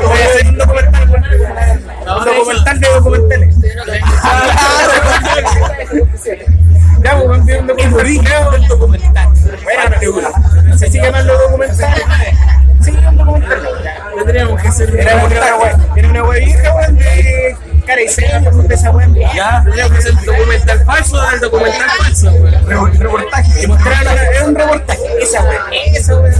Voy 0.00 0.18
a 0.18 0.24
hacer 0.24 0.46
un 0.46 0.58
documental. 0.58 1.02
Un 2.00 2.24
documental 2.24 2.80
de 2.80 2.88
documentales. 2.88 3.56
Weón, 7.20 7.40
un 7.40 7.66
documental. 7.66 8.54
El 8.54 8.68
documental. 8.68 9.28
Bueno, 9.64 10.78
se 10.78 10.90
sigue 10.90 11.10
más 11.10 11.24
los 11.24 11.38
documentales. 11.38 12.04
Sí, 12.82 12.90
un 12.90 13.16
documental. 13.16 13.60
Tendríamos 14.16 14.60
que 14.60 14.68
hacer 14.68 14.96
Era 14.96 15.16
una 15.16 15.56
wea, 15.56 15.78
era 15.96 16.08
una 16.08 16.24
wea 16.24 16.38
vieja, 16.44 16.74
weón, 16.74 16.96
de 16.96 17.56
cara 17.86 18.02
y 18.02 18.08
sello, 18.08 18.50
de 18.50 18.74
esa 18.74 18.90
wea. 18.90 19.08
Ya, 19.34 19.62
tendríamos 19.64 19.92
que 19.92 19.98
hacer 19.98 20.12
el 20.18 20.24
documental 20.24 20.84
falso 20.84 21.30
del 21.30 21.40
documental 21.40 21.90
falso, 21.98 22.30
weón. 22.32 22.98
Reportaje. 22.98 23.62
Era 23.62 24.44
un 24.46 24.54
reportaje, 24.54 25.02
esa 25.20 25.42
wea, 25.44 25.60
esa 25.94 26.16
wea. 26.20 26.32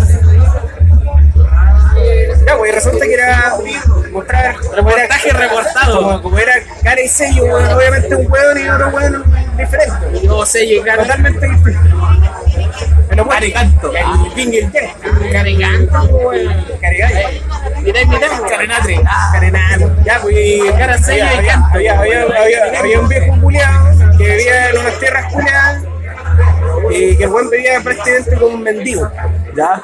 Ya, 2.46 2.56
wey, 2.56 2.72
resulta 2.72 3.04
que 3.04 3.14
era 3.14 3.54
mostrar 4.12 4.56
Reportaje 4.74 5.30
reportado. 5.32 5.96
como, 5.96 6.22
como 6.22 6.38
era 6.38 6.52
cara 6.82 7.00
y 7.00 7.08
sello, 7.08 7.44
weón, 7.44 7.72
obviamente 7.72 8.14
un 8.16 8.32
weón 8.32 8.58
y 8.58 8.68
otro 8.68 8.88
weón 8.88 9.24
diferente, 9.60 10.20
Yo 10.22 10.46
sé 10.46 10.66
llegar 10.66 10.98
totalmente 10.98 11.48
distinto. 11.48 11.80
Pero 13.08 13.24
bueno, 13.24 13.40
Caricanto. 13.40 13.92
el 13.92 14.32
ping 14.34 14.52
y 14.52 14.56
el 14.58 14.72
yang, 14.72 15.32
Caricanto, 15.32 16.02
weón. 16.04 16.66
carigay. 16.80 17.42
Mirá, 17.82 18.04
mirá, 18.06 18.28
Carenatre. 18.48 19.00
Carenal. 19.32 20.02
Ya, 20.04 20.18
pues. 20.20 20.72
Cara 20.78 20.94
había, 20.94 21.30
había, 21.72 21.98
había, 21.98 22.22
había, 22.22 22.78
había 22.78 23.00
un 23.00 23.08
viejo 23.08 23.40
culiado 23.40 24.16
que 24.16 24.24
vivía 24.24 24.70
en 24.70 24.78
unas 24.78 24.98
tierras 24.98 25.32
culiadas 25.32 25.82
y 26.90 27.16
que 27.16 27.24
el 27.24 27.50
vivía 27.50 27.80
prácticamente 27.82 28.36
como 28.36 28.54
un 28.54 28.62
mendigo. 28.62 29.10
Ya. 29.54 29.82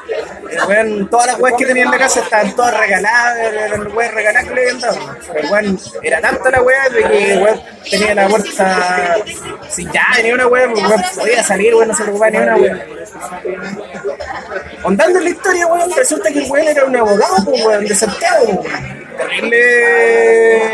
Weón, 0.67 1.09
todas 1.09 1.27
las 1.27 1.39
weas 1.39 1.55
que 1.57 1.65
tenía 1.65 1.83
en 1.83 1.91
la 1.91 1.97
casa 1.97 2.21
estaban 2.21 2.55
todas 2.55 2.79
regaladas, 2.79 3.37
eran 3.37 3.95
weas 3.95 4.13
regaladas 4.13 4.47
que 4.47 4.55
le 4.55 4.61
habían 4.61 4.79
dado. 4.79 4.97
Pero 5.33 5.49
weón 5.49 5.79
era 6.03 6.21
tanta 6.21 6.51
la 6.51 6.61
wea 6.61 6.89
de 6.89 7.03
que 7.03 7.39
weón 7.43 7.61
tenía 7.89 8.15
la 8.15 8.27
puerta 8.27 9.15
sin 9.69 9.91
llave 9.91 10.23
ni 10.23 10.31
una 10.31 10.47
wea, 10.47 10.67
weón 10.67 11.03
podía 11.15 11.43
salir, 11.43 11.75
weón, 11.75 11.89
no 11.89 11.95
se 11.95 12.03
preocupaba 12.03 12.31
ni 12.31 12.37
una 12.37 12.55
wea. 12.55 12.85
Ondando 14.83 15.19
en 15.19 15.23
la 15.25 15.29
historia, 15.31 15.67
weón, 15.67 15.91
resulta 15.95 16.31
que 16.31 16.39
el 16.39 16.51
weón 16.51 16.67
era 16.67 16.85
un 16.85 16.95
abogado, 16.95 17.35
pues, 17.45 17.65
weón, 17.65 17.85
de 17.85 17.95
Santiago, 17.95 18.45
weón. 18.45 18.63
Terrible. 19.17 20.67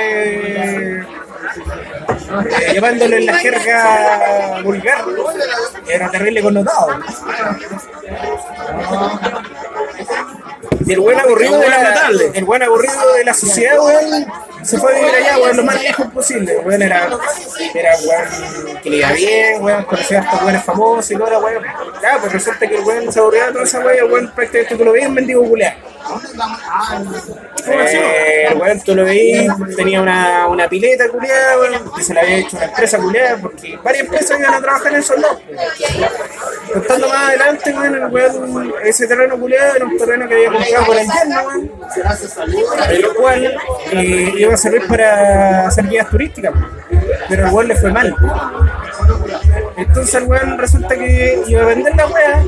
Llamándolo 2.73 3.17
en 3.17 3.25
la 3.25 3.33
jerga. 3.35 4.61
vulgar, 4.63 5.05
era 5.87 6.11
terrible 6.11 6.41
connotado. 6.41 6.99
Y 10.85 10.93
el 10.93 10.99
buen 10.99 11.19
aburrido 11.19 11.59
de 11.59 11.69
la, 11.69 12.09
el 12.33 12.45
buen 12.45 12.63
aburrido 12.63 13.13
de 13.13 13.23
la 13.23 13.33
sociedad, 13.33 13.79
weón, 13.79 14.25
se 14.63 14.77
fue 14.77 14.91
a 14.91 14.95
vivir 14.99 15.15
allá, 15.15 15.37
weón, 15.37 15.57
lo 15.57 15.63
más 15.63 15.81
lejos 15.81 16.07
posible. 16.07 16.57
Weón 16.59 16.81
era, 16.81 17.09
era 17.73 17.91
weón 17.97 18.79
que 18.81 18.89
le 18.89 18.97
iba 18.97 19.11
bien, 19.11 19.63
weón, 19.63 19.83
conocía 19.85 20.19
a 20.19 20.23
estos 20.23 20.41
weones 20.41 20.63
famosos 20.63 21.11
y 21.11 21.15
toda 21.15 21.31
la 21.31 21.39
weón. 21.39 21.63
Ya, 22.01 22.17
pues 22.19 22.33
resulta 22.33 22.67
que 22.67 22.75
el 22.75 22.83
weón 22.83 23.11
se 23.11 23.19
aburría 23.19 23.51
toda 23.51 23.63
esa 23.63 23.79
weón, 23.79 23.97
el 23.97 24.11
weón 24.11 24.31
prácticamente 24.33 24.75
tú 24.75 24.85
lo 24.85 24.91
veías 24.91 25.09
mendigo 25.09 25.43
culeado. 25.43 25.77
Eh, 27.65 28.47
el 28.49 28.57
weón 28.57 28.81
tú 28.81 28.93
lo 28.93 29.05
veías, 29.05 29.55
tenía 29.75 30.01
una, 30.01 30.47
una 30.47 30.67
pileta 30.67 31.07
culeada, 31.09 31.59
weón, 31.59 31.91
que 31.95 32.03
se 32.03 32.13
la 32.13 32.21
había 32.21 32.37
hecho 32.37 32.57
una 32.57 32.65
empresa 32.65 32.97
culeada, 32.97 33.37
porque 33.37 33.79
varias 33.81 34.03
empresas 34.03 34.39
iban 34.39 34.53
a 34.53 34.61
trabajar 34.61 34.93
en 34.93 34.99
esos 34.99 35.19
lados. 35.19 35.41
Contando 36.73 37.07
más 37.07 37.29
adelante, 37.29 37.73
weón, 37.73 37.95
el 37.95 38.05
weón, 38.05 38.73
ese 38.83 39.07
terreno 39.07 39.39
culeado 39.39 39.75
era 39.75 39.85
un 39.85 39.97
terreno 39.97 40.27
que 40.27 40.35
había 40.35 40.51
comprado 40.51 40.85
con 40.85 40.97
el 40.97 41.07
weón, 41.07 41.71
el 42.89 43.13
cual 43.13 43.57
eh, 43.91 44.33
iba 44.37 44.52
servir 44.57 44.87
para 44.87 45.67
hacer 45.67 45.87
guías 45.87 46.09
turísticas, 46.09 46.53
pero 47.29 47.47
el 47.47 47.53
weón 47.53 47.67
le 47.67 47.75
fue 47.75 47.91
mal. 47.91 48.15
Entonces 49.77 50.15
el 50.15 50.23
weón 50.23 50.57
resulta 50.57 50.95
que 50.95 51.43
iba 51.47 51.63
a 51.63 51.65
vender 51.65 51.95
la 51.95 52.07
weá, 52.07 52.43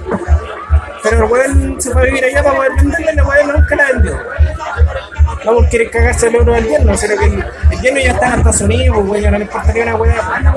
pero 1.04 1.26
el 1.26 1.32
weón 1.32 1.82
se 1.82 1.92
fue 1.92 2.02
a 2.02 2.06
vivir 2.06 2.26
allá 2.26 2.44
para 2.44 2.56
poder 2.56 2.72
venderla 2.76 3.12
y 3.12 3.16
la 3.16 3.28
weá 3.28 3.44
nunca 3.48 3.76
la 3.76 3.92
vendió. 3.92 4.20
No 5.46 5.54
por 5.54 5.70
querer 5.70 5.92
cagarse 5.92 6.28
el 6.28 6.36
oro 6.36 6.54
del 6.54 6.68
yerno, 6.68 6.98
sino 6.98 7.18
que 7.18 7.26
el, 7.26 7.82
yerno 7.82 8.00
ya 8.00 8.12
está 8.12 8.28
en 8.28 8.34
Estados 8.40 8.62
Unidos, 8.62 8.98
pues, 9.08 9.24
no 9.24 9.38
le 9.38 9.44
importaría 9.46 9.84
una 9.84 9.96
weá. 9.96 10.54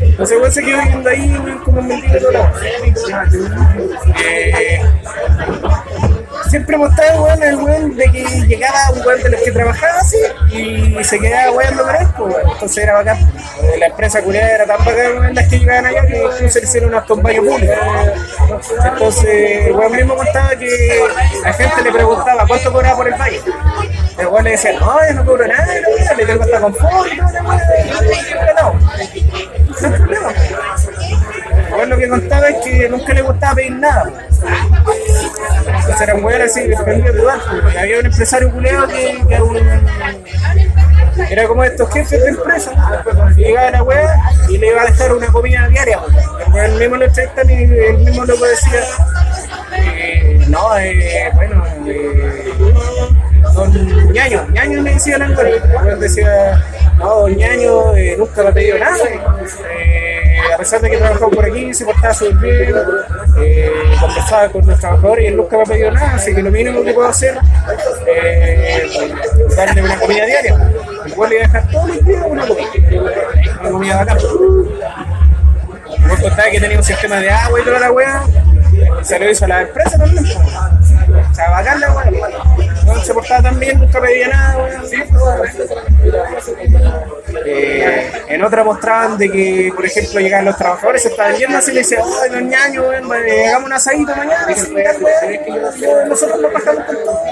Entonces 0.00 0.36
el 0.36 0.42
weón 0.42 0.52
se 0.52 0.62
quedó 0.62 0.78
viviendo 0.82 1.10
ahí, 1.10 1.58
como 1.64 1.80
un 1.80 1.88
mendigo 1.88 2.14
de 2.14 2.20
todo 2.20 2.32
lado. 2.32 2.52
Eh, 4.24 4.80
siempre 6.48 6.76
mostraba 6.76 7.20
weón, 7.20 7.42
el 7.42 7.56
weón 7.56 7.96
de 7.96 8.04
que 8.10 8.24
llegaba 8.46 8.90
un 8.92 9.06
weón 9.06 9.22
de 9.22 9.30
los 9.30 9.40
que 9.42 9.52
trabajaba 9.52 10.00
y 10.50 11.04
se 11.04 11.18
quedaba 11.18 11.52
weando 11.52 11.82
con 11.84 11.96
él, 11.96 12.06
weón. 12.18 12.50
entonces 12.52 12.84
era 12.84 12.94
bacán. 12.94 13.16
Eh, 13.18 13.78
La 13.78 13.86
empresa 13.86 14.22
culiada 14.22 14.50
era 14.50 14.66
tan 14.66 14.78
bacán 14.84 15.18
weón, 15.18 15.34
las 15.34 15.48
que 15.48 15.58
llegaban 15.58 15.86
allá 15.86 16.06
que 16.06 16.16
incluso 16.22 16.58
le 16.58 16.64
hicieron 16.64 16.90
unos 16.94 17.22
baños 17.22 17.44
públicos. 17.46 17.76
Entonces 18.84 19.66
el 19.66 19.72
weón 19.74 19.92
mismo 19.92 20.16
contaba 20.16 20.50
que 20.56 21.04
la 21.44 21.52
gente 21.52 21.82
le 21.82 21.92
preguntaba 21.92 22.44
cuánto 22.46 22.72
cobraba 22.72 22.96
por 22.96 23.08
el 23.08 23.14
baño. 23.14 23.38
El 24.18 24.26
weón 24.26 24.44
le 24.44 24.50
decía, 24.50 24.72
no, 24.80 24.98
yo 25.06 25.14
no 25.14 25.24
cobro 25.24 25.46
nada, 25.46 25.66
weá, 25.66 26.14
le 26.14 26.26
tengo 26.26 26.42
hasta 26.42 26.60
confort 26.60 27.12
no, 27.12 27.32
no 27.32 27.50
hay 29.94 30.00
problema. 30.00 30.32
El 30.87 30.87
weón 31.78 31.90
lo 31.90 31.98
que 31.98 32.08
contaba 32.08 32.48
es 32.48 32.56
que 32.64 32.88
nunca 32.88 33.14
le 33.14 33.22
gustaba 33.22 33.54
pedir 33.54 33.72
nada. 33.72 34.12
Entonces 35.66 36.00
era 36.00 36.14
un 36.14 36.24
weón 36.24 36.42
así, 36.42 36.66
dependiendo 36.66 37.12
de 37.12 37.72
y 37.72 37.76
Había 37.76 38.00
un 38.00 38.06
empresario 38.06 38.52
culeado 38.52 38.88
que, 38.88 39.24
que 39.28 39.34
era 39.34 39.44
un. 39.44 39.56
Era 41.30 41.48
como 41.48 41.64
estos 41.64 41.90
jefes 41.92 42.22
de 42.22 42.28
empresa. 42.28 42.72
que 43.34 43.42
Llegaba 43.42 43.70
la 43.70 43.82
weá 43.82 44.16
y 44.48 44.58
le 44.58 44.68
iba 44.68 44.82
a 44.82 44.86
dejar 44.86 45.12
una 45.12 45.26
comida 45.28 45.68
diaria. 45.68 46.00
El 46.54 46.78
mismo 46.78 46.96
lo 46.96 47.04
entrevistan 47.04 47.50
y 47.50 47.62
el 47.62 47.98
mismo 47.98 48.24
loco 48.24 48.44
decía. 48.44 48.80
eh, 49.76 50.44
no, 50.48 50.78
eh, 50.78 51.30
bueno, 51.34 51.64
eh, 51.86 52.52
don 53.52 54.12
ñaño, 54.12 54.46
ñaño 54.50 54.82
le 54.82 54.94
decía 54.94 55.16
al 55.16 55.36
weón 55.36 56.00
decía, 56.00 56.64
no, 56.98 57.28
ñaño 57.28 57.94
eh, 57.96 58.16
nunca 58.18 58.42
me 58.42 58.48
ha 58.48 58.52
pedido 58.52 58.78
nada. 58.78 58.96
Eh, 60.58 60.60
a 60.60 60.64
pesar 60.64 60.80
de 60.80 60.90
que 60.90 60.96
trabajaba 60.96 61.30
por 61.30 61.44
aquí, 61.44 61.72
se 61.72 61.84
portaba 61.84 62.12
súper 62.12 62.36
bien, 62.36 62.74
eh, 63.40 63.70
conversaba 64.00 64.48
con 64.48 64.66
los 64.66 64.80
trabajadores 64.80 65.24
y 65.24 65.28
él 65.28 65.36
nunca 65.36 65.56
me 65.56 65.62
ha 65.62 65.66
pedido 65.66 65.92
nada, 65.92 66.14
así 66.14 66.34
que 66.34 66.42
lo 66.42 66.50
mínimo 66.50 66.82
que 66.82 66.92
puedo 66.92 67.08
hacer 67.08 67.38
es 68.06 69.56
darle 69.56 69.82
una 69.82 69.98
comida 70.00 70.26
diaria. 70.26 70.70
El 71.06 71.14
cual 71.14 71.30
le 71.30 71.36
iba 71.36 71.44
a 71.44 71.48
dejar 71.48 71.70
todos 71.70 71.88
los 71.88 72.04
días 72.04 72.24
una 72.26 72.46
comida, 72.46 72.68
una 73.60 73.70
comida 73.70 73.96
bacana. 73.98 74.20
Vos 76.08 76.20
contaba 76.20 76.50
que 76.50 76.60
tenía 76.60 76.78
un 76.78 76.84
sistema 76.84 77.16
de 77.20 77.30
agua 77.30 77.60
y 77.60 77.64
toda 77.64 77.78
la 77.80 77.92
weá, 77.92 78.24
se 79.02 79.18
lo 79.18 79.30
hizo 79.30 79.44
a 79.44 79.48
la 79.48 79.62
empresa 79.62 79.96
también. 79.98 80.24
Sea, 81.34 81.50
bacán 81.50 81.80
la 81.80 81.92
weá. 81.94 82.10
No 82.84 83.02
se 83.04 83.14
portaba 83.14 83.42
tan 83.42 83.58
bien, 83.58 83.78
nunca 83.78 84.00
pedía 84.00 84.28
nada, 84.28 84.58
weá. 84.58 84.82
Eh, 87.44 88.10
en 88.28 88.42
otra 88.44 88.64
mostraban 88.64 89.16
de 89.18 89.30
que, 89.30 89.72
por 89.74 89.84
ejemplo, 89.86 90.20
llegaban 90.20 90.46
los 90.46 90.56
trabajadores, 90.56 91.02
se 91.02 91.08
estaban 91.08 91.34
yendo 91.36 91.58
así 91.58 91.72
le 91.72 91.80
decían, 91.80 92.02
ay, 92.22 92.30
los 92.30 92.42
ñaños, 92.42 92.84
weón, 92.88 93.12
eh, 93.26 93.46
hagamos 93.48 93.66
un 93.66 93.72
asadito 93.72 94.16
mañana, 94.16 94.46
tal, 94.46 95.02
weón, 95.02 96.08
nosotros 96.08 96.40
nos 96.40 96.52
bajamos 96.52 96.84
con 96.84 96.96
todo, 97.04 97.22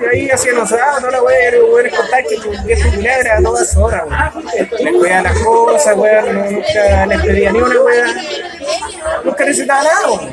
y 0.00 0.04
ahí 0.16 0.30
hacían 0.30 0.56
los 0.56 0.72
asados, 0.72 1.00
toda 1.00 1.12
la 1.12 1.22
weá, 1.22 1.56
y 1.56 1.60
weón, 1.60 1.90
contar 1.90 2.24
que 2.24 2.34
el 2.34 2.40
viejo 2.64 2.88
a 3.38 3.42
todas 3.42 3.76
horas, 3.76 4.02
weón. 4.06 4.44
Les 4.80 4.94
cuidaba 4.94 5.22
las 5.22 5.38
cosas, 5.40 5.96
weón, 5.96 6.34
no- 6.34 6.50
nunca 6.50 7.06
les 7.06 7.20
pedía 7.22 7.52
ni 7.52 7.60
una 7.60 7.80
weá, 7.80 8.04
nunca 9.24 9.44
necesitaba 9.44 9.82
nada, 9.82 10.10
weón. 10.10 10.32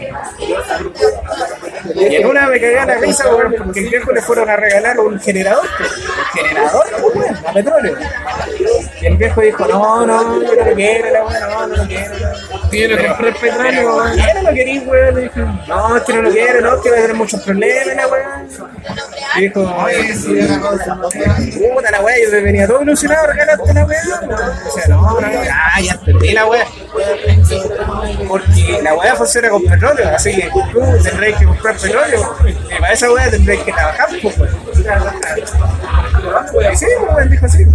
Y 1.96 2.24
una 2.24 2.48
me 2.48 2.60
cagué 2.60 2.80
a 2.80 2.86
la 2.86 2.98
risa, 2.98 3.30
porque 3.30 3.80
el 3.80 3.90
viejo 3.90 4.12
le 4.12 4.22
fueron 4.22 4.50
a 4.50 4.56
regalar 4.56 5.00
un 5.00 5.20
generador, 5.20 5.66
un 5.66 6.40
generador, 6.40 6.86
pues, 7.14 7.46
a 7.46 7.54
petróleo. 7.54 7.98
Y 9.02 9.06
el 9.06 9.18
viejo 9.18 9.42
dijo, 9.42 9.66
no, 9.68 10.06
no, 10.06 10.42
yo 10.44 10.56
no 10.56 10.66
lo 10.70 10.76
quiero, 10.76 11.26
weón, 11.26 11.40
no, 11.40 11.68
no 11.68 11.76
lo 11.76 11.88
quiero. 11.88 12.14
Quiero 12.70 13.08
comprar 13.08 13.34
petróleo, 13.36 13.94
¿Por 13.94 14.16
qué 14.16 14.34
no 14.34 14.42
lo 14.42 14.54
querís, 14.54 14.84
weón? 14.86 15.16
Le 15.16 15.22
dije, 15.22 15.40
no, 15.68 15.98
es 15.98 16.04
que 16.04 16.14
no 16.14 16.22
lo 16.22 16.32
quiero, 16.32 16.62
no, 16.62 16.76
es 16.76 16.82
que 16.82 16.90
va 16.90 16.98
a 16.98 17.02
tener 17.02 17.16
muchos 17.16 17.42
problemas, 17.42 17.96
la 17.96 18.08
weón. 18.08 18.48
Y 19.36 19.42
dijo, 19.42 19.64
puta 21.74 21.92
la 21.92 22.02
weón, 22.02 22.18
yo 22.24 22.32
me 22.32 22.42
venía 22.42 22.68
todo 22.68 22.82
ilusionado 22.82 23.24
a 23.24 23.28
regalarte 23.28 23.74
la 23.74 23.86
weón. 23.86 24.32
O 24.68 24.72
sea, 24.72 24.88
no, 24.88 25.02
no, 25.02 25.22
no, 25.22 25.28
ah, 25.52 25.82
ya 25.82 25.94
entendí 25.94 26.34
la 26.34 26.46
weón. 26.46 26.68
Porque 28.28 28.80
la 28.82 28.94
weá 28.96 29.16
funciona 29.16 29.50
con 29.50 29.64
petróleo, 29.64 30.10
así 30.14 30.36
que 30.36 30.50
tú 30.72 30.82
tendréis 31.04 31.38
que 31.38 31.46
comprar 31.46 31.78
petróleo. 31.78 32.36
Y 32.46 32.80
para 32.80 32.94
esa 32.94 33.12
weá 33.12 33.30
tendréis 33.30 33.64
que 33.64 33.72
trabajar, 33.72 34.08
pues, 34.22 34.38
weón. 34.38 34.58
Y 36.74 36.76
sí, 36.76 36.86
weón, 37.00 37.30
dijo 37.30 37.46
así. 37.46 37.66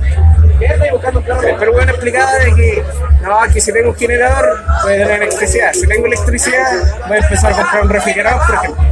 Pero 1.58 1.72
bueno, 1.72 1.92
explicaba 1.92 2.32
de 2.38 2.54
que 2.54 2.84
no, 3.22 3.38
que 3.52 3.60
si 3.60 3.72
tengo 3.72 3.90
un 3.90 3.96
generador 3.96 4.64
voy 4.82 4.94
a 4.94 4.96
tener 4.96 5.22
electricidad. 5.22 5.72
Si 5.72 5.86
tengo 5.86 6.06
electricidad 6.06 6.64
voy 7.08 7.16
a 7.16 7.20
empezar 7.20 7.52
a 7.52 7.56
comprar 7.56 7.82
un 7.82 7.88
refrigerador, 7.90 8.46
por 8.46 8.54
ejemplo. 8.56 8.84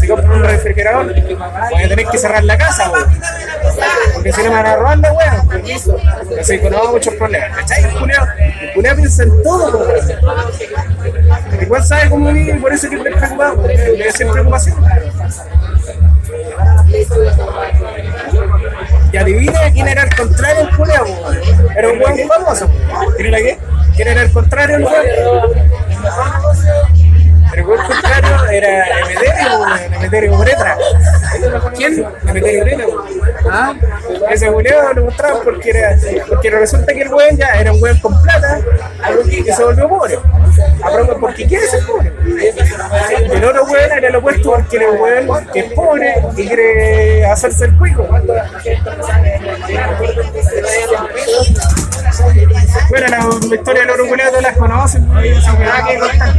Si 0.00 0.08
compro 0.08 0.34
un 0.34 0.42
refrigerador 0.42 1.14
voy 1.70 1.82
a 1.82 1.88
tener 1.88 2.06
que 2.06 2.18
cerrar 2.18 2.44
la 2.44 2.56
casa, 2.56 2.90
weón. 2.90 3.20
Porque 4.14 4.32
si 4.32 4.42
no 4.42 4.50
me 4.50 4.56
van 4.56 4.66
a 4.66 4.76
robar 4.76 4.98
la. 4.98 5.10
Así 6.40 6.58
que 6.58 6.70
no, 6.70 6.92
muchos 6.92 7.14
problemas. 7.14 7.58
¿Cachai? 7.58 7.84
El 7.84 7.90
culiao, 7.98 8.26
el 8.38 8.72
culiao 8.72 8.96
piensa 8.96 9.22
en 9.24 9.42
todo, 9.42 9.78
weón. 9.78 11.62
Igual 11.62 11.84
sabe 11.84 12.10
cómo 12.10 12.32
vivir 12.32 12.56
y 12.56 12.58
por 12.58 12.72
eso 12.72 12.86
es 12.86 12.90
que 12.90 12.96
estoy 12.96 13.12
preocupado. 13.12 13.66
Le 13.66 14.12
siempre 14.12 14.32
preocupación. 14.32 14.76
Y 19.12 19.16
adivina 19.16 19.70
quién 19.72 19.88
era 19.88 20.02
el 20.04 20.14
contrario 20.14 20.68
el 20.68 20.78
weón. 20.78 21.08
Era 21.76 21.88
un 21.88 21.98
weón 21.98 22.28
famoso. 22.28 22.70
¿Quién 23.16 23.34
era 23.34 23.38
qué? 23.38 23.58
¿Quién 23.96 24.08
era 24.08 24.22
el 24.22 24.32
contrario 24.32 24.76
el 24.76 24.84
weón? 24.84 25.06
El 27.54 27.66
weón 27.66 27.86
contrario 27.86 28.46
era 28.50 29.00
Emeterio. 29.00 29.96
Emeterio 29.96 30.34
Uretra. 30.38 30.76
¿Quién? 31.76 32.06
Emeterio 32.28 32.62
Uretra, 32.62 32.86
weón. 32.86 33.20
Ah, 33.50 33.74
ese 34.30 34.50
culiao 34.52 34.92
lo 34.92 35.04
mostraban 35.04 35.42
porque 35.42 35.70
era, 35.70 35.96
porque 36.28 36.50
resulta 36.50 36.92
que 36.92 37.02
el 37.02 37.12
weón 37.12 37.36
ya 37.36 37.48
era 37.54 37.72
un 37.72 37.82
weón 37.82 37.98
con 37.98 38.20
plata 38.22 38.60
y 39.26 39.42
se 39.44 39.64
volvió 39.64 39.88
pobre. 39.88 40.18
A 40.82 41.20
porque 41.20 41.46
quiere 41.46 41.66
ser 41.66 41.84
pobre. 41.86 42.12
El 43.32 43.44
otro 43.44 43.64
weón 43.64 43.92
era 43.92 44.08
el 44.08 44.16
opuesto 44.16 44.52
porque 44.52 44.76
era 44.76 44.90
un 44.90 45.00
weón 45.00 45.46
que 45.52 45.60
es 45.60 45.72
pobre 45.72 46.14
y 46.36 46.46
quiere 46.46 47.24
hacerse 47.26 47.66
el 47.66 47.76
cuico. 47.76 48.06
Bueno, 52.88 53.06
la, 53.08 53.18
la 53.48 53.54
historia 53.54 53.80
del 53.82 53.90
oro 53.90 54.06
culiao 54.08 54.28
todas 54.28 54.42
las 54.42 54.56
conocen, 54.56 55.08
no 55.08 55.20
esa 55.20 55.52
weá 55.54 55.86
que 55.86 55.98
contar. 55.98 56.34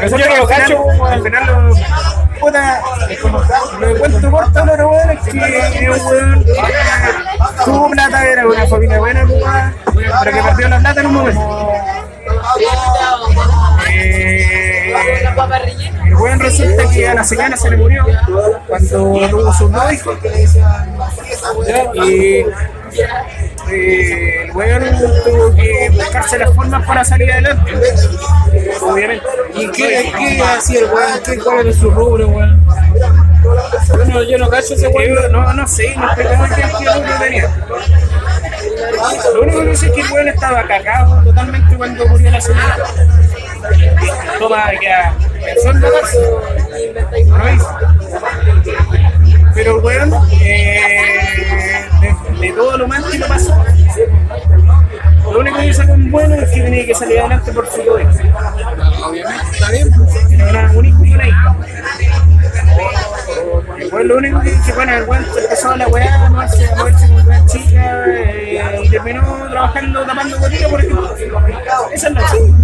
Resulta 0.00 0.28
que 0.28 0.34
al 0.36 0.46
final, 0.46 0.76
al 1.10 1.22
final 1.22 1.46
lo, 1.46 1.74
puta, 2.40 2.82
lo 3.78 3.86
que 3.88 3.94
cuento 3.94 4.30
corto 4.30 4.62
oro 4.62 4.90
weón 4.90 5.10
es 5.10 5.20
que 5.20 5.38
era 5.38 5.92
un 5.92 6.06
weón 6.06 6.44
tuvo 7.64 7.90
plata, 7.90 8.26
era 8.26 8.46
una 8.46 8.66
familia 8.66 8.98
buena, 8.98 9.26
pues, 9.26 10.04
pero 10.22 10.36
que 10.36 10.42
perdió 10.42 10.68
la 10.68 10.78
plata 10.80 11.00
en 11.00 11.06
un 11.06 11.14
momento. 11.14 11.72
Eh, 13.94 14.94
el 16.06 16.14
weón 16.14 16.40
resulta 16.40 16.88
que 16.90 17.08
a 17.08 17.14
la 17.14 17.24
señora 17.24 17.56
se 17.56 17.70
le 17.70 17.76
murió 17.76 18.04
cuando 18.66 19.28
tuvo 19.28 19.52
sus 19.52 19.72
dos 19.72 19.92
hijos. 19.92 20.18
Y 22.04 22.44
eh, 23.70 24.44
el 24.44 24.52
weón 24.52 24.82
tuvo 25.24 25.54
que 25.54 25.90
buscarse 25.94 26.38
las 26.38 26.54
formas 26.54 26.86
para 26.86 27.04
salir 27.04 27.32
adelante. 27.32 27.72
Obviamente. 28.82 29.26
¿Y 29.54 29.70
qué, 29.70 30.12
qué 30.18 30.42
hacía 30.42 30.80
el 30.80 30.86
weón? 30.86 31.20
¿Qué, 31.24 31.38
¿Cuál 31.38 31.66
era 31.66 31.72
su 31.72 31.90
rubro, 31.90 32.28
weón? 32.28 32.64
Bueno, 33.42 34.22
yo 34.22 34.38
no 34.38 34.48
cacho 34.48 34.74
ese 34.74 34.88
weón. 34.88 35.16
Yo 35.22 35.28
no, 35.28 35.52
no 35.52 35.66
sé, 35.66 35.94
no 35.96 36.14
sé 36.14 36.24
cómo 36.24 36.44
es 36.44 36.52
que 36.52 36.62
rubro 36.62 37.18
tenía. 37.20 37.50
Lo 39.34 39.42
único 39.42 39.64
que 39.64 39.76
sé 39.76 39.86
es 39.86 39.92
que 39.92 40.00
el 40.00 40.12
weón 40.12 40.28
estaba 40.28 40.62
cagado 40.64 41.22
totalmente 41.24 41.76
cuando 41.76 42.06
murió 42.06 42.30
la 42.30 42.40
señora. 42.40 42.76
Toma. 44.38 44.70
No 47.26 47.38
lo 47.38 47.54
hizo. 47.54 47.78
Pero 49.54 49.76
el 49.76 49.84
weón, 49.84 50.12
eh, 50.40 51.84
de, 52.00 52.38
de 52.40 52.52
todo 52.52 52.78
lo 52.78 52.88
malo 52.88 53.10
que 53.10 53.18
lo 53.18 53.28
pasó, 53.28 53.64
lo 55.24 55.38
único 55.40 55.58
que 55.58 55.74
sacó 55.74 55.92
en 55.94 56.10
bueno 56.10 56.34
es 56.36 56.50
que 56.50 56.60
tenía 56.62 56.86
que 56.86 56.94
salir 56.94 57.20
adelante 57.20 57.52
por 57.52 57.66
su 57.70 57.84
poder. 57.84 58.06
Obviamente, 59.04 59.44
está 59.52 59.70
bien. 59.70 59.90
Era 60.30 60.50
una, 60.50 60.72
un 60.72 60.84
hijo 60.86 61.04
y 61.04 61.14
una 61.14 61.28
hija. 61.28 61.56
El 63.82 64.08
lo 64.08 64.16
único 64.16 64.40
que, 64.40 64.50
que 64.64 64.72
bueno, 64.72 64.94
el 64.94 65.24
se 65.34 65.40
empezó 65.40 65.70
a 65.70 65.76
la 65.76 65.88
weá, 65.88 66.26
a 66.26 66.30
moverse, 66.30 66.70
a 66.70 66.76
moverse 66.76 67.08
con 67.08 67.28
weá 67.28 67.46
chica 67.46 68.04
eh, 68.06 68.80
y 68.84 68.88
terminó 68.88 69.22
trabajando 69.50 70.06
tapando 70.06 70.38
botellas, 70.38 70.70
por 70.70 70.80
ejemplo. 70.80 71.16
Esa 71.92 72.08
es 72.08 72.14
la 72.14 72.28
sí, 72.28 72.54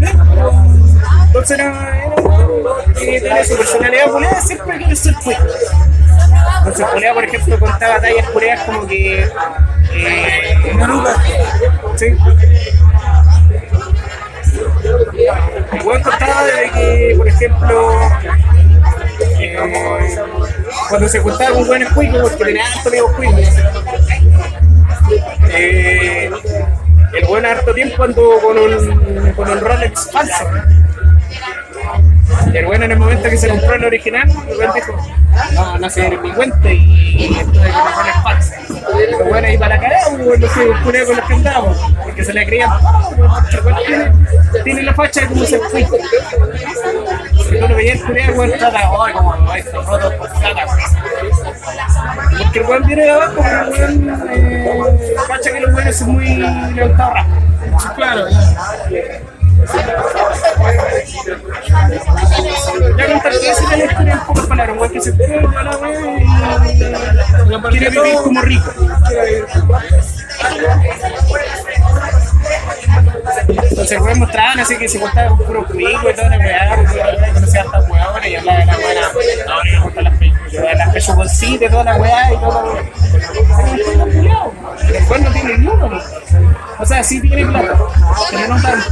Entonces 1.26 1.58
era, 1.58 1.98
era 1.98 2.06
un 2.06 2.64
weón 2.64 2.94
que 2.94 3.20
tenía 3.20 3.44
su 3.44 3.56
personalidad 3.56 4.10
culiada, 4.10 4.40
siempre 4.40 4.78
quiere 4.78 4.96
ser 4.96 5.14
fuerte. 5.14 5.54
Entonces 6.58 6.86
Julián, 6.86 7.14
por 7.14 7.24
ejemplo, 7.24 7.58
contaba 7.58 8.00
tallas 8.00 8.30
culiadas 8.30 8.64
como 8.64 8.86
que... 8.86 9.28
Eh, 9.92 10.74
Naruto. 10.76 11.10
Sí. 11.96 12.16
El 15.72 15.82
weón 15.84 16.02
contaba 16.02 16.44
de 16.44 16.70
que, 16.70 17.14
por 17.16 17.28
ejemplo, 17.28 17.92
eh, 19.40 19.56
cuando 20.88 21.08
se 21.08 21.18
juntaba 21.20 21.54
con 21.54 21.66
buenos 21.66 21.92
cuicos, 21.92 22.20
porque 22.22 22.44
tenía 22.44 22.66
harto 22.66 22.88
amigos 22.88 23.12
cuicos, 23.16 23.40
eh, 25.50 26.30
el 27.14 27.26
buen 27.26 27.46
harto 27.46 27.74
tiempo 27.74 28.04
anduvo 28.04 28.40
con 28.40 28.58
un, 28.58 29.32
con 29.32 29.50
un 29.50 29.60
Rolex 29.60 30.10
falso. 30.10 30.44
Y 32.52 32.56
el 32.56 32.66
bueno 32.66 32.84
en 32.84 32.92
el 32.92 32.98
momento 32.98 33.28
que 33.28 33.36
se 33.36 33.48
compró 33.48 33.74
el 33.74 33.84
original, 33.84 34.28
el 34.48 34.56
buen 34.56 34.72
dijo, 34.72 34.96
no, 35.54 35.78
no 35.78 35.90
sé, 35.90 36.16
mi 36.18 36.32
cuenta 36.32 36.72
y 36.72 37.34
que 37.34 37.44
me 37.44 37.52
pones 37.52 38.22
falsa. 38.22 38.56
Pero 38.92 39.24
bueno, 39.24 39.46
ahí 39.48 39.58
para 39.58 39.76
la 39.76 39.80
cara, 39.80 39.96
pues, 40.10 40.40
los 40.40 40.52
que 40.52 40.72
culé 40.84 41.04
con 41.04 41.16
los 41.16 41.26
que 41.26 41.34
andábamos, 41.34 41.78
porque 42.02 42.24
se 42.24 42.32
le 42.32 42.46
creían 42.46 42.70
pues, 43.16 43.64
weón 43.64 43.76
tiene, 43.86 44.12
tiene 44.64 44.82
la 44.82 44.94
facha 44.94 45.22
de 45.22 45.26
como 45.28 45.44
ser 45.44 45.60
cuico. 45.70 45.96
Culiado, 47.78 48.32
el 48.32 48.38
weón 48.38 48.58
trata, 48.58 48.80
ay, 48.80 49.12
como 49.12 49.54
estos 49.54 49.86
rotos 49.86 50.14
por 50.14 50.28
plata, 50.30 50.66
porque 52.42 52.58
el 52.58 52.66
weón 52.66 52.86
viene 52.86 53.02
de 53.02 53.10
abajo, 53.10 53.34
pero 53.36 53.62
el 53.62 53.68
weón 53.70 54.98
eh, 55.00 55.14
cacha 55.28 55.52
que 55.52 55.60
los 55.60 55.74
weones 55.74 55.96
son 55.96 56.10
muy 56.10 56.26
levantados 56.74 57.14
rápido. 57.14 57.94
Claro, 57.94 58.26
Ya 62.96 63.06
contar 63.06 63.32
que 63.32 63.50
esa 63.50 63.62
es 63.62 63.78
la 63.78 63.84
historia 63.84 64.12
en 64.12 64.20
pocas 64.20 64.46
palabras, 64.46 64.74
un 64.74 64.78
weón 64.80 64.92
que 64.92 65.00
se 65.00 65.12
pega 65.12 65.40
la 67.46 67.58
y 67.58 67.78
quiere 67.78 67.90
vivir 67.90 68.14
como 68.24 68.42
rico. 68.42 68.72
Entonces 73.70 74.00
weón 74.00 74.18
mostraban 74.18 74.60
así 74.60 74.76
que 74.76 74.88
se 74.88 74.98
contaba 75.00 75.28
con 75.28 75.38
puro 75.46 75.66
cuico 75.66 76.10
y 76.10 76.14
toda 76.14 76.28
la 76.30 76.38
weá, 76.38 76.76
porque 76.76 77.32
conocía 77.34 77.60
a 77.60 77.64
estas 77.64 77.88
weones 77.90 78.30
y 78.30 78.36
hablaba 78.36 78.58
de 78.58 78.66
la 78.66 78.76
buena, 78.76 79.00
no, 79.46 79.64
yo 79.72 79.82
conté 79.82 80.02
las 80.02 80.18
pe- 80.18 80.32
las 80.76 80.92
pecho 80.92 81.14
bolsitas 81.14 81.68
y 81.68 81.70
toda 81.70 81.84
la 81.84 81.96
weá 81.96 82.32
y 82.32 82.36
todo. 82.36 82.78
Después 84.92 85.20
no 85.22 85.30
tiene 85.32 85.58
ni 85.58 85.68
o 86.80 86.86
sea, 86.86 87.02
sí 87.02 87.20
tiene 87.20 87.44
plata, 87.46 87.76
pero 88.30 88.48
no 88.54 88.62
tanto. 88.62 88.86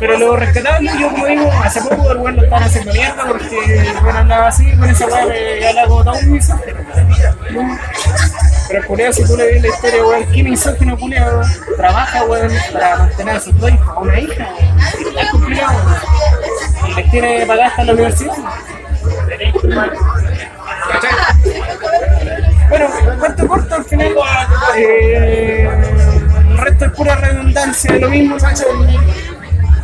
Pero 0.00 0.18
lo 0.18 0.36
rescatable, 0.36 0.90
yo 0.98 1.08
como 1.10 1.26
digo, 1.26 1.50
hace 1.64 1.80
poco 1.82 2.10
el 2.12 2.18
weón 2.18 2.36
lo 2.36 2.42
estaban 2.42 2.64
haciendo 2.64 2.92
mierda 2.92 3.24
porque 3.26 3.80
el 3.90 3.96
weón 4.04 4.16
andaba 4.16 4.48
así 4.48 4.72
con 4.76 4.90
esa 4.90 5.06
weá 5.06 5.26
que 5.32 5.68
habla 5.68 5.84
como 5.86 6.04
todo 6.04 6.14
un 6.18 6.32
misógino. 6.32 6.78
Pero 8.68 8.80
el 8.80 8.86
culiao, 8.86 9.12
si 9.12 9.24
tú 9.24 9.36
le 9.36 9.46
ves 9.46 9.62
la 9.62 9.68
historia, 9.68 10.04
weón, 10.04 10.24
qué 10.32 10.42
misógino 10.42 10.96
weón, 10.96 11.42
trabaja, 11.76 12.24
weón, 12.24 12.50
para 12.72 12.96
mantener 12.96 13.36
a 13.36 13.40
sus 13.40 13.58
dos 13.58 13.70
hijos, 13.70 13.88
a 13.88 14.00
una 14.00 14.20
hija, 14.20 14.48
weón. 14.58 15.18
Es 15.18 15.30
complicado, 15.30 15.78
weón. 15.84 16.96
Les 16.96 17.10
tiene 17.10 17.46
pagada 17.46 17.68
hasta 17.68 17.84
la 17.84 17.92
universidad. 17.92 18.34
Bueno, 22.68 22.86
cuento 23.18 23.48
corto 23.48 23.74
al 23.74 23.84
final. 23.84 24.14
eh, 24.76 25.68
el 26.50 26.58
resto 26.58 26.84
es 26.86 26.92
pura 26.92 27.14
redundancia 27.16 27.92
de 27.92 28.00
lo 28.00 28.08
mismo, 28.08 28.36
¿cachai? 28.38 28.66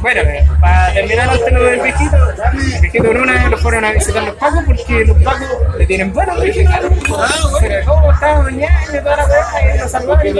Bueno, 0.00 0.20
eh, 0.22 0.46
para 0.60 0.92
terminar 0.92 1.28
el 1.32 1.44
tema 1.44 1.58
del 1.58 1.80
viejito, 1.80 2.16
el 2.52 2.80
viejito 2.80 3.04
en 3.04 3.20
una 3.20 3.48
lo 3.48 3.58
fueron 3.58 3.84
a 3.84 3.92
visitar 3.92 4.22
los 4.22 4.36
pacos 4.36 4.62
porque 4.66 5.04
los 5.04 5.20
pacos 5.22 5.48
le 5.76 5.86
tienen 5.86 6.12
buenos. 6.12 6.38
Pero 6.38 7.84
cómo 7.84 8.12
estaba 8.12 8.42
doñando 8.42 8.96
y 8.96 9.00
toda 9.00 9.16
la 9.16 9.26
weá, 9.26 9.74
y 9.74 9.78
lo 9.78 9.88
salvaron 9.88 10.38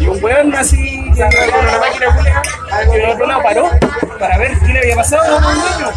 y 0.00 0.06
un 0.06 0.22
weón 0.22 0.54
así 0.54 1.10
que 1.14 1.22
con 1.22 1.60
una 1.60 1.78
máquina 1.78 2.16
culia, 2.16 2.42
que 2.90 3.04
el 3.04 3.10
otro 3.10 3.26
lado 3.26 3.42
paró 3.42 3.70
para 4.18 4.38
ver 4.38 4.58
qué 4.58 4.72
le 4.72 4.78
había 4.80 4.96
pasado. 4.96 5.38
A 5.38 5.40
un 5.48 5.54
niño. 5.54 5.88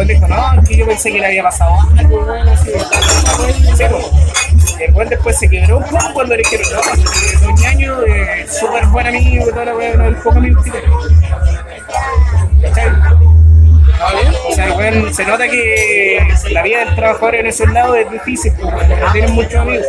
El 0.00 0.08
dijo, 0.08 0.28
no, 0.28 0.62
que 0.66 0.76
yo 0.76 0.86
pensé 0.86 1.12
que 1.12 1.20
le 1.20 1.26
había 1.26 1.42
pasado 1.42 1.76
algo, 1.96 2.26
pues. 2.26 2.40
El 4.80 4.94
weón 4.94 5.08
después 5.08 5.38
se 5.38 5.48
quebró 5.48 5.78
un 5.78 5.84
poco 5.84 6.12
cuando 6.14 6.36
le 6.36 6.42
dijeron, 6.42 6.66
no, 6.72 7.46
Don 7.46 7.54
Ñaño 7.56 8.02
es 8.02 8.58
súper 8.58 8.86
buen 8.86 9.06
amigo 9.06 9.46
toda 9.50 9.64
la 9.66 9.74
weá, 9.74 10.22
poco 10.22 10.38
el 10.38 10.56
weón, 14.76 15.14
se 15.14 15.24
nota 15.24 15.48
que 15.48 16.26
la 16.50 16.62
vida 16.62 16.84
del 16.84 16.94
trabajador 16.94 17.36
en 17.36 17.46
esos 17.46 17.70
lados 17.70 17.96
es 17.98 18.10
difícil, 18.10 18.52
porque 18.60 18.96
no 18.96 19.12
tienen 19.12 19.32
muchos 19.32 19.54
amigos. 19.54 19.86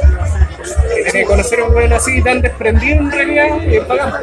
Que 0.96 1.12
que 1.12 1.26
conocer 1.26 1.60
a 1.60 1.66
un 1.66 1.76
weón 1.76 1.94
así 1.94 2.22
tan 2.22 2.42
desprendido 2.42 3.00
en 3.00 3.12
realidad 3.12 3.64
es 3.64 3.88
bacán. 3.88 4.14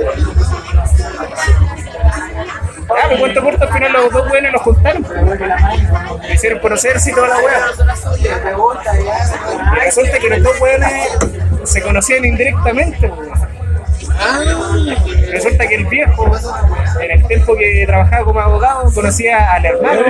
Ah, 2.96 3.08
me 3.08 3.18
cuento 3.18 3.42
corto, 3.42 3.64
al 3.64 3.72
final 3.72 3.92
los 3.92 4.12
dos 4.12 4.30
weones 4.30 4.52
los 4.52 4.62
juntaron. 4.62 5.06
Me 6.20 6.34
hicieron 6.34 6.58
conocerse 6.60 7.10
y 7.10 7.14
toda 7.14 7.28
la 7.28 7.36
wea. 7.38 7.60
Y 9.76 9.80
resulta 9.84 10.18
que 10.18 10.28
los 10.28 10.42
dos 10.42 10.60
weones 10.60 10.92
se 11.64 11.82
conocían 11.82 12.24
indirectamente. 12.24 13.08
weón. 13.08 13.52
Resulta 15.30 15.66
que 15.66 15.74
el 15.76 15.86
viejo, 15.86 16.30
en 17.00 17.10
el 17.10 17.26
tiempo 17.26 17.56
que 17.56 17.84
trabajaba 17.86 18.24
como 18.24 18.40
abogado, 18.40 18.92
conocía 18.92 19.52
al 19.52 19.64
hermano. 19.64 20.02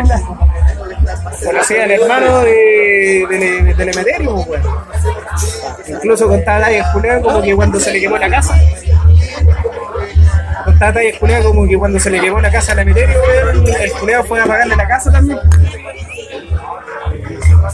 Conocía 1.44 1.84
al 1.84 1.90
hermano 1.90 2.40
de, 2.40 3.26
de, 3.28 3.84
de. 3.84 4.30
Incluso 5.88 6.28
contaba 6.28 6.60
tallas 6.60 6.92
Julián 6.92 7.22
como 7.22 7.42
que 7.42 7.54
cuando 7.54 7.80
se 7.80 7.92
le 7.92 8.00
quemó 8.00 8.18
la 8.18 8.30
casa. 8.30 8.54
Contaba 10.82 11.00
tallas 11.00 11.18
Julián 11.20 11.42
como 11.44 11.68
que 11.68 11.78
cuando 11.78 12.00
se 12.00 12.10
le 12.10 12.20
quemó 12.20 12.40
la 12.40 12.50
casa 12.50 12.72
al 12.72 12.80
Emeterio, 12.80 13.16
el 13.52 13.90
Julián 13.90 14.24
fue 14.26 14.40
a 14.40 14.46
pagarle 14.46 14.74
la 14.74 14.88
casa 14.88 15.12
también. 15.12 15.38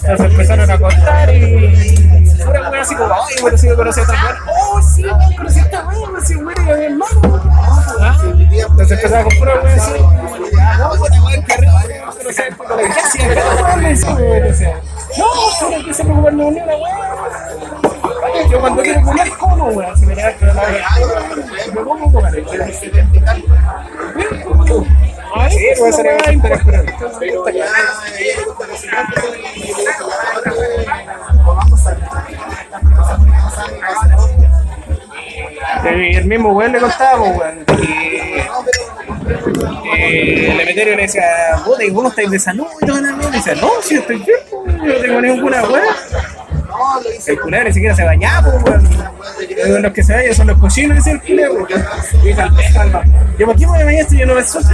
Entonces 0.03 0.21
empezaron 0.21 0.71
a 0.71 0.79
contar 0.79 1.35
y 1.35 2.29
pura 2.45 2.61
weón 2.69 2.77
así 2.77 2.95
como, 2.95 3.15
ay, 3.15 3.35
bueno, 3.41 3.57
conocí 3.77 4.01
a 4.01 4.03
otra 4.03 4.25
weón. 4.25 4.37
Oh, 4.47 4.83
sí, 4.83 5.05
conocí 5.39 5.59
a 5.59 5.63
esta 5.63 5.87
weón, 5.87 6.27
sí, 6.27 6.37
weón, 6.37 6.69
era 6.69 6.77
mi 6.77 6.85
hermano. 6.85 7.41
Ah, 7.99 8.19
Entonces 8.23 8.91
empezaba 8.91 9.25
con 9.25 9.39
pura 9.39 9.55
weón 9.55 9.69
así. 9.69 9.93
No, 10.79 10.93
weón, 10.93 11.45
pero 11.47 12.29
o 12.29 12.33
sea, 12.33 12.49
¿qué 12.51 13.01
hacía 13.01 13.33
acá, 13.33 13.65
weón? 13.65 13.83
Le 13.85 13.89
decía, 13.89 14.15
weón. 14.15 14.53
No, 15.17 15.27
pero 15.71 15.85
que 15.87 15.95
se 15.95 16.05
preocupan 16.05 16.37
de 16.37 16.43
a 16.43 16.47
weón. 16.47 17.68
Yo 18.51 18.61
cuando 18.61 18.83
quiero 18.83 19.03
comer, 19.03 19.29
como, 19.39 19.69
weón, 19.69 19.97
se 19.99 20.07
me 20.07 20.15
da 20.15 20.37
que 20.37 20.47
la 20.47 20.63
Yo 21.75 21.85
como 21.85 22.13
comer. 22.13 22.45
Sí, 25.51 25.67
voy 25.79 25.87
a 25.87 25.91
hacer 25.91 26.07
el 26.27 26.35
interés, 26.35 26.61
pero. 26.65 26.85
El 35.85 36.25
mismo 36.25 36.53
weón 36.53 36.73
le 36.73 36.81
contaba, 36.81 37.19
pues, 37.19 37.39
weón, 37.39 37.65
eh, 39.95 40.51
el 40.51 40.61
Emeterio 40.61 40.97
le 40.97 41.03
decía, 41.03 41.23
puta, 41.65 41.85
¿y 41.85 41.91
vos 41.91 42.09
estáis 42.11 42.31
de 42.31 42.39
salud? 42.39 42.67
Y 42.81 42.87
toda 42.87 43.01
la 43.01 43.13
mierda. 43.13 43.37
Y 43.37 43.39
decía, 43.39 43.55
no, 43.57 43.71
si 43.83 43.97
estoy 43.97 44.17
bien, 44.17 44.39
yo 44.51 44.93
no 44.95 45.01
tengo 45.01 45.21
ninguna 45.21 45.63
weón. 45.65 45.95
El 47.27 47.41
culero 47.41 47.65
ni 47.65 47.73
siquiera 47.73 47.95
se 47.95 48.05
bañaba, 48.05 48.53
pues, 48.61 48.65
weón. 48.65 49.83
Los 49.83 49.93
que 49.93 50.03
se 50.03 50.15
bañan 50.15 50.35
son 50.35 50.47
los 50.49 50.59
cochinos, 50.59 50.97
decía 50.97 51.13
el 51.15 51.21
culero. 51.23 51.55
weón. 51.55 51.69
Y 52.23 52.29
dice, 52.29 52.41
"Al 52.43 52.55
peja, 52.55 52.83
al 52.83 52.91
mar". 52.91 53.05
Yo, 53.39 53.47
¿por 53.47 53.57
qué 53.57 53.67
me 53.67 53.85
bañé 53.85 54.05
si 54.05 54.19
yo 54.19 54.27
no 54.27 54.35
me 54.35 54.45
suelto, 54.45 54.71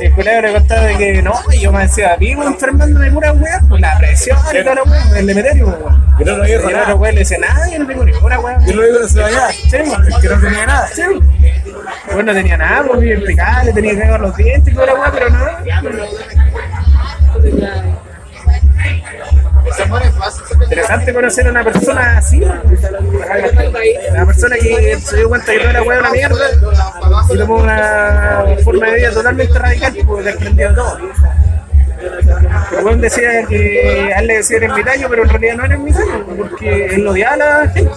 el 0.00 0.12
culero 0.14 0.48
le 0.48 0.52
contaba 0.54 0.82
de 0.82 0.96
que 0.96 1.22
no, 1.22 1.32
y 1.52 1.60
yo 1.60 1.72
me 1.72 1.82
decía, 1.82 2.16
vivo 2.16 2.42
enfermándome 2.44 3.06
de 3.06 3.12
pura 3.12 3.32
weá, 3.32 3.60
pues 3.68 3.80
la 3.80 3.98
presión 3.98 4.38
y 4.52 4.62
toda 4.62 4.74
la 4.76 4.82
weá, 4.84 5.18
el 5.18 5.30
Emeterio, 5.30 5.64
pues, 5.66 5.76
weón. 5.80 6.02
Yo 6.18 6.24
no 6.26 6.36
lo 6.38 6.44
digo 6.44 6.70
nada. 6.70 6.94
weón 6.94 7.14
le 7.14 7.20
dice, 7.20 7.38
nada, 7.38 7.68
yo 7.70 7.78
no 7.78 7.86
tengo 7.86 8.04
ninguna 8.04 8.40
weá. 8.40 8.58
Yo 8.66 8.74
no 8.74 8.80
lo 8.80 8.86
digo 8.86 8.98
no 9.00 9.08
se 9.08 9.20
bañaba. 9.20 9.52
Sí, 9.52 9.76
weón. 9.76 10.20
Que 10.20 10.28
no 10.28 10.40
tenía 10.40 10.66
nada. 10.66 10.88
Sí. 10.88 11.02
Bueno, 12.06 12.22
no 12.22 12.32
tenía 12.32 12.56
nada, 12.56 12.84
pues 12.86 13.00
bien 13.00 13.18
impecable, 13.20 13.72
tenía 13.72 13.92
que 13.92 13.98
cagar 14.00 14.20
los 14.20 14.36
dientes 14.36 14.72
y 14.72 14.74
toda 14.74 14.86
la 14.86 14.94
weá, 14.94 15.12
pero 15.12 15.30
no. 15.30 15.46
Interesante 20.62 21.12
conocer 21.12 21.46
a 21.46 21.50
una 21.50 21.64
persona 21.64 22.18
así, 22.18 22.42
una 22.42 24.26
persona 24.26 24.56
que 24.56 24.98
se 25.00 25.16
dio 25.16 25.28
cuenta 25.28 25.52
que 25.52 25.58
toda 25.58 25.72
la 25.72 25.82
weá 25.82 25.98
era 25.98 26.08
una 26.08 26.12
mierda 26.12 26.46
y 27.30 27.38
tomó 27.38 27.56
una 27.56 28.44
forma 28.64 28.86
de 28.86 28.96
vida 28.96 29.10
totalmente 29.10 29.58
radical, 29.58 29.94
pues 30.06 30.24
desprendido 30.24 30.68
de 30.70 30.74
todo. 30.74 30.98
El 32.02 32.84
weón 32.84 33.00
decía 33.00 33.44
que 33.48 34.10
él 34.10 34.26
le 34.26 34.36
decían 34.38 34.64
ermitaño, 34.64 35.08
pero 35.08 35.22
en 35.22 35.28
realidad 35.28 35.56
no 35.56 35.64
era 35.64 35.74
ermitaño, 35.74 36.26
porque 36.36 36.86
él 36.86 37.06
odiaba 37.06 37.34
a 37.34 37.36
la 37.36 37.68
gente. 37.68 37.92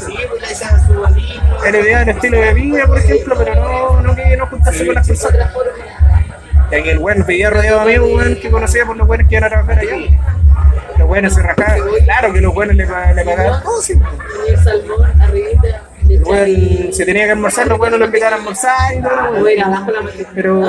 Él 1.65 1.75
odiaba 1.75 2.03
el 2.03 2.09
estilo 2.09 2.39
de 2.39 2.53
vida, 2.53 2.85
por 2.85 2.97
ejemplo, 2.99 3.35
pero 3.37 3.55
no, 3.55 4.01
no 4.01 4.15
que 4.15 4.37
no 4.37 4.47
juntarse 4.47 4.85
con 4.85 4.95
las 4.95 5.07
personas. 5.07 5.51
Y 6.71 6.89
el 6.89 6.97
weón 6.99 7.23
pedía 7.23 7.49
rodeado 7.49 7.85
de 7.85 7.95
amigos 7.95 8.23
que 8.41 8.51
conocía 8.51 8.85
por 8.85 8.97
los 8.97 9.07
buenos 9.07 9.27
que 9.27 9.35
iban 9.35 9.45
a 9.45 9.49
trabajar 9.49 9.79
allá. 9.79 9.95
Los 11.05 11.09
buenos 11.11 11.35
se 11.35 11.43
rajaban, 11.43 11.81
claro 12.03 12.33
que 12.33 12.41
los 12.41 12.51
buenos 12.51 12.75
le, 12.75 12.83
le 12.83 13.23
pagaban 13.23 13.61
todo, 13.61 13.79
sí. 13.79 13.93
el 14.47 14.57
salmón. 14.57 15.13
El 16.09 16.23
weón, 16.23 16.93
si 16.93 17.05
tenía 17.05 17.25
que 17.25 17.31
almorzar, 17.33 17.67
los 17.67 17.77
buenos 17.77 17.99
lo 17.99 18.07
invitaban 18.07 18.33
a 18.33 18.37
almorzar 18.37 18.95
y 18.95 19.03
todo. 19.03 19.43
Pero 20.33 20.63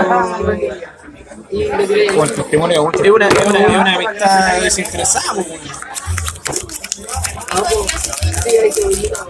Y 1.48 1.70
tiré 1.86 2.06
Como 2.08 2.24
el 2.24 2.32
testimonio 2.34 2.90
de. 2.92 3.06
Es 3.06 3.10
una, 3.10 3.28
es 3.28 3.46
una, 3.46 3.60
es 3.60 3.68
una 3.78 3.94
amistad 3.94 4.60
desinteresada, 4.60 5.24
pues, 5.36 5.46
weón. 5.48 5.60
Sí, 8.44 8.56
hay 8.58 8.72
cebollita. 8.72 9.24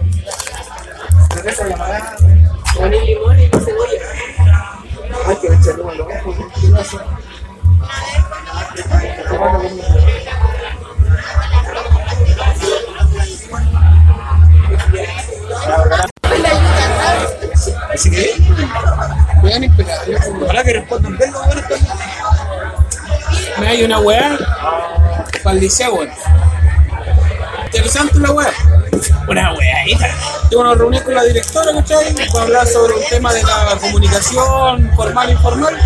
Con 2.75 2.93
el 2.93 3.05
limón 3.05 3.39
y 3.39 3.47
la 3.47 3.59
cebolla. 3.61 4.01
Así 18.07 18.15
que, 18.15 18.35
weón 19.43 19.63
impecable. 19.63 20.17
Ojalá 20.41 20.63
que 20.63 20.73
respondan 20.73 21.17
bien 21.17 21.31
los 21.31 21.41
weones 21.41 21.67
también. 21.67 21.93
Me 23.59 23.67
hay 23.67 23.83
una 23.83 23.99
weá 23.99 24.37
para 25.43 25.55
el 25.55 25.61
liceo, 25.61 25.95
weón. 25.95 26.09
Interesante 27.65 28.19
la 28.19 28.31
weá. 28.31 28.53
Una 29.27 29.53
weá, 29.53 30.09
Tengo 30.49 30.61
una 30.61 30.73
reunión 30.75 31.03
con 31.03 31.15
la 31.15 31.23
directora, 31.23 31.73
¿cachai? 31.73 32.15
Para 32.31 32.43
hablar 32.43 32.67
sobre 32.67 32.93
un 32.93 33.03
tema 33.09 33.33
de 33.33 33.43
la 33.43 33.77
comunicación 33.81 34.91
formal 34.95 35.29
e 35.29 35.31
informal. 35.33 35.77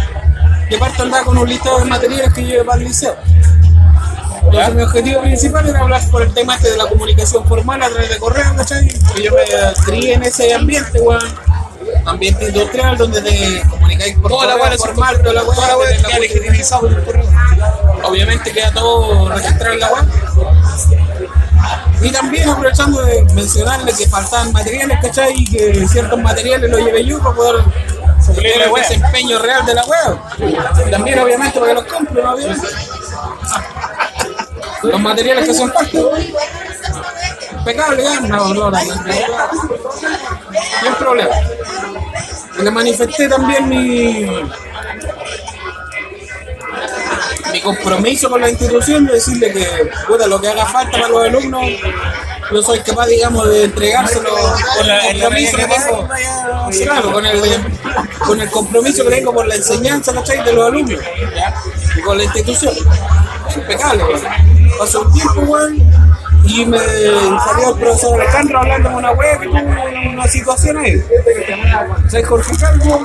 Y 0.69 0.75
aparte 0.75 1.01
andaba 1.01 1.25
con 1.25 1.37
un 1.39 1.49
listado 1.49 1.79
de 1.79 1.85
materiales 1.85 2.33
que 2.33 2.43
lleve 2.43 2.63
para 2.63 2.77
el 2.77 2.83
liceo. 2.87 3.15
Entonces 4.43 4.75
mi 4.75 4.83
objetivo 4.83 5.21
principal 5.21 5.67
era 5.67 5.79
hablar 5.79 6.01
por 6.09 6.21
el 6.21 6.33
tema 6.33 6.55
este 6.55 6.71
de 6.71 6.77
la 6.77 6.87
comunicación 6.87 7.45
formal 7.47 7.81
a 7.81 7.89
través 7.89 8.09
de 8.09 8.17
correo, 8.17 8.55
¿cachai? 8.55 8.87
Que 8.87 9.23
yo 9.23 9.31
me 9.31 9.41
crié 9.85 10.13
en 10.13 10.23
ese 10.23 10.53
ambiente, 10.53 10.99
weón. 10.99 11.50
Ambiente 12.05 12.47
industrial 12.47 12.97
donde 12.97 13.21
te 13.21 13.63
comunicáis 13.69 14.17
por 14.17 14.31
Toda 14.31 14.55
la 14.55 14.77
formal, 14.77 15.21
toda 15.21 15.33
la 15.33 15.43
weá, 15.43 15.55
toda 15.55 15.67
la 15.67 15.77
weá 15.77 15.87
tenés 15.87 16.01
la 16.01 16.07
queda 16.09 16.19
weá. 16.19 16.27
legitimizado 16.27 16.81
por 16.81 16.91
el 16.93 17.03
correo. 17.03 17.25
Obviamente 18.03 18.51
queda 18.51 18.71
todo 18.71 19.29
registrado 19.29 19.73
en 19.73 19.79
la 19.79 19.89
web. 19.89 20.05
Y 22.01 22.09
también 22.11 22.49
aprovechando 22.49 23.01
de 23.03 23.23
mencionarle 23.35 23.93
que 23.93 24.07
faltaban 24.07 24.51
materiales, 24.51 24.97
¿cachai? 25.01 25.33
Y 25.35 25.49
que 25.49 25.87
ciertos 25.87 26.19
materiales 26.19 26.69
los 26.69 26.79
llevé 26.81 27.05
yo 27.05 27.19
para 27.19 27.35
poder 27.35 27.63
el 28.37 28.71
web. 28.71 28.81
desempeño 28.81 29.39
real 29.39 29.65
de 29.65 29.73
la 29.73 29.85
web. 29.85 30.17
Y 30.87 30.91
también 30.91 31.19
obviamente 31.19 31.59
porque 31.59 31.73
los 31.73 31.85
compro, 31.85 32.23
¿no? 32.23 32.33
Obviamente. 32.33 32.67
Los 34.83 34.99
materiales 34.99 35.45
que 35.45 35.53
son 35.53 35.71
falta. 35.71 35.97
Impecable, 37.51 38.03
ya, 38.03 38.19
no, 38.21 38.27
no, 38.27 38.53
no, 38.53 38.71
no, 38.71 38.71
no, 38.71 38.95
no 38.95 39.11
hay 40.89 40.95
problema. 40.97 41.35
Y 41.35 41.60
le 42.61 42.71
manifesté 42.71 43.27
también 43.27 43.67
mi, 43.67 44.27
mi 47.51 47.61
compromiso 47.61 48.29
con 48.29 48.41
la 48.41 48.49
institución 48.49 49.05
de 49.05 49.13
decirle 49.13 49.51
que 49.51 49.67
puta, 50.07 50.27
lo 50.27 50.39
que 50.39 50.47
haga 50.49 50.65
falta 50.65 50.91
para 50.91 51.09
los 51.09 51.25
alumnos, 51.25 51.63
yo 52.51 52.61
soy 52.61 52.79
capaz, 52.79 53.07
digamos, 53.07 53.49
de 53.49 53.65
entregárselo 53.65 54.29
con 54.29 54.89
el 54.89 55.21
compromiso 55.21 55.57
que 55.57 55.67
tengo. 55.67 56.09
Claro, 56.83 57.11
con 57.13 57.25
el, 57.25 57.41
con 58.19 58.41
el 58.41 58.49
compromiso 58.49 59.03
que 59.05 59.09
tengo 59.09 59.33
por 59.33 59.47
la 59.47 59.55
enseñanza, 59.55 60.13
¿cachai? 60.13 60.43
De 60.43 60.53
los 60.53 60.67
alumnos. 60.67 60.99
Y 61.95 62.01
con 62.01 62.17
la 62.17 62.23
institución. 62.25 62.73
Impecable, 63.55 64.03
weón. 64.03 64.21
Pasó 64.79 65.01
un 65.01 65.13
tiempo, 65.13 65.41
weón, 65.41 65.77
y 66.45 66.65
me 66.65 66.79
salió 66.79 67.75
el 67.75 67.79
profesor 67.79 68.19
Alejandro 68.21 68.59
hablando 68.59 68.89
con 68.89 68.97
una 68.99 69.11
wea 69.11 69.37
que 69.39 69.47
tuvo 69.47 69.57
una 70.21 70.31
situación 70.31 70.77
ahí. 70.77 71.03
¿Sabes? 72.07 72.27
Jorge 72.27 72.57
Calvo, 72.57 73.01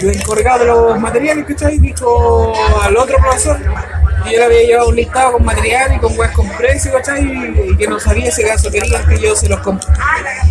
el 0.00 0.10
encargado 0.10 0.58
de 0.60 0.66
los 0.66 1.00
materiales, 1.00 1.44
¿cachai? 1.46 1.78
Dijo 1.78 2.54
al 2.82 2.96
otro 2.96 3.16
profesor 3.18 3.58
que 4.24 4.32
yo 4.32 4.38
le 4.38 4.44
había 4.44 4.62
llevado 4.62 4.88
un 4.90 4.96
listado 4.96 5.32
con 5.32 5.44
material 5.44 5.94
y 5.96 5.98
con 5.98 6.18
weas 6.18 6.32
con 6.32 6.48
precio, 6.50 6.92
¿cachai? 6.92 7.24
Y 7.70 7.76
que 7.76 7.86
no 7.86 7.98
sabía 7.98 8.30
si 8.30 8.44
acaso 8.44 8.70
querían 8.70 9.06
que 9.08 9.18
yo 9.18 9.34
se 9.34 9.48
los 9.48 9.60
comprara. 9.60 9.98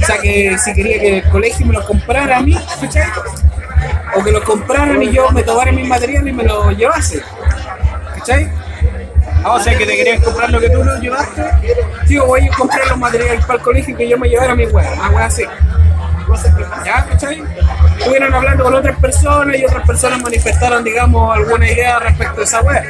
O 0.01 0.05
sea, 0.05 0.17
que 0.17 0.57
si 0.57 0.73
quería 0.73 0.99
que 0.99 1.17
el 1.19 1.29
colegio 1.29 1.65
me 1.65 1.73
los 1.73 1.85
comprara 1.85 2.37
a 2.37 2.41
mí, 2.41 2.57
¿cachai? 2.81 3.07
O 4.15 4.23
que 4.23 4.31
los 4.31 4.43
compraran 4.43 5.01
y 5.01 5.11
yo 5.11 5.29
me 5.31 5.43
tomara 5.43 5.71
mis 5.71 5.87
materiales 5.87 6.33
y 6.33 6.35
me 6.35 6.43
los 6.43 6.75
llevase. 6.75 7.21
¿Cachai? 8.15 8.51
Ah, 9.43 9.53
o 9.53 9.59
sea 9.59 9.77
que 9.77 9.85
te 9.85 9.95
querían 9.95 10.21
comprar 10.21 10.49
lo 10.49 10.59
que 10.59 10.69
tú 10.69 10.83
no 10.83 10.99
llevaste. 10.99 11.43
Tío, 12.07 12.25
voy 12.25 12.45
a 12.45 12.49
comprar 12.49 12.85
los 12.87 12.97
materiales 12.97 13.45
para 13.45 13.59
el 13.59 13.61
colegio 13.61 13.95
que 13.95 14.09
yo 14.09 14.17
me 14.17 14.27
llevara 14.27 14.51
a 14.51 14.55
mi 14.55 14.65
weá, 14.65 14.91
una 14.93 15.09
weá 15.11 15.25
así. 15.27 15.43
¿Ya? 16.85 17.05
¿Cachai? 17.05 17.43
Estuvieron 17.97 18.33
hablando 18.33 18.63
con 18.63 18.73
otras 18.75 18.97
personas 18.99 19.57
y 19.57 19.65
otras 19.65 19.85
personas 19.85 20.21
manifestaron, 20.21 20.83
digamos, 20.83 21.35
alguna 21.35 21.69
idea 21.69 21.99
respecto 21.99 22.41
a 22.41 22.43
esa 22.43 22.61
weá. 22.61 22.83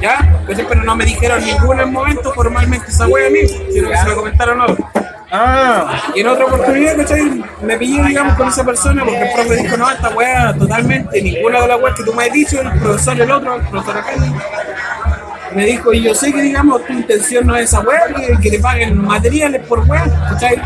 ¿Ya? 0.00 0.42
¿Cachai? 0.46 0.66
Pero 0.68 0.82
no 0.82 0.96
me 0.96 1.04
dijeron 1.04 1.42
en 1.42 1.46
ningún 1.46 1.92
momento 1.92 2.32
formalmente 2.32 2.86
esa 2.88 3.06
weá 3.06 3.26
a 3.26 3.30
mí, 3.30 3.46
sino 3.72 3.88
que 3.88 3.96
se 3.96 4.08
lo 4.08 4.16
comentaron 4.16 4.60
a 4.60 4.64
otros. 4.64 4.88
Ah, 5.32 6.02
Y 6.14 6.20
en 6.20 6.26
otra 6.26 6.44
oportunidad, 6.46 6.96
¿cachai? 6.96 7.44
Me 7.62 7.76
pillé, 7.76 8.02
digamos, 8.02 8.34
con 8.34 8.48
esa 8.48 8.64
persona 8.64 9.04
porque 9.04 9.20
el 9.20 9.32
profe 9.32 9.62
dijo, 9.62 9.76
no, 9.76 9.88
esta 9.88 10.08
weá 10.10 10.52
totalmente, 10.58 11.22
ninguna 11.22 11.60
de 11.60 11.68
las 11.68 11.80
weas 11.80 11.96
que 11.96 12.02
tú 12.02 12.12
me 12.14 12.24
has 12.24 12.32
dicho, 12.32 12.60
el 12.60 12.80
profesor 12.80 13.20
el 13.20 13.30
otro, 13.30 13.54
el 13.54 13.62
profesor 13.68 13.98
acá, 13.98 14.10
me 15.54 15.66
dijo, 15.66 15.92
y 15.92 16.02
yo 16.02 16.14
sé 16.14 16.32
que, 16.32 16.42
digamos, 16.42 16.84
tu 16.84 16.92
intención 16.92 17.46
no 17.46 17.56
es 17.56 17.64
esa 17.64 17.80
weá, 17.80 18.06
que, 18.14 18.38
que 18.42 18.50
te 18.50 18.58
paguen 18.58 18.98
materiales 18.98 19.64
por 19.66 19.80
weá, 19.88 20.04
¿cachai? 20.30 20.60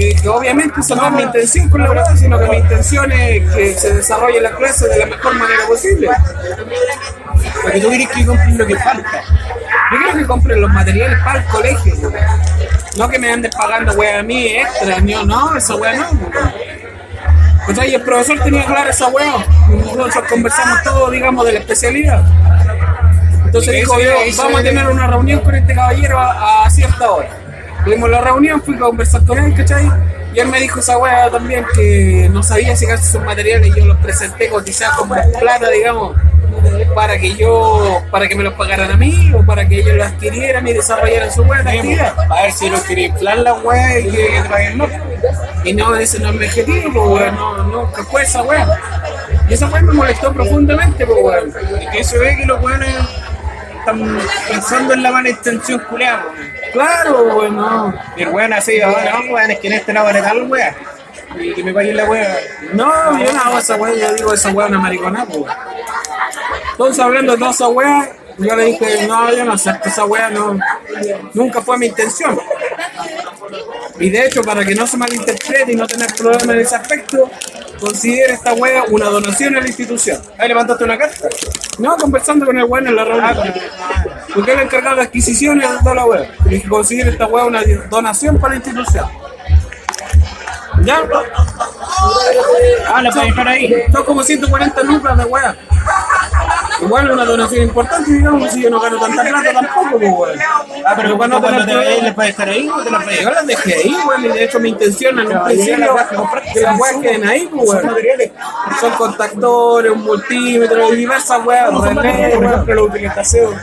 Que 0.00 0.28
obviamente 0.28 0.80
esa 0.80 0.94
no 0.94 1.06
es 1.08 1.12
mi 1.12 1.22
intención 1.22 1.68
con 1.68 1.82
la 1.82 1.90
weá, 1.90 2.16
sino 2.16 2.38
que 2.38 2.46
mi 2.46 2.56
intención 2.56 3.12
es 3.12 3.52
que 3.52 3.74
se 3.74 3.94
desarrolle 3.94 4.40
la 4.40 4.50
clase 4.52 4.88
de 4.88 4.98
la 4.98 5.06
mejor 5.06 5.34
manera 5.34 5.66
posible. 5.66 6.08
porque 7.62 7.80
tú 7.80 7.88
quieres 7.88 8.08
que 8.08 8.24
compren 8.24 8.58
lo 8.58 8.66
que 8.66 8.76
falta. 8.76 9.22
Yo 9.92 9.98
quiero 9.98 10.18
que 10.18 10.26
compren 10.26 10.60
los 10.62 10.70
materiales 10.72 11.18
para 11.22 11.40
el 11.40 11.44
colegio, 11.46 11.94
weón. 12.00 12.14
no 12.96 13.08
que 13.08 13.18
me 13.18 13.30
andes 13.30 13.54
pagando 13.54 13.92
weá 13.92 14.20
a 14.20 14.22
mí 14.22 14.46
extra, 14.46 15.00
no, 15.00 15.24
no, 15.26 15.56
esa 15.56 15.76
weá 15.76 15.94
no. 15.94 16.10
Y 17.86 17.94
el 17.94 18.02
profesor 18.02 18.40
tenía 18.40 18.64
clara 18.64 18.90
esa 18.90 19.08
weá, 19.08 19.44
y 19.68 19.96
nosotros 19.96 20.24
conversamos 20.30 20.82
todo, 20.82 21.10
digamos, 21.10 21.44
de 21.44 21.52
la 21.52 21.58
especialidad. 21.60 22.24
Entonces 23.44 23.74
¿Y 23.74 23.76
dijo 23.78 24.00
yo, 24.00 24.12
vamos 24.38 24.60
a 24.60 24.62
tener 24.62 24.86
una 24.88 25.06
reunión 25.06 25.40
con 25.40 25.54
este 25.54 25.74
caballero 25.74 26.18
a, 26.18 26.64
a 26.64 26.70
cierta 26.70 27.10
hora. 27.10 27.28
Tuvimos 27.84 28.10
la 28.10 28.20
reunión, 28.20 28.62
fui 28.62 28.76
a 28.76 28.80
conversar 28.80 29.24
con 29.24 29.38
él, 29.38 29.54
¿cachai? 29.54 29.90
Y 30.34 30.38
él 30.38 30.48
me 30.48 30.60
dijo 30.60 30.80
esa 30.80 30.96
weá 30.98 31.30
también 31.30 31.64
que 31.74 32.28
no 32.32 32.42
sabía 32.42 32.76
si 32.76 32.86
gastar 32.86 33.10
sus 33.10 33.22
materiales 33.22 33.68
y 33.68 33.80
yo 33.80 33.86
los 33.86 33.96
presenté 33.98 34.48
cotizados 34.48 34.96
como 34.98 35.14
plata, 35.40 35.68
digamos, 35.70 36.16
para 36.94 37.18
que 37.18 37.34
yo, 37.34 38.02
para 38.10 38.28
que 38.28 38.36
me 38.36 38.44
los 38.44 38.54
pagaran 38.54 38.90
a 38.90 38.96
mí 38.96 39.32
o 39.34 39.44
para 39.44 39.66
que 39.66 39.80
ellos 39.80 39.96
lo 39.96 40.04
adquirieran 40.04 40.66
y 40.68 40.72
desarrollaran 40.72 41.32
su 41.32 41.42
buena 41.44 41.70
actividad. 41.70 42.14
A 42.30 42.42
ver 42.42 42.52
si 42.52 42.68
lo 42.68 42.82
quería 42.84 43.08
inflar 43.08 43.38
la 43.38 43.54
weá 43.54 43.98
y 43.98 44.10
que 44.10 44.44
paguen 44.48 44.78
más. 44.78 44.90
Y 45.64 45.72
no, 45.72 45.94
ese 45.96 46.18
no 46.20 46.30
es 46.30 46.34
mi 46.36 46.46
objetivo, 46.46 46.92
pues, 46.92 47.22
weón, 47.22 47.34
no, 47.34 47.64
nunca 47.64 48.04
fue 48.04 48.22
esa 48.22 48.42
weá. 48.42 48.68
Y 49.48 49.54
esa 49.54 49.66
weá 49.68 49.82
me 49.82 49.92
molestó 49.92 50.32
profundamente, 50.32 51.06
pues, 51.06 51.18
weón. 51.22 51.52
Y 51.80 51.88
que 51.90 52.04
se 52.04 52.18
ve 52.18 52.36
que 52.36 52.46
los 52.46 52.62
weones 52.62 52.94
están 53.80 54.18
pensando 54.48 54.94
en 54.94 55.02
la 55.02 55.10
mala 55.10 55.28
intención 55.28 55.80
culeada. 55.88 56.26
Claro, 56.72 57.36
weón, 57.36 57.56
no. 57.56 57.94
Y 58.16 58.22
el 58.22 58.28
weón 58.28 58.52
así, 58.52 58.80
ahora 58.80 59.18
no, 59.18 59.32
weón, 59.32 59.50
es 59.50 59.58
que 59.58 59.66
en 59.66 59.72
este 59.74 59.92
lado 59.92 60.06
vale 60.06 60.22
tal 60.22 60.42
weá. 60.50 60.74
Y 61.38 61.54
que 61.54 61.62
me 61.62 61.72
paguen 61.72 61.96
la 61.96 62.04
weá. 62.04 62.38
No, 62.72 63.18
yo 63.18 63.32
no 63.32 63.40
hago 63.40 63.58
esa 63.58 63.76
weá, 63.76 63.94
yo 63.94 64.14
digo 64.14 64.32
esa 64.32 64.50
weá 64.50 64.66
es 64.66 64.72
una 64.72 64.80
maricona, 64.80 65.24
pues. 65.26 65.52
Entonces, 66.72 67.04
hablando 67.04 67.32
de 67.32 67.38
toda 67.38 67.50
esa 67.50 67.68
weá, 67.68 68.12
yo 68.38 68.56
le 68.56 68.64
dije, 68.64 69.06
no, 69.06 69.30
yo 69.32 69.44
no 69.44 69.52
acepto 69.52 69.88
esa 69.88 70.04
weá, 70.04 70.30
no. 70.30 70.58
Nunca 71.34 71.60
fue 71.60 71.78
mi 71.78 71.86
intención. 71.86 72.38
Y 73.98 74.10
de 74.10 74.26
hecho, 74.26 74.42
para 74.42 74.64
que 74.64 74.74
no 74.74 74.86
se 74.86 74.96
malinterprete 74.96 75.72
y 75.72 75.76
no 75.76 75.86
tener 75.86 76.12
problemas 76.14 76.48
en 76.48 76.60
ese 76.60 76.76
aspecto, 76.76 77.30
considero 77.80 78.34
esta 78.34 78.52
weá 78.54 78.84
una 78.90 79.06
donación 79.06 79.56
a 79.56 79.60
la 79.60 79.66
institución. 79.66 80.20
Ahí 80.38 80.48
le 80.48 80.54
mandaste 80.54 80.84
una 80.84 80.98
carta. 80.98 81.28
No, 81.78 81.96
conversando 81.96 82.46
con 82.46 82.58
el 82.58 82.64
weón 82.64 82.86
en 82.86 82.96
la 82.96 83.04
reunión. 83.04 83.54
Porque 84.34 84.52
él 84.52 84.60
encargado 84.60 84.96
de 84.96 85.02
adquisiciones 85.02 85.68
de 85.70 85.78
toda 85.78 85.94
la 85.94 86.04
weá. 86.04 86.30
Y 86.46 86.50
dije, 86.50 86.68
considero 86.68 87.10
esta 87.10 87.26
weá 87.26 87.44
una 87.46 87.62
donación 87.90 88.38
para 88.38 88.54
la 88.54 88.56
institución. 88.56 89.19
¿Ya? 90.84 91.02
Ah, 92.88 93.02
la 93.02 93.10
puedes 93.10 93.28
dejar 93.28 93.48
ahí. 93.48 93.74
Son 93.92 94.04
como 94.04 94.22
140 94.22 94.82
lucas 94.84 95.16
de 95.18 95.24
weá. 95.24 95.56
Igual 96.82 97.06
es 97.08 97.12
una 97.12 97.24
donación 97.26 97.62
importante, 97.64 98.10
digamos, 98.10 98.50
si 98.52 98.62
yo 98.62 98.70
no 98.70 98.80
gano 98.80 98.98
tanta 98.98 99.22
plata 99.22 99.52
tampoco, 99.52 99.98
pues 99.98 100.12
weón. 100.12 100.38
Ah, 100.86 100.94
pero 100.96 101.16
cuando 101.18 101.40
tener 101.40 101.66
te 101.66 101.72
problemas. 101.72 102.02
¿le 102.02 102.12
puedes 102.12 102.36
dejar 102.36 102.48
ahí 102.48 102.68
o 102.70 102.82
te 102.82 102.90
la 102.90 103.00
puedes 103.00 103.20
Yo 103.20 103.30
las 103.30 103.46
dejé 103.46 103.74
ahí, 103.74 103.96
weón, 104.06 104.24
y 104.24 104.28
de 104.28 104.44
hecho 104.44 104.60
mi 104.60 104.68
intención 104.70 105.18
en 105.18 105.36
un 105.36 105.44
principio 105.44 105.96
que 106.54 106.60
las 106.60 106.80
weas 106.80 106.96
queden 107.02 107.28
ahí, 107.28 107.48
pues 107.52 107.68
weón. 107.68 107.86
materiales. 107.86 108.30
Son 108.80 108.92
contactores, 108.92 109.92
un 109.92 110.02
multímetro 110.02 110.90
diversas 110.92 111.44
weas, 111.44 111.70
relés, 111.70 112.34
Por 112.34 112.38
weón. 112.38 112.52
ejemplo, 112.52 112.74
los 112.74 112.88
utilización. 112.88 113.54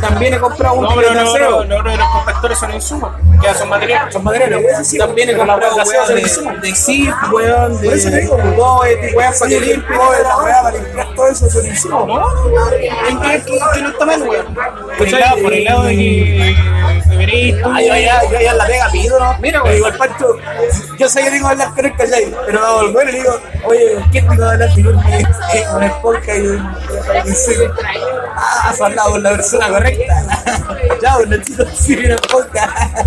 También 0.00 0.34
he 0.34 0.38
comprado 0.38 0.74
un 0.76 0.84
No, 0.84 0.90
pero 0.94 1.12
no, 1.14 1.20
utilizaseo. 1.22 1.64
no, 1.64 1.82
no, 1.82 1.96
los 1.96 2.08
contactores 2.08 2.58
son 2.58 2.72
insumos. 2.72 3.10
Ya 3.42 3.54
son 3.54 3.68
materiales. 3.68 4.12
Son 4.12 4.24
materiales. 4.24 4.96
También 4.98 5.30
he 5.30 5.36
comprado 5.36 5.76
weón 5.76 6.06
son 6.06 6.18
insumos. 6.18 6.60
de, 6.60 6.68
de 6.68 6.74
zip, 6.74 7.14
weón, 7.32 7.78
Por 7.78 7.92
eso 7.94 8.08
te 8.10 8.14
de 8.16 8.20
digo, 8.22 8.36
Goet, 8.56 9.14
weón, 9.14 9.32
para 9.38 9.48
que 9.50 9.60
limpie. 9.60 9.96
la 9.96 10.36
weá 10.38 10.62
para 10.62 10.78
limpiar 10.78 11.14
todo 11.14 11.28
eso 11.28 11.50
son 11.50 11.66
insumos. 11.66 12.06
No, 12.06 12.18
no, 12.34 12.42
weón. 12.46 12.74
¿En 13.08 13.20
qué- 13.20 13.42
qué- 13.46 13.58
qué 13.74 13.82
no 13.82 13.88
está 13.90 14.06
mal, 14.06 14.22
weón? 14.22 14.54
Por 14.98 15.06
el 15.54 15.64
lado, 15.64 15.82
de 15.84 15.96
que 15.96 16.56
deberéis 17.08 17.62
tú. 17.62 17.68
Ah, 17.72 17.80
yo 17.82 17.94
en 17.94 18.58
la 18.58 18.66
pega 18.66 18.88
pido, 18.90 19.18
¿no? 19.18 19.36
Mira, 19.40 19.58
Le 19.58 19.62
güey. 19.62 19.74
digo 19.76 19.86
al 19.86 19.94
Pancho, 19.96 20.36
yo 20.98 21.08
sé 21.08 21.22
que 21.22 21.30
tengo 21.30 21.46
que 21.48 21.52
hablar 21.52 21.70
con 21.74 21.84
él, 21.86 21.92
¿cachai? 21.96 22.34
Pero 22.46 22.60
no, 22.60 22.92
bueno 22.92 23.10
le 23.10 23.18
digo, 23.18 23.40
oye, 23.64 23.96
¿qué 24.12 24.20
tengo 24.22 24.36
que 24.36 24.42
hablar 24.44 24.68
con 24.74 24.86
un 24.86 25.02
con 25.72 25.82
el 25.82 25.90
podcast 26.02 26.38
y. 26.38 26.58
Ah, 28.36 28.68
has 28.70 28.80
hablado 28.80 29.10
con 29.12 29.22
la 29.22 29.30
persona 29.30 29.68
correcta. 29.68 29.87
ya, 31.02 31.14
pues 31.14 31.28
necesito 31.28 31.64
decir 31.64 32.10
el 32.10 32.18
podcast. 32.20 33.06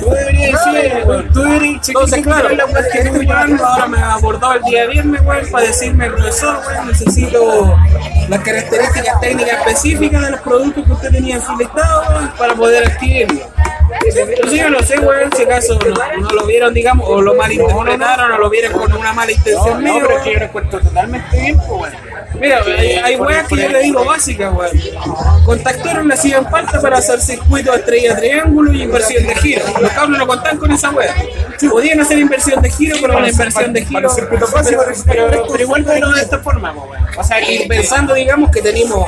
Tú 0.00 0.10
deberías 0.10 0.64
decir, 0.64 1.02
weón, 1.06 1.32
tú 1.32 1.40
deberías 1.40 1.88
Entonces, 1.88 2.22
claro, 2.22 2.48
la 2.50 2.66
que 2.66 2.98
estoy 2.98 3.26
llevando 3.26 3.64
ahora 3.64 3.86
me 3.86 3.98
ha 3.98 4.14
abordado 4.14 4.54
el 4.54 4.62
día 4.64 4.86
viernes, 4.86 5.22
weón, 5.22 5.50
para 5.50 5.66
decirme, 5.66 6.10
profesor, 6.10 6.60
weón, 6.66 6.88
necesito 6.88 7.78
las 8.28 8.40
características 8.40 9.20
técnicas 9.20 9.58
específicas 9.60 10.24
de 10.24 10.30
los 10.32 10.40
productos 10.40 10.84
que 10.84 10.92
usted 10.92 11.10
tenía 11.10 11.36
en 11.36 11.42
su 11.42 11.56
listado, 11.56 12.02
weón, 12.10 12.32
para 12.36 12.54
poder 12.54 12.86
adquirirlos. 12.86 13.46
Entonces 14.04 14.60
yo 14.60 14.70
no 14.70 14.80
sé, 14.80 14.98
weón, 14.98 15.30
si 15.34 15.42
acaso 15.44 15.78
no, 15.78 16.20
no 16.20 16.30
lo 16.30 16.46
vieron, 16.46 16.74
digamos, 16.74 17.08
o 17.08 17.22
lo 17.22 17.34
malinterpretaron, 17.34 18.32
o 18.32 18.38
lo 18.38 18.50
vieron 18.50 18.72
con 18.72 18.92
una 18.92 19.12
mala 19.14 19.30
No, 19.30 19.36
intención 19.36 19.84
no, 19.84 19.92
mía, 19.92 20.02
pero 20.02 20.18
es 20.18 20.22
que 20.22 20.32
yo 20.32 20.38
lo 20.38 20.44
encuentro 20.44 20.80
totalmente 20.80 21.40
bien, 21.40 21.56
pues, 21.56 21.70
weón. 21.70 22.17
Mira, 22.34 22.62
hay, 23.04 23.16
weas 23.16 23.48
que 23.48 23.56
yo 23.56 23.68
le 23.68 23.80
digo 23.80 24.04
básicas, 24.04 24.52
weón. 24.54 24.70
Contactores 25.44 26.04
le 26.04 26.14
hacían 26.14 26.48
falta 26.50 26.80
para 26.80 26.98
hacer 26.98 27.20
circuitos 27.20 27.76
estrella 27.76 28.16
triángulo 28.16 28.72
y 28.72 28.82
inversión 28.82 29.26
de 29.26 29.34
giro. 29.36 29.62
Los 29.80 29.90
cabros 29.92 30.18
no 30.18 30.26
contan 30.26 30.58
con 30.58 30.70
esa 30.70 30.90
wea. 30.90 31.14
Podían 31.70 32.00
hacer 32.00 32.18
inversión 32.18 32.60
de 32.62 32.70
giro, 32.70 32.96
pero 33.00 33.16
una 33.18 33.28
inversión 33.28 33.72
de 33.72 33.84
giro. 33.84 34.08
Pero, 34.14 34.82
pero- 35.06 35.46
pero 35.50 35.62
igual 35.62 35.82
bueno 35.82 36.12
de 36.12 36.22
esta 36.22 36.38
forma, 36.38 36.72
weón. 36.72 36.90
O 37.16 37.24
sea, 37.24 37.40
y 37.50 37.66
pensando, 37.66 38.14
digamos, 38.14 38.50
que 38.50 38.62
tenemos 38.62 39.06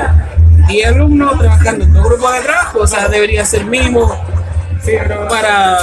10 0.67 0.89
alumnos 0.89 1.39
trabajando 1.39 1.85
en 1.85 1.93
dos 1.93 2.05
grupos 2.05 2.33
de 2.35 2.41
trabajo, 2.41 2.79
o 2.81 2.87
sea, 2.87 3.07
debería 3.09 3.45
ser 3.45 3.65
mínimo 3.67 4.09
para, 5.29 5.79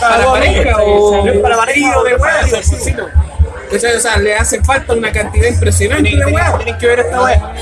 para 0.00 0.24
pareja 0.32 0.76
o 0.82 1.22
Tres 1.24 1.40
para 1.40 1.56
pareja 1.56 1.98
o 1.98 2.04
de 2.04 2.16
tres 2.16 2.70
O 3.72 3.78
sea, 3.78 4.16
le 4.18 4.34
hace 4.34 4.62
falta 4.62 4.92
una 4.92 5.12
cantidad 5.12 5.48
impresionante 5.48 6.16
de 6.16 6.26
weas. 6.26 6.56
Tienen 6.58 6.78
que 6.78 6.86
ver 6.86 7.00
esta. 7.00 7.54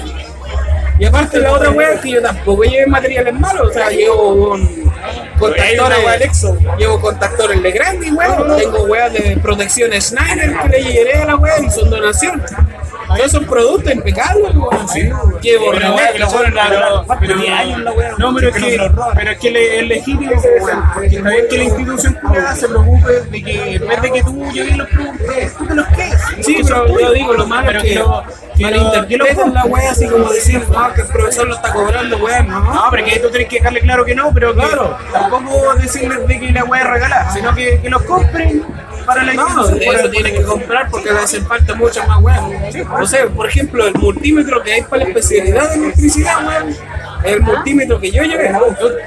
Y 0.99 1.05
aparte 1.05 1.41
la 1.41 1.53
otra 1.53 1.71
wea 1.71 1.95
es 1.95 2.01
que 2.01 2.11
yo 2.11 2.23
tampoco 2.23 2.63
llevo 2.63 2.89
materiales 2.89 3.35
malos, 3.35 3.71
o 3.71 3.73
sea, 3.73 3.91
llevo 3.91 4.53
un 4.53 4.93
contactores, 5.39 6.45
llevo 6.79 7.01
contactores 7.01 7.61
Legrand 7.61 8.05
y 8.05 8.13
weón, 8.13 8.57
tengo 8.57 8.85
weas 8.85 9.13
de 9.13 9.37
protección 9.43 9.91
Schneider 10.01 10.57
que 10.63 10.69
le 10.69 10.83
llevé 10.85 11.15
a 11.15 11.27
la 11.27 11.37
wea 11.37 11.59
y 11.59 11.71
son 11.71 11.91
donaciones. 13.13 13.19
Todos 13.19 13.33
son 13.33 13.45
productos 13.47 13.93
impecables, 13.93 14.55
weón. 14.55 14.87
Pero, 15.43 15.95
wea, 15.95 16.13
que 16.13 16.19
la- 16.19 17.19
Pero 17.21 17.37
10 17.39 17.53
años 17.53 17.81
la 17.81 17.93
wea. 17.93 18.13
No, 18.19 18.35
pero 18.35 18.49
es 18.49 18.57
que, 18.57 18.91
pero 19.15 19.31
es 19.31 19.39
que 19.39 19.79
es 19.81 19.87
legítimo, 19.89 20.33
weón. 20.33 20.83
Porque 20.95 21.17
está 21.17 21.29
bien 21.31 21.45
que 21.49 21.59
la 21.59 21.65
institución 21.65 22.19
culiada 22.23 22.55
se 22.57 22.69
preocupe 22.69 23.13
de 23.31 23.43
que 23.43 23.75
en 23.77 23.89
vez 23.89 24.03
de 24.03 24.13
que 24.13 24.23
tú 24.23 24.53
lleves 24.53 24.77
los 24.77 24.89
productos, 24.89 25.27
tú 25.59 25.67
te 25.67 25.75
los 25.75 25.87
quedes. 25.89 26.23
Sí, 26.41 26.57
pero 26.67 26.99
yo 27.01 27.13
digo, 27.13 27.33
lo 27.35 27.47
malo 27.47 27.67
Pero 27.67 27.79
es 27.79 27.85
que 27.85 27.95
lo- 27.97 28.23
que 28.57 28.63
lo- 28.63 28.69
malinterpretan 28.71 29.55
la 29.55 29.65
wea 29.65 29.91
así 29.91 30.07
como 30.09 30.29
decir, 30.33 30.63
no, 30.69 30.93
que 30.95 31.01
el 31.03 31.07
profesor 31.09 31.47
lo 31.49 31.55
está 31.55 31.73
cobrando, 31.73 32.17
weón, 32.19 32.49
no. 32.49 32.61
No, 32.75 32.85
pero 32.91 33.05
que 33.05 33.19
tú 33.21 33.29
tienes 33.31 33.49
que 33.49 33.57
dejarle 33.57 33.81
claro 33.81 34.05
que 34.05 34.15
no, 34.15 34.33
pero 34.33 34.55
claro, 34.55 34.97
tampoco 35.13 35.75
decirles 35.75 36.27
de 36.27 36.41
que 36.41 36.51
la 36.53 36.65
weá 36.65 36.83
es 36.83 36.89
regalada, 36.91 37.33
sino 37.33 37.55
que, 37.55 37.81
que 37.81 37.89
los 37.91 38.03
compren 38.03 38.63
para 39.05 39.25
la 39.25 39.35
No, 39.35 39.67
de 39.67 39.85
eso 39.87 40.11
tienen 40.11 40.35
que 40.35 40.43
comprar 40.43 40.89
porque 40.91 41.13
le 41.13 41.19
hacen 41.19 41.47
falta 41.47 41.75
muchas 41.75 42.07
más 42.09 42.19
weas. 42.21 42.43
No 42.89 43.07
sé, 43.07 43.19
por 43.27 43.49
ejemplo, 43.49 43.87
el 43.87 43.95
multímetro 43.95 44.63
que 44.63 44.73
hay 44.75 44.83
para 44.83 45.05
la 45.05 45.09
especialidad 45.11 45.71
de 45.71 45.75
electricidad, 45.77 46.47
weón. 46.47 46.77
El 47.25 47.41
multímetro 47.41 48.01
que 48.01 48.11
yo 48.11 48.23
llevé. 48.25 48.51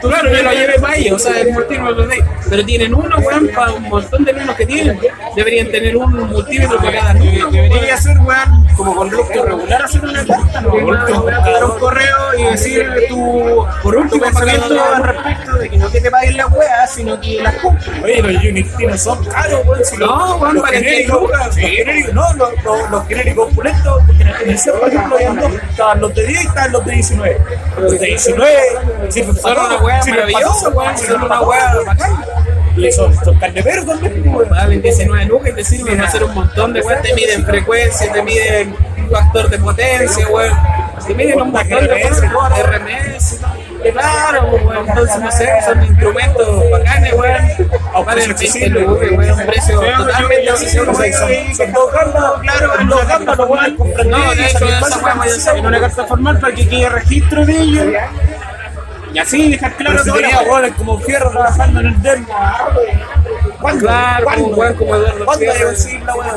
Tú- 0.01 0.07
Claro, 0.07 0.31
yo 0.33 0.41
lo 0.43 0.51
llevé 0.53 0.79
para 0.79 0.95
ellos, 0.95 1.21
o 1.21 1.29
sea, 1.29 1.41
el 1.41 1.51
multímetro 1.51 2.07
de 2.07 2.23
Pero 2.49 2.63
tienen 2.65 2.93
uno, 2.93 3.17
weón, 3.17 3.49
para 3.53 3.73
un 3.73 3.83
montón 3.89 4.23
de 4.23 4.31
niños 4.33 4.55
que 4.55 4.65
tienen. 4.65 4.99
Deberían 5.35 5.69
tener 5.69 5.97
un 5.97 6.13
multímetro 6.29 6.77
para 6.77 6.91
cada 6.93 7.13
niño. 7.15 7.51
Debería 7.51 7.97
ser, 7.97 8.17
weón, 8.19 8.67
como 8.77 8.95
con 8.95 9.11
rostro 9.11 9.43
regular, 9.43 9.81
hacer 9.83 10.01
una 10.05 10.25
carta, 10.25 10.61
¿no? 10.61 10.75
Mandar 10.75 11.65
un 11.65 11.79
correo 11.79 12.17
y 12.37 12.43
decir 12.51 12.89
tu, 13.09 13.65
Por 13.83 13.95
último, 13.97 14.23
pensamiento 14.23 14.81
al 14.81 15.03
respecto 15.03 15.57
de 15.57 15.69
que 15.69 15.77
no 15.77 15.91
que 15.91 15.99
te 16.01 16.09
paguen 16.11 16.37
las 16.37 16.51
weas, 16.53 16.93
sino 16.93 17.19
que 17.19 17.41
las 17.41 17.55
compren. 17.55 18.01
Oye, 18.03 18.21
los 18.21 18.43
Unity 18.43 18.97
son 18.97 19.25
caros, 19.25 19.61
weón. 19.65 19.84
Si 19.85 19.97
No, 19.97 20.37
weón, 20.37 20.55
los 20.55 20.69
genéricos, 20.69 21.21
lucas. 21.21 21.45
los 21.47 21.55
genéricos, 21.55 22.13
no, 22.13 22.33
los, 22.33 22.63
los, 22.63 22.89
los 22.89 23.07
genéricos 23.07 23.51
opulentos, 23.51 24.03
porque 24.05 24.21
en 24.23 24.31
la 24.31 24.37
televisión, 24.37 24.75
por 24.79 24.89
ejemplo, 24.89 25.15
habían 25.15 25.39
dos, 25.39 25.51
estaban 25.69 26.01
los 26.01 26.15
de 26.15 26.27
10 26.27 26.43
y 26.43 26.47
estaban 26.47 26.71
los 26.71 26.85
de 26.85 26.91
19. 26.93 27.41
Los 27.79 27.91
de 27.99 28.05
19 28.05 28.51
sirven 29.09 29.35
Son 29.35 29.43
para 29.43 29.65
una 29.65 29.75
todo, 29.75 29.85
wea 29.85 30.01
sirven 30.01 30.19
para 30.21 30.45
maravillosa, 30.45 31.07
Son 31.07 31.23
una 31.23 31.41
wea 31.41 31.75
bacán. 31.85 32.25
Y 32.77 32.91
son, 32.91 33.15
son 33.23 33.39
carne 33.39 33.61
verde 33.61 33.85
también. 33.85 34.49
Valen 34.49 34.81
19 34.81 35.25
lucas 35.25 35.55
te 35.55 35.63
sirven 35.63 35.95
para 35.95 36.09
hacer 36.09 36.23
un 36.23 36.33
montón 36.33 36.73
de 36.73 36.81
weas. 36.81 37.01
Te 37.01 37.13
miden 37.13 37.45
frecuencia, 37.45 38.11
te 38.11 38.21
miden 38.21 38.75
factor 39.11 39.49
de 39.49 39.59
potencia, 39.59 40.27
weón. 40.27 40.84
Miden 41.13 41.41
un 41.41 41.51
montón 41.51 41.87
de 41.87 42.63
RMS. 42.63 43.39
Claro, 43.91 44.47
weón. 44.47 44.87
Entonces, 44.87 45.19
no 45.19 45.31
sé, 45.31 45.47
son 45.65 45.83
instrumentos 45.83 46.69
bacanes, 46.71 47.13
weón. 47.13 48.05
Valen 48.05 48.35
20 48.35 48.69
lucas, 48.69 49.11
weón. 49.11 49.39
Un 49.39 49.45
precio 49.45 49.79
totalmente 49.79 50.49
accesible. 50.49 51.13
Son, 51.13 51.55
son 51.55 51.73
dos 51.73 51.91
gambas, 51.93 52.41
claro, 52.41 52.79
en 52.79 52.87
dos 52.87 53.07
gambas 53.07 53.39
weones 53.39 53.73
compran 53.77 54.09
No, 54.09 54.35
de 54.35 54.45
hecho, 54.45 54.65
esa 55.25 55.57
En 55.57 55.65
una 55.65 55.79
carta 55.79 56.05
formal 56.05 56.39
para 56.39 56.55
que 56.55 56.67
quede 56.67 56.89
registro 56.89 57.45
de 57.45 57.59
ellos. 57.59 57.85
Y 59.13 59.19
así 59.19 59.49
dejar 59.49 59.77
claro 59.77 60.03
todo. 60.03 60.15
tenía 60.15 60.41
weones 60.41 60.73
como 60.73 60.99
fierro 60.99 61.29
trabajando 61.31 61.79
en 61.79 61.85
el 61.87 62.01
dermo. 62.01 62.27
¿Cuándo? 63.61 63.85
Claro, 63.85 64.25
¿Cuándo? 64.25 64.43
como 64.77 64.95
Eduardo 64.95 65.25
¿Cuándo 65.25 65.45
weá? 65.45 66.35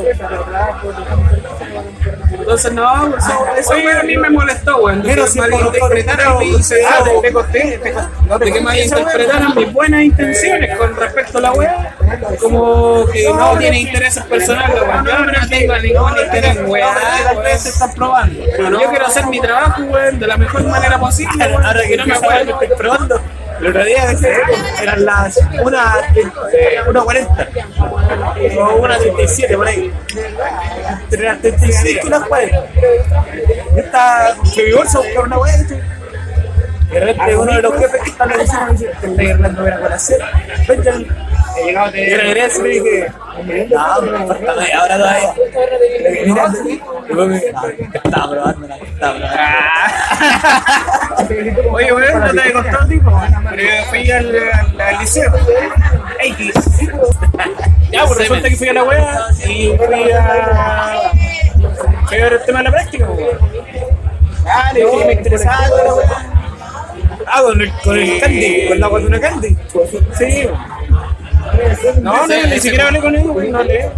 Entonces, 2.49 2.73
no, 2.73 3.15
eso, 3.15 3.47
eso 3.59 3.71
weón, 3.73 3.99
a 3.99 4.03
mí 4.05 4.17
me 4.17 4.31
molestó, 4.31 4.79
weón. 4.79 5.03
De 5.03 5.09
Pero 5.11 5.25
que 5.25 5.31
si 5.33 5.39
malinterpretaran 5.39 6.39
mis, 6.39 6.73
Ah, 6.73 7.05
de 8.39 8.53
que 8.53 8.61
malinterpretaran 8.63 9.55
mis 9.55 9.71
buenas 9.71 10.03
intenciones 10.03 10.75
con 10.79 10.97
respecto 10.97 11.37
a 11.37 11.41
la 11.43 11.53
wea, 11.53 11.95
como 12.41 13.05
que 13.13 13.31
no 13.31 13.59
tiene 13.59 13.81
intereses 13.81 14.25
personales, 14.25 14.81
weón. 14.81 15.05
Yo 15.05 15.19
no 15.27 15.49
tengo 15.51 15.77
ningún 15.77 16.19
interés 16.25 16.57
vez 17.43 17.61
se 17.61 17.69
están 17.69 17.93
probando. 17.93 18.43
weón. 18.43 18.73
Yo 18.81 18.89
quiero 18.89 19.07
hacer 19.07 19.27
mi 19.27 19.41
trabajo, 19.43 19.83
weón, 19.83 20.19
de 20.19 20.27
la 20.27 20.37
mejor 20.39 20.63
manera 20.65 20.99
posible, 20.99 21.45
weón. 21.49 21.67
Ahora 21.67 21.83
que 21.87 21.97
no 21.99 22.07
me 22.07 22.19
weón. 22.19 22.49
estoy 22.49 22.69
probando. 22.79 23.21
El 23.61 23.67
otro 23.67 23.85
día 23.85 24.17
eran 24.83 25.05
las 25.05 25.39
una, 25.63 25.95
eh, 26.15 26.81
una 26.89 27.03
40 27.03 27.49
o 28.59 28.77
una 28.77 28.99
37 28.99 29.57
por 29.57 29.67
ahí. 29.67 29.93
Entre 31.05 31.23
las 31.23 31.41
35 31.41 32.07
y 32.07 32.11
las 32.11 32.25
40. 32.25 32.65
Esta 33.77 34.37
se 34.45 34.63
a 34.79 34.99
buscar 34.99 35.25
una. 35.25 35.37
Y 36.91 36.95
de 36.95 37.01
repente 37.01 37.37
uno 37.37 37.53
de 37.55 37.63
los 37.63 37.75
jefes 37.75 38.03
que 38.03 38.11
están 38.11 38.31
en 38.31 38.39
la 38.39 38.65
me 38.67 38.73
dice, 38.73 38.87
te 39.01 39.07
estoy 39.07 39.27
arreglando 39.27 39.63
ver 39.63 39.75
a 39.75 39.81
colación. 39.81 40.21
Benjamin. 40.67 41.09
Y 41.95 42.15
regreso 42.15 42.67
y 42.67 42.81
dije, 42.81 43.07
no, 43.71 44.03
me 44.03 44.27
falta 44.27 44.55
media 44.57 44.83
hora 44.83 44.97
todavía. 44.97 45.35
Mira, 46.27 46.53
estaba 47.95 48.31
probando, 48.31 48.67
estaba 48.85 49.15
probando. 49.17 49.29
Oye, 51.73 51.93
weón, 51.93 52.21
no 52.21 52.33
te 52.33 52.41
había 52.41 52.53
contado, 52.53 52.89
tipo. 52.89 53.23
Pero 53.51 53.63
yo 53.63 53.85
fui 53.89 54.11
al, 54.11 54.37
al, 54.37 54.81
al 54.81 54.99
liceo. 54.99 55.33
X. 56.21 56.53
Ya, 57.91 58.05
pues 58.05 58.19
resulta 58.19 58.49
que 58.49 58.57
fui 58.57 58.69
a 58.69 58.73
la 58.73 58.85
wea 58.85 59.27
y 59.47 59.77
fui 59.77 60.13
a. 60.13 61.13
Fui 62.07 62.19
a 62.19 62.25
ver 62.25 62.33
el 62.35 62.45
tema 62.45 62.59
de 62.59 62.65
la 62.65 62.71
práctica, 62.71 63.07
weón. 63.09 63.39
Ah, 64.47 64.73
le 64.73 64.85
dije 64.85 64.99
que 64.99 65.05
me 65.05 65.13
interesaba 65.13 65.69
toda 65.69 65.85
la 65.85 65.95
wea. 65.95 66.27
Ah, 67.31 67.43
con 67.43 67.61
el, 67.61 67.71
con 67.85 67.99
el 67.99 68.21
candy, 68.21 68.69
con 68.69 68.81
la 68.81 68.87
agua 68.87 69.01
de 69.01 69.07
una 69.07 69.21
candy. 69.21 69.57
Sí. 70.17 70.49
No, 72.03 72.27
no, 72.27 72.47
ni 72.47 72.61
siquiera 72.61 72.87
hablé 72.87 73.01
con 73.01 73.15
weón, 73.15 73.53
no 73.53 73.59
hablé. 73.59 73.91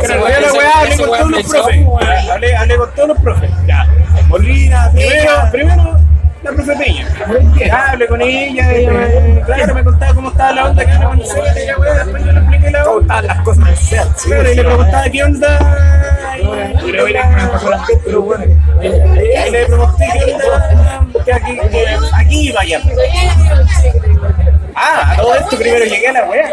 Pero 0.00 0.20
voy 0.20 0.32
a 0.32 0.40
la 0.40 0.52
weá, 0.52 0.80
hablé 0.80 0.96
con 0.96 1.10
todos 1.10 1.30
los 1.30 1.42
profes. 1.46 1.86
Hablé, 2.30 2.56
hablé 2.56 2.76
con 2.76 2.94
todos 2.94 3.08
los 3.08 3.18
profes. 3.20 3.50
Ya. 3.66 3.86
Molina, 4.28 4.90
primero, 4.92 5.32
primero 5.50 5.98
la 6.42 6.52
profe 6.52 6.76
Peña. 6.76 7.08
Ya, 7.56 7.90
hablé 7.90 8.06
con 8.06 8.20
ella, 8.22 8.72
ella 8.72 8.92
me, 8.92 9.40
claro, 9.42 9.74
me 9.74 9.84
contaba 9.84 10.14
cómo 10.14 10.30
estaba 10.30 10.52
la 10.52 10.66
onda 10.66 10.84
Venezuela, 11.10 11.60
y 11.60 11.66
la 11.66 11.78
weá, 11.78 11.94
después 11.94 12.24
yo 12.24 12.32
le 12.32 12.38
expliqué 12.38 12.70
la 12.70 12.82
¿Cómo 12.84 12.96
onda. 12.96 13.02
estaban 13.02 13.26
las 13.26 13.44
cosas 13.44 13.62
en 13.62 13.98
el? 13.98 14.08
Claro, 14.14 14.52
y 14.52 14.54
le 14.54 14.64
preguntaba 14.64 15.10
qué 15.10 15.22
onda. 15.24 15.58
Y 16.84 16.92
le 16.92 17.20
Pero 18.04 18.22
bueno, 18.22 18.44
y 18.80 19.50
le 19.50 19.66
pregunté 19.66 20.06
qué 20.12 20.34
onda. 20.34 21.06
Que 21.24 21.32
aquí, 21.32 21.58
que 21.70 21.86
aquí 22.14 22.48
iba 22.48 22.64
ya. 22.64 22.80
Ah, 24.80 25.12
a 25.12 25.16
todo 25.16 25.34
esto 25.34 25.56
primero 25.56 25.84
llegué 25.84 26.08
a 26.08 26.12
la 26.12 26.24
wea. 26.24 26.50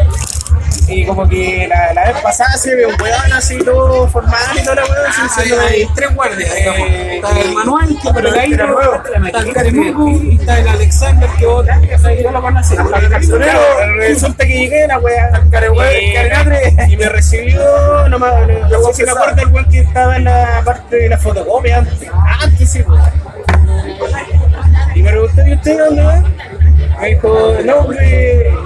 Y 0.88 1.04
como 1.06 1.28
que 1.28 1.68
la, 1.68 1.94
la 1.94 2.12
vez 2.12 2.22
pasada 2.22 2.54
se 2.58 2.76
ve 2.76 2.86
un 2.86 2.94
weón 3.02 3.34
así 3.34 3.58
todo 3.58 4.08
formal 4.08 4.40
y 4.56 4.64
toda 4.64 4.76
la 4.76 4.82
así 4.84 5.22
Hay, 5.22 5.28
diciendo 5.44 5.64
hay 5.68 5.88
tres 5.96 6.16
guardias, 6.16 6.54
digamos. 6.56 6.90
Eh, 6.90 7.16
Está 7.16 7.40
el 7.40 7.54
Manuel, 7.54 7.98
que 8.02 8.10
por 8.14 8.40
ahí 8.40 8.54
está 8.54 9.40
el 9.40 9.54
Caremuco 9.54 10.10
y 10.10 10.36
está 10.40 10.60
el 10.60 10.68
Alexander, 10.68 11.30
que 11.40 11.46
vos 11.48 11.66
yo 12.22 12.32
lo 12.32 12.42
conocí. 12.42 12.76
Pero 12.76 13.96
resulta 13.98 14.46
que 14.46 14.54
llegué 14.54 14.84
a 14.84 14.88
la 14.88 15.00
wea 15.00 15.32
y, 16.88 16.94
y 16.94 16.98
me 16.98 17.10
recibió, 17.10 18.08
no 18.10 18.20
me, 18.20 18.28
no 18.70 18.84
sé 18.88 18.94
si 18.94 19.04
me 19.04 19.12
acuerdo 19.12 19.42
el 19.42 19.48
weón 19.48 19.66
que 19.70 19.80
estaba 19.80 20.18
en 20.18 20.26
la 20.26 20.62
parte 20.64 20.96
de 20.96 21.10
la 21.10 21.18
fotocopia 21.18 21.78
antes. 21.80 22.10
Antes 22.42 22.72
sí, 22.72 22.84
pues. 22.84 23.02
Y 24.94 25.02
me 25.02 25.10
pregunté, 25.10 25.50
¿y 25.50 25.54
usted 25.54 25.78
dónde 25.80 26.04
va? 26.04 26.24
Me 27.00 27.08
dijo, 27.10 27.56
no, 27.64 27.88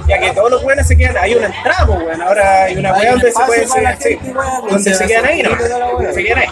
ya 0.08 0.20
que 0.20 0.32
todos 0.32 0.52
los 0.52 0.64
buenos 0.64 0.88
se 0.88 0.96
quedan, 0.96 1.18
hay 1.18 1.36
una 1.36 1.48
entrada, 1.48 1.86
pues, 1.86 2.00
weón. 2.00 2.22
Ahora 2.22 2.64
hay 2.64 2.78
una 2.78 2.94
weá 2.94 3.12
donde 3.12 3.32
se 3.32 3.44
puede 3.46 3.64
espacio 3.64 3.84
para 3.84 3.96
la 3.96 4.02
sí, 4.02 4.20
weón, 4.24 4.70
donde 4.70 4.94
se 4.94 5.06
quedan 5.06 5.26
ahí, 5.26 5.44
¿no? 5.44 5.52
Se 6.14 6.24
quedan 6.24 6.40
ahí. 6.40 6.48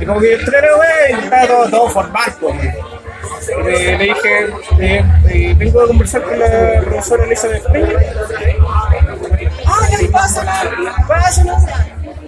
Y 0.00 0.06
como 0.06 0.20
que 0.20 0.30
yo 0.30 0.38
entré 0.38 0.60
la 0.60 0.76
weá 0.76 1.10
y 1.10 1.24
estaba 1.24 1.46
todo, 1.46 1.70
todo 1.70 1.88
formal, 1.90 2.34
pues. 2.40 2.54
Le, 3.64 3.98
le 3.98 4.04
dije, 4.04 4.46
eh, 4.80 5.04
eh, 5.30 5.54
vengo 5.56 5.80
a 5.80 5.86
conversar 5.86 6.22
con 6.22 6.38
la 6.38 6.80
profesora 6.82 7.24
Elizabeth 7.24 7.64
Peña. 7.72 7.98
Ah, 9.66 9.88
ya, 9.90 10.10
pásala, 10.10 10.94
pásala. 11.06 11.58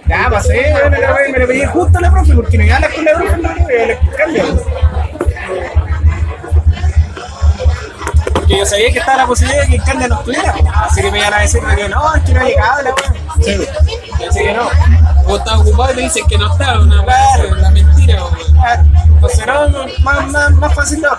Ya 0.07 0.29
pasé, 0.29 0.73
me 0.89 0.99
la, 0.99 1.17
me 1.31 1.39
la 1.39 1.47
pedí 1.47 1.65
justo 1.65 1.97
a 1.97 2.01
la 2.01 2.11
profe, 2.11 2.33
porque 2.33 2.57
no 2.57 2.63
iba 2.65 2.77
a 2.77 2.79
la 2.79 2.87
escuela 2.87 3.11
de 3.11 3.17
profe, 3.17 3.37
no, 3.37 3.49
iba 3.69 3.83
a 4.23 4.27
la. 4.27 5.80
Porque 8.51 8.59
yo 8.59 8.65
sabía 8.65 8.91
que 8.91 8.99
estaba 8.99 9.17
la 9.19 9.27
posibilidad 9.27 9.61
de 9.61 9.67
que 9.69 9.77
Candia 9.77 10.07
no 10.09 10.15
estuviera, 10.19 10.55
así 10.83 11.01
que 11.01 11.09
me 11.11 11.19
iban 11.19 11.33
a 11.33 11.39
decir 11.39 11.61
que 11.61 11.87
no, 11.87 12.15
es 12.15 12.23
que 12.23 12.33
no 12.33 12.41
ha 12.41 12.43
llegado 12.43 12.81
la 12.81 12.93
weá. 12.93 13.13
Y 14.19 14.23
así 14.25 14.39
que 14.41 14.53
no. 14.53 14.69
Vos 15.25 15.39
estás 15.39 15.59
ocupado 15.59 15.93
y 15.93 15.95
te 15.95 16.01
dicen 16.01 16.27
que 16.27 16.37
no 16.37 16.51
está, 16.51 16.79
una 16.81 17.01
Claro. 17.01 17.55
la 17.55 17.71
mentira, 17.71 18.25
weón. 18.25 18.57
Ah, 18.59 18.83
Entonces 19.05 19.45
no, 19.47 19.69
más, 20.03 20.27
más, 20.31 20.51
más 20.51 20.73
fácil 20.75 21.01
no. 21.01 21.09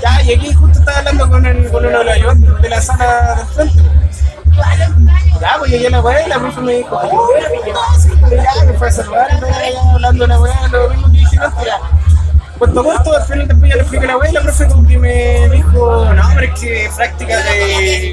Ya, 0.00 0.22
y 0.22 0.34
aquí 0.34 0.52
justo 0.54 0.78
estaba 0.78 0.98
hablando 0.98 1.28
con, 1.28 1.44
el, 1.44 1.70
con 1.72 1.86
uno 1.86 1.98
de 1.98 2.04
los 2.04 2.14
ayudantes 2.14 2.62
de 2.62 2.68
la 2.68 2.80
sala 2.80 3.34
del 3.34 3.46
frente. 3.48 3.82
Ya, 5.40 5.56
pues 5.58 5.70
llegué 5.72 5.88
a 5.88 5.90
la 5.90 6.00
weá 6.02 6.24
y 6.24 6.28
la 6.28 6.38
profe 6.38 6.60
me 6.60 6.72
dijo, 6.74 7.00
pero 8.30 8.42
ya, 8.42 8.64
me 8.64 8.72
fue 8.74 8.88
a 8.88 8.92
saludar, 8.92 9.28
y 9.32 9.76
hablando 9.92 10.22
de 10.24 10.28
la 10.28 10.40
weá, 10.40 10.68
lo 10.68 10.88
mismo 10.90 11.06
que 11.10 11.18
dije 11.18 11.36
antes, 11.40 11.64
ya. 11.66 11.80
Cuento 12.58 12.84
corto, 12.84 13.14
al 13.14 13.24
final 13.24 13.48
después 13.48 13.70
ya 13.70 13.76
le 13.76 13.82
expliqué 13.82 14.06
la 14.06 14.16
weá 14.16 14.30
y 14.30 14.32
la 14.32 14.40
profe 14.40 14.66
como 14.66 14.88
que 14.88 14.98
me 14.98 15.48
dijo, 15.50 16.14
no, 16.14 16.22
pero 16.34 16.52
es 16.52 16.60
que 16.60 16.90
práctica 16.96 17.36
de, 17.42 18.12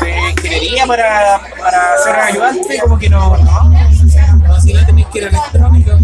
de 0.00 0.30
ingeniería 0.30 0.86
para, 0.86 1.40
para 1.58 1.98
ser 1.98 2.16
ayudante, 2.16 2.78
como 2.80 2.98
que 2.98 3.08
no, 3.08 3.36
no. 3.36 3.70
No, 4.44 4.60
si 4.60 4.72
no 4.72 4.86
tenés 4.86 5.06
que 5.06 5.18
ir 5.18 5.24
a 5.24 5.28
electrónica. 5.28 5.98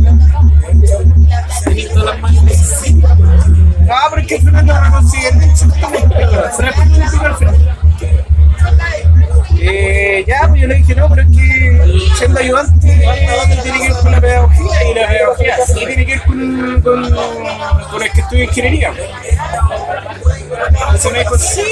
Tenés 1.64 1.88
todas 1.92 2.04
las 2.04 2.20
manos 2.20 2.44
necesarias. 2.44 3.16
No, 3.16 3.96
pero 4.10 4.22
es 4.22 4.26
que 4.28 4.34
al 4.36 4.40
final 4.40 4.66
no 4.66 4.80
me 4.80 4.90
consiguen 4.90 5.40
al 5.40 7.36
final. 7.36 7.76
Eh, 9.62 10.24
ya, 10.26 10.48
pues 10.48 10.62
yo 10.62 10.68
le 10.68 10.74
dije, 10.76 10.94
no, 10.94 11.08
pero 11.08 11.22
es 11.22 11.28
que 11.36 12.00
siendo 12.16 12.40
ayudante 12.40 12.88
eh, 12.88 13.60
tiene 13.62 13.78
que 13.78 13.88
ver 13.88 14.02
con 14.02 14.12
la 14.12 14.20
pedagogía 14.20 14.84
y 14.84 14.94
la 14.94 15.08
pedagogía 15.08 15.56
sí 15.66 15.74
tiene 15.74 16.06
que 16.06 16.12
ver 16.12 16.22
con, 16.22 16.82
con, 16.82 17.10
con 17.90 18.02
el 18.02 18.12
que 18.12 18.20
estudia 18.20 18.44
ingeniería. 18.44 18.92
Entonces 20.68 21.12
me 21.12 21.18
dijo, 21.18 21.38
sí. 21.38 21.64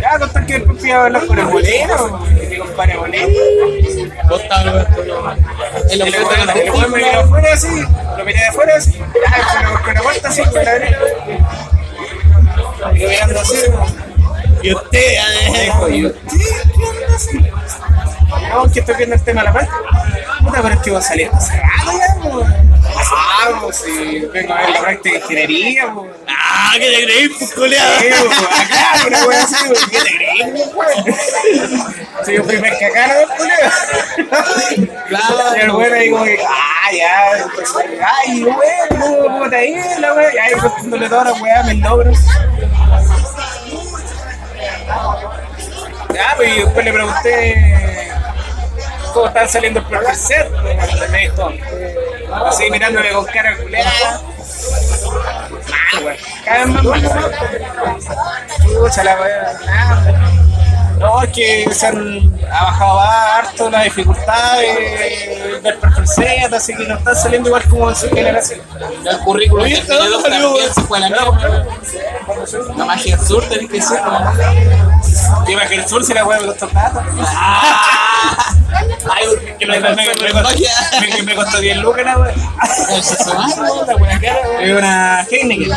Ya, 0.00 0.18
contar 0.18 0.46
que 0.46 0.54
después 0.54 0.80
fui 0.80 0.90
a 0.90 1.04
hablar 1.04 1.26
con 1.26 1.38
el 1.38 1.46
bolero, 1.46 2.18
mi 2.50 2.58
compadre 2.58 2.96
bolero. 2.96 3.28
Vos 4.28 4.42
weón. 5.06 5.38
En 5.90 5.98
los 5.98 6.08
El 6.08 6.90
me 6.90 6.98
miró 6.98 7.20
afuera 7.20 7.52
así, 7.52 7.84
lo 8.18 8.24
miré 8.24 8.38
de 8.38 8.46
afuera 8.46 8.76
así, 8.76 8.92
ya, 8.92 9.82
con 9.84 9.94
la 9.94 10.02
puerta 10.02 10.28
así, 10.28 10.42
con 10.42 10.64
la 10.64 10.72
derecha. 10.72 10.98
Y 12.94 12.98
mirando 12.98 13.40
así, 13.40 13.56
Y 14.66 14.74
usted, 14.74 15.16
dijo, 15.62 15.88
¿y 15.88 16.06
usted? 16.06 16.20
No, 18.50 18.72
que 18.72 18.80
estoy 18.80 18.96
viendo 18.96 19.14
el 19.14 19.22
tema 19.22 19.42
de 19.42 19.46
la 19.46 19.52
práctica. 19.52 19.78
Puta, 20.40 20.62
pero 20.62 20.74
es 20.74 20.80
que 20.80 20.90
va 20.90 20.98
a 20.98 21.02
salir 21.02 21.30
hace 21.32 21.56
rato 21.56 21.92
ya, 21.96 22.20
po. 22.20 22.44
Ah, 23.12 23.60
pues 23.62 23.76
si 23.76 24.20
vengo 24.26 24.52
a 24.52 24.56
ver 24.58 24.70
la 24.70 24.80
práctica 24.80 25.18
de 25.18 25.22
ingeniería, 25.22 25.92
pues. 25.94 26.10
Ah, 26.28 26.72
que 26.72 26.90
te 26.90 27.04
creí, 27.04 27.28
pues, 27.28 27.54
coleado. 27.54 28.00
Sí, 28.00 28.06
pues, 28.26 28.38
acá, 28.38 29.06
una 29.06 29.26
wea 29.26 29.44
así, 29.44 29.54
pues, 29.68 29.86
¿qué 29.86 29.98
te 29.98 30.16
crees, 30.16 30.68
pues? 30.74 30.96
Si 32.26 32.32
yo 32.34 32.42
fui 32.42 32.58
pescacano, 32.58 33.14
colega. 33.36 33.72
Y 35.56 35.60
el 35.60 35.70
güey 35.70 35.92
ahí 35.92 36.10
como 36.10 36.24
que, 36.24 36.38
ah, 36.44 36.92
ya, 36.92 37.46
pues, 37.54 37.72
ay, 38.04 38.42
güey, 38.42 38.68
¿cómo, 38.88 39.18
cómo 39.18 39.48
te 39.48 39.56
ha 39.56 39.64
ido 39.64 40.00
la 40.00 40.12
wea? 40.14 40.34
Y 40.34 40.38
ahí 40.38 40.52
contándole 40.60 41.08
toda 41.08 41.24
la 41.24 41.32
weá, 41.34 41.62
mis 41.62 41.80
logros. 41.82 42.18
Pues, 46.36 46.56
y 46.56 46.60
después 46.60 46.84
le 46.84 46.92
pregunté 46.92 48.12
cómo 49.12 49.26
están 49.26 49.48
saliendo 49.48 49.82
el. 49.86 50.46
Y 50.46 51.10
me 51.10 51.18
dijo, 51.20 51.50
así 52.46 52.70
mirándole 52.70 53.12
con 53.12 53.24
cara 53.26 53.56
culeada. 53.56 54.20
Mal, 55.92 56.02
güey. 56.02 56.16
Cada 56.44 56.58
vez 56.58 56.68
más 56.68 56.84
mal. 56.84 57.32
Pucha 58.78 59.04
la 59.04 59.20
weá. 59.20 60.36
No, 60.98 61.22
es 61.22 61.30
que 61.30 61.68
se 61.74 61.86
han 61.88 62.32
ha 62.50 62.64
bajado 62.64 63.00
harto 63.00 63.68
la 63.70 63.82
dificultad 63.82 64.58
de, 64.60 65.60
del 65.62 65.76
perfil 65.78 66.06
así 66.54 66.74
que 66.74 66.84
no 66.84 66.96
están 66.96 67.14
saliendo 67.14 67.48
igual 67.50 67.64
como 67.68 67.90
en 67.90 67.96
su 67.96 68.08
generación. 68.08 68.60
El 69.04 69.18
currículum 69.18 69.64
Oye, 69.64 69.76
de 69.76 69.82
¿de 69.82 69.94
dónde 69.94 70.10
dos 70.10 70.22
salió, 70.22 70.38
también 70.40 70.62
weón? 70.62 70.74
se 70.74 70.80
fue 70.82 70.98
a 70.98 71.00
la 71.02 71.08
mierda. 71.08 71.66
La 72.76 72.84
magia 72.86 73.16
del 73.16 73.26
sur 73.26 73.44
tenés 73.48 73.70
que 73.70 73.82
ser, 73.82 74.00
Dime 75.46 75.66
que 75.68 75.74
el 75.76 75.88
sur 75.88 76.04
se 76.04 76.14
la 76.14 76.24
weá 76.24 76.40
me 76.40 76.46
costó 76.46 76.68
plata. 76.68 77.04
Ah. 77.20 78.52
Ay, 79.14 79.26
que 79.58 79.66
Me, 79.66 79.78
me, 79.80 79.92
costó- 79.92 80.58
me- 81.00 81.22
me 81.22 81.34
costó 81.34 81.58
10 81.60 81.76
lucas 81.78 82.04
la 82.04 82.18
weá. 82.18 82.34
Es 84.60 84.72
una 84.76 85.26
Heineken. 85.30 85.68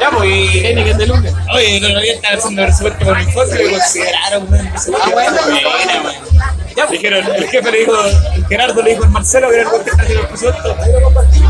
Ya, 0.00 0.10
pues. 0.10 0.54
Heineken 0.54 0.98
de 0.98 1.06
Lucas. 1.06 1.32
Oye, 1.54 1.76
el 1.78 1.84
otro 1.84 2.00
día 2.00 2.14
estaba 2.14 2.34
haciendo 2.36 2.66
resuelto 2.66 3.04
con 3.04 3.18
mi 3.18 3.32
foto 3.32 3.54
y 3.54 3.64
me 3.64 3.70
consideraron, 3.72 4.46
weón. 4.52 4.72
Ah, 5.00 5.08
bueno, 5.12 5.40
weón. 5.46 6.51
Ya, 6.76 6.86
pues, 6.86 6.90
dijeron, 7.00 7.24
el 7.34 7.48
jefe 7.48 7.70
le 7.70 7.78
dijo, 7.80 7.92
el 8.34 8.46
Gerardo 8.46 8.82
le 8.82 8.90
dijo 8.90 9.04
al 9.04 9.10
Marcelo 9.10 9.48
que 9.50 9.60
era 9.60 9.70
el 9.70 9.80
está 9.80 10.02
haciendo 10.02 10.20
el 10.22 10.26
presupuesto. 10.28 10.76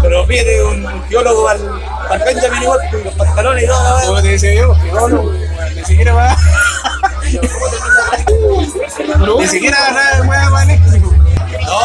Pero 0.03 0.27
pide 0.27 0.65
un 0.65 1.05
geólogo 1.09 1.49
al, 1.49 1.61
al 2.11 2.19
Benjamin 2.25 2.65
con 2.65 3.05
los 3.05 3.15
pantalones 3.15 3.65
y 3.65 3.67
todo. 3.67 4.01
¿Cómo 4.07 4.23
te 4.23 4.29
decía 4.29 4.55
yo? 4.55 4.75
Ni 5.75 5.85
siquiera 5.85 6.15
va. 6.15 6.37
Ni 9.39 9.47
siquiera 9.47 9.91
nada 9.93 10.21
de 10.21 10.29
weá 10.29 10.51
para 10.51 10.63
eléctrico. 10.65 11.12
No, 11.73 11.81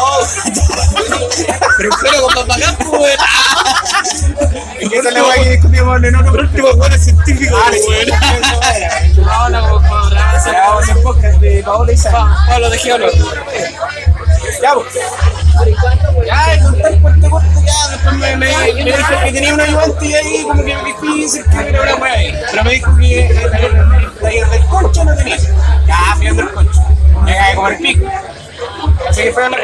pero 1.78 1.90
pero 2.02 2.22
con 2.22 2.46
pues, 2.46 2.88
weón. 2.90 3.16
Es 4.80 4.88
que 4.88 4.96
esa 4.96 5.08
es 5.08 5.14
la 5.14 5.22
weá 5.24 5.42
que 5.42 5.50
discutimos 5.50 6.04
en 6.04 6.16
otro 6.16 6.42
último, 6.42 6.68
weón, 6.68 6.92
es 6.92 7.04
científico, 7.04 7.56
Ah, 7.56 7.70
sí, 7.72 7.80
weón. 7.88 9.26
No, 9.26 9.48
no, 9.48 9.68
por 9.70 9.82
favor, 9.82 10.10
gracias. 10.10 10.52
Ya 10.52 10.60
vamos 10.68 10.88
a 10.88 10.92
hacer 10.92 11.02
podcast 11.02 11.40
de 11.40 11.62
Paola 11.62 11.92
y 11.92 11.96
Sara. 11.96 12.36
Pablo 12.48 12.70
de 12.70 12.78
Geólogo. 12.78 13.12
Ya, 14.62 14.74
pues. 14.74 14.94
Ya, 16.26 16.54
y 16.54 16.60
con 16.62 16.80
tal 16.80 17.30
corto, 17.30 17.48
ya, 17.64 17.88
después 17.88 18.16
me, 18.16 18.36
me, 18.36 18.74
me 18.74 18.84
dijo 18.84 19.20
que 19.24 19.32
tenía 19.32 19.54
un 19.54 19.60
ayudante 19.60 20.06
y 20.06 20.14
ahí 20.14 20.42
como 20.42 20.64
que 20.64 20.76
difícil 20.84 21.44
que 21.44 21.68
era 21.68 21.82
una 21.82 21.96
weá 21.96 22.12
ahí. 22.12 22.34
Pero 22.50 22.64
me 22.64 22.70
dijo 22.72 22.96
que 22.98 23.26
el 23.26 23.50
taller, 23.50 23.86
el 24.00 24.12
taller 24.20 24.50
del 24.50 24.64
concho 24.66 25.04
no 25.04 25.16
tenía. 25.16 25.36
Ya, 25.86 26.14
fui 26.16 26.26
a 26.26 26.32
ver 26.32 26.44
el 26.44 26.52
concho. 26.52 26.80
Me 27.24 27.32
de 27.32 27.54
comer 27.54 27.78
pico. 27.78 28.06
Así 29.08 29.22
que 29.22 29.32
fue 29.32 29.46
a 29.46 29.50
pues. 29.50 29.60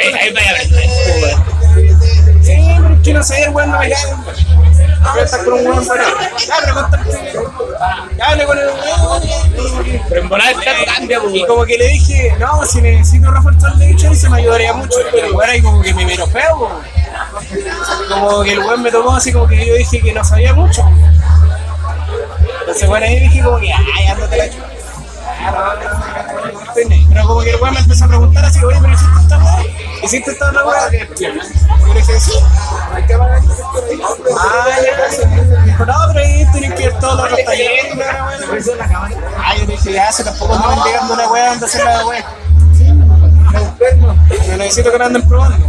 Sí, 2.42 2.56
pero 2.76 2.94
es 2.94 3.00
que 3.02 3.12
no 3.12 3.22
sé, 3.22 3.42
el 3.44 3.50
weón 3.50 3.70
no 3.70 3.78
me 3.78 3.90
cae. 3.90 4.14
Voy 5.12 5.20
a 5.20 5.24
estar 5.24 5.44
con 5.44 5.54
un 5.54 5.66
weón 5.66 5.86
para. 5.86 6.04
Ya, 8.16 8.28
pero 8.30 8.46
con 8.46 8.58
el 8.58 8.66
weón. 8.66 9.22
Pero 10.08 10.20
en 10.20 10.28
volar 10.28 10.54
trato 10.54 10.84
cambia, 10.94 11.20
pues, 11.20 11.34
Y 11.34 11.36
weón. 11.38 11.48
como 11.48 11.64
que 11.64 11.78
le 11.78 11.88
dije, 11.88 12.34
no, 12.38 12.64
si 12.64 12.80
necesito 12.80 13.30
reforzar 13.30 13.74
de 13.76 13.90
hecho, 13.90 14.14
se 14.14 14.28
me 14.28 14.38
ayudaría 14.38 14.72
mucho. 14.72 14.96
Pero 15.12 15.26
el 15.26 15.32
weón 15.32 15.50
ahí 15.50 15.62
como 15.62 15.82
que 15.82 15.94
me 15.94 16.04
miró 16.06 16.26
feo. 16.26 16.58
po. 16.58 16.70
Como 18.08 18.42
que 18.42 18.52
el 18.52 18.58
weón 18.60 18.82
me 18.82 18.90
tomó 18.90 19.16
así 19.16 19.32
como 19.32 19.46
que 19.46 19.66
yo 19.66 19.74
dije 19.74 20.00
que 20.00 20.12
no 20.12 20.24
sabía 20.24 20.54
mucho. 20.54 20.82
Entonces 22.60 22.88
bueno 22.88 23.04
ahí 23.06 23.20
dije 23.20 23.42
como 23.42 23.58
que, 23.60 23.72
ay, 23.72 24.06
ándate 24.06 24.36
la 24.36 24.50
chupa. 24.50 24.73
Pero 27.08 27.26
como 27.26 27.40
que 27.42 27.50
el 27.50 27.56
weón 27.60 27.74
me 27.74 27.80
empezó 27.80 28.04
a 28.04 28.08
preguntar 28.08 28.44
así, 28.44 28.64
oye, 28.64 28.78
pero 28.80 28.92
hiciste 28.92 29.20
esta 29.20 29.38
weá, 29.38 29.62
hiciste 30.02 30.30
esta 30.30 30.48
otra 30.48 30.64
weá. 30.64 30.90
Yo 30.90 31.32
le 31.94 32.00
dije, 32.00 32.20
sí. 32.20 32.32
Ah, 32.90 32.98
ya. 33.06 33.08
Me 35.26 35.64
dijo, 35.64 35.86
no, 35.86 35.94
pero 36.08 36.20
ahí 36.20 36.46
tienen 36.52 36.74
que 36.74 36.84
ir 36.84 36.92
todos 36.94 37.30
los 37.30 37.44
talleres. 37.44 37.96
la 37.96 38.24
weá. 38.26 39.08
Ah, 39.38 39.56
yo 39.56 39.66
dije, 39.66 39.92
ya, 39.92 40.12
se 40.12 40.24
tampoco 40.24 40.58
me 40.58 40.66
van 40.66 40.82
llegando 40.84 41.14
una 41.14 41.28
weá 41.30 41.50
donde 41.50 41.66
hacer 41.66 41.84
la 41.84 42.06
weá. 42.06 42.24
No 44.48 44.56
necesito 44.56 44.90
que 44.90 44.98
me 44.98 45.04
anden 45.04 45.28
probando. 45.28 45.66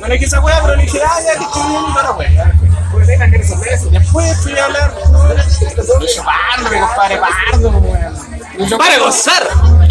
No 0.00 0.06
le 0.06 0.14
dije 0.14 0.26
esa 0.26 0.40
weá, 0.40 0.60
pero 0.62 0.76
le 0.76 0.82
dije, 0.84 1.00
ah, 1.04 1.20
ya 1.20 1.38
que 1.38 1.44
estoy 1.44 1.62
bien 1.68 2.67
la 2.92 3.26
weá. 3.58 3.78
Después 3.90 4.36
fui 4.42 4.58
a 4.58 4.64
hablar 4.64 4.94
con 4.94 5.12
Lucho 5.12 6.24
Pardo, 6.24 6.70
mi 6.70 6.80
compadre 6.80 7.18
Pardo, 7.50 7.70
weón. 7.70 8.78
Para 8.78 8.98
gozar. 8.98 9.42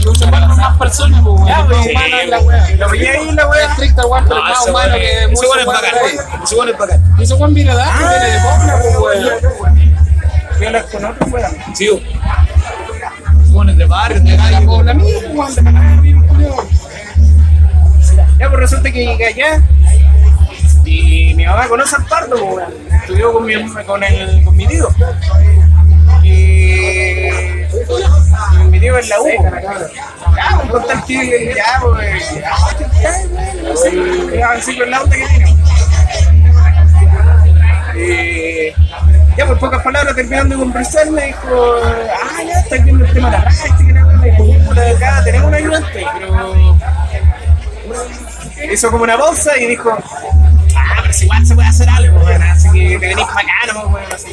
Lucho 0.03 0.29
para 0.29 0.47
más 0.47 0.77
personas, 0.77 1.21
pues, 1.23 1.35
weón. 1.41 1.45
Más 1.49 1.69
weón. 1.69 1.89
humano 1.89 2.17
la. 2.27 2.75
Lo 2.75 2.89
veía 2.89 3.11
ahí 3.11 3.31
la 3.31 3.41
Es 3.43 3.47
weá. 3.49 3.65
estricto, 3.71 4.07
weón, 4.07 4.25
pero 4.27 4.41
más 4.43 4.67
humano 4.67 4.87
weón 4.95 4.99
que 4.99 5.23
es- 5.23 5.31
ese 5.31 5.45
weón 5.47 5.59
es 5.59 5.65
weones 5.65 5.65
bacán. 5.67 5.91
de 5.93 5.99
ahí. 5.99 6.17
Ese 6.43 6.55
weón 6.55 6.69
es 6.69 6.77
bacán. 6.77 7.15
Y 7.17 7.23
ese 7.23 7.33
weón 7.35 7.53
viene 7.53 7.75
de 7.75 7.81
África, 7.81 8.09
viene 8.11 8.25
de 8.25 8.39
pues, 8.99 9.59
weón. 9.61 9.97
Fui 10.57 10.65
a 10.65 10.67
hablar 10.69 10.85
con 10.91 11.05
otro 11.05 11.27
weón. 11.27 11.51
Sí, 11.75 11.89
weón. 11.89 12.03
Weón 13.51 13.77
de 13.77 13.85
barrio, 13.85 14.19
de 14.21 14.35
calle, 14.37 14.51
la 14.51 14.61
Pobla 14.61 14.93
mismo, 14.93 15.19
weón, 15.33 15.55
de. 15.55 15.61
Ya, 18.39 18.49
pues 18.49 18.59
resulta 18.59 18.91
que 18.91 19.07
allá 19.25 19.61
y 20.87 21.35
mi 21.35 21.45
mamá 21.45 21.67
conoce 21.67 21.97
al 21.97 22.05
pardo. 22.05 22.59
Estudió 23.01 23.33
con 23.33 23.45
mi, 23.45 23.53
con, 23.85 24.03
el, 24.03 24.43
con 24.43 24.55
mi 24.55 24.65
tío. 24.67 24.87
Y 26.23 27.29
Mi 28.69 28.79
tío 28.79 28.97
en 28.97 29.09
la 29.09 29.21
U. 29.21 29.27
Ya, 29.27 30.57
pues, 30.57 30.69
con 30.71 30.87
tal 30.87 31.05
que 31.05 31.53
ya, 31.55 31.79
pues. 31.81 32.39
No 33.63 33.75
sé, 33.75 34.43
así 34.43 34.77
con 34.77 34.89
la 34.89 35.01
onda 35.01 35.15
que 35.17 35.27
tiene. 35.27 35.57
Ya 39.37 39.45
por 39.45 39.59
pocas 39.59 39.83
palabras 39.83 40.15
terminando 40.15 40.55
de 40.55 40.61
conversar 40.61 41.11
me 41.11 41.27
dijo, 41.27 41.75
ah 41.77 42.43
ya 42.43 42.59
estás 42.59 42.83
viendo 42.83 43.05
el 43.05 43.13
tema 43.13 43.29
de 43.29 43.37
la 43.37 43.43
práctica, 43.43 43.93
la 43.93 44.05
weá". 44.07 44.17
me 44.17 44.31
dijo, 44.31 44.67
puta, 44.67 44.89
acá 44.89 45.21
tenemos 45.23 45.47
un 45.47 45.53
ayudante, 45.53 46.05
pero 46.19 46.77
hizo 48.71 48.91
como 48.91 49.03
una 49.03 49.17
pausa 49.17 49.57
y 49.57 49.67
dijo, 49.67 49.97
si 51.17 51.25
igual 51.25 51.45
se 51.45 51.55
puede 51.55 51.67
hacer 51.67 51.89
algo, 51.89 52.19
weón, 52.19 52.43
así 52.43 52.69
que 52.71 52.99
te 52.99 53.07
venís 53.07 53.25
para 53.25 53.39
acá, 53.39 53.73
no, 53.73 53.87
weón, 53.87 54.13
así, 54.13 54.27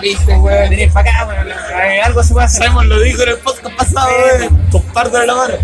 Viste, 0.00 0.34
weón. 0.36 0.70
venís 0.70 0.92
para 0.92 1.10
acá, 1.10 1.26
weón, 1.26 1.48
eh, 1.48 2.00
algo 2.02 2.22
se 2.22 2.32
puede 2.32 2.46
hacer. 2.46 2.68
Simon 2.68 2.88
lo 2.88 3.00
dijo 3.00 3.22
en 3.22 3.28
el 3.28 3.38
podcast 3.38 3.76
pasado, 3.76 4.08
weón. 4.38 4.68
Compártelo 4.70 5.26
la 5.26 5.34
mano. 5.34 5.54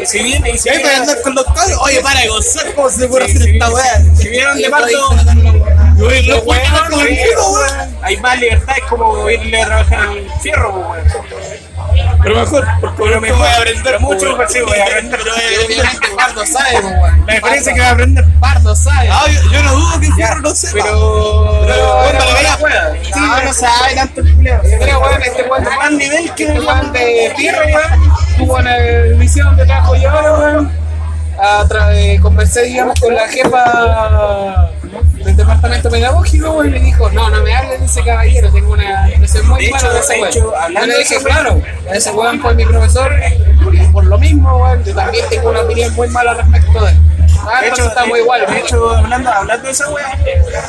Y 0.00 0.06
si 0.06 0.22
viene, 0.22 0.50
y 0.50 0.58
si 0.58 0.68
ahí 0.68 0.78
para 0.80 0.88
viene, 0.90 1.00
andar 1.00 1.22
con 1.22 1.34
los 1.34 1.44
cabros. 1.46 1.78
Oye, 1.82 2.00
para 2.02 2.20
de 2.20 2.28
gozar, 2.28 2.74
¿cómo 2.74 2.90
se 2.90 3.08
puede 3.08 3.24
hacer 3.24 3.48
esta 3.48 3.70
weá? 3.70 4.02
si 4.14 4.28
vieron 4.28 4.58
de 4.58 4.68
parto. 4.70 5.16
Hay 8.02 8.16
más 8.18 8.40
libertad, 8.40 8.74
es 8.76 8.84
como 8.84 9.30
irle 9.30 9.62
a 9.62 9.66
trabajar 9.66 9.98
al 10.00 10.26
fierro, 10.42 10.74
weón. 10.74 11.02
Pero 12.22 12.34
mejor, 12.36 12.66
porque 12.80 13.02
Pero 13.04 13.20
mejor, 13.20 13.38
voy 13.38 13.48
a 13.48 13.56
aprender 13.56 14.00
mucho 14.00 14.38
sí, 14.48 14.60
voy 14.60 14.78
a 14.78 14.84
aprender. 14.84 15.20
Pero, 15.22 15.34
Y 15.36 15.72
obviamente 15.72 16.08
Pardo 16.16 16.46
sabe, 16.46 16.80
weón. 16.80 17.26
La 17.26 17.34
diferencia 17.34 17.70
es 17.70 17.76
que 17.76 17.80
va 17.80 17.88
a 17.88 17.92
aprender 17.92 18.24
Pardo 18.40 18.76
sabe. 18.76 19.08
Ah, 19.10 19.26
yo, 19.28 19.62
no 19.62 19.74
dudo 19.74 20.00
que 20.00 20.12
Fierro 20.12 20.40
no 20.40 20.54
sepa. 20.54 20.84
Pero. 20.84 21.66
Pero. 21.66 22.94
Sí, 23.02 23.20
no, 23.44 23.52
sabe 23.52 23.94
tanto 23.94 24.20
el 24.20 24.34
culiao. 24.34 24.60
Pero, 24.62 25.00
weón, 25.00 25.22
este 25.22 25.42
weón 25.42 25.64
Más 25.64 25.92
nivel 25.92 26.34
que 26.34 26.44
Este 26.44 26.56
el 26.56 26.66
weón 26.66 26.92
de 26.92 27.32
Fierro, 27.36 27.64
weón, 27.64 28.12
tuvo 28.38 28.56
una 28.56 28.76
misión 29.16 29.46
donde 29.48 29.66
trabajo 29.66 29.96
yo 29.96 30.10
ahora, 30.10 30.32
weón. 30.32 30.82
Eh, 31.94 32.18
conversé, 32.22 32.62
digamos, 32.62 33.00
con 33.00 33.14
la 33.14 33.26
jefa 33.28 34.70
del 35.24 35.36
departamento 35.36 35.90
pedagógico, 35.90 36.64
y 36.64 36.70
me 36.70 36.80
dijo, 36.80 37.10
no, 37.10 37.30
no 37.30 37.42
me 37.42 37.54
hables 37.54 37.80
de 37.80 37.86
ese 37.86 38.02
caballero, 38.02 38.50
tengo 38.52 38.72
una 38.72 39.10
impresión 39.10 39.48
muy 39.48 39.68
mala 39.70 39.92
de 39.92 40.00
ese 40.00 40.20
weón. 40.20 40.32
Yo 40.32 40.86
le 40.86 40.98
dije, 40.98 41.16
claro, 41.22 41.60
ese 41.92 42.10
weón 42.12 42.40
fue 42.40 42.54
mi 42.54 42.64
profesor, 42.64 43.12
por 43.92 44.04
lo 44.04 44.18
mismo, 44.18 44.56
weón, 44.56 44.84
yo 44.84 44.94
también 44.94 45.24
tengo 45.30 45.50
una 45.50 45.60
opinión 45.60 45.94
muy 45.94 46.08
mala 46.08 46.34
respecto 46.34 46.84
de 46.84 46.90
él. 46.90 46.98
Ah, 47.44 47.60
De 47.60 47.68
hecho, 47.68 47.86
estamos 47.86 48.12
de- 48.14 48.20
igual, 48.20 48.46
de 48.46 48.58
hecho 48.58 48.90
hablando, 48.96 49.30
hablando 49.30 49.64
de 49.66 49.70
esa 49.72 49.90
weá, 49.90 50.18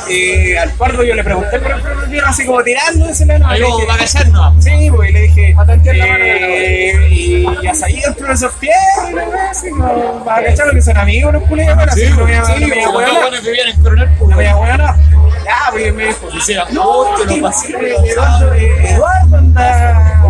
eh, 0.08 0.58
al 0.58 0.70
pardo 0.72 1.02
yo 1.04 1.14
le 1.14 1.22
pregunté 1.24 1.58
por 1.60 1.70
el 1.72 1.80
Fierro, 2.08 2.26
así 2.28 2.46
como 2.46 2.62
tirando 2.62 3.08
ese 3.08 3.26
lano. 3.26 3.48
Ahí 3.48 3.60
como 3.62 3.86
para 3.86 3.98
callarnos. 4.04 4.64
Sí, 4.64 4.90
pues, 4.94 5.10
y 5.10 5.12
le 5.12 5.20
dije, 5.22 5.54
A 5.58 5.64
eh, 5.74 7.08
y 7.10 7.46
ya 7.62 7.74
sabía 7.74 8.08
el 8.08 8.14
profesor 8.14 8.52
Fierro, 8.58 9.10
y 9.10 9.14
la 9.14 9.24
weá, 9.28 9.50
así 9.50 9.70
como, 9.70 10.24
para 10.24 10.44
cachar 10.46 10.70
que 10.72 10.82
son 10.82 10.96
amigos, 10.96 11.32
los 11.34 11.42
culiados, 11.44 11.76
bueno, 11.76 11.92
así, 11.92 12.02
no 12.02 12.08
Sí, 12.08 12.20
no 12.20 12.24
me 12.26 12.32
iba 12.32 12.86
a 12.86 12.90
hueonar. 12.90 13.30
que 13.30 13.40
pues, 13.40 13.84
No 14.20 14.26
me 14.26 14.34
weón. 14.36 14.42
iba 14.42 14.50
a 14.50 14.56
hueonar. 14.56 14.94
Ya, 15.44 15.56
pues, 15.70 15.94
me 15.94 16.06
dijo, 16.06 16.28
Y 16.32 16.74
no, 16.74 17.04
te 17.16 17.26
que 17.26 17.36
lo 17.36 17.42
pasé. 17.42 17.68
Eduardo, 17.68 18.54
eh, 18.54 18.90
Eduardo 18.90 19.36
anda, 19.36 20.22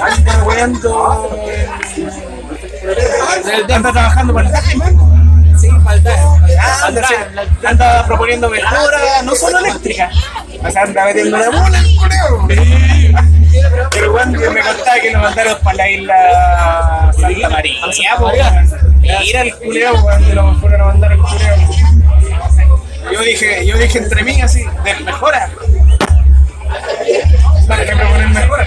anda 0.00 0.44
weando, 0.44 1.30
anda 3.74 3.92
trabajando 3.92 4.34
para 4.34 4.48
el 4.48 4.52
DAE, 4.52 4.76
man. 4.76 5.58
Sí. 5.58 5.68
Ah, 6.60 6.90
anda, 7.66 8.06
proponiendo 8.06 8.48
mejoras, 8.48 9.24
no 9.24 9.34
solo 9.34 9.58
eléctricas. 9.58 10.14
O 10.62 10.70
sea, 10.70 10.82
anda 10.82 11.04
metiendo 11.04 11.36
la 11.36 11.50
bola, 11.50 11.78
el 11.78 11.96
culeo. 11.96 12.48
Pero 13.90 14.12
cuando 14.12 14.38
me 14.50 14.60
contaba 14.60 15.00
que 15.00 15.10
lo 15.10 15.18
mandaron 15.20 15.58
para 15.62 15.76
la 15.76 15.90
isla 15.90 17.12
Santa 17.18 17.48
María. 17.50 18.64
Mira 19.00 19.42
el 19.42 19.54
culeo, 19.56 19.92
de 20.20 20.34
lo 20.34 20.52
mejor 20.52 20.78
lo 20.78 20.86
mandaron 20.86 21.18
el 21.18 21.24
culeo. 21.24 21.56
Yo 23.12 23.20
dije, 23.20 23.66
yo 23.66 23.76
dije 23.76 23.98
entre 23.98 24.22
mí 24.22 24.40
así, 24.40 24.64
de 24.84 24.94
mejora. 25.04 25.50
Para 27.68 27.84
que 27.84 27.96
proponer 27.96 28.28
mejora. 28.28 28.66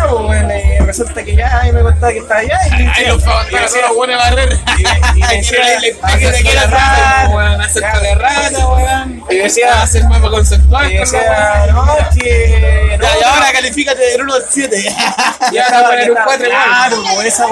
Pues, 0.00 0.86
resulta 0.86 1.22
que 1.24 1.36
ya 1.36 1.62
me 1.72 1.80
contaba 1.82 2.12
que 2.12 2.18
estaba 2.18 2.40
allá 2.40 2.58
y 2.66 2.70
me 2.70 2.76
Ahí 2.76 2.84
decía- 2.86 3.08
los 3.08 3.22
y 3.22 3.24
fabanderos 3.24 3.60
decía- 3.62 3.80
son 3.80 3.88
los 3.88 3.96
buenos 3.96 4.16
de 4.24 4.30
barrer. 4.30 4.58
y 4.78 4.82
me- 4.82 5.26
me 6.16 6.30
decía, 6.32 6.66
rata, 6.66 7.28
weón, 7.28 7.60
weón. 8.82 9.24
y 9.30 9.36
decía, 9.36 9.82
hacer 9.82 10.04
mapa 10.04 10.30
conceptual. 10.30 10.92
y 10.92 10.96
decía, 10.98 11.66
no, 11.72 11.84
que... 12.18 12.96
no, 13.00 13.06
y 13.20 13.22
ahora 13.22 13.52
califícate 13.52 14.00
del 14.02 14.22
1 14.22 14.34
al 14.34 14.44
7. 14.48 14.76
Y 15.50 15.54
Ya, 15.56 15.66
ahora 15.66 15.88
poner 15.88 16.10
un 16.10 16.16
está- 16.16 16.24
cuatro 16.24 16.46
igual. 16.46 16.62
Claro, 16.62 16.96
como 17.02 17.22
esa 17.22 17.46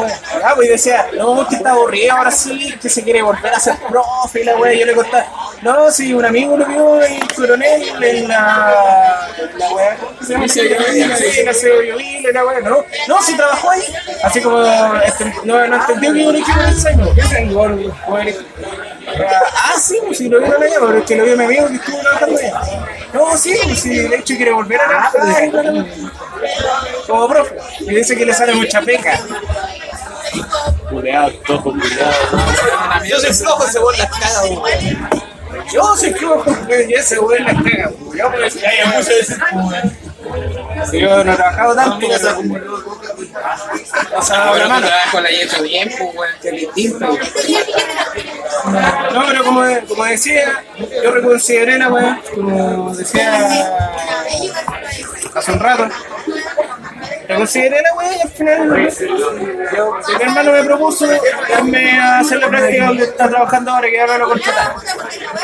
pues 0.55 0.69
y 0.69 0.71
decía, 0.71 1.07
no, 1.17 1.47
que 1.49 1.57
está 1.57 1.71
aburrido 1.71 2.15
ahora 2.17 2.31
sí, 2.31 2.75
que 2.81 2.89
se 2.89 3.03
quiere 3.03 3.23
volver 3.23 3.53
a 3.55 3.61
ser 3.61 3.75
profe 3.89 4.41
y 4.41 4.45
la 4.45 4.57
wea. 4.57 4.73
Yo 4.75 4.87
le 4.87 4.95
contaba, 4.95 5.27
no, 5.63 5.91
si 5.91 6.13
un 6.15 6.25
amigo 6.25 6.57
lo 6.57 6.65
vio 6.67 7.03
en 7.03 7.21
coronel 7.29 8.03
en 8.03 8.29
la. 8.29 9.29
la 9.59 9.97
¿cómo 10.01 10.23
se 10.23 10.33
llama? 10.33 10.47
En 12.31 12.37
la 12.37 12.43
la 12.45 12.49
wea, 12.49 12.61
no. 12.61 12.85
No, 13.09 13.23
si 13.23 13.37
trabajó 13.37 13.71
ahí. 13.71 13.83
Así 14.23 14.41
como, 14.41 14.63
este, 15.05 15.35
no, 15.45 15.67
no 15.67 15.77
entendió 15.77 16.13
que 16.13 16.27
un 16.29 16.37
equipo 16.37 16.61
de 16.61 16.69
ensayo. 16.69 17.15
¿Qué 17.15 17.21
ensayo? 17.23 17.93
Ah, 19.55 19.75
sí, 19.81 19.99
pues 20.07 20.19
si 20.19 20.29
lo 20.29 20.39
vieron 20.39 20.63
allá, 20.63 20.77
pero 20.79 20.99
es 20.99 21.05
que 21.05 21.17
lo 21.17 21.25
vio 21.25 21.37
mi 21.37 21.45
amigo 21.45 21.67
que 21.67 21.75
estuvo 21.75 21.99
trabajando 21.99 22.39
allá. 22.39 22.61
No, 23.13 23.37
sí, 23.37 23.59
pues 23.65 23.81
si 23.81 23.89
de 23.91 24.17
hecho 24.17 24.37
quiere 24.37 24.53
volver 24.53 24.81
a 24.81 25.11
trabajar. 25.11 25.53
la 25.53 25.73
wea 25.73 25.85
como 27.09 27.29
profe. 27.29 27.57
Y 27.81 27.95
dice 27.97 28.17
que 28.17 28.25
le 28.25 28.33
sale 28.33 28.55
mucha 28.55 28.81
peca. 28.81 29.19
Culeado, 30.89 31.33
tojo, 31.47 31.73
culeado. 31.73 33.05
Yo 33.05 33.19
soy 33.19 33.35
flojo, 33.35 33.67
se 33.67 33.79
vuelve 33.81 33.99
las 33.99 34.11
cagas, 34.11 34.45
weón. 34.51 35.09
Yo 35.73 35.97
soy 35.97 36.13
flojo, 36.15 36.57
y 36.89 36.95
ese 36.95 37.17
güey 37.19 37.43
la 37.43 37.55
caga. 37.55 37.91
pues. 37.99 38.19
Yo, 38.19 38.31
pues, 38.31 38.55
Ya, 38.55 38.71
ya, 38.77 38.87
mucho 38.87 39.09
de 39.09 39.21
ese, 39.21 39.37
weón. 39.53 40.00
Yo 40.93 41.25
no 41.25 41.33
he 41.33 41.37
trabajado 41.37 41.75
tanto, 41.75 42.07
o 42.07 42.19
sea, 44.23 44.55
la 44.55 44.69
mano. 44.69 44.87
trabajo 44.87 45.21
la 45.21 45.31
hecho 45.31 45.63
bien, 45.63 45.89
pues, 45.89 46.15
weón, 46.15 46.35
que 46.41 46.51
distinto. 46.53 47.07
No, 49.13 49.27
pero 49.27 49.45
como, 49.45 49.63
como 49.89 50.05
decía, 50.05 50.65
yo 51.03 51.11
reconsideré 51.11 51.79
la 51.79 51.89
weá, 51.89 52.21
como 52.35 52.95
decía 52.95 53.67
hace 55.35 55.53
un 55.53 55.61
rato. 55.61 55.89
Reconsideré 57.31 57.77
la 57.81 57.95
weá 57.95 58.17
y 58.17 58.21
al 58.23 58.29
final 58.29 58.69
mi 58.71 60.23
hermano 60.25 60.53
me 60.53 60.65
propuso 60.65 61.07
darme 61.49 61.99
a 62.01 62.19
hacer 62.19 62.39
la 62.41 62.49
práctica 62.49 62.87
donde 62.87 63.05
está 63.05 63.29
trabajando 63.29 63.71
ahora 63.71 63.89
que 63.89 64.01
ahora 64.01 64.19
lo 64.19 64.29
contrataron. 64.31 64.83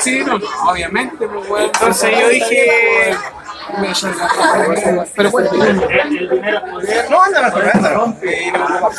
Sí, 0.01 0.25
no, 0.25 0.41
obviamente, 0.69 1.29
pues, 1.29 1.49
weón. 1.49 1.65
Entonces 1.67 2.11
yo 2.19 2.29
dije, 2.29 3.17
Pero 5.15 5.31
bueno, 5.31 5.51
no, 7.09 7.23
anda 7.23 7.43
mejor, 7.43 7.71
anda, 7.73 7.91
rompe 7.91 8.43
y 8.43 8.51
no 8.51 8.59
me 8.59 8.67
preocupa. 8.67 8.95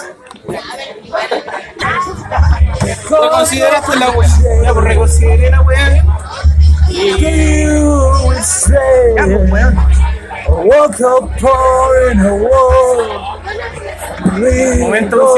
lo 3.09 3.31
consideraste 3.31 3.95
la 3.97 4.11
weón. 4.11 4.63
Ya, 4.63 4.73
pues 4.73 4.85
reconsideré 4.85 5.49
la 5.49 5.61
weá. 5.61 5.93
Ya, 5.93 6.03
pues 8.33 9.51
weón. 9.51 10.06
Woke 10.49 11.01
up 11.01 11.29
pouring 11.39 12.19
a 12.19 12.33
wall. 12.33 13.37
Momento 14.79 15.35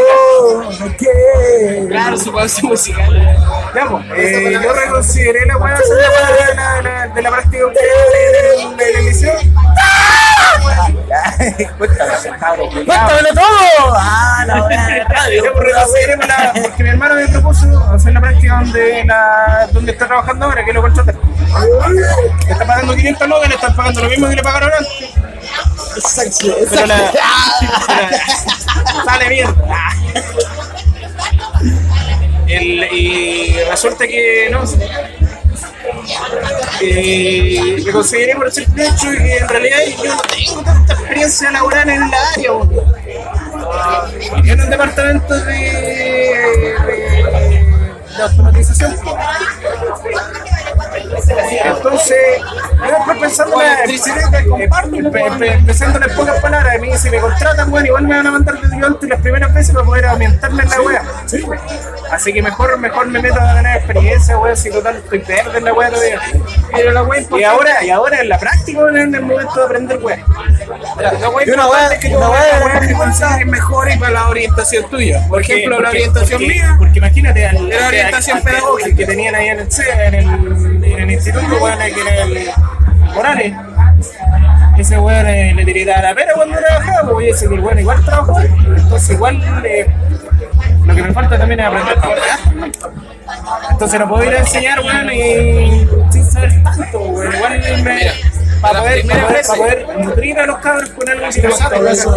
musical. 0.66 1.88
Claro, 1.90 2.18
su 2.18 2.32
pausa 2.32 2.62
musical. 2.64 3.38
Ya, 3.76 3.86
pues, 3.88 4.04
eh, 4.16 4.60
yo 4.62 4.74
reconsideré 4.74 5.46
la 5.46 5.58
weá 5.58 5.76
de 5.78 6.56
la, 6.56 6.82
la- 6.82 7.08
de 7.08 7.22
la 7.22 7.30
práctica 7.30 7.64
de, 7.66 8.92
la 8.94 9.00
emisión. 9.00 9.36
¡Cuéntamelo 11.78 13.30
todo! 13.34 13.94
¡Ah, 13.96 14.44
la 14.48 14.56
radio! 15.10 15.54
Pues, 15.54 16.28
la- 16.28 16.54
porque 16.62 16.84
mi 16.84 16.90
hermano 16.90 17.16
me 17.16 17.28
propuso 17.28 17.66
hacer 17.94 18.14
la 18.14 18.22
práctica 18.22 18.60
donde, 18.62 19.04
la, 19.06 19.68
donde 19.72 19.92
está 19.92 20.08
trabajando 20.08 20.46
ahora, 20.46 20.66
que 20.66 20.74
lo 20.74 20.82
contraté. 20.82 21.14
Le 22.46 22.52
está 22.52 22.66
pagando 22.66 22.96
500 22.96 23.28
lucas, 23.28 23.50
le 23.50 23.56
están 23.56 23.76
pagando 23.76 24.02
lo 24.02 24.10
mismo 24.10 24.30
que 24.30 24.36
le 24.36 24.44
pagaron 24.44 24.72
antes. 24.78 24.99
Pero 26.70 26.86
la, 26.86 27.12
pero- 27.12 27.24
sale 29.06 29.30
bien. 29.30 29.56
El, 32.48 32.84
y 32.94 33.54
resulta 33.70 34.08
que 34.08 34.50
no. 34.52 34.64
Eh, 36.82 37.82
que 37.84 37.92
conseguiré 37.92 38.36
por 38.36 38.46
el 38.48 38.52
simple 38.52 38.88
hecho 38.88 39.10
de 39.12 39.18
que 39.18 39.38
en 39.38 39.50
realidad 39.50 39.78
yo 40.04 40.16
no 40.16 40.22
tengo 40.22 40.62
tanta 40.64 40.94
experiencia 40.94 41.52
laboral 41.52 41.90
en 41.90 42.10
la 42.10 42.18
área. 42.36 42.52
Yo 44.44 44.54
en 44.54 44.62
un 44.62 44.70
departamento 44.70 45.34
de, 45.34 45.54
de, 45.56 46.76
de 48.16 48.24
automatización. 48.24 48.96
Entonces, 51.52 52.18
yo 52.78 52.86
después 52.86 53.18
pensando 53.20 53.58
pensando 55.66 56.00
en 56.08 56.16
pocas 56.16 56.40
palabras, 56.42 56.76
a 56.76 56.80
mí 56.80 56.92
si 56.98 57.10
me 57.10 57.20
contratan, 57.20 57.70
bueno, 57.72 57.88
igual 57.88 58.04
me 58.08 58.16
van 58.16 58.28
a 58.28 58.32
mandar 58.32 58.60
de 58.60 58.76
ayudante 58.76 59.08
las 59.08 59.22
primeras 59.22 59.54
veces 59.54 59.74
para 59.74 59.86
poder 59.86 60.06
aumentarme 60.06 60.64
en 60.64 60.70
la 60.70 60.82
wea. 60.82 61.04
Así 62.12 62.34
que 62.34 62.42
mejor, 62.42 62.78
mejor 62.80 63.08
me 63.08 63.22
meto 63.22 63.40
a 63.40 63.54
ganar 63.54 63.78
experiencia, 63.78 64.38
wea, 64.38 64.56
si 64.56 64.70
total 64.70 64.98
estoy 64.98 65.20
verde 65.20 65.58
en 65.58 65.64
la 65.66 65.74
wea 65.74 65.90
todavía. 65.90 66.20
Pero 66.74 66.92
la 66.92 67.04
wea 67.04 67.24
Y 67.38 67.44
ahora, 67.44 67.84
y 67.84 67.90
ahora 67.90 68.22
en 68.22 68.30
la 68.30 68.40
práctica, 68.40 68.80
en 68.90 69.16
el 69.16 69.22
momento 69.22 69.60
de 69.60 69.66
aprender 69.66 69.98
wea. 70.02 70.26
La 71.20 71.30
wea 71.30 71.46
Y 71.48 71.50
una 71.52 71.68
wea- 71.68 71.94
es 71.94 72.00
que 72.00 72.16
una 72.16 72.26
tú 72.26 72.32
wea- 72.32 72.82
la 72.92 72.98
consideres 72.98 73.48
mejor 73.48 73.92
y 73.92 73.98
para 73.98 74.12
la 74.12 74.28
orientación 74.30 74.90
tuya. 74.90 75.26
Por 75.28 75.42
ejemplo, 75.42 75.80
la 75.80 75.90
orientación 75.90 76.42
mía. 76.42 76.76
Porque 76.78 76.98
imagínate, 77.00 77.44
Era 77.44 77.88
orientación 77.88 78.42
pedagógica. 78.42 78.96
que 78.96 79.06
tenían 79.06 79.36
ahí 79.36 79.48
en 79.50 79.60
el, 79.60 79.72
C- 79.72 79.84
en 81.00 81.10
el, 81.10 81.16
instituto, 81.16 81.60
bueno, 81.60 81.78
que 81.78 82.02
era 82.02 82.24
el 82.24 82.50
Morales. 83.14 83.54
Ese 84.78 85.00
weón 85.00 85.28
eh, 85.28 85.54
le 85.56 85.66
tiraba 85.66 86.02
la 86.02 86.16
pera 86.16 86.34
cuando 86.36 86.58
trabajaba, 86.58 87.12
pues 87.12 87.36
ese 87.36 87.48
que 87.50 87.56
el 87.56 87.60
weón 87.62 87.80
igual 87.80 88.06
trabajó. 88.06 88.40
Entonces 88.40 89.10
igual 89.10 89.64
eh, 89.66 89.88
lo 90.86 90.96
que 90.96 91.04
me 91.04 91.12
falta 91.14 91.38
también 91.38 91.60
es 91.60 91.66
aprender. 91.66 91.98
Entonces 93.72 94.00
no 94.00 94.10
puedo 94.10 94.24
ir 94.24 94.36
a 94.36 94.40
enseñar, 94.40 94.80
weón, 94.80 95.14
y 95.14 95.88
sin 96.12 96.32
saber 96.32 96.64
tanto, 96.64 97.00
weón. 97.00 97.34
Igual 97.34 97.60
me, 97.84 98.12
para, 98.62 98.80
poder, 98.82 99.06
para, 99.08 99.28
poder, 99.28 99.46
para 99.46 99.58
poder 99.58 100.06
nutrir 100.06 100.40
a 100.40 100.46
los 100.46 100.58
cabros 100.60 100.90
con 100.90 101.10
algo 101.10 101.26
les 101.26 102.08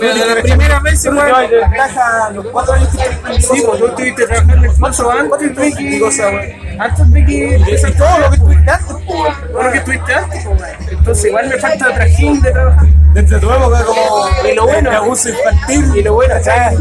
Pero 0.00 0.14
de 0.14 0.26
las 0.26 0.42
primeras 0.42 0.82
veces, 0.82 1.02
Yo 1.04 1.10
weón. 1.12 1.50
llevo 1.50 1.60
ventaja 1.62 2.30
los 2.30 2.46
cuatro 2.46 2.74
años 2.74 2.88
que 2.88 3.34
estoy 3.34 3.58
Sí, 3.58 3.62
pues 3.66 3.78
tú 3.78 3.86
estuviste 3.86 4.26
trabajando 4.26 4.66
en 4.66 4.76
Foxo 4.76 5.10
antes 5.10 5.56
de 5.56 5.72
que. 5.72 6.76
Antes 6.78 7.10
de 7.12 7.24
que. 7.24 7.58
Y 7.58 7.92
todo 7.92 8.18
lo 8.18 8.30
que 8.30 8.36
estuviste 8.36 8.70
antes, 8.70 8.96
pues, 9.06 9.52
Todo 9.52 9.62
lo 9.62 9.72
que 9.72 9.78
estuviste 9.78 10.14
antes, 10.14 10.44
pues. 10.46 10.62
Entonces, 10.90 11.24
igual 11.24 11.48
me 11.48 11.58
falta 11.58 11.94
trajín 11.94 12.40
de 12.40 12.50
trabajo. 12.50 12.86
Desde 13.14 13.40
tu 13.40 13.50
época 13.52 13.84
como 13.84 14.28
Y 14.50 14.54
lo 14.54 14.64
bueno- 14.64 14.90
de 14.90 14.96
abuso 14.96 15.28
infantil. 15.30 15.96
Y 15.96 16.02
lo 16.02 16.14
bueno, 16.14 16.34
¿sabes? 16.42 16.78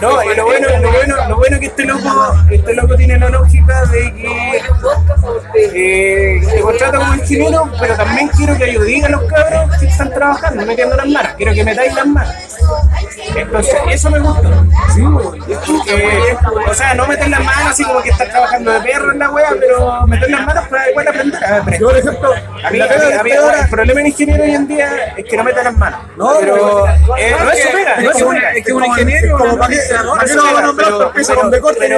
No, 0.00 0.22
y 0.22 0.36
lo 0.36 0.44
bueno, 0.44 0.68
lo 0.80 0.90
bueno, 0.92 1.16
lo 1.28 1.36
bueno 1.36 1.58
que 1.58 1.66
este 1.66 1.84
loco, 1.84 2.34
este 2.50 2.74
loco 2.74 2.96
tiene 2.96 3.18
la 3.18 3.28
lógica 3.30 3.84
de 3.86 4.12
que 4.14 4.62
eh, 5.54 6.40
te 6.48 6.60
contrata 6.60 6.98
como 6.98 7.14
ingeniero, 7.14 7.70
pero 7.80 7.96
también 7.96 8.28
quiero 8.36 8.56
que 8.56 8.64
ayudéis 8.64 9.04
a 9.04 9.08
los 9.08 9.22
cabros 9.24 9.76
que 9.78 9.86
están 9.86 10.10
trabajando, 10.12 10.64
metiendo 10.66 10.96
las 10.96 11.06
manos. 11.08 11.32
Quiero 11.36 11.52
que 11.54 11.64
metáis 11.64 11.94
las 11.94 12.06
manos. 12.06 12.34
Entonces, 13.36 13.74
eso 13.90 14.10
me 14.10 14.18
gusta. 14.20 14.48
Sí, 14.94 15.02
que, 15.86 16.36
o 16.68 16.74
sea, 16.74 16.94
no 16.94 17.06
meter 17.06 17.28
las 17.28 17.40
manos 17.44 17.70
así 17.70 17.84
como 17.84 18.02
que 18.02 18.10
estás 18.10 18.28
trabajando 18.28 18.72
de 18.72 18.80
perro 18.80 19.12
en 19.12 19.18
la 19.18 19.30
wea, 19.30 19.50
pero 19.58 20.06
meter 20.06 20.30
las 20.30 20.46
manos 20.46 20.68
para 20.68 20.90
igual 20.90 21.08
aprender. 21.08 21.44
A 21.44 21.60
ver, 21.60 21.80
Yo, 21.80 21.88
por 21.88 21.96
ejemplo, 21.98 22.32
a 22.64 22.70
mí, 22.70 22.78
la 22.78 22.84
a 22.84 22.88
pega 22.88 23.04
mí- 23.06 23.12
de 23.12 23.18
a 23.18 23.22
mí, 23.22 23.32
ahora- 23.32 23.60
el 23.62 23.70
problema 23.70 24.00
en 24.00 24.06
ingeniero 24.08 24.44
hoy 24.44 24.54
en 24.54 24.68
día 24.68 25.14
es 25.16 25.24
que 25.24 25.36
no 25.36 25.44
meten 25.44 25.66
las 25.70 25.78
manos. 25.78 26.00
No, 26.16 26.32
pero 26.40 26.86
eh, 27.18 27.36
no 27.38 27.50
es 27.50 27.62
su 27.62 27.68
pega, 27.72 27.96
no 28.00 28.10
es 28.10 28.18
su 28.18 28.28
pega. 28.28 28.50
Es 28.52 28.64
que 28.64 28.72
un 28.72 28.84
ingeniero. 28.84 29.38
como 29.38 29.56
para 29.58 29.68
que- 29.68 29.80
para 29.90 30.02
no 30.34 30.42
van 30.44 30.56
a 30.56 30.60
nombrar, 30.66 30.90
con 31.60 31.82
en 31.82 31.92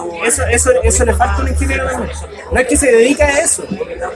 güey. 0.00 0.26
Eso, 0.26 0.42
eso, 0.46 0.70
eso 0.82 1.04
le 1.04 1.14
falta 1.14 1.36
a 1.36 1.40
un 1.42 1.48
ingeniero 1.48 1.86
también. 1.90 2.16
No 2.50 2.60
es 2.60 2.66
que 2.66 2.76
se 2.76 2.90
dedica 2.92 3.24
a 3.24 3.38
eso, 3.40 3.64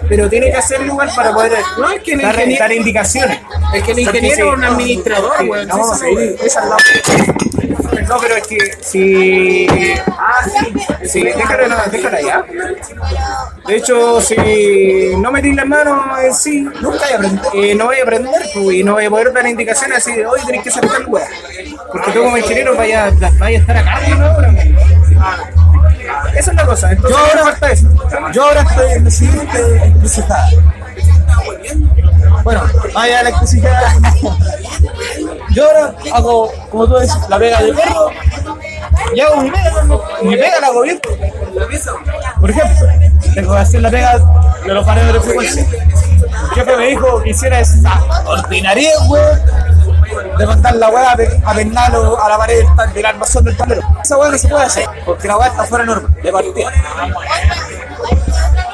pero 0.09 0.29
tiene 0.29 0.51
que 0.51 0.57
hacer 0.57 0.81
lugar 0.83 1.09
para 1.15 1.33
poder 1.33 1.53
No, 1.79 1.91
es 1.91 2.03
que 2.03 2.13
el 2.13 2.23
dar, 2.23 2.35
ingeniero- 2.35 2.61
dar 2.65 2.73
indicaciones. 2.73 3.39
Es 3.75 3.83
que 3.83 3.93
el 3.93 3.99
ingeniero 4.01 4.49
es 4.53 4.55
un 4.59 4.65
administrador, 4.65 5.43
weón. 5.45 5.69
Vamos 5.69 5.93
a 5.93 5.97
seguir. 5.97 6.37
Esa 6.43 6.61
es 6.63 6.67
la. 6.67 6.77
No, 8.09 8.19
pero 8.21 8.37
es 8.37 8.47
que 8.47 8.59
si. 8.83 9.67
Ah, 10.07 10.45
sí. 10.45 11.09
sí 11.09 11.23
déjalo 11.25 11.67
allá. 12.19 12.45
De 13.67 13.77
hecho, 13.77 14.21
si 14.21 14.37
no 15.19 15.33
metís 15.33 15.55
las 15.57 15.67
manos 15.67 15.99
en 16.23 16.35
sí, 16.35 16.61
nunca 16.81 16.99
voy 17.05 17.13
a 17.13 17.17
aprender. 17.17 17.45
Eh, 17.55 17.75
no 17.75 17.87
voy 17.87 17.99
a 17.99 18.03
aprender 18.03 18.43
pues, 18.55 18.77
y 18.77 18.85
no 18.85 18.93
voy 18.95 19.05
a 19.07 19.11
poder 19.11 19.33
dar 19.33 19.47
indicaciones 19.47 19.99
así 19.99 20.13
de 20.15 20.27
hoy 20.27 20.41
tenés 20.47 20.63
que 20.63 20.69
hacer 20.69 20.87
tal 20.89 21.03
lugar. 21.03 21.27
Porque 21.93 22.13
tú 22.13 22.23
como 22.23 22.37
ingeniero 22.37 22.77
vaya, 22.77 23.11
vaya 23.39 23.59
a 23.59 23.61
estar 23.61 23.77
acá 23.77 24.01
de 24.01 24.15
una 24.15 24.37
hora. 24.37 24.51
güey. 24.53 24.75
Esa 26.37 26.51
es 26.51 26.57
la 26.57 26.67
cosa. 26.67 26.93
Entonces, 26.93 27.17
Yo 27.19 27.25
ahora- 27.27 27.43
falta 27.45 27.71
eso. 27.73 27.89
Yo 28.33 28.43
ahora 28.45 28.61
estoy 28.63 28.93
en 28.93 29.05
la 29.05 29.11
siguiente 29.11 29.85
encrucijada. 29.87 30.49
Bueno, 32.45 32.63
vaya 32.95 33.21
a 33.21 33.23
la 33.25 33.31
encrucijada. 33.31 33.95
Yo 35.57 35.65
ahora 35.67 35.95
hago, 36.13 36.53
como 36.71 36.87
tú 36.87 36.99
dices, 36.99 37.17
la 37.31 37.39
pega 37.39 37.63
de 37.63 37.73
perro 37.73 38.11
y 39.15 39.21
hago 39.21 39.37
mi 39.41 39.51
pega. 39.51 39.83
Mi 40.23 40.37
pega 40.37 40.61
la 40.61 40.67
hago 40.67 40.83
bien. 40.83 41.01
Por 42.39 42.51
ejemplo, 42.51 42.87
tengo 43.35 43.55
que 43.55 43.59
hacer 43.61 43.81
la 43.81 43.91
pega 43.91 44.19
de 44.67 44.75
los 44.75 44.85
paneles 44.85 45.15
de 45.15 45.21
frecuencia. 45.21 45.67
El 45.67 46.51
jefe 46.55 46.77
me 46.77 46.87
dijo 46.89 47.23
que 47.23 47.31
hiciera 47.31 47.61
esa 47.61 48.03
ordinaria, 48.27 48.91
weón, 49.09 49.41
de 50.39 50.47
mandar 50.47 50.77
la 50.77 50.89
weá 50.91 51.13
a 51.13 51.17
pe- 51.17 51.41
a 51.43 51.55
peinarlo 51.55 52.23
a 52.23 52.29
la 52.29 52.37
pared 52.37 52.63
del, 52.93 53.07
armazón 53.07 53.45
del 53.45 53.57
tablero. 53.57 53.81
Esa 54.03 54.19
weá 54.19 54.29
no 54.31 54.37
se 54.37 54.49
puede 54.49 54.65
hacer, 54.67 54.85
porque 55.07 55.27
la 55.27 55.39
weá 55.39 55.49
está 55.49 55.65
fuera 55.65 55.85
de 55.85 55.91
norma, 55.91 56.09
de 56.23 56.33
partida. 56.33 56.71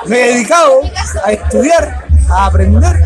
Me 0.06 0.16
he 0.20 0.32
dedicado 0.34 0.80
a 1.24 1.30
estudiar, 1.32 2.04
a 2.28 2.46
aprender, 2.46 2.96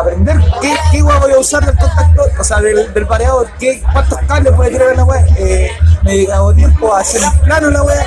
aprender 0.00 0.36
qué, 0.60 0.74
qué 0.90 1.02
voy 1.02 1.32
a 1.32 1.38
usar 1.38 1.64
del 1.64 1.76
contactor, 1.76 2.30
o 2.38 2.44
sea, 2.44 2.60
del, 2.60 2.92
del 2.92 3.04
variador, 3.04 3.48
qué, 3.58 3.82
cuántos 3.92 4.18
cables 4.26 4.52
a 4.52 4.68
tirar 4.68 4.90
en 4.90 4.96
la 4.96 5.04
weá. 5.04 5.24
Eh, 5.38 5.70
me 6.02 6.12
he 6.12 6.14
dedicado 6.14 6.54
tiempo 6.54 6.94
a 6.94 7.00
hacer 7.00 7.22
el 7.22 7.40
plano 7.40 7.70
la 7.70 7.82
weá, 7.82 8.06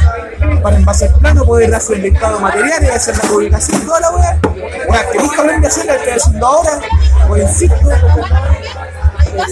para 0.61 0.75
en 0.77 0.85
base 0.85 1.05
al 1.05 1.13
plano 1.15 1.43
poder 1.45 1.73
hacer 1.73 1.97
el 1.97 2.03
listado 2.03 2.35
de 2.35 2.41
materiales, 2.41 2.91
hacer 2.91 3.17
la 3.17 3.23
publicación, 3.23 3.81
toda 3.85 3.99
la 3.99 4.11
weá. 4.11 4.39
Weá, 4.89 5.09
que 5.11 5.19
nunca 5.19 5.41
aprendí 5.41 5.65
a 5.65 5.69
hacer, 5.69 5.85
la 5.85 5.95
estoy 5.95 6.13
haciendo 6.13 6.47
ahora, 6.47 6.79
por 7.27 7.39
insisto, 7.39 7.89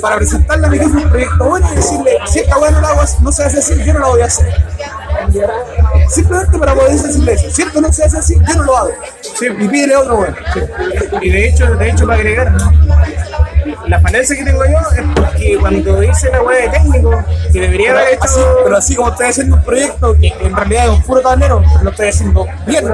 para 0.01 0.17
presentarle 0.17 0.67
a 0.67 0.69
mi 0.69 0.77
jefe 0.77 0.89
un 0.97 1.09
proyecto 1.09 1.45
bueno 1.45 1.67
y 1.71 1.75
decirle, 1.75 2.11
si 2.25 2.39
esta 2.39 2.57
weá 2.57 2.71
no 2.71 2.81
la 2.81 2.89
hago, 2.89 3.01
no 3.21 3.31
se 3.31 3.43
hace 3.43 3.59
así, 3.59 3.83
yo 3.83 3.93
no 3.93 3.99
la 3.99 4.07
voy 4.07 4.21
a 4.21 4.25
hacer. 4.25 4.47
Simplemente 6.09 6.57
para 6.57 6.73
poder 6.75 6.91
decirle 6.91 7.33
eso. 7.33 7.49
Si 7.49 7.61
esto 7.61 7.81
no 7.81 7.91
se 7.91 8.03
hace 8.03 8.17
así, 8.19 8.35
yo 8.47 8.53
no 8.55 8.63
lo 8.63 8.77
hago. 8.77 8.89
Y 9.41 9.67
pídele 9.67 9.93
a 9.95 9.99
otro 9.99 10.15
weón. 10.19 10.35
Y 11.21 11.29
de 11.29 11.47
hecho, 11.49 11.65
de 11.75 11.89
hecho, 11.89 12.05
para 12.05 12.19
agregar, 12.19 12.53
la 13.87 13.99
falencia 14.01 14.35
que 14.35 14.43
tengo 14.43 14.63
yo 14.65 14.77
es 14.95 15.03
porque 15.15 15.57
cuando 15.59 16.03
hice 16.03 16.29
la 16.31 16.41
weá 16.41 16.61
de 16.63 16.69
técnico, 16.69 17.11
que 17.51 17.59
debería 17.61 17.87
Pero 17.87 17.99
haber 17.99 18.13
hecho. 18.13 18.23
así, 18.23 18.39
pero 18.63 18.77
así 18.77 18.95
como 18.95 19.09
estoy 19.09 19.25
haciendo 19.27 19.55
un 19.57 19.63
proyecto 19.63 20.15
que 20.19 20.27
en 20.41 20.55
realidad 20.55 20.85
es 20.85 20.91
un 20.91 21.01
puro 21.03 21.21
tablero, 21.21 21.63
lo 21.81 21.89
estoy 21.89 22.07
haciendo 22.09 22.45
bien, 22.65 22.85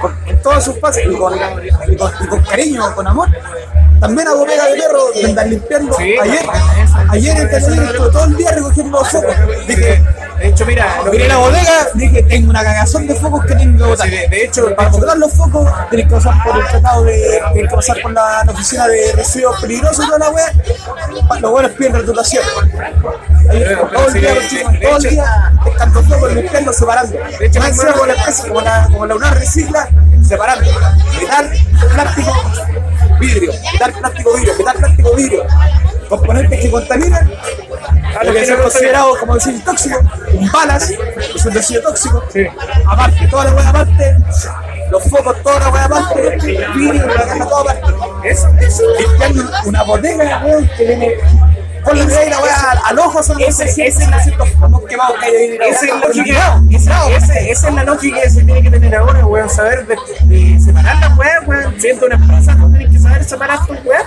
con- 0.00 0.16
en 0.26 0.42
todas 0.42 0.64
sus 0.64 0.78
fases 0.80 1.04
y 1.08 1.16
con, 1.16 1.34
y 1.36 1.96
con, 1.96 2.12
y 2.22 2.26
con 2.26 2.40
cariño, 2.42 2.94
con 2.94 3.06
amor. 3.06 3.28
También 4.02 4.26
hago 4.28 4.44
pega 4.44 4.66
de 4.66 4.74
perro, 4.82 5.12
de 5.14 5.24
andar 5.26 5.46
limpiando. 5.46 5.94
Sí, 5.96 6.14
ayer, 6.20 6.44
ayer 7.10 7.38
en 7.38 7.50
estuve 7.50 8.10
todo 8.10 8.24
el 8.24 8.36
día 8.36 8.50
recogiendo 8.50 9.04
focos. 9.04 9.34
Dije, 9.68 10.02
De 10.38 10.48
hecho, 10.48 10.66
mira, 10.66 10.96
lo 11.04 11.12
miré 11.12 11.22
que 11.22 11.28
la 11.28 11.36
bodega, 11.36 11.86
dije, 11.94 12.22
tengo 12.24 12.50
una 12.50 12.64
cagazón 12.64 13.06
de 13.06 13.14
focos 13.14 13.44
que 13.46 13.54
tengo 13.54 13.78
que 13.78 13.84
botar. 13.84 14.08
Sí, 14.08 14.16
de- 14.16 14.26
de 14.28 14.44
hecho- 14.44 14.74
para 14.74 14.88
botar 14.88 15.16
los 15.18 15.32
focos, 15.34 15.70
tienes 15.88 16.08
que 16.08 16.14
pasar 16.16 16.34
por 16.42 16.56
el 16.60 16.66
tratado 16.66 17.04
de, 17.04 17.40
tienes 17.52 17.70
que 17.70 17.76
pasar 17.76 18.02
por 18.02 18.10
la, 18.12 18.42
la 18.44 18.52
oficina 18.52 18.88
de 18.88 19.12
residuos 19.12 19.60
peligrosos 19.60 20.04
y 20.04 20.08
toda 20.08 20.18
la 20.18 20.30
wea. 20.30 20.52
Los 21.40 21.50
buenos 21.52 21.70
piden 21.72 21.92
Pero- 21.92 23.88
todo 23.88 24.08
el 24.08 24.14
día, 24.14 24.34
chicos, 24.48 24.72
todo 24.82 24.96
el 24.96 25.02
día, 25.02 25.52
pescando 25.64 26.02
focos, 26.02 26.32
limpiando, 26.34 26.72
separando. 26.72 27.18
De 27.38 27.46
hecho, 27.46 27.60
más 27.60 27.80
como 27.92 28.06
la 28.06 28.14
empresa, 28.14 28.48
como 28.48 28.60
la, 28.62 28.84
como 28.90 29.06
la 29.06 29.14
UNAR 29.14 29.38
recicla, 29.38 29.88
separando. 30.26 30.70
Metal, 31.20 31.50
plástico, 31.94 32.32
vidrio. 33.22 33.52
Metal, 33.72 33.92
plástico, 33.92 34.34
vidrio. 34.34 34.54
Metal, 34.58 34.76
plástico, 34.76 35.14
vidrio. 35.14 35.44
Componentes 36.08 36.60
que 36.60 36.70
contaminan 36.70 37.32
a 38.20 38.24
lo 38.24 38.32
que 38.34 38.44
ser 38.44 38.60
considerado 38.60 39.16
como 39.18 39.34
decir 39.34 39.64
tóxico, 39.64 39.98
un 40.34 40.52
balas, 40.52 40.90
es 41.34 41.46
un 41.46 41.52
residuo 41.54 41.82
tóxico, 41.84 42.22
aparte, 42.86 43.26
toda 43.28 43.44
la 43.46 43.54
hueá 43.54 43.68
aparte, 43.70 44.16
los 44.90 45.02
focos, 45.04 45.42
toda 45.42 45.58
la 45.60 45.68
hueá 45.70 45.84
aparte, 45.86 46.28
el 46.36 46.72
vidrio, 46.74 47.06
la 47.06 47.14
caja, 47.24 47.44
todo 47.48 47.60
aparte. 47.60 47.92
Eso, 48.24 48.48
eso, 48.60 48.82
limpiando 48.98 49.50
una 49.64 49.82
bodega, 49.84 50.42
weón, 50.44 50.70
que 50.76 50.84
viene. 50.84 51.14
Ponle 51.84 52.02
ahí 52.16 52.30
la 52.30 52.38
hueá 52.40 52.70
al, 52.72 52.78
al 52.90 52.98
ojo, 53.00 53.22
son 53.24 53.40
Ese- 53.40 53.64
ese, 53.64 53.86
ese- 53.88 54.04
ese, 54.04 54.32
focos 54.60 54.82
quemados 54.88 55.16
que 55.18 55.26
hay. 55.26 55.58
Esa 55.68 55.84
es 55.86 55.90
la 55.90 55.96
lógica, 56.06 56.62
esa, 56.70 57.38
es 57.40 57.62
la 57.74 57.82
lógica 57.84 58.20
que 58.22 58.30
se 58.30 58.42
tiene 58.44 58.62
que 58.62 58.70
tener 58.70 58.94
ahora, 58.94 59.26
weón, 59.26 59.50
saber 59.50 59.84
de, 59.86 59.96
de 60.26 60.60
separar 60.60 60.96
las 61.00 61.18
weas, 61.18 61.48
weón. 61.48 61.74
Siendo 61.80 62.06
una 62.06 62.14
empresa, 62.16 62.54
tienes 62.54 62.91
separar 63.24 63.66
tus 63.66 63.78
weas. 63.84 64.04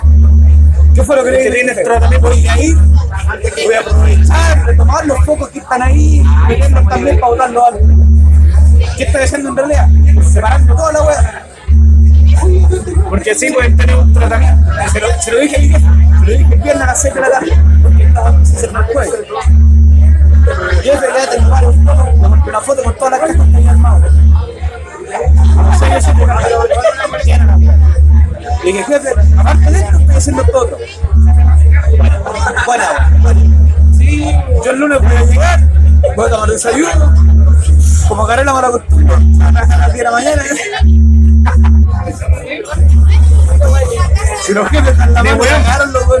¿Qué 0.94 1.02
fue 1.02 1.16
lo 1.16 1.24
que 1.24 1.30
le 1.30 1.38
dije? 1.38 1.50
tiene 1.50 1.74
tratamiento 1.74 2.28
Voy 2.28 2.46
a 2.48 2.58
ir, 2.58 2.76
voy 2.76 3.74
a 3.74 3.80
aprovechar, 3.80 4.64
retomar 4.64 5.06
los 5.06 5.24
focos 5.26 5.48
que 5.50 5.58
están 5.58 5.82
ahí, 5.82 6.22
meterlos 6.48 6.88
también 6.88 7.20
para 7.20 7.30
botarlos 7.32 7.64
al. 7.64 7.80
¿Qué 8.96 9.04
estoy 9.04 9.22
haciendo 9.22 9.48
en 9.50 9.56
realidad? 9.56 9.88
Separando 10.32 10.74
toda 10.74 10.92
la 10.92 11.02
hueá. 11.02 11.46
Porque 13.08 13.30
así 13.30 13.52
pueden 13.52 13.76
tener 13.76 13.96
un 13.96 14.12
tratamiento. 14.12 14.72
Se 14.92 15.00
lo, 15.00 15.06
se 15.22 15.32
lo 15.32 15.40
dije 15.40 15.56
a 15.56 15.58
mi 15.60 15.68
jefe, 15.68 15.80
se 15.80 16.24
lo 16.24 16.32
dije 16.38 16.54
el 16.54 16.60
viernes 16.62 16.82
a 16.82 16.86
las 16.86 17.02
6 17.02 17.14
de 17.14 17.20
la 17.20 17.30
tarde, 17.30 17.52
porque 17.82 18.02
estaba 18.04 18.44
sin 18.44 18.56
ser 18.56 18.70
el 18.70 18.76
jueves. 18.76 19.14
Tengo 21.30 21.50
varios 21.50 21.74
fotos, 21.76 22.18
me 22.20 22.28
mandé 22.28 22.48
una 22.50 22.60
foto 22.60 22.82
con 22.84 22.94
todas 22.94 23.10
las 23.10 23.20
cajas 23.20 23.36
que 23.36 23.56
había 23.56 23.70
armado. 23.70 24.00
No 25.56 25.78
sé, 25.78 25.90
yo 25.90 26.00
sé 26.00 26.12
que- 26.14 28.05
Le 28.64 28.72
dije, 28.72 28.84
jefe, 28.84 29.08
aparte 29.38 29.70
de 29.70 29.78
esto, 29.78 29.98
estoy 29.98 30.16
haciendo 30.16 30.44
todo 30.44 30.64
otro. 30.64 30.78
Bueno, 32.66 32.84
sí, 33.96 34.34
yo 34.64 34.70
el 34.70 34.78
lunes 34.78 34.98
voy 35.00 35.16
a 35.16 35.24
llegar, 35.24 35.60
voy 36.16 36.26
a 36.26 36.30
tomar 36.30 36.48
desayuno, 36.50 37.14
como 38.08 38.24
agarré 38.24 38.44
la 38.44 38.52
mala 38.52 38.70
costumbre, 38.70 39.14
a 39.14 39.52
las 39.52 39.92
10 39.92 39.92
de 39.94 40.02
la 40.04 40.10
mañana. 40.10 40.42
Si 44.42 44.52
los 44.52 44.68
jefes 44.68 44.90
están 44.90 45.14
la 45.14 45.22
mano, 45.22 45.38
cagaron 45.40 45.92
los 45.92 46.06
dos. 46.06 46.20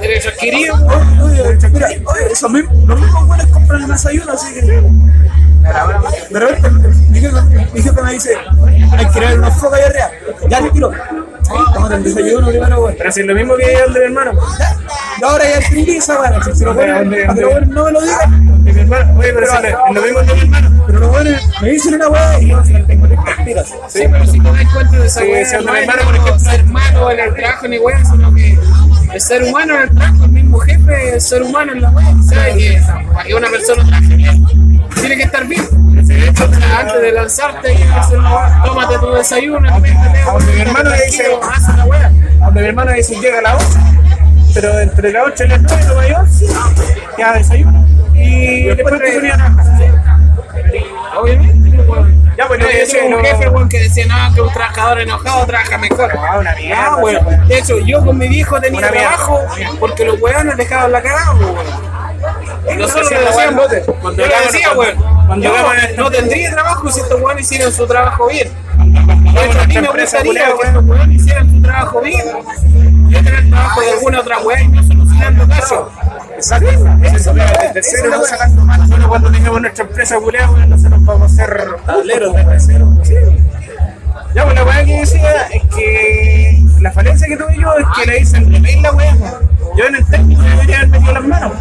Derecho 0.00 0.30
adquirido. 0.30 0.74
Oye, 1.22 1.42
oye, 1.42 1.58
Shakira, 1.58 1.88
oye, 1.88 2.32
esos 2.32 2.50
mismos, 2.50 2.76
los 2.86 3.00
mismos 3.00 3.26
buenos 3.26 3.46
compran 3.46 3.82
el 3.82 3.88
desayuno, 3.88 4.32
así 4.32 4.54
que. 4.54 4.82
De 5.60 6.40
repente, 6.40 6.88
mi 7.10 7.20
jefe, 7.20 7.36
mi 7.74 7.82
jefe 7.82 8.02
me 8.02 8.12
dice, 8.12 8.30
hay 8.96 9.06
que 9.08 9.18
ir 9.32 9.38
una 9.38 9.50
foca 9.50 9.76
allá 9.76 9.86
arriba. 9.86 10.10
Ya 10.48 10.60
le 10.60 10.70
tiro. 10.70 10.90
Tómate 11.74 11.94
el 11.96 12.04
desayuno 12.04 12.48
primero, 12.48 12.80
güey. 12.80 12.96
Pero 12.96 13.12
si 13.12 13.20
es 13.20 13.26
lo 13.26 13.34
mismo 13.34 13.56
que 13.56 13.78
donde 13.82 13.98
mi 14.00 14.06
hermano. 14.06 14.32
Y 15.20 15.24
ahora 15.24 15.44
ya 15.44 15.58
escribí 15.58 15.96
esa 15.96 16.20
weá, 16.20 16.40
si 16.54 16.64
lo 16.64 16.72
bueno, 16.74 16.94
¿Dónde, 16.98 17.24
para 17.26 17.34
que 17.34 17.40
dónde? 17.42 17.42
los 17.42 17.52
buenos 17.52 17.68
no 17.74 17.84
me 17.84 17.92
lo 17.92 18.00
digan. 18.00 18.64
De 18.64 18.72
mi 18.72 18.80
hermano. 18.80 19.18
Oye, 19.18 19.32
pero 19.34 19.46
si 19.46 19.56
es 19.56 19.62
lo- 19.62 19.68
es 19.68 19.94
lo 19.94 20.02
mismo 20.02 20.20
que 20.20 20.34
mi 20.34 20.40
hermano. 20.40 20.84
Pero 20.86 20.98
los 21.00 21.10
buenos 21.10 21.42
me 21.60 21.68
dicen 21.70 21.94
una 21.94 22.08
weá 22.08 22.40
y 22.40 22.48
yo 22.48 22.64
se 22.64 22.72
la 22.72 22.86
tengo 22.86 23.08
que 23.08 23.14
así. 23.58 23.74
Sí, 23.88 24.02
pero 24.10 24.26
si 24.26 24.40
te 24.40 24.50
das 24.52 24.72
cuenta 24.72 24.96
de 24.98 25.06
esa 25.06 25.20
Sí, 25.20 25.26
weá, 25.26 25.44
si 25.44 25.54
anda 25.56 25.72
no 25.72 25.76
es 25.76 25.82
hermano, 25.88 26.02
como 26.02 26.10
por 26.20 26.28
ejemplo. 26.28 26.50
ser 26.50 26.64
malo 26.64 27.10
en 27.10 27.20
el 27.20 27.34
trabajo 27.34 27.68
ni 27.68 27.78
weá, 27.78 28.04
sino 28.04 28.34
que 28.34 28.58
el 29.12 29.20
ser 29.20 29.42
humano 29.42 29.74
en 29.74 29.82
el 29.82 29.90
trabajo, 29.94 30.24
el 30.24 30.30
mismo 30.30 30.58
jefe, 30.60 31.14
el 31.14 31.20
ser 31.20 31.42
humano 31.42 31.72
en 31.72 31.82
la 31.82 31.90
weá, 31.90 32.14
sabe 32.28 32.80
que 33.26 33.34
una 33.34 33.48
persona 33.50 34.00
bien, 34.00 34.46
tiene 35.00 35.16
que 35.16 35.22
estar 35.22 35.46
bien. 35.46 35.62
Antes 36.78 37.02
de 37.02 37.12
lanzarte 37.12 37.76
tómate 38.64 38.98
tu 38.98 39.12
desayuno, 39.12 39.80
métete, 39.80 40.22
Donde 40.24 40.52
mi 40.54 40.60
hermano 40.60 40.90
le 40.90 41.04
dice, 41.04 41.24
la 41.76 42.12
donde 42.46 42.60
mi 42.60 42.68
hermano 42.68 42.92
dice 42.92 43.20
llega 43.20 43.38
a 43.38 43.42
las 43.42 43.64
8, 43.64 43.78
pero 44.54 44.78
entre 44.80 45.12
las 45.12 45.26
8 45.26 45.44
y 45.44 45.48
las 45.48 45.62
9 45.62 45.84
toma 45.88 46.08
yo, 46.08 46.16
queda 47.16 47.32
desayuno. 47.34 47.86
Y 48.14 48.64
después 48.64 48.98
te 49.00 49.12
ponía 49.12 49.34
a 49.34 49.36
trabajar. 49.36 50.20
Obviamente, 51.16 51.70
pues, 51.76 51.88
weón. 51.88 52.19
Ya, 52.36 52.46
pues 52.48 52.60
No, 52.60 52.66
yo 52.70 52.86
tuve 52.88 53.02
un 53.04 53.10
no- 53.10 53.18
jefe, 53.20 53.48
weón, 53.48 53.68
que 53.68 53.78
decía, 53.80 54.06
no, 54.06 54.34
que 54.34 54.40
un 54.40 54.52
trabajador 54.52 55.00
enojado 55.00 55.46
trabaja 55.46 55.78
mejor. 55.78 56.10
Ah, 56.16 56.38
una 56.38 56.54
mierda. 56.54 56.86
Ah, 56.92 56.96
bueno. 57.00 57.20
De 57.46 57.58
hecho, 57.58 57.78
yo 57.80 58.04
con 58.04 58.16
mi 58.18 58.28
viejo 58.28 58.60
tenía 58.60 58.78
Una 58.78 58.90
mierda. 58.90 59.08
trabajo 59.10 59.40
porque 59.78 60.04
los 60.04 60.20
weones 60.20 60.56
dejaban 60.56 60.92
la 60.92 61.02
cagada, 61.02 61.32
weón. 61.32 61.56
Nosotros 62.78 63.10
weá 63.10 63.20
decíamos, 63.20 63.70
yo 63.72 63.94
Cuando 64.00 64.22
le 64.22 64.28
llegamos- 64.28 64.52
decía, 64.52 64.72
weón, 64.72 65.42
yo 65.42 65.52
no 65.96 66.10
tendría 66.10 66.50
trabajo 66.52 66.90
si 66.90 67.00
estos 67.00 67.20
weones 67.20 67.44
hicieran 67.46 67.72
su 67.72 67.86
trabajo 67.86 68.26
bien. 68.28 68.50
De 68.84 69.46
hecho, 69.46 69.60
a 69.60 69.66
mí 69.66 69.74
nuestra 69.74 69.80
me 69.80 69.88
gustaría 69.88 70.44
que 70.44 70.66
estos 70.66 70.84
weones 70.84 71.20
hicieran 71.20 71.50
su 71.50 71.62
trabajo 71.62 72.00
bien. 72.00 72.24
Yo 73.08 73.24
tener 73.24 73.50
trabajo 73.50 73.80
de 73.80 73.90
alguna 73.92 74.20
otra 74.20 74.38
weá 74.40 74.62
y 74.62 74.68
no 74.68 74.82
solucionando 74.82 75.48
casos. 75.48 75.88
Exacto. 76.34 76.68
Eso, 77.02 77.34
mira, 77.34 77.72
desde 77.72 77.82
cero 77.82 78.08
vamos 78.10 78.28
sacando 78.28 78.64
más. 78.64 78.88
Solo 78.88 79.08
cuando 79.08 79.30
tengamos 79.30 79.60
nuestra 79.60 79.84
empresa 79.84 80.18
bueno, 80.18 80.66
nosotros 80.66 81.04
vamos 81.04 81.32
a 81.32 81.34
ser 81.34 81.76
tableros 81.86 82.34
cero. 82.58 82.94
Ya, 84.34 84.44
pues 84.44 84.54
la 84.54 84.64
weá 84.64 84.84
que 84.84 85.00
decía 85.00 85.48
es 85.52 85.62
que 85.74 86.62
la 86.80 86.92
falencia 86.92 87.26
que 87.26 87.36
tuve 87.36 87.56
yo 87.58 87.74
es 87.76 87.86
que 87.96 88.06
le 88.06 88.18
dicen 88.20 88.52
repetir 88.52 88.80
la 88.80 88.92
weá. 88.92 89.16
Yo 89.76 89.86
en 89.86 89.96
el 89.96 90.06
técnico 90.06 90.42
debería 90.42 90.76
haber 90.78 90.88
metido 90.88 91.12
las 91.12 91.24
manos, 91.24 91.52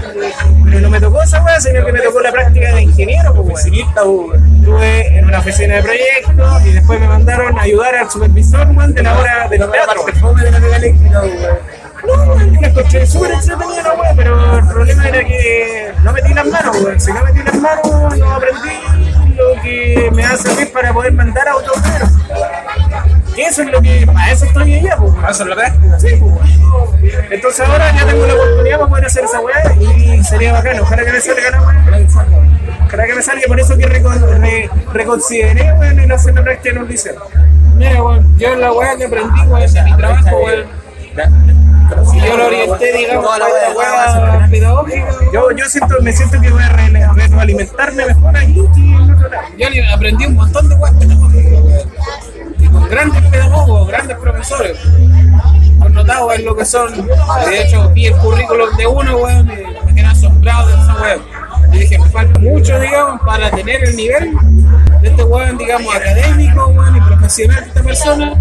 pero 0.66 0.80
no 0.80 0.90
me 0.90 1.00
tocó 1.00 1.24
esa 1.24 1.44
weá, 1.44 1.60
sino 1.60 1.84
que 1.86 1.92
me 1.92 2.00
tocó 2.00 2.20
la 2.22 2.32
práctica 2.32 2.76
de 2.76 2.84
ingeniero, 2.84 3.34
pues. 3.34 3.66
Estuve 3.66 5.18
en 5.18 5.26
una 5.26 5.40
oficina 5.40 5.76
de 5.76 5.82
proyectos 5.82 6.66
y 6.66 6.74
después 6.74 7.00
me 7.00 7.08
mandaron 7.08 7.58
a 7.58 7.62
ayudar 7.64 7.96
al 7.96 8.10
supervisor, 8.10 8.68
weón, 8.76 8.94
de 8.94 9.04
la 9.04 9.18
hora 9.18 9.48
del 9.48 9.72
teatro. 9.72 10.06
No, 12.08 12.36
la 12.36 12.68
encontré 12.68 13.06
súper 13.06 13.32
entretenida 13.32 13.84
la 13.84 13.94
weá, 13.94 14.14
pero 14.16 14.58
el 14.60 14.68
problema 14.68 15.08
era 15.08 15.24
que 15.26 15.92
no 16.04 16.14
metí 16.14 16.34
las 16.34 16.46
manos, 16.46 16.78
weón. 16.82 17.00
Si 17.00 17.12
no 17.12 17.24
metí 17.24 17.40
las 17.44 17.56
manos, 17.56 18.18
no 18.18 18.32
aprendí 18.32 19.19
lo 19.40 19.62
que 19.62 20.10
me 20.14 20.24
va 20.24 20.32
a 20.34 20.38
servir 20.38 20.72
para 20.72 20.94
poder 20.94 21.14
mandar 21.14 21.48
a 21.48 21.56
obreros. 21.56 22.10
Que 23.36 23.44
eso 23.46 23.62
es 23.62 23.70
lo 23.72 23.82
que, 23.82 24.06
para 24.06 24.32
eso 24.32 24.46
estoy 24.46 24.76
allá, 24.76 24.98
pues, 24.98 25.12
weón. 25.14 25.30
Eso 25.30 25.44
es 25.48 25.56
práctica. 25.56 26.00
Sí, 26.00 26.08
pues. 26.20 27.22
Entonces 27.32 27.66
ahora 27.68 27.92
ya 27.96 28.06
tengo 28.06 28.26
la 28.26 28.34
oportunidad 28.34 28.78
para 28.80 28.90
poder 28.90 29.06
hacer 29.06 29.24
esa 29.24 29.40
weá 29.40 29.74
y 29.98 30.24
sería 30.24 30.54
bacano. 30.54 30.82
Ojalá 30.84 31.06
que 31.06 31.12
me 31.14 31.22
salga 31.22 31.50
la 31.52 31.62
weá. 31.62 32.08
Ojalá 32.86 33.06
que 33.06 33.14
me 33.16 33.22
salga, 33.22 33.42
por 33.48 33.60
eso 33.60 33.78
que 33.78 33.86
recon- 33.88 34.40
re- 34.40 34.70
reconsideré, 34.94 35.72
weón, 35.74 36.00
el 36.00 36.12
hacer 36.12 36.34
la 36.34 36.44
práctica 36.44 36.72
en 36.76 36.78
un 36.84 36.88
liceo. 36.90 37.16
Mira, 37.76 38.04
weón, 38.04 38.38
yo 38.38 38.56
la 38.56 38.74
weá 38.74 38.98
que 38.98 39.06
aprendí, 39.06 39.42
weón, 39.48 39.74
de 39.74 39.82
mi 39.84 39.96
trabajo, 39.98 40.38
weón. 40.44 41.69
Y 42.14 42.20
yo 42.22 42.38
lo 42.38 42.48
orienté, 42.48 42.98
digamos, 42.98 43.34
a 43.34 43.40
la 43.40 43.46
weá 43.76 44.48
pedagógica. 44.50 45.08
Yo, 45.34 45.52
yo 45.52 45.66
siento, 45.66 45.96
me 46.02 46.12
siento 46.12 46.40
que 46.42 46.50
voy 46.50 46.64
a 46.64 46.70
re- 46.70 47.08
retroalimentarme 47.16 48.06
mejor 48.06 48.38
aquí 48.38 48.54
que 48.76 48.80
en 48.82 49.12
otro 49.12 49.30
lado. 49.30 49.48
Yo 49.58 49.68
aprendí 49.94 50.26
un 50.26 50.36
montón 50.36 50.70
de 50.70 50.76
weas 50.76 50.96
pedagógicas. 50.96 51.86
Y 52.60 52.68
con 52.68 52.90
grandes 52.90 53.22
pedagogos, 53.24 53.88
grandes 53.88 54.18
profesores. 54.18 54.78
Connotados 55.80 56.36
en 56.36 56.46
lo 56.46 56.56
que 56.56 56.66
son. 56.66 57.08
De 57.48 57.62
hecho, 57.62 57.90
vi 57.92 58.08
el 58.08 58.16
currículum 58.18 58.76
de 58.76 58.86
uno, 58.88 59.18
weón, 59.18 59.46
me 59.46 59.96
quedé 59.96 60.06
asombrado 60.06 60.68
de 60.68 60.74
esa 60.74 60.96
weón. 61.02 61.22
Y 61.72 61.78
dije, 61.80 62.00
me 62.00 62.10
falta 62.10 62.40
mucho, 62.40 62.80
digamos, 62.80 63.22
para 63.22 63.50
tener 63.52 63.84
el 63.84 63.96
nivel 63.96 64.32
de 65.02 65.08
este 65.10 65.24
weón, 65.24 65.58
digamos, 65.58 65.96
académico, 65.96 66.68
weón, 66.68 66.98
y 66.98 67.02
profesional 67.02 67.62
de 67.62 67.68
esta 67.70 67.82
persona. 67.84 68.34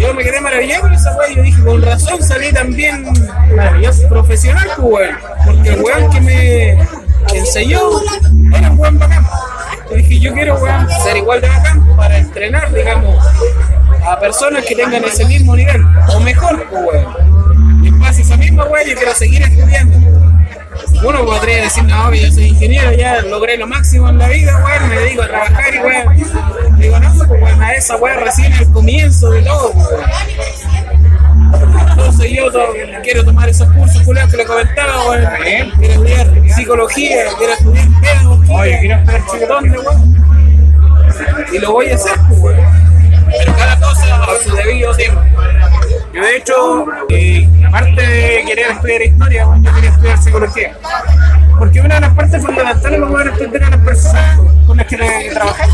Yo 0.00 0.14
me 0.14 0.24
quedé 0.24 0.40
maravillado 0.40 0.82
con 0.82 0.92
esa 0.94 1.10
y 1.30 1.36
Yo 1.36 1.42
dije, 1.42 1.62
con 1.62 1.82
razón 1.82 2.22
salí 2.22 2.50
también 2.52 3.04
maravilloso 3.54 4.08
profesional, 4.08 4.66
pues, 4.78 4.82
weón. 4.82 5.16
Porque 5.44 5.68
el 5.68 5.80
weón 5.82 6.10
que 6.10 6.20
me 6.22 6.70
enseñó 7.34 7.80
era 8.56 8.70
un 8.70 8.78
weón 8.78 8.98
bacán. 8.98 9.26
Y 9.90 9.96
dije, 9.96 10.20
yo 10.20 10.32
quiero, 10.32 10.54
weón, 10.56 10.88
ser 11.04 11.18
igual 11.18 11.40
de 11.42 11.48
bacán 11.48 11.96
para 11.96 12.16
entrenar, 12.16 12.72
digamos, 12.72 13.22
a 14.06 14.18
personas 14.18 14.64
que 14.64 14.74
tengan 14.74 15.04
ese 15.04 15.26
mismo 15.26 15.54
nivel, 15.54 15.84
o 16.14 16.20
mejor, 16.20 16.66
pues, 16.70 16.82
weón. 16.82 17.84
Y 17.84 17.88
en 17.88 17.98
base 17.98 18.22
a 18.22 18.24
esa 18.24 18.36
misma 18.38 18.64
weón, 18.64 18.88
yo 18.88 18.94
quiero 18.96 19.14
seguir 19.14 19.42
estudiando. 19.42 20.09
Uno 21.02 21.24
podría 21.24 21.62
decir, 21.62 21.84
no, 21.84 22.12
yo 22.14 22.30
soy 22.30 22.44
ingeniero, 22.48 22.92
ya 22.92 23.22
logré 23.22 23.56
lo 23.56 23.66
máximo 23.66 24.08
en 24.10 24.18
la 24.18 24.28
vida, 24.28 24.62
weón, 24.64 24.88
me 24.90 24.98
dedico 24.98 25.22
a 25.22 25.28
trabajar 25.28 25.74
y 25.74 25.78
weón. 25.78 26.78
Digo, 26.78 26.98
no, 27.00 27.14
pues 27.14 27.30
weón, 27.42 27.62
a 27.62 27.72
esa 27.74 27.96
weón 27.96 28.20
recién 28.20 28.52
el 28.52 28.70
comienzo 28.70 29.30
de 29.30 29.42
todo, 29.42 29.70
weón. 29.70 30.00
Entonces 31.90 32.30
yo 32.32 32.50
to- 32.52 32.72
quiero 33.02 33.24
tomar 33.24 33.48
esos 33.48 33.68
cursos 33.72 34.02
culiados 34.02 34.30
que 34.30 34.36
le 34.38 34.44
comentaba, 34.44 35.08
weón. 35.08 35.26
Quiero 35.78 35.92
estudiar 35.94 36.26
psicología, 36.54 37.16
quiero 37.38 37.52
estudiar 37.54 37.88
pedagogía. 38.00 38.54
Oye, 38.56 38.78
quiero 38.80 38.96
estudiar 39.00 39.22
un 39.22 39.38
montón 39.48 39.70
de 39.70 39.78
weón. 39.78 40.16
Y 41.52 41.58
lo 41.58 41.72
voy 41.72 41.90
a 41.90 41.94
hacer, 41.94 42.12
pues, 42.28 42.40
weón. 42.40 42.90
Pero 43.38 43.54
cada 43.56 43.78
cosa 43.80 44.22
a 44.24 44.26
su 44.44 44.54
debido 44.54 44.94
tiempo. 44.96 45.20
Yo 46.12 46.22
de 46.22 46.36
hecho, 46.36 46.86
eh, 47.08 47.48
aparte 47.68 48.00
de 48.00 48.44
querer 48.44 48.72
estudiar 48.72 49.02
historia, 49.02 49.46
yo 49.62 49.74
quería 49.74 49.90
estudiar 49.90 50.18
psicología. 50.22 50.76
Porque 51.58 51.80
una 51.80 51.94
de 51.96 52.00
las 52.00 52.14
partes 52.14 52.44
fundamentales 52.44 53.00
para 53.00 53.12
poder 53.12 53.28
entender 53.28 53.64
a 53.64 53.70
las 53.70 53.80
personas 53.80 54.38
con 54.66 54.76
las 54.76 54.86
que 54.86 55.30
trabajar, 55.32 55.68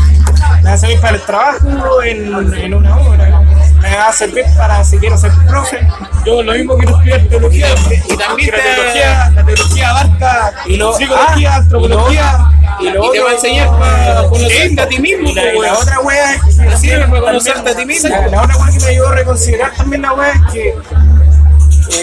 a 0.65 0.77
servir 0.77 0.99
para 0.99 1.15
el 1.15 1.23
trabajo 1.23 2.03
en, 2.03 2.53
en 2.55 2.73
una 2.73 2.97
obra, 2.97 3.41
me 3.89 3.95
va 3.97 4.07
a 4.09 4.13
servir 4.13 4.45
para 4.57 4.83
si 4.83 4.97
quiero 4.97 5.17
ser 5.17 5.31
profe. 5.47 5.79
Yo 6.25 6.41
lo 6.43 6.53
mismo 6.53 6.75
quiero 6.77 6.95
estudiar 6.97 7.21
teología, 7.29 7.67
Y 8.09 8.17
también 8.17 8.51
la 8.51 8.57
te- 8.57 8.63
teología, 8.75 9.31
la 9.33 9.45
teología 9.45 9.89
abarca 9.89 10.53
Y 10.65 10.75
lo- 10.77 10.93
psicología, 10.93 11.51
ah, 11.53 11.55
antropología. 11.57 12.51
Y 12.79 12.89
lo 12.89 13.11
te 13.11 13.19
va 13.21 13.29
a 13.29 13.33
enseñar 13.33 13.79
para 13.79 14.23
conocerte 14.27 14.81
a 14.81 14.87
ti 14.87 14.99
mismo, 14.99 15.29
Y 15.29 15.33
la, 15.33 15.53
y 15.53 15.57
otra 15.57 15.99
wea 16.01 16.33
es 16.33 16.41
que 16.81 16.97
para 16.97 17.19
conocerte 17.21 17.69
a 17.71 17.75
ti 17.75 17.85
mismo. 17.85 18.09
La, 18.09 18.27
la 18.27 18.41
otra 18.43 18.57
wea 18.57 18.71
que 18.71 18.79
me 18.79 18.89
ayudó 18.89 19.07
a 19.09 19.11
reconsiderar 19.15 19.71
también 19.75 20.01
la 20.01 20.13
wea 20.13 20.31
es 20.33 20.53
que 20.53 20.75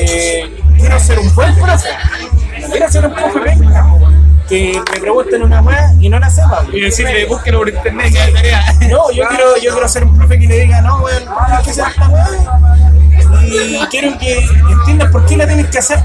eh, 0.00 0.62
quiero 0.78 0.98
ser 1.00 1.18
un 1.18 1.34
buen 1.34 1.54
profe. 1.56 1.88
Quiero 2.70 2.90
ser 2.90 3.06
un 3.06 3.14
profe 3.14 3.38
venga, 3.40 3.86
que 4.48 4.80
me 4.92 5.00
pregunten 5.00 5.42
una 5.42 5.60
wea 5.62 5.92
y 6.00 6.08
no 6.08 6.18
la 6.18 6.28
sepa. 6.30 6.64
Y 6.72 6.80
decirle, 6.80 7.24
búsquelo 7.26 7.58
por 7.58 7.68
internet, 7.68 8.12
que 8.12 8.20
hay 8.20 8.32
tarea. 8.32 8.64
No, 8.90 9.10
yo 9.10 9.26
quiero, 9.28 9.56
yo 9.62 9.72
quiero 9.72 9.88
ser 9.88 10.04
un 10.04 10.16
profe 10.18 10.38
que 10.38 10.46
le 10.46 10.60
diga, 10.60 10.80
no, 10.82 10.98
weón, 10.98 11.22
tienes 11.46 11.64
que 11.64 11.70
hacer 11.70 11.84
esta 11.88 12.08
weá. 12.08 12.28
Y 13.46 13.78
quiero 13.90 14.18
que 14.18 14.38
entiendas 14.70 15.10
por 15.10 15.26
qué 15.26 15.36
la 15.36 15.46
tienes 15.46 15.66
que 15.68 15.78
hacer. 15.78 15.98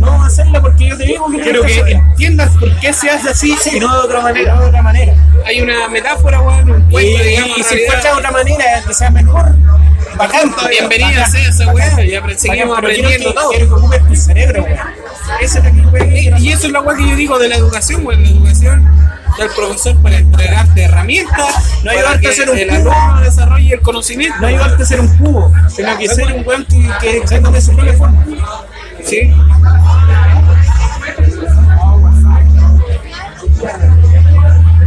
No 0.00 0.24
hacerla 0.24 0.60
porque 0.60 0.88
yo 0.88 0.96
te 0.96 1.04
digo 1.04 1.30
que 1.30 1.40
Quiero 1.40 1.62
que 1.62 1.72
hacerla. 1.72 1.98
entiendas 1.98 2.50
por 2.58 2.76
qué 2.80 2.92
se 2.92 3.10
hace 3.10 3.30
así 3.30 3.56
y 3.74 3.80
no 3.80 3.92
de 3.92 4.00
otra 4.06 4.20
manera. 4.20 4.58
de 4.60 4.66
otra 4.66 4.82
manera. 4.82 5.14
Hay 5.44 5.60
una 5.60 5.88
metáfora, 5.88 6.40
weón, 6.40 6.70
un 6.70 6.86
Y, 6.92 7.18
digamos, 7.18 7.58
y 7.58 7.62
si 7.62 7.74
encuentras 7.82 8.14
otra 8.16 8.30
manera 8.30 8.64
que 8.86 8.94
sea 8.94 9.10
mejor, 9.10 9.54
bacán. 10.16 10.54
Bienvenida 10.68 11.08
bacán. 11.10 11.30
sea 11.32 11.48
esa 11.48 11.72
weá, 11.72 12.04
y 12.04 12.10
apre- 12.10 12.20
Bacán, 12.20 12.38
seguimos 12.38 12.78
aprendiendo 12.78 13.34
todo. 13.34 13.50
Quiero 13.50 13.66
que 13.68 13.74
ocupes 13.74 14.06
tu 14.08 14.16
cerebro, 14.16 14.64
es 15.40 15.54
weón, 15.54 16.10
quiero 16.10 16.38
Y 16.38 16.52
eso 16.52 16.66
es 16.66 16.72
la 16.72 16.80
weá 16.80 16.96
que 16.96 17.08
yo 17.08 17.16
digo 17.16 17.38
de 17.38 17.48
la 17.48 17.56
educación, 17.56 18.06
weón. 18.06 18.22
La 18.22 18.28
educación 18.30 18.88
está 19.30 19.44
el 19.44 19.50
profesor 19.50 20.02
para 20.02 20.16
entregarte 20.18 20.82
herramientas, 20.84 21.80
No 21.84 21.90
ayudarte 21.90 22.26
a 22.26 22.30
hacer 22.30 22.50
un 22.50 22.58
el 22.58 22.68
cubo. 22.68 22.92
alumno 22.92 23.20
desarrolle 23.22 23.74
el 23.74 23.80
conocimiento. 23.80 24.38
No 24.40 24.46
ayudarte 24.46 24.82
a 24.82 24.86
ser 24.86 25.00
un 25.00 25.08
cubo, 25.18 25.52
sino 25.68 25.98
que 25.98 26.08
ser 26.08 26.32
un 26.32 26.46
weón 26.46 26.64
que, 26.66 26.90
que, 27.00 27.20
que 27.22 27.40
tome 27.40 27.60
su 27.60 27.72
propia 27.74 27.92
forma. 27.94 28.24
¿Sí? 29.04 29.32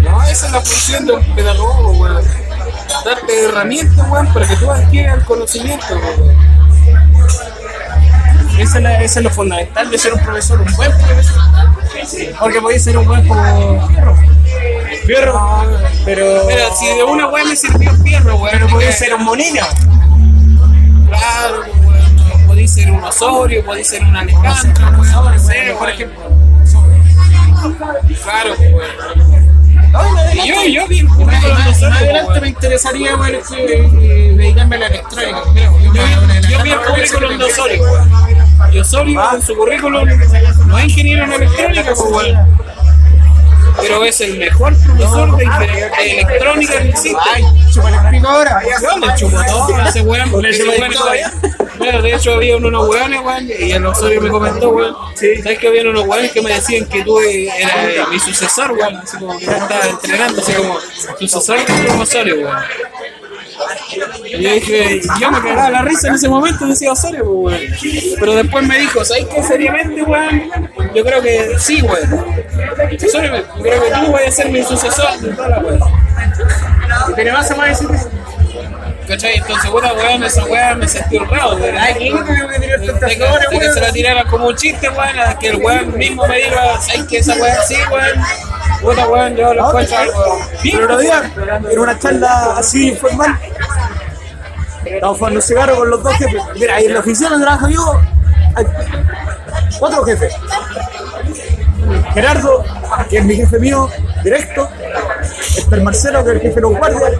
No, 0.03 0.23
esa 0.23 0.45
es 0.47 0.51
la 0.51 0.61
función 0.61 1.05
de 1.05 1.13
un 1.13 1.35
pedagogo, 1.35 1.91
weón. 1.91 2.23
Darte 3.05 3.45
herramientas, 3.45 4.09
weón, 4.09 4.27
para 4.33 4.47
que 4.47 4.55
tú 4.57 4.69
adquieras 4.71 5.17
el 5.19 5.25
conocimiento, 5.25 5.85
weón. 5.95 6.35
Eso 8.59 8.77
es, 8.77 8.83
la- 8.83 9.01
eso 9.01 9.19
es 9.19 9.23
lo 9.23 9.29
fundamental 9.31 9.89
de 9.89 9.97
ser 9.97 10.13
un 10.13 10.19
profesor, 10.19 10.59
un 10.61 10.75
buen 10.75 10.91
profesor. 10.91 11.41
Porque 12.39 12.61
podéis 12.61 12.83
ser 12.83 12.97
un 12.97 13.05
buen 13.07 13.25
como 13.27 13.87
fierro. 13.87 14.15
Fierro, 15.05 15.65
pero. 16.05 16.25
Pero 16.47 16.75
si 16.75 16.85
de 16.87 17.03
una 17.03 17.27
weón 17.27 17.47
me 17.49 17.55
sirvió 17.55 17.93
fierro, 18.03 18.35
weón. 18.35 18.49
pero 18.51 18.67
podéis 18.67 18.95
ser 18.97 19.13
un 19.13 19.23
monino. 19.23 19.65
Claro, 21.07 21.61
weón. 21.85 22.47
Podéis 22.47 22.73
ser 22.73 22.91
un 22.91 23.03
Osorio, 23.03 23.63
podéis 23.65 23.87
ser 23.87 24.03
un 24.03 24.15
Alejandro. 24.15 24.91
No 24.91 25.39
sé, 25.39 25.75
por 25.77 25.89
ejemplo. 25.89 26.19
Claro, 28.23 28.55
weón. 28.59 29.38
Yo, 30.45 30.55
yo 30.67 30.87
vi 30.87 30.99
el 30.99 31.07
currículum 31.07 31.27
de 31.41 31.49
Más 31.49 31.83
adelante 31.83 32.41
me 32.41 32.47
interesaría 32.49 33.11
que, 33.17 33.41
eh, 33.57 34.33
dedicarme 34.35 34.75
a 34.75 34.79
la 34.79 34.87
electrónica. 34.87 35.39
Yo 36.49 36.63
vi- 36.63 36.71
el 36.71 36.79
currículum 36.79 37.37
de 37.37 37.45
Osorio. 37.45 37.83
Y 38.71 38.79
Osorio 38.79 39.21
en 39.33 39.41
su 39.41 39.55
currículum 39.55 40.07
no 40.67 40.77
es 40.77 40.85
ingeniero 40.85 41.25
en 41.25 41.33
electrónica, 41.33 41.93
pues, 41.95 41.99
weón. 42.11 42.37
Pero 43.81 44.03
es 44.03 44.21
el 44.21 44.37
mejor 44.37 44.75
profesor 44.75 45.37
de, 45.37 45.45
electrónica 46.11 46.81
que 46.81 46.89
existe. 46.89 47.17
Ay, 47.33 47.43
chúpale 47.73 47.97
el 47.97 48.09
pico 48.09 48.27
ahora. 48.27 48.61
Yo 48.81 48.97
le 48.97 49.15
chupo 49.15 49.37
todo 49.45 49.81
ese 49.87 50.01
weón, 50.01 50.31
Bueno, 51.77 52.01
de 52.01 52.13
hecho 52.13 52.33
había 52.33 52.57
unos 52.57 52.87
weones, 52.87 53.21
weón, 53.21 53.49
y 53.59 53.71
el 53.71 53.85
Osorio 53.85 54.21
me 54.21 54.29
comentó, 54.29 54.69
weón. 54.69 54.95
¿Sabes 55.15 55.59
que 55.59 55.67
había 55.67 55.89
unos 55.89 56.07
weones 56.07 56.31
que 56.31 56.41
me 56.41 56.53
decían 56.53 56.85
que 56.85 57.03
tú 57.03 57.19
eras 57.19 58.09
mi 58.09 58.19
sucesor, 58.19 58.71
weón? 58.73 58.95
Así 58.97 59.17
como 59.17 59.37
que 59.37 59.45
estaba 59.45 59.87
entrenando, 59.87 60.41
así 60.41 60.53
como 60.53 60.79
sucesor 61.19 61.65
de 61.65 61.89
Osorio, 62.01 62.35
weón. 62.35 62.63
Y 64.23 64.41
yo 64.41 64.53
dije, 64.53 65.01
yo 65.19 65.31
me 65.31 65.41
cagaba 65.41 65.69
la 65.69 65.81
risa 65.81 66.07
en 66.09 66.15
ese 66.15 66.29
momento, 66.29 66.65
decía 66.65 66.91
Osorio, 66.91 67.25
pues, 67.25 67.59
weón. 67.59 68.15
Pero 68.19 68.35
después 68.35 68.67
me 68.67 68.79
dijo, 68.79 69.03
¿sabes 69.03 69.25
qué? 69.33 69.43
Seriamente, 69.43 70.01
weón, 70.03 70.51
yo 70.93 71.03
creo 71.03 71.21
que 71.21 71.57
sí, 71.59 71.81
weón. 71.81 72.25
Osorio, 73.05 73.35
yo 73.37 73.63
creo 73.63 73.83
que 73.83 73.91
tú 73.91 74.11
vas 74.11 74.27
a 74.27 74.31
ser 74.31 74.49
mi 74.49 74.63
sucesor 74.63 75.19
de 75.19 75.33
toda 75.33 75.49
la 75.49 75.59
weón. 75.59 75.79
¿Y 77.09 77.13
te 77.13 77.31
vas 77.31 77.51
a 77.51 77.55
más 77.55 77.69
decir 77.69 77.89
eso? 77.95 78.09
¿Cachai? 79.07 79.37
Entonces, 79.37 79.69
puta 79.71 79.93
weón, 79.93 80.23
esa 80.23 80.45
weá 80.45 80.75
me 80.75 80.87
sentí 80.87 81.17
honrado, 81.17 81.57
verdad. 81.57 81.81
Ay, 81.83 81.95
¿quién 81.95 82.17
creo 82.17 82.47
que 82.47 82.55
weón? 82.57 83.73
se 83.73 83.81
la 83.81 83.91
tiraran 83.91 84.27
como 84.27 84.47
un 84.47 84.55
chiste, 84.55 84.89
weón, 84.89 85.37
que 85.39 85.47
el 85.47 85.55
weón 85.57 85.97
mismo 85.97 86.27
me 86.27 86.35
diga, 86.37 86.79
¿sabes 86.79 87.07
que 87.07 87.17
esa 87.17 87.35
weá 87.35 87.61
sí, 87.63 87.75
weón? 87.91 88.23
Puta 88.81 89.07
weón, 89.09 89.35
yo 89.35 89.53
lo 89.53 89.67
encuentro 89.67 89.97
algo 89.97 90.39
bien. 90.63 90.77
El 90.77 90.83
otro 90.83 90.97
día, 90.99 91.31
en 91.71 91.79
una 91.79 91.99
charla 91.99 92.55
así 92.57 92.89
informal, 92.89 93.37
estamos 94.85 95.17
fumando 95.17 95.39
un 95.39 95.43
cigarro 95.43 95.75
con 95.75 95.89
los 95.89 96.03
dos 96.03 96.15
jefes. 96.15 96.41
Mira, 96.55 96.75
ahí 96.75 96.85
en 96.85 96.93
la 96.93 96.99
oficina 97.01 97.29
donde 97.29 97.45
trabajo 97.45 97.67
yo, 97.69 98.01
hay 98.55 98.65
cuatro 99.79 100.05
jefes. 100.05 100.33
Gerardo, 102.13 102.63
que 103.09 103.17
es 103.17 103.25
mi 103.25 103.35
jefe 103.35 103.59
mío, 103.59 103.89
directo. 104.23 104.69
Está 105.57 105.75
el 105.75 105.83
Marcelo, 105.83 106.23
que 106.23 106.29
es 106.31 106.35
el 106.35 106.41
jefe 106.41 106.55
de 106.55 106.61
los 106.61 106.77
guardias. 106.77 107.11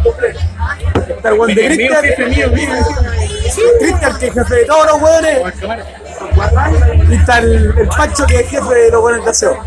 Está 1.10 1.30
el 1.30 1.36
buen 1.36 1.56
de 1.56 1.66
Cristian. 1.66 2.02
Cristian, 3.80 4.18
que 4.18 4.28
es 4.28 4.34
jefe 4.34 4.56
de 4.56 4.66
todos 4.66 4.86
los 4.88 5.02
hueones. 5.02 5.40
Y 7.10 7.16
está 7.16 7.40
el, 7.40 7.74
el 7.78 7.88
Pancho, 7.88 8.26
que 8.26 8.40
es 8.40 8.50
jefe 8.50 8.74
de 8.74 8.92
los 8.92 9.04
hueones 9.04 9.26
de 9.26 9.32
aseo. 9.32 9.58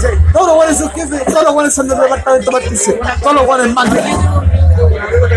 ¿Cachai? 0.00 0.18
Todos 0.32 0.46
los 0.46 0.56
guanes 0.56 0.78
son 0.78 0.90
jefes, 0.90 1.24
todos 1.26 1.42
los 1.44 1.52
guanes 1.52 1.74
son 1.74 1.88
del 1.88 1.98
departamento 2.00 2.50
Martice, 2.52 3.00
todos 3.22 3.34
los 3.34 3.46
guanes 3.46 3.74
mandan. 3.74 4.04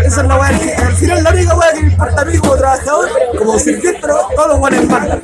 Esa 0.04 0.20
es 0.22 0.26
la 0.28 0.36
weá 0.38 0.58
que 0.58 0.72
al 0.74 0.92
final 0.94 1.22
la 1.22 1.30
única 1.30 1.54
weá 1.56 1.72
que 1.72 1.80
me 1.80 1.88
importa 1.88 2.22
a 2.22 2.24
mí 2.24 2.38
como 2.38 2.56
trabajador, 2.56 3.08
como 3.38 3.58
sirviente, 3.58 4.00
todos 4.00 4.48
los 4.48 4.58
guanes 4.58 4.88
mandan. 4.88 5.22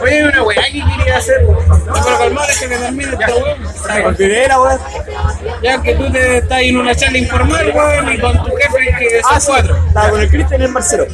Oye, 0.00 0.28
una 0.28 0.42
weá 0.42 0.62
que 0.64 0.72
quería 0.72 1.16
hacer. 1.18 1.46
Pero 1.46 2.18
calmar, 2.18 2.50
es 2.50 2.58
que 2.58 2.68
me 2.68 2.76
termine 2.76 3.12
esta 3.12 3.26
weón. 3.34 3.58
Me 3.94 4.06
olvidé 4.06 4.48
la 4.48 4.60
weá. 4.60 4.78
Ya 5.62 5.82
que 5.82 5.94
tú 5.94 6.10
te 6.10 6.38
estás 6.38 6.60
en 6.62 6.76
una 6.78 6.94
charla 6.94 7.18
informal, 7.18 7.72
weón, 7.74 8.12
y 8.12 8.18
con 8.20 8.32
tu 8.44 8.50
jefe 8.56 8.96
que 8.98 9.20
son 9.22 9.32
Ah, 9.34 9.40
cuatro. 9.46 9.76
Estaba 9.88 10.10
con 10.10 10.20
el 10.20 10.30
Cristian 10.30 10.60
y 10.60 10.64
el 10.64 10.72
Marcelo. 10.72 11.06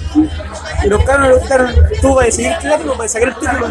Y 0.85 0.89
los 0.89 1.03
cabros 1.05 1.29
me 1.29 1.35
buscaron, 1.37 1.75
tú 2.01 2.15
vas 2.15 2.29
a 2.29 2.31
seguir 2.31 2.53
estudiando, 2.53 2.97
vas 2.97 3.07
a 3.07 3.09
sacar 3.09 3.29
el 3.29 3.35
título. 3.37 3.67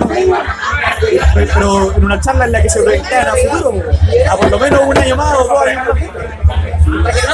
Pero 1.33 1.93
en 1.95 2.05
una 2.05 2.19
charla 2.19 2.45
en 2.45 2.51
la 2.51 2.61
que 2.61 2.69
se 2.69 2.81
proyectaban 2.81 3.27
a 3.27 3.33
futuro, 3.35 3.73
a 4.29 4.37
por 4.37 4.51
lo 4.51 4.59
menos 4.59 4.81
un 4.85 4.97
año 4.97 5.15
más 5.15 5.37
o 5.37 5.43
dos 5.43 5.61
años. 5.65 5.97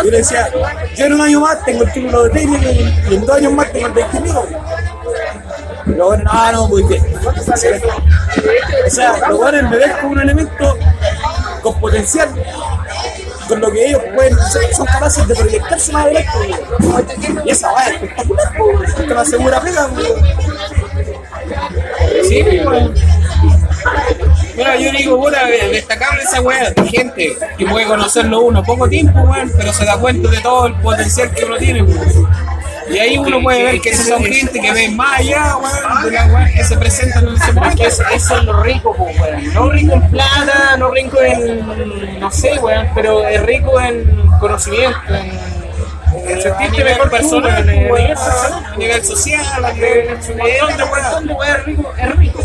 Yo 0.03 0.11
le 0.11 0.17
decía, 0.17 0.49
yo 0.95 1.05
en 1.05 1.13
un 1.13 1.21
año 1.21 1.39
más 1.41 1.63
tengo 1.65 1.83
el 1.83 1.91
título 1.91 2.23
de 2.23 2.29
técnico 2.29 2.71
y 3.09 3.15
en 3.15 3.25
dos 3.25 3.35
años 3.35 3.53
más 3.53 3.71
tengo 3.71 3.87
el 3.87 3.93
de 3.93 4.01
ingeniero. 4.01 4.47
Y 5.85 5.89
los 5.91 6.07
buenos, 6.07 6.33
no, 6.33 6.51
no, 6.51 6.67
muy 6.67 6.83
bien. 6.83 7.03
O 7.25 8.89
sea, 8.89 9.17
los 9.29 9.37
buenos 9.37 9.69
me 9.69 9.77
ven 9.77 9.91
como 9.99 10.13
un 10.13 10.19
elemento 10.21 10.77
con 11.61 11.79
potencial, 11.79 12.29
con 13.47 13.61
lo 13.61 13.71
que 13.71 13.87
ellos 13.87 14.01
pueden 14.15 14.37
son 14.75 14.85
capaces 14.85 15.27
de 15.27 15.35
proyectarse 15.35 15.91
más 15.91 16.05
adelante. 16.05 16.29
Y 17.45 17.49
esa 17.49 17.71
va 17.71 17.83
es 17.85 17.93
espectacular, 17.93 18.53
porque 18.95 19.13
me 19.13 19.19
asegura 19.19 19.61
pega. 19.61 19.89
Sí. 22.27 22.61
Mira, 24.55 24.75
yo 24.75 24.91
digo, 24.91 25.19
puta, 25.19 25.45
destacable 25.45 26.23
esa 26.23 26.41
weá, 26.41 26.73
gente 26.89 27.37
que 27.57 27.65
puede 27.65 27.85
conocerlo 27.85 28.41
uno 28.41 28.63
poco 28.63 28.87
tiempo, 28.87 29.19
weón, 29.21 29.51
pero 29.55 29.71
se 29.73 29.85
da 29.85 29.97
cuenta 29.97 30.29
de 30.29 30.39
todo 30.39 30.67
el 30.67 30.75
potencial 30.75 31.31
que 31.31 31.45
uno 31.45 31.57
tiene, 31.57 31.81
weón. 31.83 32.27
Y 32.89 32.99
ahí 32.99 33.17
uno 33.17 33.41
puede 33.41 33.63
ver 33.63 33.81
que 33.81 33.95
son 33.95 34.23
gente 34.23 34.59
que 34.59 34.71
ve 34.73 34.89
más 34.89 35.19
allá, 35.19 35.55
weón, 35.57 36.45
de 36.45 36.53
que 36.53 36.63
se 36.63 36.77
presentan 36.77 37.27
en 37.27 37.35
ese 37.35 37.53
momento. 37.53 37.83
Eso, 37.83 38.03
eso 38.13 38.37
es 38.37 38.43
lo 38.43 38.63
rico, 38.63 38.91
weón. 38.91 39.53
No 39.53 39.69
rico 39.71 39.93
en 39.93 40.09
plata, 40.09 40.77
no 40.77 40.91
rico 40.91 41.21
en. 41.21 42.19
no 42.19 42.31
sé, 42.31 42.59
weón, 42.59 42.87
pero 42.93 43.25
es 43.27 43.41
rico 43.43 43.79
en 43.79 44.05
conocimiento, 44.39 44.97
en. 45.07 46.41
sentirte 46.41 46.83
mejor 46.83 47.09
weón, 47.09 47.09
personal. 47.09 47.69
a 48.73 48.75
nivel 48.77 49.03
social, 49.03 49.65
a 49.65 49.71
nivel 49.71 50.09
un 50.13 50.89
montón 50.89 51.27
de 51.27 51.33
weas 51.33 51.59
es 51.59 51.65
rico, 51.65 51.93
es 51.97 52.15
rico. 52.17 52.43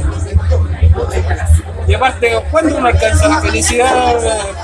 Y 1.89 1.95
aparte, 1.95 2.43
cuando 2.51 2.77
uno 2.77 2.89
alcanza 2.89 3.29
la 3.29 3.41
felicidad, 3.41 4.17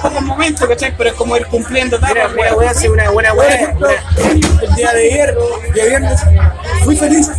pocos 0.02 0.22
momentos, 0.22 0.68
¿cachai? 0.68 0.92
Pero 0.96 1.10
es 1.10 1.16
como 1.16 1.36
ir 1.36 1.46
cumpliendo 1.46 1.96
etapas, 1.96 2.14
mira, 2.14 2.28
weón. 2.34 2.54
voy 2.56 2.66
a 2.66 2.70
hacer 2.70 2.90
una 2.90 3.10
buena 3.10 3.32
Por 3.34 3.44
ejemplo, 3.44 3.88
el 3.88 4.74
día 4.74 4.92
de 4.92 5.06
ayer, 5.06 5.38
día 5.72 5.84
viernes, 5.84 6.20
fui 6.84 6.96
feliz 6.96 7.30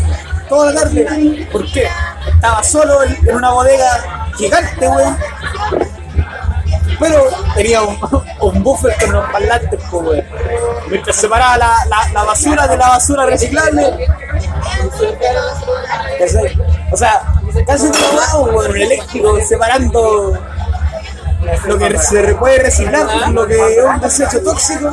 toda 0.47 0.71
la 0.71 0.81
tarde. 0.81 1.47
¿Por 1.51 1.69
qué? 1.71 1.87
Estaba 2.33 2.63
solo 2.63 3.03
en, 3.03 3.17
en 3.27 3.35
una 3.35 3.51
bodega 3.51 4.29
gigante, 4.37 4.87
weón. 4.87 5.17
Pero 6.99 7.29
tenía 7.55 7.81
un, 7.81 7.97
un 8.39 8.63
buffer 8.63 8.95
con 9.01 9.09
unos 9.09 9.31
parlantes, 9.31 9.79
pues, 9.91 10.07
weón. 10.07 10.25
Mientras 10.89 11.15
separaba 11.17 11.57
la, 11.57 11.75
la, 11.89 12.13
la 12.13 12.23
basura 12.23 12.67
de 12.67 12.77
la 12.77 12.87
basura 12.87 13.25
reciclable. 13.25 14.07
¿Cachai? 16.19 16.57
O 16.89 16.95
sea, 16.95 17.21
casi 17.65 17.91
todo 17.91 18.43
weón, 18.45 18.71
un 18.71 18.77
eléctrico 18.77 19.39
separando 19.41 20.37
lo 21.65 21.77
que 21.77 21.97
se 21.99 22.35
puede 22.35 22.59
reciclar 22.59 23.29
lo 23.31 23.45
que 23.45 23.55
es 23.55 23.83
un 23.83 23.99
desecho 23.99 24.41
tóxico. 24.43 24.91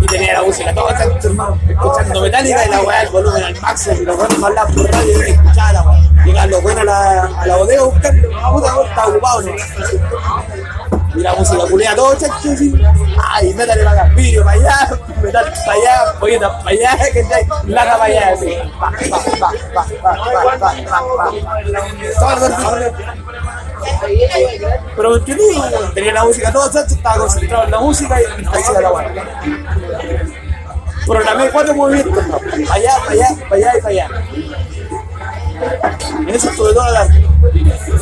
Y 0.00 0.06
tenía 0.06 0.34
la 0.34 0.42
música 0.42 0.74
todo 0.74 0.88
tanto, 0.88 1.28
hermano, 1.28 1.58
escuchando 1.68 2.20
metálica 2.22 2.66
y 2.66 2.70
la 2.70 2.80
weá, 2.82 3.02
el 3.02 3.08
volumen 3.10 3.42
al 3.42 3.60
máximo, 3.60 3.96
y 4.00 4.04
los 4.04 4.16
buenos 4.16 4.42
hablaban 4.42 4.74
por 4.74 4.90
radio 4.90 5.10
y 5.10 5.14
yo 5.14 5.22
escuchaba 5.22 5.72
la 5.72 5.82
weá. 5.82 6.24
Llegaban 6.24 6.50
los 6.50 6.62
buenos 6.62 6.82
a 6.82 6.84
la, 6.84 7.22
a 7.22 7.46
la 7.46 7.56
bodega 7.56 7.82
a 7.82 7.84
buscarlo, 7.84 8.28
puta, 8.52 8.68
estaba 8.88 9.06
ocupado, 9.08 9.42
¿no? 9.42 9.52
y 11.14 11.20
la 11.20 11.34
música 11.34 11.64
culea 11.70 11.94
todo 11.94 12.14
chacho 12.14 12.52
así. 12.52 12.74
Ay, 13.30 13.54
métale 13.54 13.82
la 13.82 13.94
gaspirio 13.94 14.44
para 14.44 14.56
allá, 14.56 14.98
para 15.20 15.40
allá, 15.40 16.18
polleta 16.18 16.58
para 16.58 16.70
allá, 16.70 16.98
que 17.12 17.20
está 17.20 17.36
lata 17.66 17.98
para 17.98 18.04
allá, 18.04 18.32
así. 18.32 18.56
Pa, 18.78 18.90
pa, 18.90 19.18
pa, 19.18 19.28
pa, 19.38 19.84
pa, 20.02 20.14
pa, 20.58 20.58
pa, 20.58 20.74
pa, 21.16 21.32
Pero 24.96 25.22
tenía 25.94 26.12
la 26.12 26.24
música 26.24 26.52
todo 26.52 26.70
chacho, 26.70 26.94
estaba 26.94 27.18
concentrado 27.18 27.64
en 27.64 27.70
la 27.70 27.80
música 27.80 28.20
y 28.20 28.24
en 28.24 28.44
la 28.44 28.80
la 28.80 28.90
guarda. 28.90 29.24
Programé 31.06 31.50
cuatro 31.50 31.74
movimientos, 31.74 32.24
para 32.24 32.74
allá, 32.74 32.96
para 32.98 33.12
allá, 33.12 33.28
para 33.48 33.56
allá 33.56 33.72
y 33.76 33.80
para 33.80 33.88
allá. 33.88 34.08
Eso 36.28 36.50
estuve 36.50 36.72
toda 36.72 36.90
la. 36.90 37.08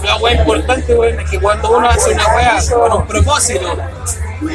La 0.05 0.17
weá 0.17 0.35
importante, 0.35 0.95
weón, 0.95 1.21
es 1.21 1.31
que 1.31 1.41
cuando 1.41 1.77
uno 1.77 1.89
hace 1.89 2.13
una 2.13 2.27
weá 2.35 2.59
con 2.73 2.93
un 2.93 3.07
propósito, 3.07 3.77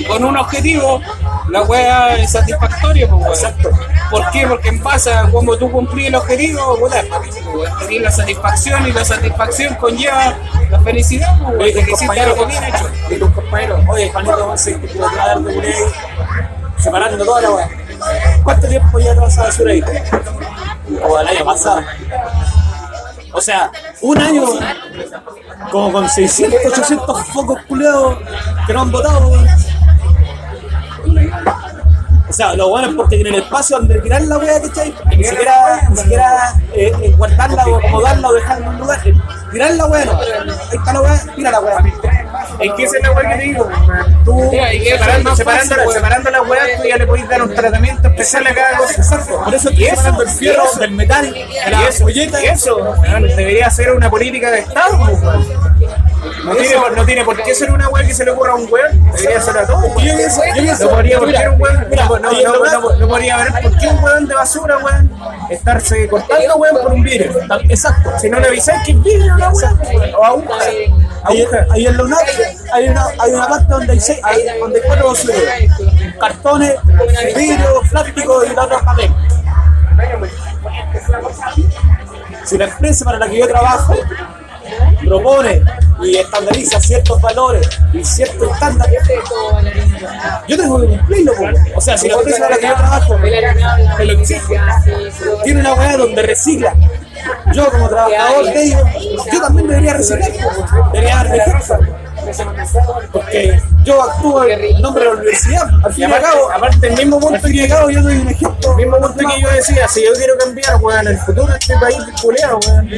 con 0.07 0.23
un 0.23 0.38
objetivo, 0.38 1.02
la 1.49 1.64
weá 1.64 2.15
es 2.15 2.32
satisfactoria, 2.32 3.07
pues, 3.07 3.22
weón. 3.22 3.34
Exacto. 3.34 3.69
¿Por 4.11 4.30
qué? 4.32 4.48
Porque 4.48 4.69
en 4.69 4.84
base 4.84 5.11
a 5.11 5.30
cómo 5.30 5.57
tú 5.57 5.72
cumplís 5.72 6.07
el 6.07 6.15
objetivo, 6.15 6.77
puta, 6.80 7.03
tenés 7.80 8.02
la 8.02 8.11
satisfacción 8.11 8.88
y 8.88 8.91
la 8.91 9.03
satisfacción 9.03 9.76
conlleva 9.76 10.36
la 10.69 10.80
felicidad, 10.80 11.38
pues, 11.57 11.73
que 11.73 11.91
hiciste 11.91 12.45
bien 12.48 12.64
hecho. 12.64 12.90
y 13.10 13.22
un 13.22 13.32
compañero, 13.32 13.84
oye, 13.88 14.10
Juanito, 14.11 14.38
vamos 14.38 14.68
a 14.68 14.72
voy 14.72 15.19
a 15.19 15.27
dar 15.27 15.40
de 15.40 15.68
ahí, 15.68 15.73
separando 16.77 17.26
toda 17.26 17.41
la 17.41 17.52
weá. 17.52 17.69
¿Cuánto 18.44 18.68
tiempo 18.68 18.99
ya 18.99 19.14
te 19.14 19.19
vas 19.19 19.38
a 19.38 19.48
hacer 19.48 19.68
ahí? 19.68 19.84
O 21.03 21.19
el 21.19 21.27
año 21.27 21.45
pasado. 21.45 21.82
O 23.36 23.41
sea, 23.41 23.70
un 24.02 24.18
año 24.18 24.45
como 25.72 25.91
con 25.91 26.10
600, 26.10 26.60
800 26.66 27.28
focos 27.28 27.60
culeados 27.68 28.18
que 28.66 28.74
no 28.74 28.82
han 28.82 28.91
votado, 28.91 29.28
weón. 29.28 29.45
O 32.27 32.34
sea, 32.34 32.56
lo 32.56 32.69
bueno 32.69 32.89
es 32.89 32.95
porque 32.95 33.18
tienen 33.18 33.35
espacio 33.35 33.77
donde 33.77 33.99
tirar 34.02 34.22
la 34.23 34.38
wea, 34.39 34.60
¿cachai? 34.61 34.93
Ni 35.15 35.23
siquiera, 35.23 35.88
ni 35.89 35.97
siquiera 35.97 36.53
eh, 36.73 36.91
eh, 37.03 37.14
guardarla 37.15 37.65
o 37.68 37.76
acomodarla 37.77 38.27
o 38.30 38.34
dejarla 38.34 38.65
en 38.65 38.72
un 38.73 38.80
lugar. 38.80 38.99
Tirar 39.52 39.72
la 39.72 39.85
wea, 39.85 40.06
no. 40.06 40.19
Ahí 40.19 40.77
está 40.77 40.93
la 40.93 41.02
wea, 41.02 41.23
tira 41.35 41.52
la 41.52 41.60
wea. 41.60 41.77
Es 42.60 42.72
que 42.73 42.84
esa 42.84 42.97
es 42.97 43.03
la 43.03 43.11
weá 43.11 43.30
que 43.30 43.35
te 43.38 43.43
digo, 43.43 43.69
tú 44.26 44.39
separando, 44.52 45.35
separando, 45.35 45.76
la- 45.76 45.91
separando 45.93 46.30
las 46.31 46.47
weas, 46.49 46.68
tú 46.81 46.88
ya 46.89 46.97
le 46.97 47.07
podés 47.07 47.30
dar 47.30 47.41
un 47.43 47.53
tratamiento 47.53 48.07
especial 48.07 48.47
a 48.47 48.53
cada 48.56 48.77
cosa. 48.77 49.26
Por 49.43 49.53
eso 49.53 49.69
Y 49.72 49.73
estoy 49.84 49.88
separando 49.89 50.22
el 50.23 50.30
fierro 50.30 50.64
del 50.80 50.91
metal, 50.91 51.35
la 51.69 51.88
eso, 51.88 52.03
polleta. 52.06 52.41
y 52.43 52.47
eso, 52.47 52.95
debería 53.35 53.69
ser 53.69 53.91
una 53.93 54.10
política 54.10 54.49
de 54.52 54.60
Estado, 54.60 54.97
No 56.43 56.56
tiene, 56.56 56.76
por- 56.77 56.95
no 56.97 57.06
tiene 57.06 57.23
por 57.26 57.41
qué 57.43 57.53
ser 57.56 57.72
una 57.72 57.89
weá 57.89 58.06
que 58.06 58.14
se 58.14 58.26
le 58.26 58.31
ocurra 58.31 58.52
a 58.53 58.56
un 58.56 58.68
weón, 58.72 59.11
debería 59.14 59.41
ser 59.41 59.57
a 59.57 59.65
todos, 59.68 59.81
Yo 59.84 59.88
weón. 59.95 60.18
pienso, 60.18 60.41
yo 60.56 60.61
pienso, 60.64 60.84
No 60.85 60.89
podría 60.91 61.18
por 61.19 61.27
mira, 61.27 61.41
qué 61.41 61.49
un 61.49 61.61
weón, 61.61 61.88
mira, 61.89 62.06
no, 62.06 63.07
podría 63.07 63.35
haber 63.35 63.61
por 63.64 63.77
qué 63.77 63.88
un 63.88 64.03
weón 64.03 64.27
de 64.27 64.35
basura, 64.35 64.77
weón, 64.77 65.11
estarse 65.49 66.07
cortando, 66.07 66.56
weón, 66.57 66.77
por 66.81 66.93
un 66.93 67.03
vidrio. 67.03 67.31
Exacto. 67.69 68.11
Si 68.19 68.30
no 68.30 68.39
le 68.39 68.47
avisáis 68.47 68.81
que 68.84 68.91
es 68.91 69.03
vidrio, 69.03 69.35
la 69.38 69.49
weón, 69.49 69.80
o. 70.18 70.53
Ahí, 71.27 71.41
Aguja. 71.41 71.65
ahí 71.72 71.88
en 71.88 71.97
los 71.97 72.10
hay 72.72 72.88
una, 72.89 73.06
hay 73.19 73.31
una 73.34 73.47
parte 73.47 73.65
donde 73.73 73.93
hay, 73.93 73.99
seis, 73.99 74.19
hay- 74.23 74.60
donde 74.60 74.80
hay 74.80 74.85
cuatro 74.85 75.07
basureros. 75.07 75.53
Cartones, 76.19 76.76
vidrio, 77.35 77.81
plástico 77.89 78.43
y 78.45 78.53
la 78.56 78.64
otra 78.64 78.80
papel. 78.81 79.11
Si 82.43 82.57
la 82.57 82.65
empresa 82.65 83.06
para 83.06 83.18
la 83.19 83.27
que 83.27 83.39
yo 83.39 83.47
trabajo 83.47 83.95
propone 85.07 85.64
y 86.04 86.18
estandariza 86.18 86.80
ciertos 86.80 87.22
valores 87.22 87.68
y 87.94 88.04
ciertos 88.04 88.52
estándares, 88.52 89.00
yo 90.48 90.58
tengo 90.58 90.82
que 90.82 90.88
cumplirlo. 90.88 91.34
O 91.76 91.82
sea, 91.82 91.98
si 91.98 92.10
la 92.10 92.16
empresa 92.16 92.40
para 92.40 92.56
la 92.56 92.58
que 92.62 92.68
yo 92.68 92.76
trabajo 92.76 93.18
me 93.18 94.06
lo 94.06 94.14
exige, 94.14 94.60
tiene 95.44 95.60
una 95.62 95.74
weá 95.74 95.98
donde 95.98 96.22
recicla. 96.22 96.76
Yo 97.54 97.72
como 97.72 97.90
trabajador 97.90 98.46
de 98.46 98.64
ellos, 98.64 98.82
yo 99.32 99.42
también 99.42 99.68
debería 99.68 99.94
reciclar, 99.94 100.32
debería 100.94 101.16
dar 101.16 101.36
ejemplo. 101.36 101.95
Porque 103.11 103.61
yo 103.84 104.02
actúo 104.03 104.43
en 104.43 104.81
nombre 104.81 105.03
de 105.03 105.10
la 105.10 105.15
universidad. 105.18 105.69
Al 105.84 105.91
Y 105.91 105.93
fin 105.93 106.02
y 106.02 106.03
al 106.06 106.14
aparte, 106.14 106.27
cabo, 106.30 106.52
aparte 106.52 106.88
el 106.88 106.97
mismo 106.97 107.15
al 107.18 107.22
punto 107.22 107.47
al 107.47 107.68
cabo 107.68 107.89
yo 107.89 108.02
doy 108.02 108.18
un 108.18 108.27
ejemplo. 108.27 108.72
El 108.72 108.76
mismo 108.77 108.97
punto 108.97 109.18
que 109.18 109.41
yo 109.41 109.49
decía, 109.52 109.88
si 109.88 110.03
yo 110.03 110.14
quiero 110.14 110.38
cambiar, 110.38 110.76
weón, 110.81 111.07
el 111.07 111.18
futuro 111.19 111.47
de 111.47 111.57
este 111.57 111.76
país 111.77 111.97
culeado, 112.22 112.60
weón, 112.68 112.89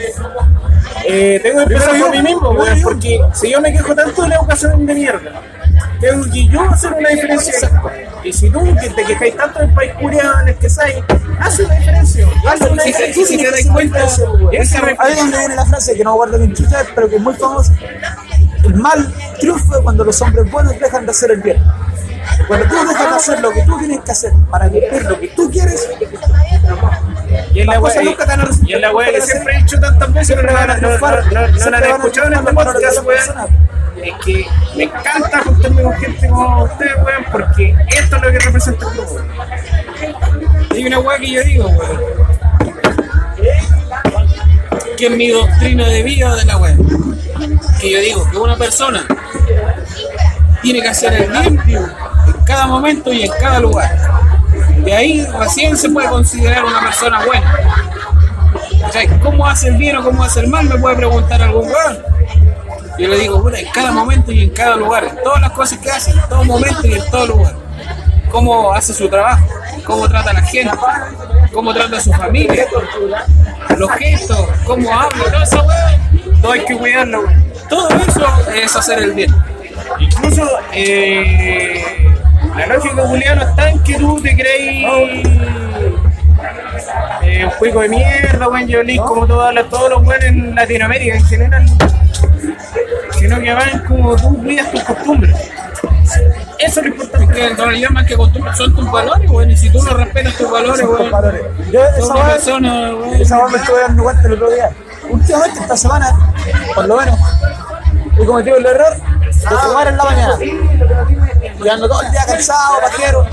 eh, 1.05 1.39
tengo 1.43 1.57
que 1.65 1.73
empezar 1.73 1.99
por 1.99 2.11
mí 2.11 2.21
mismo, 2.21 2.49
weón, 2.51 2.81
porque 2.81 3.19
si 3.33 3.51
yo 3.51 3.61
me 3.61 3.71
quejo 3.71 3.95
tanto 3.95 4.21
de 4.23 4.29
la 4.29 4.35
educación 4.35 4.85
de 4.85 4.93
mierda, 4.93 5.41
tengo 5.99 6.23
que 6.31 6.47
yo 6.47 6.61
hacer 6.61 6.93
una 6.93 7.09
diferencia. 7.09 7.53
Y 8.23 8.33
si 8.33 8.49
tú 8.49 8.59
que 8.81 8.89
te 8.89 9.03
quejáis 9.03 9.35
tanto 9.35 9.59
del 9.59 9.73
país 9.73 9.93
culeado 9.99 10.41
en 10.41 10.47
el 10.49 10.55
que 10.55 10.67
estáis, 10.67 10.95
haz 11.39 11.59
una 11.59 11.75
diferencia. 11.75 12.27
Haz 12.47 12.61
una 12.61 12.83
diferencia. 12.83 13.25
si 13.25 13.37
te 13.37 13.51
das 13.51 13.61
que 13.61 13.69
cuenta. 13.69 13.99
Ahí 14.03 15.11
es 15.13 15.17
donde 15.17 15.37
viene 15.37 15.55
la 15.55 15.65
frase 15.65 15.95
que 15.95 16.03
no 16.03 16.15
guardo 16.15 16.37
bien 16.37 16.53
chucha, 16.53 16.83
pero 16.93 17.09
que 17.09 17.15
es 17.15 17.21
muy 17.21 17.33
famosa. 17.35 17.73
El 18.63 18.75
mal 18.75 19.13
triunfa 19.39 19.81
cuando 19.81 20.03
los 20.03 20.21
hombres 20.21 20.49
buenos 20.51 20.77
dejan 20.79 21.05
de 21.05 21.11
hacer 21.11 21.31
el 21.31 21.41
bien. 21.41 21.63
Cuando 22.47 22.67
tú 22.67 22.75
dejas 22.87 23.09
de 23.09 23.15
hacer 23.15 23.39
lo 23.41 23.51
que 23.51 23.61
tú 23.63 23.77
tienes 23.77 23.99
que 24.01 24.11
hacer 24.11 24.31
para 24.51 24.69
cumplir 24.69 25.03
lo 25.03 25.19
que 25.19 25.27
tú 25.29 25.49
quieres, 25.49 25.89
Y 27.53 27.59
es 27.61 27.65
la 27.65 27.79
resultar. 27.79 28.49
y 28.65 28.73
es 28.73 28.81
la 28.81 28.91
wea 28.93 29.11
que 29.11 29.21
siempre 29.21 29.55
he 29.55 29.57
dicho 29.59 29.79
tantas 29.79 30.13
veces, 30.13 30.35
pero 30.35 30.51
no, 30.51 30.59
no, 30.59 31.69
la 31.69 31.77
han 31.77 31.83
escuchado 31.85 32.27
en 32.27 32.33
este 32.33 32.53
podcast, 32.53 33.05
weón. 33.05 33.67
Es 33.97 34.13
que 34.23 34.45
me 34.75 34.83
encanta 34.83 35.39
juntarme 35.43 35.81
con 35.83 35.93
gente 35.93 36.27
como 36.29 36.63
ustedes, 36.63 36.95
weón, 36.97 37.25
porque 37.31 37.75
esto 37.87 38.15
es 38.15 38.21
lo 38.21 38.31
que 38.31 38.39
representa 38.39 38.85
el 38.85 38.93
grupo. 38.93 39.17
Hay 40.71 40.85
una 40.85 40.99
weá 40.99 41.17
que 41.19 41.31
yo 41.31 41.43
digo, 41.43 41.67
weón. 41.69 42.26
Que 44.97 45.05
es 45.05 45.11
mi 45.11 45.29
doctrina 45.29 45.87
de 45.87 46.03
vida 46.03 46.35
de 46.35 46.45
la 46.45 46.57
weá. 46.57 46.75
Que 47.79 47.91
yo 47.91 47.99
digo 47.99 48.29
que 48.31 48.37
una 48.37 48.55
persona 48.55 49.05
tiene 50.61 50.81
que 50.81 50.87
hacer 50.87 51.13
el 51.13 51.31
bien 51.31 51.59
en 51.67 52.45
cada 52.45 52.65
momento 52.65 53.13
y 53.13 53.23
en 53.23 53.31
cada 53.39 53.59
lugar. 53.59 53.95
De 54.83 54.93
ahí 54.93 55.25
recién 55.39 55.77
se 55.77 55.89
puede 55.89 56.09
considerar 56.09 56.65
una 56.65 56.79
persona 56.81 57.25
buena. 57.25 57.59
O 58.87 58.91
sea, 58.91 59.19
¿cómo 59.19 59.45
hace 59.45 59.67
el 59.67 59.77
bien 59.77 59.97
o 59.97 60.03
cómo 60.03 60.23
hace 60.23 60.39
el 60.39 60.47
mal? 60.47 60.67
Me 60.67 60.79
puede 60.79 60.95
preguntar 60.95 61.41
algún 61.43 61.67
weón. 61.67 61.99
Yo 62.97 63.07
le 63.07 63.19
digo, 63.19 63.41
puta, 63.41 63.59
en 63.59 63.69
cada 63.71 63.91
momento 63.91 64.31
y 64.31 64.43
en 64.45 64.49
cada 64.49 64.75
lugar, 64.77 65.03
en 65.03 65.23
todas 65.23 65.41
las 65.41 65.51
cosas 65.51 65.77
que 65.77 65.91
hace, 65.91 66.11
en 66.11 66.21
todo 66.27 66.43
momento 66.43 66.87
y 66.87 66.93
en 66.93 67.11
todo 67.11 67.27
lugar. 67.27 67.66
Cómo 68.31 68.73
hace 68.73 68.93
su 68.93 69.07
trabajo, 69.09 69.47
cómo 69.85 70.07
trata 70.07 70.31
a 70.31 70.33
la 70.33 70.41
gente, 70.41 70.71
cómo 71.53 71.73
trata 71.73 71.97
a 71.97 72.01
su 72.01 72.11
familia, 72.11 72.65
los 73.77 73.91
gestos, 73.91 74.47
cómo 74.65 74.91
habla, 74.91 75.23
todo 75.31 75.43
eso, 75.43 75.63
weón. 75.63 76.41
Todo 76.41 76.51
hay 76.51 76.65
que 76.65 76.77
cuidarlo. 76.77 77.23
Todo 77.69 77.89
eso 77.89 78.27
es 78.53 78.75
hacer 78.75 78.99
el 78.99 79.13
bien. 79.13 79.33
Incluso 79.99 80.47
eh, 80.73 81.83
la 82.55 82.67
lógica 82.67 83.07
Juliano 83.07 83.43
está 83.43 83.69
en 83.69 83.79
que 83.83 83.95
tú 83.95 84.21
te 84.21 84.35
crees 84.35 84.85
eh, 87.23 87.45
un 87.45 87.51
juego 87.51 87.81
de 87.81 87.89
mierda, 87.89 88.47
weón, 88.49 88.67
yo 88.67 88.83
leí 88.83 88.97
como 88.97 89.25
todas 89.25 89.55
todos 89.69 89.89
los 89.89 90.03
weones 90.03 90.29
en 90.29 90.55
Latinoamérica 90.55 91.15
en 91.15 91.25
general, 91.25 91.65
sino 93.17 93.39
que 93.39 93.53
van 93.53 93.85
como 93.85 94.15
tú 94.15 94.37
cuidas 94.43 94.71
tus 94.71 94.83
costumbres. 94.83 95.51
Eso 96.59 96.79
es 96.79 96.85
lo 96.85 96.87
importante. 96.87 97.33
Que 97.33 97.45
en 97.47 97.57
realidad 97.57 97.89
más 97.91 98.05
que 98.05 98.15
costumbres 98.17 98.57
son 98.57 98.75
tus 98.75 98.91
valores, 98.91 99.29
weón. 99.29 99.51
Y 99.51 99.57
si 99.57 99.69
tú 99.69 99.81
no 99.83 99.93
respetas 99.93 100.35
tus 100.35 100.49
valores, 100.51 100.85
weón, 100.87 101.11
valores. 101.11 101.41
Yo 101.71 101.83
esa 101.83 102.13
weá- 102.13 102.25
persona, 102.33 102.95
weón. 102.95 103.13
Esa 103.15 103.37
weá 103.37 103.47
me 103.49 103.57
estuve 103.57 103.81
dando 103.81 104.03
cuenta 104.03 104.27
el 104.27 104.33
otro 104.33 104.49
día. 104.51 104.69
Últimamente, 105.09 105.59
esta 105.61 105.77
semana, 105.77 106.33
por 106.75 106.85
lo 106.87 106.97
menos, 106.97 107.19
he 108.19 108.25
cometido 108.25 108.57
el 108.57 108.65
error 108.65 108.93
de 108.95 109.57
fumar 109.57 109.87
en 109.87 109.97
la 109.97 110.03
mañana. 110.03 110.35
Y 111.63 111.69
ando 111.69 111.87
todo 111.87 112.01
el 112.01 112.11
día 112.11 112.25
cansado, 112.25 112.79
paquero. 112.81 113.25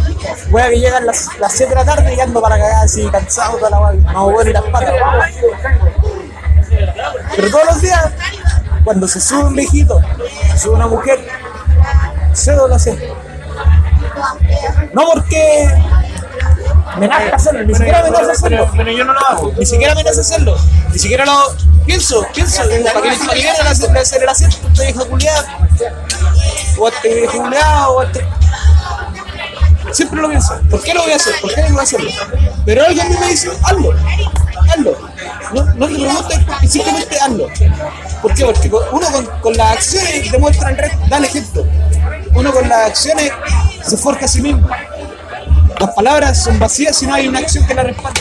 Wea 0.51 0.69
que 0.69 0.79
llegan 0.81 1.05
las, 1.07 1.29
las 1.39 1.53
7 1.53 1.71
de 1.71 1.75
la 1.77 1.85
tarde 1.85 2.15
y 2.15 2.21
ando 2.21 2.41
para 2.41 2.57
cagar 2.59 2.85
así, 2.85 3.07
cansado, 3.11 3.57
toda 3.59 3.71
la 3.71 3.81
wea. 3.81 4.13
No 4.13 4.31
me 4.31 4.45
ni 4.45 4.53
las 4.53 4.63
patas. 4.65 4.95
Pero 7.37 7.51
todos 7.51 7.65
los 7.67 7.81
días, 7.81 8.11
cuando 8.85 9.09
se 9.09 9.21
sube 9.21 9.45
un 9.45 9.55
viejito, 9.55 10.01
se 10.53 10.59
sube 10.59 10.75
una 10.75 10.87
mujer, 10.87 11.19
cedo 12.35 12.69
lo 12.69 12.79
sé. 12.79 13.15
No 14.93 15.03
porque 15.13 15.69
me 16.99 17.09
nazca 17.09 17.37
hacerlo, 17.37 17.65
ni 17.65 17.75
siquiera 17.75 18.03
me 18.03 18.11
nazca 18.11 18.33
hacerlo. 18.33 18.69
Pero, 18.71 18.73
pero 18.77 18.93
yo 18.93 19.05
no 19.05 19.13
lo 19.13 19.21
hago. 19.27 19.53
Ni 19.59 19.67
siquiera 19.67 19.95
me 19.95 20.03
nace 20.05 20.21
hacerlo. 20.21 20.57
Ni 20.93 20.99
siquiera 20.99 21.25
lo 21.25 21.55
pienso, 21.87 22.27
pienso. 22.35 22.63
Para 22.93 23.03
que 23.03 23.11
ni 23.11 23.17
siquiera 23.17 23.53
la, 23.65 23.93
la 23.93 24.01
aceleración, 24.01 24.51
esta 24.51 24.83
vieja 24.83 25.05
culiada. 25.05 25.69
O 26.79 26.91
viejo 27.03 27.43
culiado, 27.43 27.97
o. 27.99 28.05
Siempre 29.93 30.21
lo 30.21 30.29
pienso. 30.29 30.59
¿Por 30.71 30.83
qué 30.83 30.95
lo 30.95 31.03
voy 31.03 31.13
a 31.13 31.17
hacer? 31.17 31.35
¿Por 31.41 31.55
qué 31.55 31.63
no 31.63 31.69
voy 31.69 31.79
a 31.79 31.83
hacerlo? 31.83 32.11
Pero 32.65 32.85
alguien 32.85 33.07
a 33.07 33.11
mí 33.11 33.17
me 33.21 33.29
dice, 33.29 33.51
hazlo. 33.63 33.93
Hazlo. 34.71 34.97
No, 35.53 35.63
no 35.75 35.87
te 35.87 35.95
preguntes 35.95 36.71
simplemente 36.71 37.19
hazlo. 37.21 37.49
¿Por 38.23 38.35
qué? 38.35 38.45
Porque 38.45 38.71
uno 38.93 39.13
con, 39.13 39.27
con 39.41 39.57
las 39.57 39.73
acciones 39.73 40.33
demuestra 40.33 40.71
el 40.71 40.79
resto, 40.79 40.99
da 41.09 41.19
el 41.19 41.25
ejemplo. 41.25 41.67
Uno 42.35 42.53
con 42.53 42.69
las 42.69 42.89
acciones 42.89 43.31
se 43.87 43.97
forja 43.97 44.25
a 44.25 44.29
sí 44.29 44.43
mismo. 44.43 44.69
Las 45.79 45.91
palabras 45.95 46.43
son 46.43 46.59
vacías 46.59 46.97
si 46.97 47.07
no 47.07 47.15
hay 47.15 47.29
una 47.29 47.41
acción 47.41 47.67
que 47.67 47.75
la 47.75 47.83
respalde. 47.83 48.21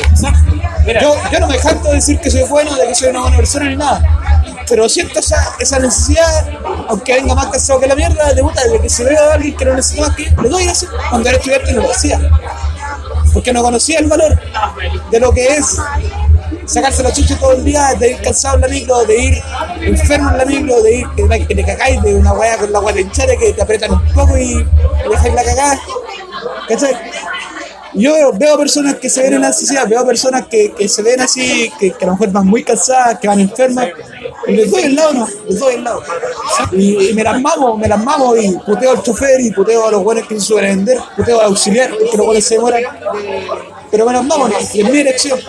Yo, 1.02 1.15
yo 1.31 1.40
no 1.40 1.48
me 1.48 1.57
jacto 1.57 1.90
de 1.90 1.95
decir 1.95 2.19
que 2.19 2.30
soy 2.30 2.44
bueno, 2.44 2.76
de 2.76 2.88
que 2.88 2.95
soy 2.95 3.10
una 3.10 3.22
buena 3.22 3.38
persona 3.38 3.69
ni 3.69 3.76
nada. 3.76 4.02
Pero 4.68 4.90
siento 4.90 5.19
esa, 5.19 5.56
esa 5.60 5.80
necesidad, 5.80 6.48
aunque 6.90 7.14
venga 7.14 7.35
más 7.35 7.48
cansado 7.48 7.80
que 7.80 7.88
la 7.88 7.95
mierda, 7.95 8.34
de 8.34 8.41
puta, 8.41 8.64
de 8.68 8.80
que 8.80 8.90
si 8.90 9.03
veo 9.03 9.30
a 9.30 9.34
alguien 9.35 9.56
que 9.56 9.65
no 9.65 9.76
necesita 9.76 10.07
más 10.07 10.15
que 10.15 10.26
yo, 10.26 10.41
le 10.41 10.49
doy 10.49 10.65
gracias. 10.65 10.91
Cuando 11.10 11.30
era 11.30 11.38
estudiante 11.38 11.73
no 11.73 11.81
lo 11.81 11.91
hacía. 11.91 12.19
Porque 13.34 13.53
no 13.53 13.61
conocía 13.61 13.99
el 13.99 14.07
valor 14.07 14.40
de 15.11 15.19
lo 15.19 15.31
que 15.31 15.48
es 15.48 15.77
sacarse 16.65 17.03
la 17.03 17.11
chucha 17.11 17.38
todo 17.39 17.53
el 17.53 17.63
día, 17.63 17.93
de 17.99 18.11
ir 18.11 18.21
cansado 18.21 18.55
en 18.55 18.61
la 18.61 18.67
micro, 18.67 19.03
de 19.05 19.21
ir 19.21 19.41
enfermo 19.81 20.31
en 20.31 20.38
la 20.38 20.45
micro, 20.45 20.81
de 20.81 20.95
ir, 20.95 21.07
que, 21.15 21.47
que 21.47 21.55
te 21.55 21.63
cagáis 21.63 22.01
de 22.01 22.15
una 22.15 22.34
weá 22.34 22.57
con 22.57 22.71
la 22.71 23.01
hinchada 23.01 23.35
que 23.38 23.53
te 23.53 23.61
apretan 23.61 23.91
un 23.91 24.13
poco 24.13 24.38
y, 24.38 24.65
dejáis 25.09 25.34
la 25.34 25.43
cagada. 25.43 25.80
¿Cachai? 26.67 26.95
Yo 27.95 28.34
veo, 28.34 28.57
personas 28.57 28.95
que 28.95 29.07
se 29.07 29.21
ven 29.21 29.35
en 29.35 29.41
la 29.41 29.49
necesidad, 29.49 29.88
veo 29.88 30.03
personas 30.05 30.47
que, 30.47 30.71
que 30.71 30.88
se 30.88 31.03
ven 31.03 31.21
así, 31.21 31.71
que, 31.80 31.91
que 31.91 32.05
a 32.05 32.07
lo 32.07 32.13
mejor 32.13 32.31
van 32.31 32.47
muy 32.47 32.63
cansadas, 32.63 33.19
que 33.19 33.27
van 33.27 33.39
enfermas, 33.39 33.89
y 34.47 34.53
les 34.53 34.71
doy 34.71 34.84
el 34.84 34.95
lado, 34.95 35.13
no, 35.13 35.27
les 35.47 35.59
doy 35.59 35.75
el 35.75 35.84
lado. 35.84 36.01
Y, 36.71 37.09
y 37.09 37.13
me 37.13 37.23
las 37.23 37.39
mamo, 37.39 37.77
me 37.77 37.88
las 37.88 38.03
mamo 38.03 38.35
y 38.35 38.51
puteo 38.65 38.91
al 38.91 39.03
chofer 39.03 39.39
y 39.41 39.51
puteo 39.51 39.88
a 39.88 39.91
los 39.91 40.03
buenos 40.03 40.27
que 40.27 40.35
se 40.35 40.41
suelen 40.41 40.84
vender, 40.84 40.97
puteo 41.15 41.39
al 41.39 41.47
auxiliar, 41.47 41.91
que 41.91 42.17
los 42.17 42.25
buenos 42.25 42.43
se 42.43 42.55
demoran. 42.55 42.84
Pero 43.94 44.07
me 44.07 44.14
las 44.14 44.24
mamo, 44.24 44.48
no, 44.48 44.56
y 44.60 44.82
es 44.82 44.90
mi 44.90 44.99
elección. 45.02 45.40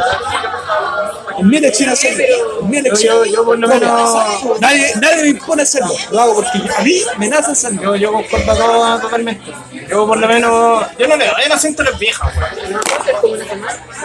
Es 1.39 1.45
mi 1.45 1.57
elección 1.57 1.89
hacerlo, 1.89 2.25
es 2.61 2.69
mi 2.69 2.77
elección. 2.77 3.16
Yo- 3.16 3.25
yo 3.25 3.43
por 3.45 3.59
lo 3.59 3.66
menos- 3.66 4.61
Nadie, 4.61 4.93
nadie 5.01 5.23
me 5.23 5.29
impone 5.31 5.62
hacerlo, 5.62 5.95
lo 6.11 6.21
hago 6.21 6.35
porque 6.35 6.59
a 6.79 6.83
mí 6.83 7.01
me 7.16 7.29
nace 7.29 7.53
hacerlo. 7.53 7.83
Yo, 7.83 7.97
yo 7.97 8.12
concuerdo 8.12 8.55
todo- 8.55 9.01
totalmente. 9.01 9.51
Yo 9.89 10.07
por 10.07 10.19
lo 10.19 10.29
menos, 10.29 10.85
yo 10.99 11.09
no 11.09 11.16
le 11.16 11.25
doy 11.27 11.43
el 11.47 11.53
asiento 11.53 11.81
a 11.81 11.87
las 11.87 11.99
viejas, 11.99 12.31
weón. 12.37 13.41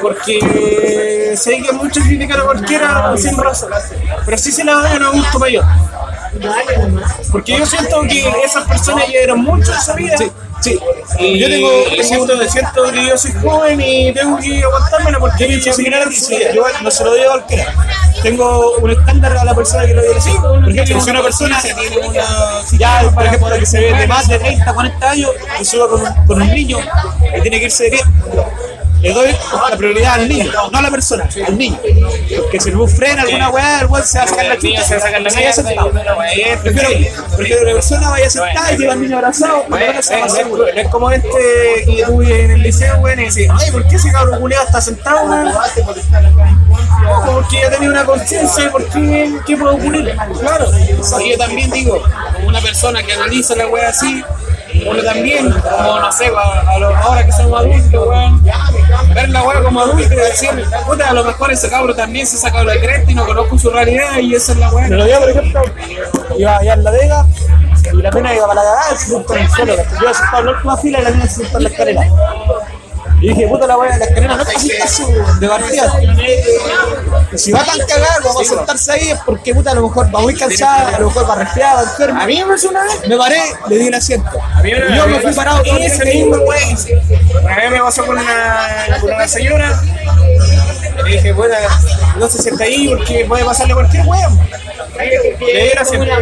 Porque 0.01 1.35
sé 1.37 1.61
que 1.61 1.71
muchos 1.73 2.01
critican 2.05 2.39
a 2.39 2.43
cualquiera 2.45 3.13
sin 3.17 3.37
razón. 3.37 3.69
Pero 4.25 4.37
sí 4.37 4.51
se 4.53 4.63
la 4.63 4.73
doy 4.75 4.91
a 4.91 4.95
un 4.95 5.03
adulto 5.03 5.37
mayor. 5.39 5.65
Porque 7.31 7.57
yo 7.57 7.65
siento 7.65 8.01
que 8.03 8.25
esas 8.45 8.65
personas 8.69 9.05
ya 9.11 9.19
eran 9.19 9.39
mucho 9.43 9.73
en 9.73 9.81
su 9.81 9.93
vida. 9.95 10.17
Sí, 10.17 10.31
sí. 10.61 10.79
Y 11.19 11.39
Yo 11.39 11.47
tengo, 11.49 11.69
y 11.97 12.03
siento, 12.03 12.49
siento 12.49 12.83
que 12.91 13.07
yo 13.07 13.17
soy 13.17 13.31
joven 13.33 13.81
y 13.81 14.13
tengo 14.13 14.37
que 14.37 14.63
aguantármela 14.63 15.19
porque 15.19 15.43
Yo 15.43 15.47
pienso 15.47 15.65
yo 15.67 15.73
similar 15.73 16.01
a 16.03 16.09
ti, 16.09 16.15
sí, 16.15 16.37
yo 16.53 16.63
no 16.81 16.91
se 16.91 17.03
lo 17.03 17.13
digo 17.13 17.27
a 17.27 17.33
cualquiera. 17.33 17.73
Tengo 18.21 18.75
un 18.77 18.91
estándar 18.91 19.37
a 19.37 19.45
la 19.45 19.55
persona 19.55 19.85
que 19.85 19.93
lo 19.93 20.01
dice 20.01 20.17
así. 20.17 20.31
Por 20.41 20.69
ejemplo, 20.69 21.01
si 21.01 21.09
una 21.09 21.21
persona 21.21 21.61
ya, 22.77 23.11
por 23.13 23.25
ejemplo, 23.25 23.59
que 23.59 23.65
se 23.65 23.79
ve 23.79 23.93
de 23.93 24.07
más 24.07 24.27
de 24.27 24.39
30, 24.39 24.73
40 24.73 25.09
años, 25.09 25.31
y 25.59 25.65
suba 25.65 25.87
con 25.87 26.01
con 26.27 26.41
un 26.41 26.53
niño 26.53 26.77
que 27.33 27.41
tiene 27.41 27.59
que 27.59 27.65
irse 27.65 27.85
de 27.85 27.91
pie, 27.91 28.01
le 29.01 29.13
doy 29.13 29.29
la 29.69 29.77
prioridad 29.77 30.13
al 30.15 30.27
niño, 30.27 30.51
no 30.71 30.77
a 30.77 30.81
la 30.81 30.91
persona, 30.91 31.29
al 31.47 31.57
niño. 31.57 31.79
Porque 32.37 32.59
si 32.59 32.69
el 32.69 32.75
bus 32.75 32.91
frena 32.93 33.21
alguna 33.23 33.49
weá, 33.49 33.81
el 33.81 33.87
weón 33.87 34.05
se 34.05 34.17
va 34.17 34.23
a 34.25 34.27
sacar 34.27 34.45
la 34.45 34.57
chucha, 34.57 34.83
se 34.83 34.95
va 34.95 34.97
a 34.97 35.03
sacar 35.05 35.21
la 35.21 35.29
mierda, 35.31 35.53
sentado. 35.53 35.89
y- 35.89 36.57
Prefiero, 36.61 36.89
prefiero 37.37 37.59
que 37.61 37.65
la 37.65 37.73
persona 37.73 38.09
vaya 38.09 38.29
sentada 38.29 38.73
y 38.73 38.77
lleva 38.77 38.93
al 38.93 39.01
niño 39.01 39.15
abrazado, 39.17 39.55
porque 39.67 39.69
Bueno, 39.69 39.85
ahora 39.87 40.01
se 40.01 40.15
va 40.19 40.25
es, 40.25 40.33
a 40.33 40.35
seguro. 40.35 40.67
es- 40.67 40.77
es 40.77 40.87
como 40.89 41.11
este 41.11 41.29
que 41.85 42.03
tuve 42.05 42.43
en 42.45 42.51
el 42.51 42.61
liceo, 42.61 42.97
weón, 42.99 43.19
y 43.19 43.25
decía, 43.25 43.53
ay, 43.57 43.71
¿por 43.71 43.87
qué 43.87 43.95
ese 43.95 44.11
cabrón 44.11 44.39
culiado 44.41 44.65
está 44.65 44.81
sentado, 44.81 45.21
weón? 45.29 45.45
No, 47.03 47.31
Porque 47.33 47.61
ya 47.61 47.69
tenía 47.69 47.89
una 47.89 48.05
conciencia, 48.05 48.71
¿por 48.71 48.85
qué, 48.89 49.31
qué 49.45 49.57
puede 49.57 49.75
ocurrir? 49.75 50.15
Claro. 50.39 50.65
Y 51.21 51.31
yo 51.31 51.37
también 51.37 51.69
digo, 51.71 52.03
como 52.33 52.47
una 52.47 52.59
persona 52.61 53.01
que 53.03 53.13
analiza 53.13 53.55
la 53.55 53.67
wea 53.67 53.89
así, 53.89 54.23
uno 54.87 55.03
también, 55.03 55.51
como 55.51 55.99
no 55.99 56.11
sé, 56.11 56.27
a, 56.27 56.77
lo- 56.79 56.95
ahora 56.95 57.25
que 57.25 57.31
somos 57.31 57.59
adultos, 57.59 58.07
weón, 58.07 58.43
ver 59.13 59.29
la 59.29 59.43
wea 59.43 59.61
como 59.63 59.81
adulto 59.81 60.13
y 60.13 60.17
decir, 60.17 60.49
puta, 60.85 61.09
a 61.09 61.13
lo 61.13 61.23
mejor 61.23 61.51
ese 61.51 61.69
cabro 61.69 61.95
también 61.95 62.25
se 62.27 62.37
sacó 62.37 62.63
la 62.63 62.73
cresta 62.79 63.11
y 63.11 63.15
no 63.15 63.25
conozco 63.25 63.57
su 63.57 63.69
realidad 63.69 64.17
y 64.19 64.35
esa 64.35 64.51
es 64.53 64.57
la 64.59 64.69
wea. 64.71 64.87
Me 64.87 64.95
lo 64.97 65.05
dio, 65.05 65.19
por 65.19 65.29
ejemplo, 65.29 65.61
iba 66.37 66.57
allá 66.57 66.73
en 66.73 66.83
la 66.83 66.91
Vega 66.91 67.25
y 67.93 67.97
la 68.01 68.11
pena 68.11 68.33
iba 68.35 68.47
para 68.47 68.61
la 68.63 68.67
cagada 68.69 68.97
se 68.97 69.05
sentó 69.07 69.33
en 69.35 69.41
el. 69.41 69.77
Yo 69.77 70.13
sentado 70.13 70.39
en 70.39 70.45
la 70.45 70.51
última 70.51 70.77
fila 70.77 70.99
y 70.99 71.03
la 71.03 71.09
pena 71.11 71.27
se 71.27 71.35
sentó 71.43 71.57
en 71.57 71.63
la 71.63 71.69
escalera. 71.69 72.01
Y 73.21 73.29
dije, 73.29 73.47
puta 73.47 73.67
la 73.67 73.77
wea, 73.77 73.97
la 73.97 74.05
escalera 74.05 74.35
no 74.37 74.45
para 74.45 74.59
sentarse 74.59 75.03
de 75.39 75.47
partida. 75.47 75.93
Si 77.35 77.51
va 77.51 77.63
tan 77.65 77.79
cagada 77.79 78.21
como 78.23 78.39
a 78.39 78.45
sentarse 78.45 78.91
ahí 78.91 79.09
es 79.09 79.19
porque 79.25 79.53
puta 79.53 79.71
a 79.71 79.75
lo 79.75 79.87
mejor 79.87 80.13
va 80.13 80.21
muy 80.21 80.35
cansada, 80.35 80.95
a 80.95 80.99
lo 80.99 81.07
mejor 81.07 81.29
va 81.29 81.35
resfriada, 81.35 81.83
enferma. 81.83 82.23
A 82.23 82.25
mí 82.25 82.37
me 82.37 82.45
pasó 82.45 82.69
una 82.69 82.83
vez. 82.83 83.07
Me 83.07 83.17
paré, 83.17 83.41
le 83.67 83.77
di 83.77 83.87
el 83.87 83.93
asiento. 83.93 84.31
Y 84.63 84.95
yo 84.95 85.07
me 85.07 85.19
fui 85.19 85.33
parado 85.33 85.63
todo 85.63 85.77
Ese 85.77 86.05
mismo 86.05 86.37
güey. 86.39 86.77
Una 87.43 87.55
vez 87.55 87.71
me 87.71 87.79
pasó 87.79 88.05
con 88.05 88.17
una, 88.17 88.97
con 89.01 89.13
una 89.13 89.27
señora. 89.27 89.81
Le 91.03 91.11
dije, 91.11 91.31
bueno, 91.33 91.55
no 92.17 92.29
se 92.29 92.41
sienta 92.41 92.63
ahí 92.63 92.87
porque 92.95 93.25
puede 93.25 93.43
pasarle 93.43 93.73
cualquier 93.73 94.05
weón. 94.05 94.39
Le 94.97 95.53
di 95.61 95.69
el 95.71 95.77
asiento. 95.77 96.13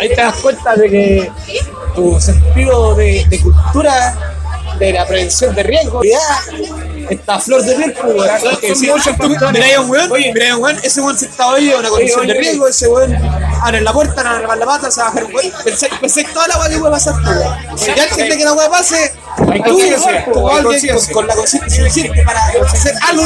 Ahí 0.00 0.08
te 0.08 0.16
das 0.16 0.36
cuenta 0.36 0.74
de 0.74 0.90
que 0.90 1.32
tu 1.94 2.20
sentido 2.20 2.94
de, 2.94 3.24
de 3.28 3.40
cultura, 3.40 4.35
de 4.78 4.92
la 4.92 5.06
prevención 5.06 5.54
de 5.54 5.62
riesgo, 5.62 6.02
ya 6.04 6.18
está 7.10 7.34
a 7.36 7.40
flor 7.40 7.62
de 7.62 7.74
piel, 7.74 7.92
pues, 7.92 8.14
weón. 8.14 8.40
Son 8.40 8.56
Que 8.60 8.74
si 8.74 8.86
muchos 8.90 9.16
tú 9.16 9.28
factores. 9.28 9.52
miráis 9.52 9.76
a 9.76 9.80
un 9.80 9.90
weón, 9.90 10.10
miráis 10.10 10.52
a 10.52 10.56
un 10.56 10.62
weón, 10.62 10.78
ese 10.82 11.00
weón 11.00 11.18
sentado 11.18 11.54
ahí 11.54 11.68
es 11.68 11.76
una 11.76 11.88
condición 11.88 12.20
oye, 12.20 12.32
de 12.32 12.40
riesgo, 12.40 12.68
ese 12.68 12.88
weón 12.88 13.16
abre 13.62 13.80
la 13.80 13.92
puerta, 13.92 14.22
no 14.22 14.30
abre 14.30 14.46
la 14.58 14.66
pata, 14.66 14.90
se 14.90 15.00
va 15.00 15.06
a 15.06 15.10
bajar 15.10 15.24
un 15.24 15.34
weón. 15.34 15.52
Pensé, 15.64 15.88
pensé 16.00 16.20
en 16.20 16.32
toda 16.32 16.48
la 16.48 16.58
weá 16.58 16.68
que 16.68 16.78
puede 16.78 16.92
pasar, 16.92 17.14
weón. 17.14 17.78
Si 17.78 17.86
ya 17.94 18.02
antes 18.02 18.36
que 18.36 18.44
la 18.44 18.52
weá 18.52 18.70
pase, 18.70 19.12
Hay 19.50 19.62
tú, 19.62 19.78
o 20.34 20.56
alguien 20.56 20.94
con, 20.94 21.06
con 21.12 21.26
la 21.26 21.34
conciencia 21.34 21.70
suficiente 21.76 22.22
para 22.24 22.46
hacer 22.72 22.94
algo 23.08 23.24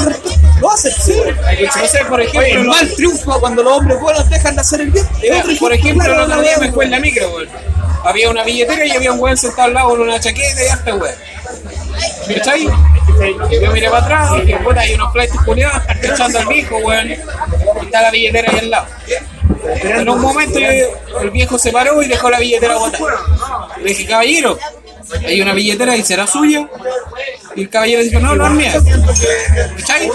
lo 0.60 0.70
hace, 0.70 0.90
sí. 0.90 1.14
No 1.62 1.86
sé, 1.86 2.04
por 2.04 2.20
ejemplo, 2.20 2.40
Oye, 2.40 2.52
el 2.52 2.64
mal 2.64 2.94
triunfa 2.94 3.38
cuando 3.40 3.62
los 3.62 3.78
hombres 3.78 3.98
buenos 4.00 4.28
dejan 4.28 4.54
de 4.54 4.60
hacer 4.60 4.82
el 4.82 4.90
bien. 4.90 5.06
Mira, 5.22 5.42
por 5.58 5.72
ejemplo, 5.72 6.04
el 6.04 6.20
otro 6.20 6.42
día 6.42 6.58
me 6.58 6.70
fue 6.72 6.84
en 6.84 6.90
la 6.90 7.00
micro, 7.00 7.30
weón. 7.30 7.48
Había 8.04 8.30
una 8.30 8.44
billetera 8.44 8.86
y 8.86 8.90
había 8.92 9.12
un 9.12 9.20
weón 9.20 9.36
sentado 9.36 9.62
al 9.68 9.74
lado 9.74 9.90
con 9.90 10.00
una 10.02 10.18
chaqueta 10.20 10.64
y 10.64 10.68
harta 10.68 10.94
weón. 10.94 11.14
¿Cachai? 12.34 12.64
Yo 12.64 13.72
miré 13.72 13.90
para 13.90 14.04
atrás 14.04 14.30
y 14.46 14.54
puta, 14.54 14.80
hay 14.80 14.94
unos 14.94 15.12
pleitos 15.12 15.42
culiados, 15.44 15.82
están 15.88 16.04
echando 16.04 16.38
al 16.38 16.46
viejo, 16.46 16.76
weón. 16.78 17.10
Y 17.10 17.84
está 17.84 18.02
la 18.02 18.10
billetera 18.10 18.50
ahí 18.50 18.58
al 18.58 18.70
lado. 18.70 18.86
En 19.82 20.08
un 20.08 20.20
momento 20.20 20.58
el 20.58 21.30
viejo 21.30 21.58
se 21.58 21.70
paró 21.70 22.02
y 22.02 22.08
dejó 22.08 22.30
la 22.30 22.38
billetera 22.38 22.76
botada. 22.76 23.18
Le 23.78 23.88
dije, 23.88 24.06
caballero, 24.06 24.58
hay 25.24 25.40
una 25.40 25.52
billetera 25.52 25.96
y 25.96 26.02
será 26.02 26.26
suya. 26.26 26.66
Y 27.56 27.62
el 27.62 27.70
caballero 27.70 28.02
dijo, 28.02 28.20
no, 28.20 28.34
no 28.34 28.46
es 28.46 28.52
mía. 28.52 28.74
¿Cachai? 29.78 30.10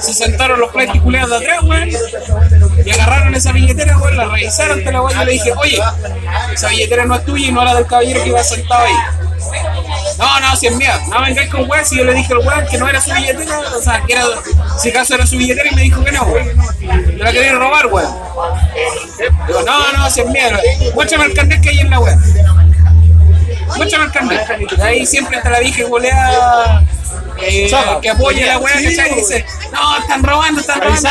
Se 0.00 0.14
sentaron 0.14 0.60
los 0.60 0.70
pleitos 0.70 1.00
culiados 1.02 1.30
de 1.30 1.36
atrás, 1.36 1.62
weón. 1.64 1.90
Y 2.84 2.90
agarraron 2.90 3.34
esa 3.34 3.52
billetera, 3.52 3.98
weón, 3.98 4.16
la 4.16 4.26
revisaron, 4.26 4.82
te 4.82 4.92
la 4.92 5.02
weón, 5.02 5.20
y 5.22 5.24
le 5.24 5.32
dije, 5.32 5.52
oye, 5.56 5.78
esa 6.52 6.68
billetera 6.68 7.04
no 7.04 7.16
es 7.16 7.24
tuya 7.24 7.48
y 7.48 7.52
no 7.52 7.62
era 7.62 7.74
del 7.74 7.86
caballero 7.86 8.22
que 8.22 8.28
iba 8.28 8.42
sentado 8.42 8.84
ahí. 8.84 8.94
No, 10.18 10.40
no, 10.40 10.56
si 10.56 10.68
es 10.68 10.76
mía. 10.76 11.00
No 11.10 11.20
vengáis 11.20 11.50
con 11.50 11.68
weón, 11.68 11.84
si 11.84 11.98
yo 11.98 12.04
le 12.04 12.14
dije 12.14 12.32
al 12.32 12.38
weón 12.38 12.66
que 12.70 12.78
no 12.78 12.88
era 12.88 13.00
su 13.00 13.12
billetera, 13.12 13.60
o 13.60 13.82
sea, 13.82 14.02
que 14.06 14.12
era, 14.12 14.24
si 14.78 14.90
acaso 14.90 15.14
era 15.14 15.26
su 15.26 15.36
billetera 15.36 15.70
y 15.70 15.74
me 15.74 15.82
dijo 15.82 16.02
que 16.04 16.12
no, 16.12 16.22
weón. 16.22 16.48
Yo 17.18 17.24
la 17.24 17.32
quería 17.32 17.52
robar, 17.52 17.86
weón. 17.86 18.14
Digo, 19.46 19.62
no, 19.62 19.92
no, 19.92 20.10
si 20.10 20.20
es 20.20 20.26
mía. 20.28 20.60
Muéstrame 20.94 21.26
el 21.26 21.34
carnet 21.34 21.60
que 21.60 21.70
hay 21.70 21.80
en 21.80 21.90
la 21.90 22.00
weón. 22.00 22.22
Muéstrame 23.76 24.04
el 24.04 24.12
carnet. 24.12 24.80
Ahí 24.80 25.06
siempre 25.06 25.36
está 25.38 25.50
la 25.50 25.60
vieja 25.60 25.84
golea 25.84 26.82
eh, 27.40 27.70
que 28.00 28.10
apoya 28.10 28.46
la 28.46 28.58
weá, 28.58 28.74
¿cachai? 28.74 29.12
Y 29.12 29.14
dice, 29.16 29.44
no, 29.72 29.98
están 29.98 30.22
robando, 30.22 30.60
están 30.60 30.80
robando. 30.80 31.08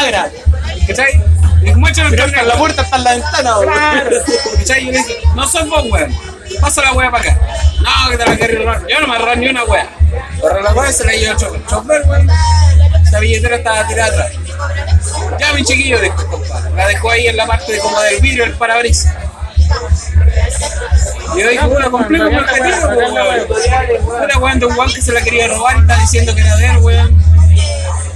¿Cachai? 0.87 1.21
Y 1.65 1.73
Muéstrame 1.75 2.09
el 2.11 2.15
carnet. 2.15 2.45
La 2.45 2.55
puerta 2.55 2.81
está 2.81 2.97
en 2.97 3.03
la 3.03 3.11
ventana, 3.11 3.59
weón. 3.59 3.73
Claro. 3.73 4.17
¿Cachai? 4.57 4.85
Yo 4.85 4.91
le 4.91 4.97
dije, 4.97 5.17
no 5.35 5.47
sos 5.47 5.67
vos, 5.69 5.85
weón. 5.91 6.15
Pasa 6.61 6.81
la 6.81 6.93
weá 6.93 7.09
para 7.09 7.31
acá. 7.31 7.39
No, 7.81 8.09
que 8.11 8.17
te 8.17 8.25
la 8.25 8.37
querés 8.37 8.59
robar. 8.59 8.87
Yo 8.87 8.99
no 9.01 9.07
me 9.07 9.17
robar 9.17 9.37
ni 9.37 9.47
una 9.49 9.63
weá. 9.63 9.89
Pero 10.41 10.61
la 10.61 10.73
weá 10.73 10.91
se 10.91 11.05
la 11.05 11.13
llevó 11.13 11.31
el 11.31 11.37
chofer. 11.37 11.65
Chofer, 11.67 12.01
weón. 12.07 12.27
La 13.11 13.19
billetera 13.19 13.55
estaba 13.57 13.87
tirada 13.87 14.11
atrás. 14.11 14.31
Ya, 15.39 15.53
mi 15.53 15.63
chiquillo, 15.63 15.99
dijo, 15.99 16.27
compadre. 16.27 16.71
La 16.75 16.87
dejó 16.87 17.11
ahí 17.11 17.27
en 17.27 17.37
la 17.37 17.45
parte 17.45 17.71
de 17.71 17.79
como 17.79 17.99
del 18.01 18.19
vidrio 18.21 18.45
del 18.45 18.53
parabrisas. 18.53 19.13
Y 21.35 21.39
yo 21.41 21.49
dije, 21.49 21.65
bueno, 21.65 21.91
cumplimos 21.91 22.29
mi 22.29 22.37
objetivo, 22.37 22.77
pues, 22.93 23.11
weón. 23.11 24.23
Una 24.23 24.37
weón 24.39 24.59
de 24.59 24.65
un 24.65 24.77
weón 24.77 24.93
que 24.93 25.01
se 25.01 25.11
la 25.11 25.21
quería 25.21 25.47
robar 25.47 25.77
y 25.77 25.81
está 25.81 25.97
diciendo 25.97 26.35
que 26.35 26.41
era 26.41 26.55
de 26.57 26.65
él, 26.65 26.77
weón. 26.77 27.23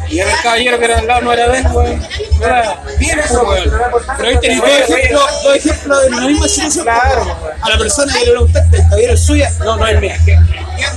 Y 0.10 0.20
el 0.22 0.30
caballero 0.42 0.80
que 0.80 0.86
era 0.86 1.00
al 1.00 1.08
lado 1.08 1.22
no 1.22 1.34
era 1.34 1.50
de 1.50 1.58
él, 1.60 1.68
weón. 1.74 2.08
Era 2.42 2.80
bien, 3.00 3.20
pues, 3.20 3.32
weón. 3.32 3.72
Pero 4.18 4.30
ahí 4.30 4.40
tenés 4.40 4.62
Dos 4.62 4.70
ejemplos, 4.70 5.44
dos 5.44 5.56
ejemplos 5.56 6.04
de 6.04 6.10
la 6.12 6.22
misma 6.22 6.48
situación. 6.48 6.90
A 6.90 7.70
la 7.70 7.78
persona 7.78 8.14
que 8.14 8.20
le 8.26 8.32
preguntaste, 8.32 8.78
¿el 8.78 8.84
caballero 8.84 9.14
es 9.14 9.26
suya? 9.26 9.52
No, 9.60 9.78
no 9.78 9.88
es 9.88 10.00
mía. 10.00 10.18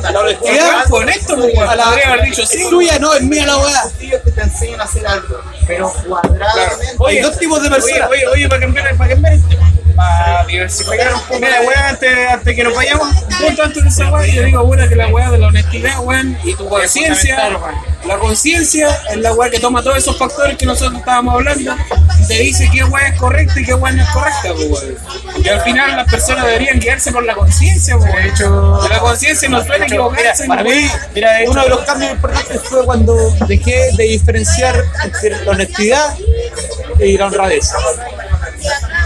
La 0.02 0.20
honestidad, 0.20 0.84
con 0.88 1.08
esto, 1.08 1.34
weón. 1.36 1.68
a 1.68 1.74
la 1.76 1.84
haber 1.86 2.22
dicho 2.24 2.44
sí. 2.44 2.62
suya, 2.68 2.98
no, 2.98 3.14
es 3.14 3.22
mía 3.22 3.46
la 3.46 3.56
weá. 3.58 3.82
que 3.98 4.30
te 4.30 4.40
enseñan 4.42 4.80
a 4.80 4.84
hacer 4.84 5.06
algo, 5.06 5.40
pero 5.66 5.92
cuadradamente. 6.06 6.96
Hay 7.08 7.20
dos 7.20 7.38
tipos 7.38 7.62
de 7.62 7.68
Oye, 7.68 7.76
personas. 7.76 8.10
oye, 8.10 8.26
oye, 8.26 8.48
para 8.48 8.60
cambiar, 8.60 8.96
para 8.96 9.10
cambiar 9.10 9.32
el 9.34 9.48
tema, 9.48 9.72
para 10.00 10.44
diversificar 10.46 11.12
un 11.14 11.20
poco 11.20 11.40
la 11.40 11.60
weá 11.60 11.88
antes, 11.90 12.10
antes 12.30 12.56
que 12.56 12.64
nos 12.64 12.74
vayamos. 12.74 13.06
Un 13.08 13.46
punto 13.46 13.62
antes 13.64 13.82
de 13.82 13.88
esa 13.90 14.10
weá, 14.10 14.26
yo 14.26 14.42
digo, 14.44 14.62
weón, 14.62 14.88
que 14.88 14.96
la 14.96 15.08
weá 15.08 15.30
de 15.30 15.38
la 15.38 15.48
honestidad, 15.48 16.00
weón, 16.00 16.38
y 16.42 16.54
tu 16.54 16.66
conciencia, 16.68 17.50
la 18.06 18.18
conciencia 18.18 18.88
es 19.10 19.16
la 19.18 19.34
weá 19.34 19.50
que 19.50 19.60
toma 19.60 19.82
todos 19.82 19.98
esos 19.98 20.16
factores 20.18 20.56
que 20.56 20.64
nosotros 20.64 20.98
estábamos 21.00 21.34
hablando 21.34 21.76
y 22.18 22.26
te 22.26 22.34
dice 22.34 22.70
qué 22.72 22.82
weá 22.84 23.08
es 23.08 23.18
correcta 23.20 23.60
y 23.60 23.64
qué 23.64 23.74
weá 23.74 23.92
no 23.92 24.02
es 24.02 24.08
correcta, 24.08 24.52
weón. 24.54 24.96
Y 25.44 25.48
al 25.48 25.60
final 25.60 25.96
las 25.96 26.10
personas 26.10 26.46
deberían 26.46 26.80
guiarse 26.80 27.12
por 27.12 27.24
la 27.24 27.34
conciencia, 27.34 27.96
weón. 27.98 28.18
hecho- 28.24 28.80
Que 28.82 28.88
la 28.88 29.00
conciencia 29.00 29.48
no 29.50 29.62
suele 29.64 29.84
equivocarse. 29.84 30.46
Para 30.46 30.62
weón. 30.62 30.76
mí, 30.82 30.90
Mira, 31.14 31.32
de 31.32 31.42
hecho- 31.42 31.50
uno 31.50 31.62
de 31.62 31.68
los 31.68 31.80
cambios 31.80 32.12
importantes 32.12 32.60
fue 32.64 32.84
cuando 32.86 33.14
dejé 33.46 33.90
de 33.98 34.04
diferenciar 34.04 34.82
entre 35.04 35.44
la 35.44 35.50
honestidad 35.52 36.14
y 36.98 37.18
la 37.18 37.26
honradez. 37.26 37.70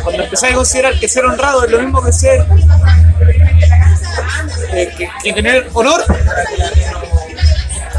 Cuando 0.04 0.22
empecé 0.22 0.48
a 0.48 0.54
considerar 0.54 0.98
que 1.00 1.08
ser 1.08 1.24
honrado 1.24 1.64
es 1.64 1.70
lo 1.70 1.78
mismo 1.80 2.02
que 2.02 2.12
ser 2.12 2.44
que, 5.22 5.32
tener 5.32 5.68
honor, 5.72 6.04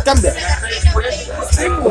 cambia. 0.03 0.34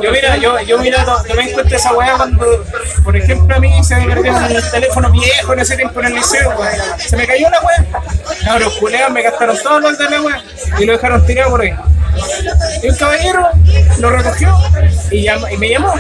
Yo 0.03 0.11
mira, 0.13 0.37
yo, 0.37 0.61
yo 0.61 0.79
mira, 0.79 1.05
to- 1.05 1.23
tomé 1.27 1.45
en 1.45 1.53
cuenta 1.53 1.77
esa 1.77 1.93
weá 1.95 2.17
cuando, 2.17 2.65
por 3.03 3.17
ejemplo, 3.17 3.57
a 3.57 3.59
mí 3.59 3.83
se 3.83 3.97
me 3.97 4.07
perdió 4.15 4.33
un 4.35 4.71
teléfono 4.71 5.11
viejo 5.11 5.53
en 5.55 5.61
ese 5.61 5.77
tiempo 5.77 6.01
en 6.01 6.07
el 6.07 6.15
liceo, 6.15 6.51
weón. 6.51 6.73
Se 6.99 7.17
me 7.17 7.27
cayó 7.27 7.49
la 7.51 7.61
weá. 7.63 7.85
No, 8.47 8.59
los 8.59 8.75
culeados 8.75 9.13
me 9.13 9.23
gastaron 9.23 9.59
todos 9.63 9.83
los 9.83 9.99
de 9.99 10.11
la 10.11 10.21
weá 10.23 10.43
y 10.79 10.85
lo 10.85 10.93
dejaron 10.93 11.27
tirado 11.27 11.51
por 11.51 11.63
ahí. 11.63 11.75
Y 12.83 12.89
un 12.91 12.97
caballero 12.97 13.49
lo 13.99 14.11
recogió 14.11 14.57
y, 15.11 15.23
llamó- 15.25 15.49
y 15.49 15.57
me 15.57 15.69
llamó 15.71 15.95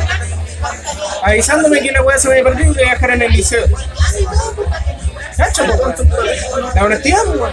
avisándome 1.24 1.80
que 1.80 1.90
la 1.92 2.02
weá 2.02 2.18
se 2.18 2.28
había 2.28 2.42
perdido 2.44 2.72
y 2.72 2.80
iba 2.82 2.90
a 2.90 2.94
dejar 2.94 3.10
en 3.12 3.22
el 3.22 3.32
liceo. 3.32 3.64
Cacho. 5.36 5.64
La 6.74 6.84
honestidad, 6.84 7.26
weón. 7.26 7.52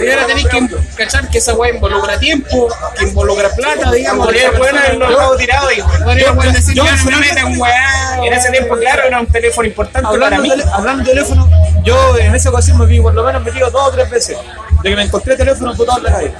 Y 0.00 0.08
ahora 0.10 0.26
tenéis 0.26 0.48
que 0.48 0.66
cachar 0.96 1.28
que 1.28 1.36
esa 1.38 1.52
weá 1.52 1.74
involucra 1.74 2.18
tiempo, 2.18 2.68
que 2.98 3.04
involucra 3.04 3.50
plata, 3.50 3.90
digamos. 3.92 4.24
Podría 4.26 4.50
bueno 4.52 4.78
haberlo 4.78 5.08
dejado 5.08 5.36
tirado 5.36 5.70
y 5.70 5.82
Podría 5.82 6.32
weón 6.32 6.52
decir, 6.54 6.74
yo- 6.74 6.84
no 6.84 7.18
metan 7.18 7.60
weá. 7.60 8.18
en 8.24 8.32
ese 8.32 8.50
tiempo, 8.50 8.76
claro, 8.78 9.02
era 9.04 9.20
un 9.20 9.26
teléfono 9.26 9.68
importante 9.68 10.08
para 10.08 10.14
Hablando, 10.36 10.42
mí. 10.42 10.48
tele- 10.48 10.64
hablando 10.72 11.04
de 11.04 11.10
teléfono, 11.10 11.50
yo 11.84 12.16
en 12.18 12.34
esa 12.34 12.48
ocasión 12.50 12.78
me 12.78 12.86
vi 12.86 13.00
por 13.00 13.12
lo 13.12 13.22
menos 13.22 13.42
metido 13.42 13.70
dos 13.70 13.88
o 13.88 13.90
tres 13.90 14.08
veces 14.08 14.38
de 14.82 14.88
que 14.90 14.96
me 14.96 15.02
encontré 15.02 15.36
teléfono 15.36 15.74
botado 15.74 15.98
en 15.98 16.04
la 16.04 16.12
calle. 16.12 16.32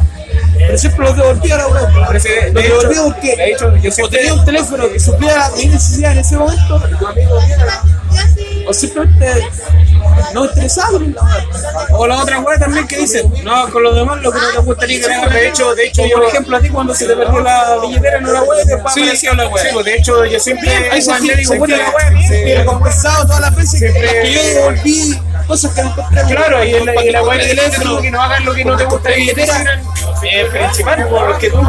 Pero 0.58 0.78
siempre 0.78 1.04
los 1.06 1.16
devolví 1.16 1.50
a 1.50 1.56
la 1.58 1.66
de- 2.22 2.52
Los 2.52 2.54
de 2.54 2.60
hecho- 2.68 2.88
devolví 2.88 2.96
porque 3.12 3.36
de 3.36 3.50
hecho, 3.50 3.76
yo 3.76 3.90
siempre- 3.90 4.18
tenía 4.18 4.34
un 4.34 4.44
teléfono 4.44 4.88
que 4.88 5.00
supliera 5.00 5.50
mi 5.56 5.66
necesidad 5.66 6.12
en 6.12 6.18
ese 6.18 6.36
momento, 6.36 6.82
o 8.66 8.72
simplemente 8.74 9.26
no 10.34 10.44
web. 10.90 11.14
O 11.90 12.06
la 12.06 12.18
otra 12.18 12.40
weá 12.40 12.58
también 12.58 12.86
que 12.86 12.98
dice, 12.98 13.24
no, 13.44 13.68
con 13.70 13.82
los 13.82 13.94
demás 13.94 14.20
lo 14.22 14.30
que 14.32 14.38
no 14.38 14.50
te 14.50 14.58
gustaría 14.58 15.00
que 15.00 15.34
de 15.34 15.48
hecho, 15.48 15.74
de 15.74 15.86
hecho, 15.86 16.02
yo, 16.06 16.16
por 16.18 16.24
ejemplo 16.28 16.56
a 16.56 16.60
ti 16.60 16.68
cuando 16.68 16.94
se 16.94 17.06
te 17.06 17.16
perdió 17.16 17.40
la 17.40 17.78
billetera 17.82 18.18
en 18.18 18.26
una 18.26 18.42
weá 18.42 18.64
después 18.64 18.94
sí, 18.94 19.00
apareció 19.02 19.34
la 19.34 19.48
weá. 19.48 19.64
sí, 19.64 19.70
pues, 19.72 19.84
de 19.86 19.94
hecho, 19.96 20.24
yo 20.24 20.38
siempre, 20.40 20.70
Ahí 20.90 21.02
se 21.02 21.12
digo, 21.36 21.66
la 21.66 21.90
weá, 21.90 22.58
recompensado 22.58 23.26
todas 23.26 23.40
las 23.40 23.56
veces 23.56 23.78
Siempre- 23.80 24.22
que 24.22 24.32
yo 24.32 24.42
devolví 24.42 25.20
cosas 25.46 25.72
que 25.72 25.80
encontré. 25.80 26.22
Claro, 26.34 26.64
y, 26.64 26.70
el, 26.70 26.82
y 26.82 27.10
la 27.10 27.22
teléfono, 27.22 28.00
que 28.00 28.10
no 28.10 28.22
hagas 28.22 28.44
lo 28.44 28.54
que 28.54 28.64
no 28.64 28.76
te 28.76 28.84
gusta 28.84 29.10
billetera, 29.10 29.82
eh, 30.22 30.48
principal, 30.50 31.08
porque 31.08 31.50
tú. 31.50 31.60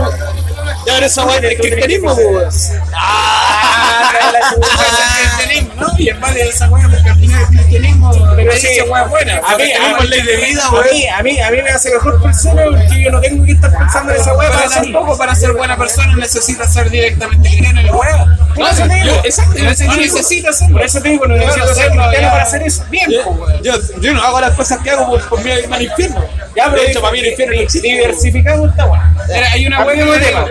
Ya 0.85 0.93
ahora 0.93 1.05
esa 1.05 1.25
web 1.25 1.43
es 1.43 1.59
cristianismo, 1.59 2.15
pues. 2.15 2.73
Ah, 2.95 4.11
la 4.33 4.49
chucha. 4.49 5.37
cristianismo, 5.37 5.73
¿no? 5.75 5.99
Y 5.99 6.09
es 6.09 6.33
de 6.33 6.41
esa 6.49 6.69
weá 6.69 6.89
porque 6.89 7.09
al 7.09 7.19
final 7.19 7.41
el 7.41 7.47
cristianismo 7.57 8.11
Pero 8.35 8.51
dice 8.53 8.83
weá 8.83 9.03
buena. 9.03 9.37
a 9.37 9.57
mí, 9.57 9.71
a 9.71 9.99
mí, 9.99 10.07
ley 10.07 10.21
de 10.21 10.35
vida, 10.37 10.69
mí, 10.91 11.07
a 11.07 11.23
mí, 11.23 11.39
a 11.39 11.51
mí 11.51 11.61
me 11.61 11.69
hace 11.69 11.91
mejor 11.91 12.21
persona 12.21 12.63
porque 12.69 13.03
yo 13.03 13.11
no 13.11 13.21
tengo 13.21 13.45
que 13.45 13.51
estar 13.53 13.77
pensando 13.77 14.11
en 14.13 14.21
esa 14.21 14.33
weá 14.35 14.49
para 14.49 14.67
Pero 14.67 14.81
tampoco 14.81 15.17
para 15.17 15.35
ser 15.35 15.53
buena 15.53 15.77
persona 15.77 16.15
necesitas 16.15 16.73
ser 16.73 16.89
directamente 16.89 17.49
cristiano 17.49 17.79
en 17.79 17.85
la 17.87 17.95
weá. 17.95 18.25
Por 18.55 18.69
eso 18.69 18.87
te 18.87 18.93
digo, 18.93 19.21
Exacto, 19.23 19.63
no 19.63 19.95
necesitas 19.95 20.59
serlo. 20.59 20.77
Por 20.77 20.85
eso 20.85 21.01
te 21.01 21.09
digo, 21.09 21.25
no 21.25 21.35
necesito 21.35 21.65
Claro, 21.65 21.75
ser 21.75 21.91
cristiano 21.91 22.29
para 22.31 22.43
hacer 22.43 22.63
eso. 22.63 22.85
Bien, 22.89 23.05
pues, 23.23 23.25
weón. 23.25 23.63
yo, 24.01 24.13
no 24.13 24.23
hago 24.23 24.41
las 24.41 24.51
cosas 24.55 24.79
que 24.79 24.89
hago 24.91 25.19
por, 25.29 25.39
irme 25.39 25.75
al 25.75 25.81
infierno. 25.81 26.23
Ya, 26.55 26.69
pero 26.69 26.83
de 26.83 26.91
hecho, 26.91 27.01
para 27.01 27.13
mí 27.13 27.19
el 27.19 27.27
infierno 27.27 27.55
no 27.55 27.61
existe. 27.61 27.89
esta 27.89 28.85
weá. 28.85 29.13
Era- 29.29 29.51
hay 29.51 29.65
una 29.67 29.83
weá 29.83 29.95
que 29.95 30.05
me 30.05 30.19
tema, 30.19 30.45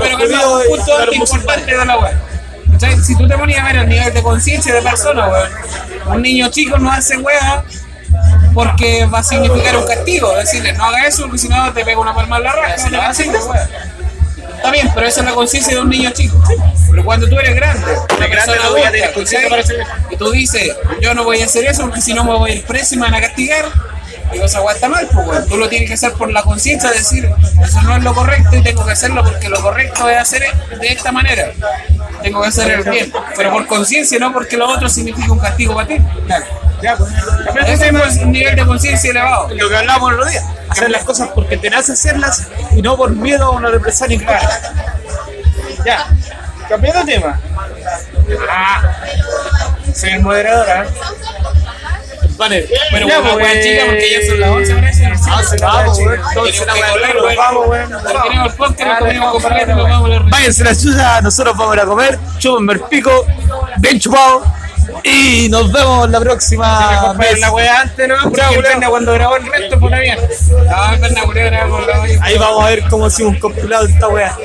pero 0.00 0.18
cambiamos 0.18 0.62
un 0.62 0.68
punto 0.68 0.84
Claro, 0.96 1.12
importante 1.12 1.76
de 1.76 1.84
la. 1.84 2.22
¿Cachai? 2.72 3.00
Si 3.00 3.16
tú 3.16 3.26
te 3.26 3.38
ponías 3.38 3.60
a 3.60 3.66
ver 3.66 3.76
el 3.76 3.88
nivel 3.88 4.12
de 4.12 4.22
conciencia 4.22 4.74
de 4.74 4.82
persona, 4.82 5.28
weón, 5.28 5.50
un 6.08 6.22
niño 6.22 6.48
chico 6.50 6.78
no 6.78 6.90
hace 6.90 7.16
weá 7.16 7.64
porque 8.54 9.06
va 9.06 9.20
a 9.20 9.22
significar 9.22 9.76
un 9.76 9.86
castigo. 9.86 10.34
Decirle, 10.36 10.72
no 10.72 10.84
haga 10.84 11.06
eso 11.06 11.22
porque 11.22 11.38
si 11.38 11.48
no 11.48 11.72
te 11.72 11.84
pega 11.84 11.98
una 11.98 12.14
palma 12.14 12.38
en 12.38 12.42
la 12.44 12.52
raja. 12.52 12.88
weá. 12.90 13.68
Está 14.56 14.70
bien, 14.70 14.90
pero 14.94 15.06
esa 15.06 15.20
es 15.20 15.26
la 15.26 15.34
conciencia 15.34 15.74
de 15.74 15.80
un 15.80 15.88
niño 15.90 16.10
chico. 16.10 16.42
Pero 16.90 17.04
cuando 17.04 17.28
tú 17.28 17.38
eres 17.38 17.54
grande, 17.54 17.94
grande 18.18 18.56
no 18.62 18.70
voy 18.70 18.82
a 18.82 18.90
tener 18.90 19.12
conciencia 19.12 19.64
y 20.10 20.16
tú 20.16 20.30
dices, 20.30 20.74
yo 21.00 21.14
no 21.14 21.24
voy 21.24 21.42
a 21.42 21.44
hacer 21.44 21.66
eso 21.66 21.82
porque 21.82 22.00
si 22.00 22.14
no 22.14 22.24
me 22.24 22.32
voy 22.32 22.50
a 22.50 22.54
ir 22.54 22.64
preso 22.64 22.94
y 22.94 22.98
me 22.98 23.04
van 23.04 23.14
a 23.14 23.20
castigar, 23.20 23.66
digo, 24.32 24.44
esa 24.44 24.62
weá 24.62 24.74
está 24.74 24.88
mal, 24.88 25.08
pues 25.12 25.26
weón. 25.26 25.48
Tú 25.48 25.56
lo 25.56 25.68
tienes 25.68 25.88
que 25.88 25.94
hacer 25.94 26.12
por 26.12 26.30
la 26.30 26.42
conciencia, 26.42 26.90
decir, 26.90 27.30
eso 27.62 27.82
no 27.82 27.96
es 27.96 28.02
lo 28.02 28.14
correcto 28.14 28.56
y 28.56 28.62
tengo 28.62 28.84
que 28.84 28.92
hacerlo 28.92 29.24
porque 29.24 29.48
lo 29.48 29.60
correcto 29.60 30.08
es 30.08 30.18
hacer 30.18 30.42
de 30.80 30.88
esta 30.88 31.12
manera. 31.12 31.52
Tengo 32.22 32.42
que 32.42 32.48
hacer 32.48 32.70
el 32.70 32.82
bien, 32.90 33.12
pero 33.36 33.52
por 33.52 33.66
conciencia, 33.66 34.18
no 34.18 34.32
porque 34.32 34.56
lo 34.56 34.68
otro 34.68 34.88
significa 34.88 35.32
un 35.32 35.38
castigo 35.38 35.74
para 35.74 35.88
ti. 35.88 35.98
Ya, 36.82 36.96
pues. 36.96 37.10
Ese 37.66 37.88
es 37.88 38.16
un 38.18 38.32
nivel 38.32 38.54
de 38.54 38.66
conciencia 38.66 39.10
elevado. 39.10 39.48
Lo 39.54 39.68
que 39.68 39.76
hablábamos 39.76 40.12
el 40.12 40.18
otro 40.18 40.30
día. 40.30 40.42
Hacer 40.68 40.90
las 40.90 41.04
cosas 41.04 41.30
porque 41.34 41.56
te 41.56 41.70
nace 41.70 41.92
hacerlas 41.92 42.48
y 42.72 42.82
no 42.82 42.96
por 42.96 43.10
miedo 43.10 43.46
a 43.46 43.50
una 43.50 43.70
represalia 43.70 44.18
clara. 44.18 44.60
Ya, 45.84 46.06
cambiando 46.68 47.04
de 47.04 47.12
tema. 47.14 47.40
Ah, 48.50 48.82
soy 49.94 50.10
el 50.10 50.22
moderador, 50.22 50.68
¿ah? 50.68 50.86
Banner. 52.36 52.66
Pero 52.90 53.08
Ya, 53.08 53.20
una 53.20 53.32
pues, 53.34 53.62
chica 53.62 53.82
porque 53.86 54.10
ya 54.10 54.26
son 54.26 54.40
las 54.40 54.50
11 54.50 54.74
parece. 54.74 55.04
Ah, 55.06 55.42
vamos. 55.60 55.98
Entonces, 55.98 56.66
Vamos, 57.36 57.66
Vamos, 57.66 58.76
comimos 58.98 59.42
nos 59.42 59.44
a 59.44 60.18
Váyanse 60.30 60.64
la 60.64 60.74
chucha, 60.74 61.20
nosotros 61.20 61.56
vamos 61.56 61.72
a 61.72 61.76
ir 61.76 61.82
a 61.82 61.86
comer, 61.86 62.18
chúpenme 62.38 62.72
el 62.74 62.80
pico, 62.80 63.26
bien 63.78 63.98
chupado. 63.98 64.44
Y 65.02 65.48
nos 65.48 65.72
vemos 65.72 66.08
la 66.10 66.20
próxima 66.20 67.12
vez. 67.14 67.40
la 67.40 67.52
weá 67.52 67.80
antes, 67.80 68.08
¿no? 68.08 68.14
Porque 68.22 68.40
el 68.40 68.62
Berna 68.62 68.88
cuando 68.88 69.12
grabó 69.14 69.36
el 69.36 69.46
resto 69.46 69.78
fue 69.78 69.88
una 69.88 69.98
mierda. 69.98 70.28
Ahí 72.20 72.38
vamos 72.38 72.64
a 72.64 72.68
ver 72.68 72.84
cómo 72.88 73.06
hacemos 73.06 73.34
un 73.34 73.40
compilado 73.40 73.86
de 73.86 73.92
esta 73.92 74.08
weá. 74.08 74.36